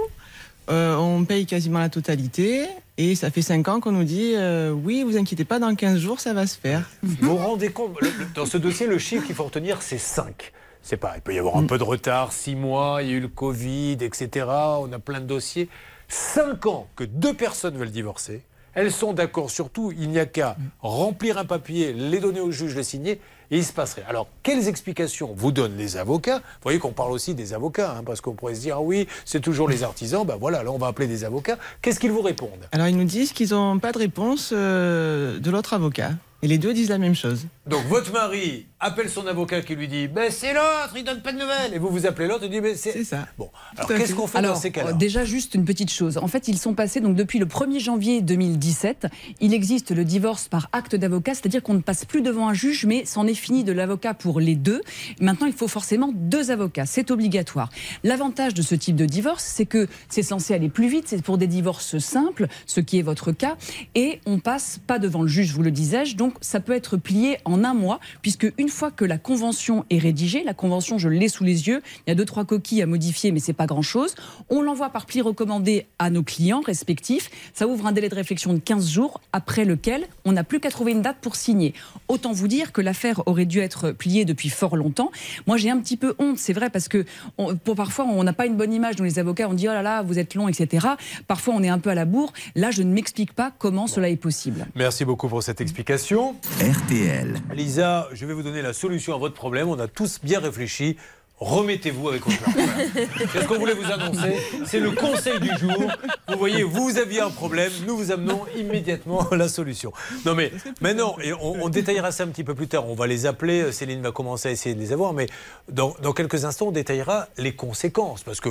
[0.70, 2.66] Euh, on paye quasiment la totalité.
[2.98, 5.98] Et ça fait 5 ans qu'on nous dit euh, oui, vous inquiétez pas, dans 15
[5.98, 6.88] jours, ça va se faire.
[7.02, 9.98] Vous vous rendez compte le- le- Dans ce dossier, le chiffre qu'il faut retenir, c'est
[9.98, 10.52] 5.
[10.84, 13.16] C'est pas, il peut y avoir un peu de retard, 6 mois, il y a
[13.16, 14.46] eu le Covid, etc.
[14.80, 15.68] On a plein de dossiers.
[16.08, 18.42] 5 ans que deux personnes veulent divorcer.
[18.74, 19.92] Elles sont d'accord sur tout.
[19.92, 23.20] Il n'y a qu'à remplir un papier, les donner au juge, les signer,
[23.50, 24.04] et il se passerait.
[24.08, 26.38] Alors, quelles explications vous donnent les avocats?
[26.38, 29.06] Vous voyez qu'on parle aussi des avocats, hein, parce qu'on pourrait se dire, ah oui,
[29.26, 30.24] c'est toujours les artisans.
[30.24, 31.58] Ben voilà, là, on va appeler des avocats.
[31.82, 32.66] Qu'est-ce qu'ils vous répondent?
[32.72, 36.12] Alors ils nous disent qu'ils n'ont pas de réponse euh, de l'autre avocat.
[36.44, 37.46] Et les deux disent la même chose.
[37.66, 41.32] Donc votre mari appelle son avocat qui lui dit ben c'est l'autre, il donne pas
[41.32, 41.72] de nouvelles.
[41.72, 42.92] Et vous vous appelez l'autre et dit ben c'est.
[42.92, 43.26] C'est ça.
[43.38, 46.18] Bon, alors qu'est-ce qu'on fait Alors, dans ces cas-là euh, Déjà, juste une petite chose.
[46.18, 49.06] En fait, ils sont passés, donc depuis le 1er janvier 2017,
[49.40, 52.84] il existe le divorce par acte d'avocat, c'est-à-dire qu'on ne passe plus devant un juge,
[52.84, 54.82] mais c'en est fini de l'avocat pour les deux.
[55.20, 57.70] Maintenant, il faut forcément deux avocats, c'est obligatoire.
[58.02, 61.38] L'avantage de ce type de divorce, c'est que c'est censé aller plus vite, c'est pour
[61.38, 63.56] des divorces simples, ce qui est votre cas,
[63.94, 67.38] et on passe pas devant le juge, vous le disais-je, donc ça peut être plié
[67.44, 71.28] en un mois, puisque une fois que la convention est rédigée, la convention, je l'ai
[71.28, 74.14] sous les yeux, il y a deux, trois coquilles à modifier, mais c'est pas grand-chose.
[74.50, 77.30] On l'envoie par pli recommandé à nos clients respectifs.
[77.54, 80.70] Ça ouvre un délai de réflexion de 15 jours, après lequel on n'a plus qu'à
[80.70, 81.74] trouver une date pour signer.
[82.08, 85.10] Autant vous dire que l'affaire aurait dû être pliée depuis fort longtemps.
[85.46, 87.04] Moi, j'ai un petit peu honte, c'est vrai, parce que
[87.38, 88.96] on- pour parfois, on n'a pas une bonne image.
[88.98, 90.86] Nous, les avocats, on dit oh là là, vous êtes long, etc.
[91.28, 92.32] Parfois, on est un peu à la bourre.
[92.54, 94.66] Là, je ne m'explique pas comment cela est possible.
[94.74, 96.34] Merci beaucoup pour cette explication.
[96.60, 97.34] RTL.
[97.54, 99.68] Lisa, je vais vous donner la solution à votre problème.
[99.68, 100.96] On a tous bien réfléchi.
[101.38, 102.68] Remettez-vous avec votre partenaire.
[103.32, 104.36] C'est ce qu'on voulait vous annoncer.
[104.64, 105.90] C'est le conseil du jour.
[106.28, 107.72] Vous voyez, vous aviez un problème.
[107.84, 109.92] Nous vous amenons immédiatement la solution.
[110.24, 112.88] Non mais maintenant, et on, on détaillera ça un petit peu plus tard.
[112.88, 113.72] On va les appeler.
[113.72, 115.14] Céline va commencer à essayer de les avoir.
[115.14, 115.26] Mais
[115.68, 118.22] dans, dans quelques instants, on détaillera les conséquences.
[118.22, 118.50] Parce que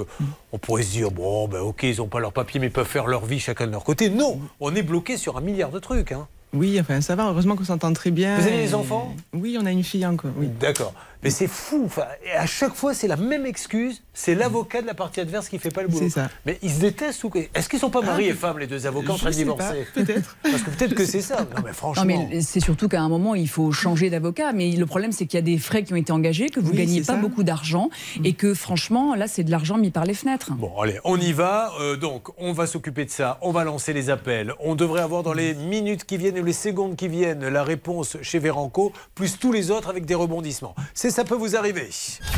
[0.52, 2.86] on pourrait se dire, bon, ben ok, ils n'ont pas leur papier, mais ils peuvent
[2.86, 4.10] faire leur vie chacun de leur côté.
[4.10, 6.12] Non, on est bloqué sur un milliard de trucs.
[6.12, 6.28] hein.
[6.54, 8.38] Oui, enfin ça va, heureusement qu'on s'entend très bien.
[8.38, 9.16] Vous avez Et- des enfants?
[9.34, 10.32] Oui, on a une fille encore.
[10.38, 10.48] Oui.
[10.60, 10.94] D'accord.
[11.24, 11.84] Mais c'est fou.
[11.86, 14.02] Enfin, à chaque fois, c'est la même excuse.
[14.14, 16.10] C'est l'avocat de la partie adverse qui fait pas le boulot.
[16.10, 16.30] Ça.
[16.46, 18.86] Mais ils se détestent ou Est-ce qu'ils sont pas mari Ah, et femme les deux
[18.88, 20.36] avocats en train de divorcer peut-être.
[20.44, 21.46] Parce que peut-être que c'est ça.
[21.56, 22.04] Non mais franchement.
[22.06, 24.52] Non, mais c'est surtout qu'à un moment, il faut changer d'avocat.
[24.54, 26.72] Mais le problème, c'est qu'il y a des frais qui ont été engagés, que vous
[26.72, 27.16] Oui, gagnez pas ça.
[27.16, 27.90] beaucoup d'argent,
[28.24, 30.52] et que franchement, là, c'est de l'argent mis par les fenêtres.
[30.54, 31.72] Bon, allez, on y va.
[31.80, 33.38] Euh, donc, on va s'occuper de ça.
[33.42, 34.54] On va lancer les appels.
[34.60, 38.18] On devrait avoir dans les minutes qui viennent ou les secondes qui viennent la réponse
[38.22, 40.76] chez Véranco, plus tous les autres avec des rebondissements.
[40.94, 41.90] C'est ça peut vous arriver.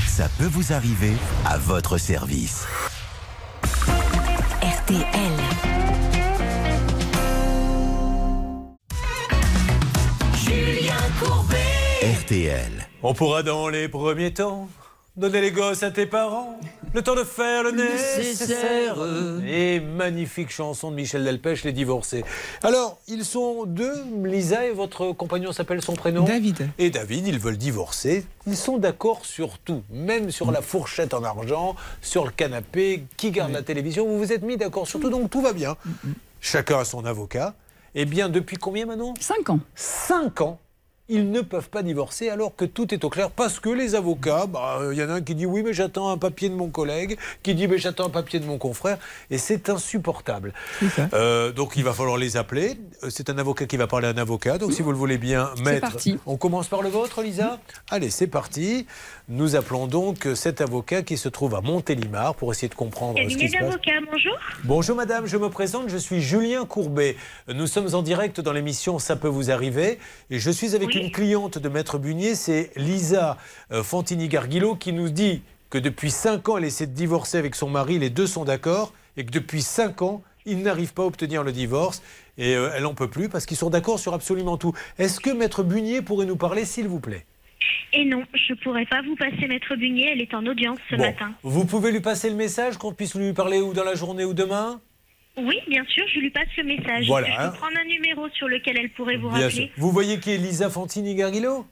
[0.08, 1.14] Ça peut vous arriver
[1.46, 2.66] à votre service.
[4.62, 5.06] RTL.
[10.36, 11.56] Julien Courbet.
[12.22, 12.88] RTL.
[13.04, 14.68] On pourra dans les premiers temps
[15.16, 16.60] donner les gosses à tes parents,
[16.94, 18.98] le temps de faire le nécessaire.
[19.46, 22.26] Et magnifique chanson de Michel Delpech, Les Divorcés.
[22.64, 26.68] Alors, ils sont deux, Lisa et votre compagnon s'appelle son prénom David.
[26.80, 28.26] Et David, ils veulent divorcer.
[28.48, 33.30] Ils sont d'accord sur tout, même sur la fourchette en argent, sur le canapé, qui
[33.30, 34.08] garde la télévision.
[34.08, 35.78] Vous vous êtes mis d'accord sur tout, donc tout va bien.
[36.42, 37.54] Chacun a son avocat.
[37.94, 39.60] Eh bien, depuis combien maintenant Cinq ans.
[39.76, 40.60] Cinq ans
[41.10, 44.46] ils ne peuvent pas divorcer alors que tout est au clair parce que les avocats,
[44.48, 46.70] bah, il y en a un qui dit oui mais j'attends un papier de mon
[46.70, 48.98] collègue, qui dit mais j'attends un papier de mon confrère
[49.30, 50.54] et c'est insupportable.
[51.14, 52.78] Euh, donc il va falloir les appeler.
[53.04, 54.58] Euh, C'est un avocat qui va parler à un avocat.
[54.58, 56.18] Donc si vous le voulez bien, maître, parti.
[56.26, 57.60] on commence par le vôtre, Lisa.
[57.90, 58.88] Allez, c'est parti.
[59.28, 63.36] Nous appelons donc cet avocat qui se trouve à Montélimar pour essayer de comprendre ce
[63.36, 63.62] qui se passe.
[63.62, 64.38] d'avocat, bonjour.
[64.64, 67.18] Bonjour madame, je me présente, je suis Julien Courbet.
[67.54, 70.00] Nous sommes en direct dans l'émission Ça peut vous arriver
[70.30, 73.38] et je suis avec une cliente de Maître Bunier, c'est Lisa
[73.72, 77.70] euh, Fantini-Garguilo qui nous dit que depuis 5 ans elle essaie de divorcer avec son
[77.70, 81.44] mari, les deux sont d'accord et que depuis 5 ans ils n'arrivent pas à obtenir
[81.44, 82.02] le divorce
[82.38, 84.74] et euh, elle n'en peut plus parce qu'ils sont d'accord sur absolument tout.
[85.00, 87.26] Est-ce que Maître Bunier pourrait nous parler s'il vous plaît?
[87.94, 91.04] Et non, je pourrais pas vous passer Maître Bunier, elle est en audience ce Bon,
[91.04, 91.32] matin.
[91.44, 94.34] Vous pouvez lui passer le message qu'on puisse lui parler ou dans la journée ou
[94.34, 94.82] demain?
[95.38, 97.08] Oui, bien sûr, je lui passe le message.
[97.08, 97.50] Voilà, Je hein.
[97.50, 99.66] peux prendre un numéro sur lequel elle pourrait vous Bien rappeler.
[99.66, 99.70] sûr.
[99.78, 101.66] Vous voyez qui est Lisa Fantini-Garguilo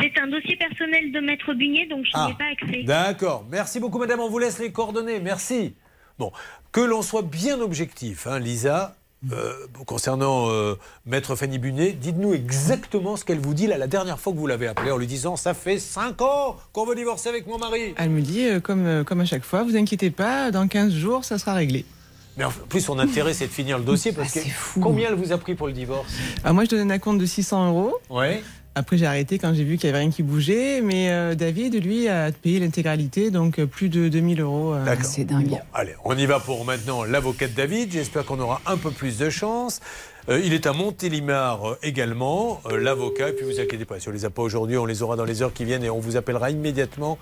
[0.00, 2.82] C'est un dossier personnel de Maître Bugnet, donc je Ah, n'ai pas accès.
[2.82, 3.46] D'accord.
[3.50, 4.20] Merci beaucoup, madame.
[4.20, 5.20] On vous laisse les coordonnées.
[5.20, 5.74] Merci.
[6.18, 6.32] Bon,
[6.70, 8.96] que l'on soit bien objectif, hein, Lisa.
[9.32, 9.54] euh,
[9.86, 10.74] concernant euh,
[11.06, 14.46] Maître Fanny Bunet, dites-nous exactement ce qu'elle vous dit là, la dernière fois que vous
[14.46, 17.94] l'avez appelée en lui disant Ça fait 5 ans qu'on veut divorcer avec mon mari.
[17.96, 20.92] Elle me dit, euh, comme, euh, comme à chaque fois, vous inquiétez pas, dans 15
[20.92, 21.86] jours, ça sera réglé.
[22.36, 24.40] Mais en plus, son intérêt, c'est de finir le dossier parce que
[24.80, 26.12] combien elle vous a pris pour le divorce?
[26.42, 27.94] Alors moi, je donnais un compte de 600 euros.
[28.10, 28.42] Ouais.
[28.76, 30.80] Après, j'ai arrêté quand j'ai vu qu'il n'y avait rien qui bougeait.
[30.80, 34.74] Mais euh, David, lui, a payé l'intégralité, donc euh, plus de 2000 euros.
[34.74, 34.96] euh.
[35.02, 35.46] C'est dingue.
[35.48, 37.92] Bon, allez, on y va pour maintenant l'avocat de David.
[37.92, 39.80] J'espère qu'on aura un peu plus de chance.
[40.28, 43.28] Euh, il est à Montélimar également, l'avocat.
[43.28, 45.24] Et puis vous inquiétez pas, si on les a pas aujourd'hui, on les aura dans
[45.24, 47.16] les heures qui viennent et on vous appellera immédiatement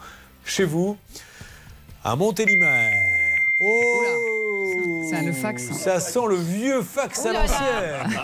[0.46, 0.96] chez vous
[2.02, 2.70] à Montélimar.
[3.62, 4.41] Oh
[5.10, 5.70] a le fax.
[5.72, 8.20] Ça sent le vieux fax à l'ancienne.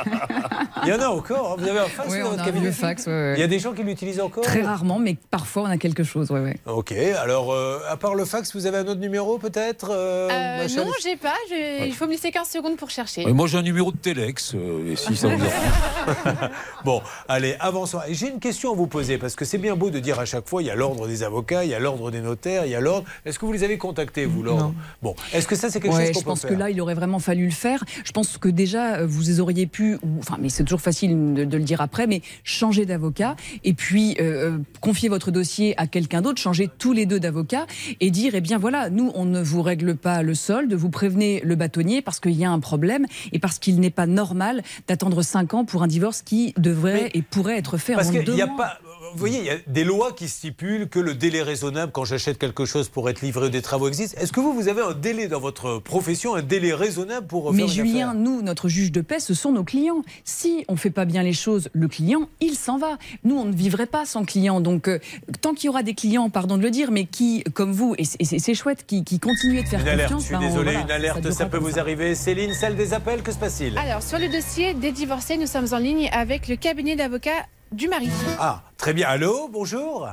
[0.85, 1.53] Il y en a encore.
[1.53, 1.57] hein.
[1.59, 3.35] Vous avez un fax Oui, dans on votre a un cabinet vieux fax, ouais, ouais.
[3.37, 6.05] Il y a des gens qui l'utilisent encore Très rarement, mais parfois on a quelque
[6.05, 6.31] chose.
[6.31, 6.57] Ouais, ouais.
[6.67, 10.69] Ok, alors euh, à part le fax, vous avez un autre numéro peut-être euh, Euh,
[10.77, 11.35] non, j'ai pas.
[11.51, 13.25] je- Il faut me laisser 15 secondes pour chercher.
[13.25, 15.53] Ouais, moi, j'ai un numéro de Telex, euh, et si ça vous dérange.
[16.85, 17.99] Bon, allez, avançons.
[18.11, 20.49] J'ai une question à vous poser, parce que c'est bien beau de dire à chaque
[20.49, 22.75] fois, il y a l'ordre des avocats, il y a l'ordre des notaires, il y
[22.75, 23.07] a l'ordre.
[23.25, 24.73] Est-ce que vous les avez contactés, vous, l'ordre
[25.03, 26.51] Bon, est-ce que ça, c'est quelque Ouais, chose qu'on je peut pense faire?
[26.51, 27.85] que là, il aurait vraiment fallu le faire.
[28.05, 31.45] Je pense que déjà, euh, vous auriez pu, ou- enfin, mais c'est toujours facile de,
[31.45, 35.87] de le dire après, mais changer d'avocat et puis euh, euh, confier votre dossier à
[35.87, 37.67] quelqu'un d'autre, changer tous les deux d'avocat
[38.01, 41.41] et dire, eh bien voilà, nous, on ne vous règle pas le solde, vous prévenez
[41.45, 45.23] le bâtonnier parce qu'il y a un problème et parce qu'il n'est pas normal d'attendre
[45.23, 48.43] 5 ans pour un divorce qui devrait et pourrait être fait Parce en deux n'y
[48.43, 48.57] a mois.
[48.57, 48.79] pas.
[49.13, 52.39] Vous voyez, il y a des lois qui stipulent que le délai raisonnable quand j'achète
[52.39, 54.17] quelque chose pour être livré ou des travaux existe.
[54.21, 57.67] Est-ce que vous, vous avez un délai dans votre profession, un délai raisonnable pour Mais
[57.67, 60.03] faire une Julien, nous, notre juge de paix, ce sont nos clients.
[60.25, 62.99] Si on fait pas bien les choses, le client, il s'en va.
[63.25, 64.61] Nous, on ne vivrait pas sans client.
[64.61, 64.99] Donc, euh,
[65.41, 68.05] tant qu'il y aura des clients, pardon de le dire, mais qui, comme vous, et
[68.05, 70.25] c'est- chouette, qui, qui continuent de faire Une alerte, je confiance.
[70.25, 71.81] suis ben, on- désolé, voilà, une alerte, ça peut vous ça.
[71.81, 72.15] arriver.
[72.15, 73.77] Céline, salle des appels, que se passe-t-il?
[73.79, 77.89] Alors, sur le dossier des divorcés, nous sommes en ligne avec le cabinet d'avocats du
[77.89, 78.09] mari.
[78.39, 79.09] Ah, très bien.
[79.09, 80.09] Allô, bonjour.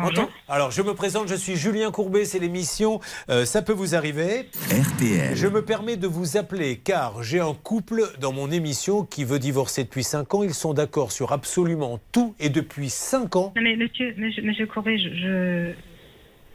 [0.00, 0.30] Bonjour.
[0.48, 3.00] Alors, je me présente, je suis Julien Courbet, c'est l'émission
[3.30, 4.48] euh, Ça peut vous arriver.
[4.70, 5.34] RTL.
[5.34, 9.40] Je me permets de vous appeler car j'ai un couple dans mon émission qui veut
[9.40, 10.42] divorcer depuis 5 ans.
[10.44, 13.52] Ils sont d'accord sur absolument tout et depuis 5 ans.
[13.56, 15.72] Non mais monsieur, monsieur, monsieur Courbet, je, je-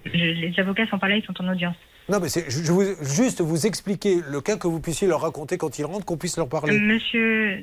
[0.05, 1.76] je- les avocats sont pas là, ils sont en audience.
[2.07, 5.19] Non, mais c'est je, je veux juste vous expliquer le cas que vous puissiez leur
[5.22, 6.77] raconter quand ils rentrent, qu'on puisse leur parler.
[6.80, 7.61] Monsieur,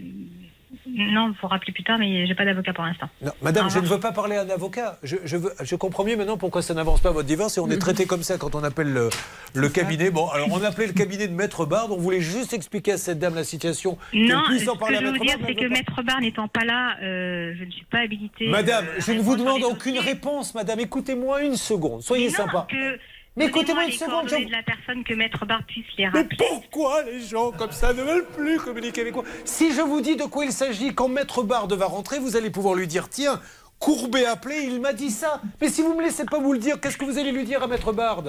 [0.86, 3.08] non, faut rappeler plus tard, mais j'ai pas d'avocat pour l'instant.
[3.22, 4.98] Non, madame, je ne veux pas parler à un avocat.
[5.02, 7.68] Je, je veux, je comprends mieux maintenant pourquoi ça n'avance pas votre divorce et on
[7.70, 9.10] est traité comme ça quand on appelle le,
[9.54, 10.10] le cabinet.
[10.10, 11.88] Bon, alors on appelait le cabinet de Maître Bard.
[11.90, 13.98] On voulait juste expliquer à cette dame la situation.
[14.14, 15.46] Non, ce en que je veux dire, Bard.
[15.48, 18.48] c'est que Maître Barr n'étant pas là, euh, je ne suis pas habilitée.
[18.48, 20.80] Madame, euh, je ne vous demande aucune réponse, madame.
[20.80, 22.02] Écoutez-moi une seconde.
[22.02, 22.66] Soyez non, sympa.
[22.70, 22.98] que-
[23.40, 24.28] Mais écoutez-moi une seconde.
[24.28, 26.36] je- de la personne que Maître Barr puisse les Mais rappeler.
[26.38, 29.24] pourquoi les gens comme ça ne veulent plus communiquer avec moi?
[29.44, 32.50] Si je vous dis de quoi il s'agit, quand Maître Bard va rentrer, vous allez
[32.50, 33.40] pouvoir lui dire tiens,
[33.78, 35.40] Courbet appelé, il m'a dit ça.
[35.60, 37.62] Mais si vous me laissez pas vous le dire, qu'est-ce que vous allez lui dire
[37.62, 38.22] à Maître Bard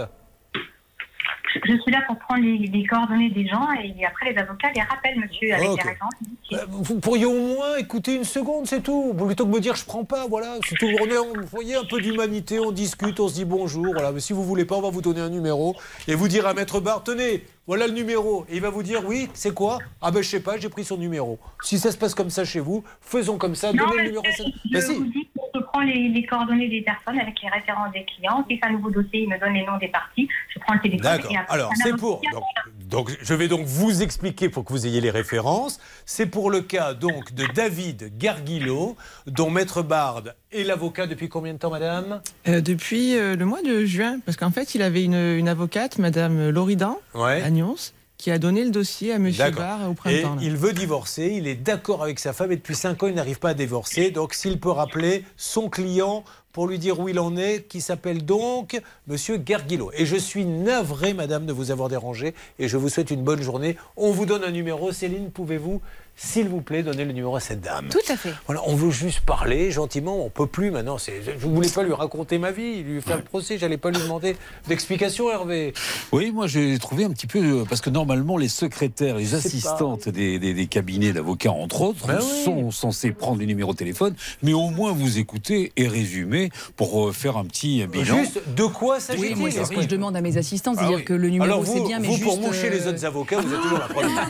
[1.66, 4.82] Je suis là pour prendre les, les coordonnées des gens et après les avocats les
[4.82, 5.84] rappellent, monsieur, avec Ok.
[5.84, 6.14] les références.
[6.54, 9.14] Euh, Vous pourriez au moins écouter une seconde, c'est tout.
[9.14, 10.56] Plutôt que me dire je prends pas, voilà.
[10.68, 10.88] C'est tout.
[11.02, 13.88] On est, vous voyez, un peu d'humanité, on discute, on se dit bonjour.
[13.94, 14.12] Voilà.
[14.12, 15.76] Mais si vous voulez pas, on va vous donner un numéro
[16.08, 18.46] et vous dire à Maître Bar, tenez, voilà le numéro.
[18.50, 19.80] Et il va vous dire oui, c'est quoi?
[20.02, 21.40] Ah ben je sais pas, j'ai pris son numéro.
[21.64, 24.24] Si ça se passe comme ça chez vous, faisons comme ça, Non, donnez le numéro.
[24.38, 24.96] je Ben si.
[24.96, 28.46] vous dis que je prends les, les coordonnées des personnes avec les références des clients.
[28.50, 30.28] Si c'est un nouveau dossier, il me donne les noms des parties.
[30.54, 31.04] Je prends le téléphone.
[31.04, 31.32] D'accord.
[31.50, 32.22] Alors, c'est pour.
[32.32, 32.44] Donc,
[32.90, 35.80] donc, je vais donc vous expliquer pour que vous ayez les références.
[36.06, 41.54] C'est pour le cas donc de David Garguilo, dont Maître Bard est l'avocat depuis combien
[41.54, 42.22] de temps, madame?
[42.48, 45.98] Euh, depuis euh, le mois de juin, parce qu'en fait, il avait une, une avocate,
[46.00, 47.42] Madame Loridan, Ouais.
[47.42, 47.76] à Nyons,
[48.22, 49.64] qui a donné le dossier à D'accord.
[49.64, 50.38] Barr au printemps.
[50.40, 53.40] il veut divorcer, il est d'accord avec sa femme et depuis 5 ans, il n'arrive
[53.40, 54.12] pas à divorcer.
[54.12, 58.24] Donc, s'il peut rappeler son client pour lui dire où il en est, qui s'appelle
[58.24, 59.92] donc Monsieur Garguilo.
[59.96, 63.42] Et je suis navré, madame, de vous avoir dérangé et je vous souhaite une bonne
[63.42, 63.76] journée.
[63.98, 64.92] On vous donne un numéro.
[64.92, 65.82] Céline, pouvez-vous,
[66.16, 68.34] s'il vous plaît, donner le numéro à cette dame Tout à fait.
[68.46, 70.98] Voilà, on veut juste parler gentiment, on peut plus maintenant.
[71.00, 74.00] Je ne voulais pas lui raconter ma vie, lui faire le procès, j'allais pas lui
[74.00, 74.36] demander
[74.68, 75.74] d'explications, Hervé.
[76.12, 77.40] Oui, moi j'ai trouvé un petit peu.
[77.40, 82.06] euh, Parce que normalement, les secrétaires, les assistantes des, des- des cabinets d'avocats, entre autres,
[82.08, 82.44] Ben oui.
[82.46, 87.08] sont censés prendre les numéros de téléphone, mais au moins vous écouter et résumer pour
[87.08, 88.20] euh, faire un petit bilan.
[88.20, 90.98] Juste, de quoi s'agit-il Oui, c'est ce que je demande à mes assistants, Ah c'est-à-dire
[91.00, 91.04] oui.
[91.06, 92.26] que le numéro c'est bien, mais vous juste.
[92.26, 94.30] pour moucher les euh, autres avocats, vous êtes toujours la première.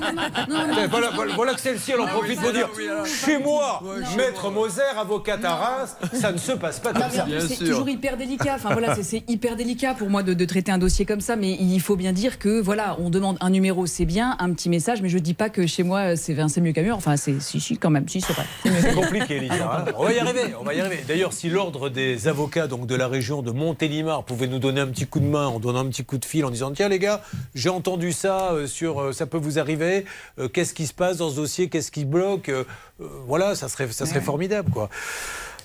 [0.89, 2.69] voilà, voilà, voilà que celle-ci, elle en profite pour dire
[3.05, 3.81] chez moi,
[4.17, 7.25] maître Moser, avocate à Reims, ça ne se passe pas Non, comme ça.
[7.47, 8.55] c'est toujours hyper délicat.
[8.55, 11.51] Enfin voilà, c'est- hyper délicat pour moi de, de traiter un dossier comme ça, mais
[11.59, 15.01] il faut bien dire que voilà, on demande un numéro, c'est bien, un petit message,
[15.01, 16.95] mais je dis pas que chez moi c'est c'est mieux qu'à mur.
[16.97, 18.45] Enfin, c'est si, si, quand même, si c'est vrai.
[18.81, 19.85] C'est compliqué, Lisa.
[19.87, 19.91] hein.
[19.97, 21.03] On va y arriver, on va y arriver.
[21.07, 24.87] D'ailleurs, si l'ordre des avocats donc de la région de Montélimar pouvait nous donner un
[24.87, 26.99] petit coup de main en donnant un petit coup de fil en disant tiens les
[26.99, 27.21] gars,
[27.53, 30.05] j'ai entendu ça euh, sur euh, ça peut vous arriver.
[30.39, 32.63] euh, Qu'est-ce qui se passe dans ce dossier Qu'est-ce qui bloque Euh,
[33.01, 34.89] euh, Voilà, ça serait ça serait formidable quoi.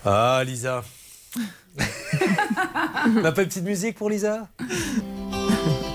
[0.05, 0.83] Ah Lisa.
[3.07, 4.49] On n'a pas une petite musique pour Lisa?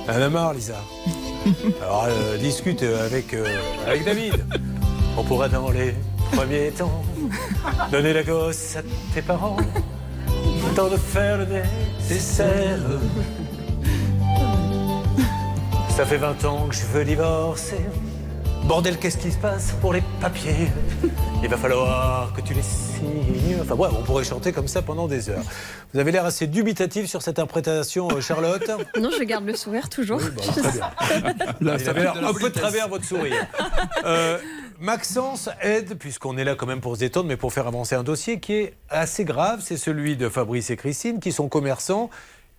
[0.08, 0.76] Elle en a marre, Lisa.
[1.82, 3.58] Alors, euh, discute avec, euh,
[3.88, 4.46] avec David.
[5.18, 5.96] On pourra dans les
[6.32, 7.04] premiers temps
[7.92, 8.82] donner la gosse à
[9.14, 9.58] tes parents.
[10.76, 12.80] Temps de faire le nécessaire.
[15.90, 17.78] Ça fait 20 ans que je veux divorcer.
[18.66, 20.70] Bordel, qu'est-ce qui se passe pour les papiers?
[21.44, 23.58] Il va falloir que tu les signes.
[23.62, 25.44] Enfin, ouais, on pourrait chanter comme ça pendant des heures.
[25.94, 28.70] Vous avez l'air assez dubitatif sur cette interprétation, euh, Charlotte.
[29.00, 30.20] Non, je garde le sourire toujours.
[30.20, 30.92] très bien.
[31.60, 33.46] Il avait l'air un peu de travers votre sourire.
[34.06, 34.38] Euh,
[34.80, 38.04] Maxence aide, puisqu'on est là quand même pour se détendre, mais pour faire avancer un
[38.04, 39.62] dossier qui est assez grave.
[39.64, 42.10] C'est celui de Fabrice et Christine, qui sont commerçants.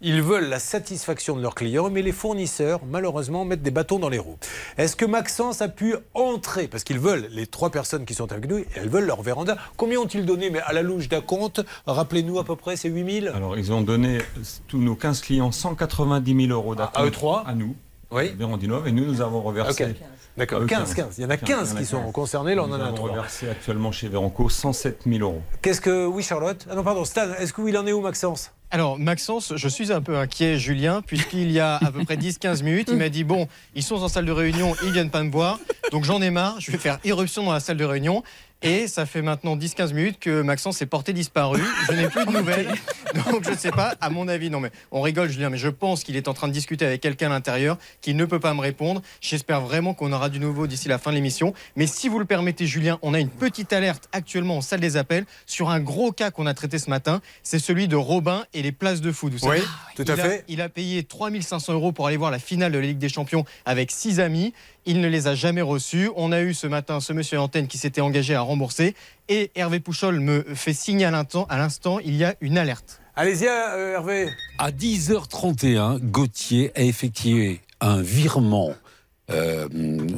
[0.05, 4.09] Ils veulent la satisfaction de leurs clients, mais les fournisseurs, malheureusement, mettent des bâtons dans
[4.09, 4.37] les roues.
[4.77, 6.67] Est-ce que Maxence a pu entrer?
[6.67, 9.57] Parce qu'ils veulent, les trois personnes qui sont avec nous, elles veulent leur véranda.
[9.77, 13.29] Combien ont-ils donné Mais à la louche d'un compte, rappelez-nous à peu près, c'est 8000
[13.33, 14.19] Alors, ils ont donné,
[14.67, 16.97] tous nos 15 clients, 190 000 euros d'attente.
[16.97, 17.45] À eux trois?
[17.47, 17.77] À nous.
[18.11, 18.35] Oui.
[18.37, 19.95] Vérandinov, et nous, nous avons reversé.
[20.37, 21.15] D'accord, à eux 15, 15.
[21.19, 23.11] Il y en a 15 qui sont concernés, là, on Nous en a avons trois.
[23.11, 25.43] reversé actuellement chez Véranco 107 000 euros.
[25.61, 26.07] Qu'est-ce que.
[26.07, 26.67] Oui, Charlotte?
[26.71, 28.51] Ah non, pardon, Stan, est-ce qu'il en est où, Maxence?
[28.71, 32.63] Alors, Maxence, je suis un peu inquiet, Julien, puisqu'il y a à peu près 10-15
[32.63, 35.31] minutes, il m'a dit Bon, ils sont en salle de réunion, ils viennent pas me
[35.31, 35.59] voir,
[35.91, 38.23] donc j'en ai marre, je vais faire éruption dans la salle de réunion.
[38.65, 41.61] Et ça fait maintenant 10-15 minutes que Maxence est porté disparu.
[41.89, 42.69] Je n'ai plus de nouvelles.
[43.31, 45.69] Donc je ne sais pas, à mon avis, non mais on rigole Julien, mais je
[45.69, 48.55] pense qu'il est en train de discuter avec quelqu'un à l'intérieur qui ne peut pas
[48.55, 49.03] me répondre.
[49.21, 51.53] J'espère vraiment qu'on aura du nouveau d'ici la fin de l'émission.
[51.77, 54.97] Mais si vous le permettez Julien, on a une petite alerte actuellement en salle des
[54.97, 57.21] appels sur un gros cas qu'on a traité ce matin.
[57.43, 59.33] C'est celui de Robin et les places de foot.
[59.33, 59.67] Vous savez, Oui,
[59.97, 60.45] tout à il a- fait.
[60.49, 63.45] il a payé 3500 euros pour aller voir la finale de la Ligue des Champions
[63.67, 64.55] avec six amis.
[64.85, 66.11] Il ne les a jamais reçus.
[66.17, 68.95] On a eu ce matin ce monsieur à antenne qui s'était engagé à rembourser.
[69.29, 73.01] Et Hervé Pouchol me fait signe à l'instant, à l'instant, il y a une alerte.
[73.15, 74.29] Allez-y, euh, Hervé.
[74.59, 78.73] À 10h31, Gauthier a effectué un virement.
[79.31, 79.69] euh,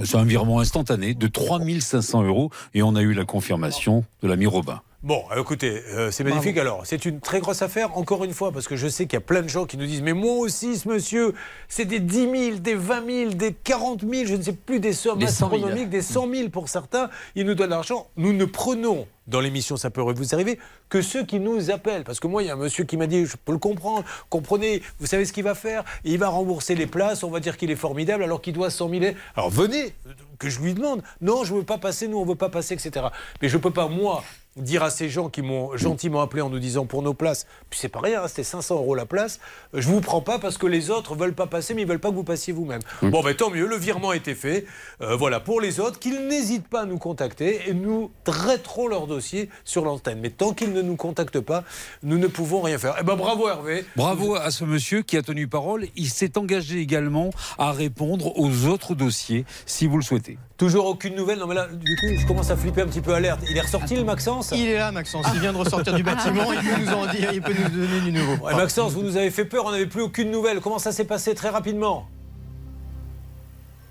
[0.04, 4.46] c'est un virement instantané de 3500 euros et on a eu la confirmation de l'ami
[4.46, 4.80] Robin.
[5.04, 6.56] Bon, euh, écoutez, euh, c'est magnifique.
[6.56, 9.16] Alors, c'est une très grosse affaire, encore une fois, parce que je sais qu'il y
[9.18, 11.34] a plein de gens qui nous disent Mais moi aussi, ce monsieur,
[11.68, 14.94] c'est des 10 000, des 20 000, des 40 000, je ne sais plus, des
[14.94, 15.56] sommes Des 100 000.
[15.56, 17.10] astronomiques, des 100 000 pour certains.
[17.34, 18.06] Ils nous donnent l'argent.
[18.16, 20.58] Nous ne prenons dans l'émission Ça peut vous arriver
[20.88, 22.04] que ceux qui nous appellent.
[22.04, 24.04] Parce que moi, il y a un monsieur qui m'a dit Je peux le comprendre,
[24.30, 27.58] comprenez, vous savez ce qu'il va faire Il va rembourser les places, on va dire
[27.58, 29.04] qu'il est formidable alors qu'il doit 100 000.
[29.36, 29.94] Alors venez,
[30.38, 31.02] que je lui demande.
[31.20, 33.04] Non, je ne veux pas passer, nous, on ne veut pas passer, etc.
[33.42, 34.24] Mais je ne peux pas, moi,
[34.56, 37.78] dire à ces gens qui m'ont gentiment appelé en nous disant pour nos places, puis
[37.78, 39.40] c'est pas rien, hein, c'était 500 euros la place,
[39.74, 41.98] euh, je vous prends pas parce que les autres veulent pas passer, mais ils veulent
[41.98, 42.80] pas que vous passiez vous-même.
[43.02, 44.66] Bon, ben tant mieux, le virement a été fait.
[45.00, 49.06] Euh, voilà, pour les autres, qu'ils n'hésitent pas à nous contacter et nous traiterons leur
[49.06, 50.20] dossier sur l'antenne.
[50.20, 51.64] Mais tant qu'ils ne nous contactent pas,
[52.02, 52.96] nous ne pouvons rien faire.
[53.00, 53.84] Eh ben bravo Hervé.
[53.96, 55.86] Bravo à ce monsieur qui a tenu parole.
[55.96, 60.38] Il s'est engagé également à répondre aux autres dossiers si vous le souhaitez.
[60.56, 61.38] Toujours aucune nouvelle.
[61.38, 63.40] Non mais là, du coup, je commence à flipper un petit peu alerte.
[63.50, 64.43] Il est ressorti le Maxence?
[64.52, 65.26] Il est là, Maxence.
[65.34, 66.52] Il vient de ressortir du bâtiment.
[66.52, 68.44] Il peut nous en dire, il peut nous donner du nouveau.
[68.44, 70.60] Ouais, Maxence, vous nous avez fait peur, on n'avait plus aucune nouvelle.
[70.60, 72.06] Comment ça s'est passé très rapidement?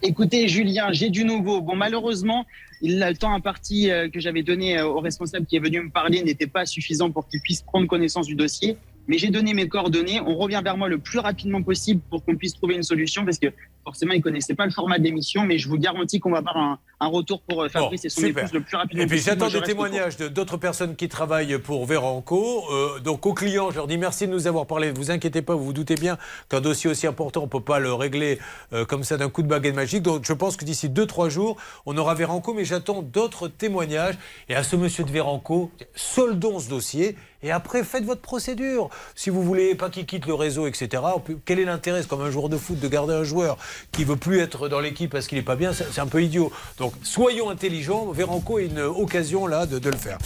[0.06, 1.62] Écoutez, Julien, j'ai du nouveau.
[1.62, 2.46] Bon, malheureusement,
[2.82, 6.22] le temps imparti euh, que j'avais donné euh, au responsable qui est venu me parler
[6.22, 8.76] n'était pas suffisant pour qu'il puisse prendre connaissance du dossier.
[9.08, 10.20] Mais j'ai donné mes coordonnées.
[10.20, 13.40] On revient vers moi le plus rapidement possible pour qu'on puisse trouver une solution parce
[13.40, 13.48] que
[13.86, 15.46] forcément, il ne connaissait pas le format de l'émission.
[15.46, 18.10] Mais je vous garantis qu'on va avoir un, un retour pour euh, Fabrice Bon, et
[18.10, 18.44] son super.
[18.44, 22.64] épouse le plus rapidement Et puis j'attends des témoignages d'autres personnes qui travaillent pour Véranco.
[22.72, 24.92] Euh, donc aux clients, je leur dis merci de nous avoir parlé.
[24.92, 26.18] Vous inquiétez pas, vous vous doutez bien
[26.50, 28.40] qu'un dossier aussi important, on ne peut pas le régler
[28.74, 30.04] euh, comme ça d'un coup de baguette magique.
[30.04, 34.16] Donc je pense que d'ici 2-3 jours, on aura Véranco, mais j'attends d'autres témoignages.
[34.50, 37.16] Et à ce monsieur de Véranco, soldons ce dossier.
[37.44, 38.90] Et après, faites votre procédure.
[39.16, 41.04] Si vous voulez pas qu'il quitte le réseau, etc.,
[41.46, 42.02] quel est l'intérêt?
[42.02, 43.58] C'est comme un joueur de foot de garder un joueur
[43.92, 46.52] qui veut plus être dans l'équipe parce qu'il est pas bien, c'est un peu idiot.
[46.78, 48.12] Donc soyons intelligents.
[48.12, 50.18] Véranco a une occasion là de, de le faire.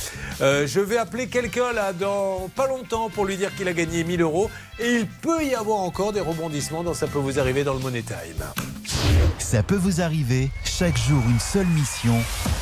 [0.42, 4.04] Euh, je vais appeler quelqu'un là dans pas longtemps pour lui dire qu'il a gagné
[4.04, 7.64] 1000 euros et il peut y avoir encore des rebondissements dans ça peut vous arriver
[7.64, 8.44] dans le Money Time.
[9.40, 12.16] Ça peut vous arriver, chaque jour une seule mission,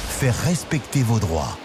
[0.09, 1.57] faire respecter vos droits.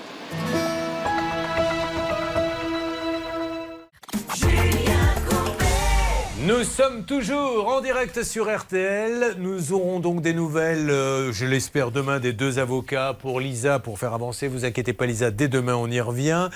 [6.46, 9.34] Nous sommes toujours en direct sur RTL.
[9.38, 13.98] Nous aurons donc des nouvelles, euh, je l'espère, demain des deux avocats pour Lisa pour
[13.98, 14.48] faire avancer.
[14.48, 16.48] Vous inquiétez pas, Lisa, dès demain on y revient.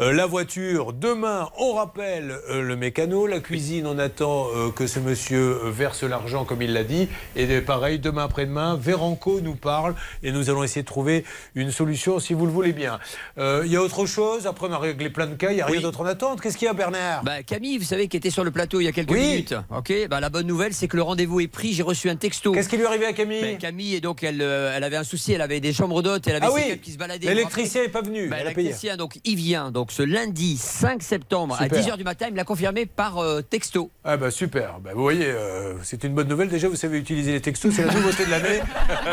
[0.00, 3.26] Euh, la voiture, demain on rappelle euh, le mécano.
[3.26, 4.46] La cuisine, on attend
[4.76, 7.08] que ce monsieur verse l'argent comme il l'a dit.
[7.34, 11.24] Et pareil, demain après-demain, Véranco nous parle et nous allons essayer de trouver
[11.56, 13.00] une solution si vous le voulez bien.
[13.38, 14.46] Il y a autre chose?
[14.46, 15.50] Après, on a réglé plein de cas.
[15.50, 16.40] Il n'y a rien d'autre en attente.
[16.40, 17.24] Qu'est-ce qu'il y a, Bernard?
[17.24, 19.18] Bah, Camille, vous savez, qui était sur le plateau il y a quelques Oui.
[19.20, 19.32] minutes.
[19.70, 21.72] Ok, bah, la bonne nouvelle, c'est que le rendez-vous est pris.
[21.72, 22.52] J'ai reçu un texto.
[22.52, 23.40] Qu'est-ce qui lui est arrivé à Camille?
[23.40, 25.32] Ben, Camille, et donc, elle, euh, elle avait un souci.
[25.32, 26.26] Elle avait des chambres d'hôtes.
[26.26, 27.28] Elle avait Ah oui, qui se baladaient.
[27.28, 28.28] l'électricien n'est pas venu.
[28.28, 28.38] Ben.
[28.38, 29.70] L'électricien, donc, il vient.
[29.70, 31.78] Donc, ce lundi 5 septembre Super.
[31.78, 33.90] à 10h du matin, il me l'a confirmé par euh, texto.
[34.04, 36.48] Ah bah super, Bah, vous voyez, euh, c'est une bonne nouvelle.
[36.48, 38.60] Déjà, vous savez utiliser les textos, c'est la nouveauté de l'année.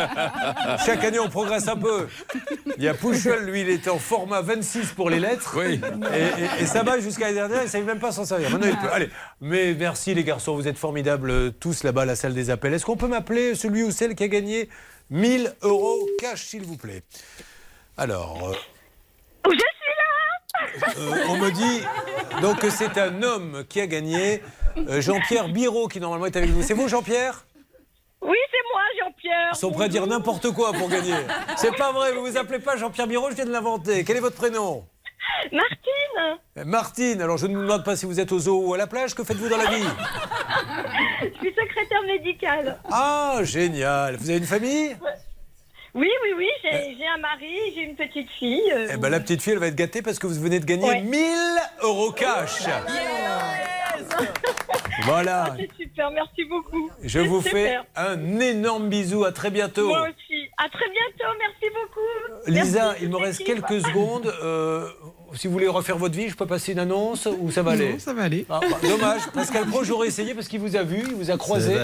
[0.85, 2.07] Chaque année, on progresse un peu.
[2.77, 5.57] Il y a Pouchel, lui, il était en format 26 pour les lettres.
[5.63, 8.49] Et, et- et ça va jusqu'à l'année dernière, il ne savait même pas s'en servir.
[8.49, 8.91] Maintenant, il peut.
[8.91, 9.09] Allez,
[9.41, 12.73] mais merci les garçons, vous êtes formidables euh, tous là-bas à la salle des appels.
[12.73, 14.69] Est-ce qu'on peut m'appeler celui ou celle qui a gagné
[15.09, 17.03] 1000 euros cash, s'il vous plaît?
[17.97, 18.49] Alors...
[18.49, 18.53] euh,
[19.45, 21.85] Je suis là euh, on me dit
[22.41, 24.41] donc que c'est un homme qui a gagné.
[24.77, 26.61] Euh, Jean-Pierre Biro qui normalement est avec nous.
[26.61, 27.45] C'est vous Jean-Pierre?
[28.21, 29.49] Oui, c'est moi, Jean-Pierre.
[29.53, 31.15] Ils sont prêts à dire n'importe quoi pour gagner.
[31.57, 34.03] C'est pas vrai, vous vous appelez pas Jean-Pierre Biro, je viens de l'inventer.
[34.03, 34.85] Quel est votre prénom?
[35.51, 38.77] Martine, Martine, alors je ne vous demande pas si vous êtes au zoo ou à
[38.77, 39.83] la plage, que faites-vous dans la vie?
[41.21, 42.77] Je suis secrétaire médicale.
[42.89, 44.15] Ah, génial.
[44.15, 44.95] Vous avez une famille?
[45.95, 48.71] Oui, oui, oui, j'ai j'ai un mari, j'ai une petite fille.
[48.71, 50.65] euh, Eh ben la petite fille, elle va être gâtée parce que vous venez de
[50.65, 51.01] gagner Ouais.
[51.01, 51.21] 1000
[51.83, 52.59] euros cash.
[55.05, 55.55] Voilà.
[55.57, 56.89] C'est super, merci beaucoup.
[57.03, 57.53] Je vous super.
[57.53, 59.23] fais un énorme bisou.
[59.23, 59.87] À très bientôt.
[59.87, 60.49] Moi aussi.
[60.57, 62.51] À très bientôt, merci beaucoup.
[62.51, 64.33] Lisa, Merci, il me reste quelques secondes.
[64.43, 64.87] Euh,
[65.35, 67.93] si vous voulez refaire votre vie, je peux passer une annonce ou ça va aller
[67.93, 68.45] Non, ça va aller.
[68.49, 69.21] Ah, bah, Dommage.
[69.33, 71.75] Pascal Pro, j'aurais essayé parce qu'il vous a vu, il vous a croisé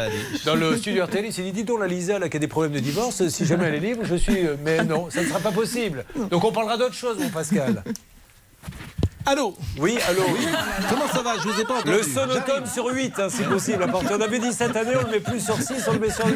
[0.46, 1.26] dans le studio RTL.
[1.26, 3.46] Il s'est dit dis donc, la Lisa là, qui a des problèmes de divorce, si
[3.46, 4.46] jamais elle est libre, je suis.
[4.48, 6.06] euh, Mais non, ça ne sera pas possible.
[6.32, 7.84] Donc on parlera d'autre chose, mon Pascal.
[9.28, 10.22] Allô Oui, allô
[10.90, 11.34] Comment ça va?
[11.44, 11.98] Je vous ai pas entendu.
[11.98, 13.82] Le sonotone sur 8, hein, si possible.
[13.84, 16.00] À partir, on avait dit cette année, on le met plus sur 6, on le
[16.00, 16.36] met sur 8.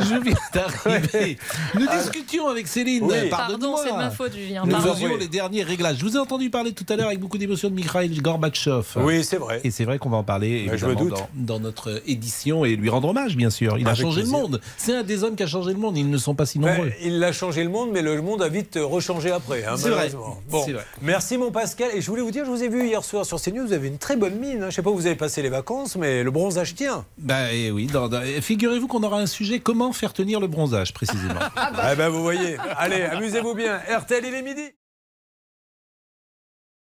[0.00, 1.36] Je viens d'arriver.
[1.74, 3.02] Nous discutions avec Céline.
[3.04, 3.28] Oui.
[3.28, 3.70] Pardonne-moi.
[3.74, 4.62] Pardon, c'est de ma faute, Julien.
[4.64, 4.94] Nous Pardon.
[4.94, 5.96] faisions les derniers réglages.
[5.98, 8.84] Je vous ai entendu parler tout à l'heure avec beaucoup d'émotion de Mikhail Gorbatchev.
[8.96, 9.60] Oui, c'est vrai.
[9.64, 11.18] Et c'est vrai qu'on va en parler je me évidemment doute.
[11.34, 13.78] dans, dans notre édition et lui rendre hommage, bien sûr.
[13.78, 14.36] Il a changé plaisir.
[14.36, 14.60] le monde.
[14.76, 15.96] C'est un des hommes qui a changé le monde.
[15.98, 16.92] Ils ne sont pas si Ben, nombreux.
[17.02, 20.10] il a changé le monde, mais le monde a vite rechangé après, hein, C'est vrai.
[20.48, 20.84] Bon, C'est vrai.
[21.02, 21.79] merci mon Pascal.
[21.94, 23.88] Et je voulais vous dire, je vous ai vu hier soir sur CNews, vous avez
[23.88, 24.62] une très bonne mine.
[24.64, 24.70] hein.
[24.70, 27.04] Je sais pas où vous avez passé les vacances, mais le bronzage tient.
[27.18, 30.92] Ben eh oui, dans- dans- figurez-vous qu'on aura un sujet comment faire tenir le bronzage
[30.92, 31.40] précisément.
[31.56, 32.56] Ah ben vous voyez.
[32.76, 33.78] Allez, amusez-vous bien.
[33.88, 34.62] RTL, il est midi.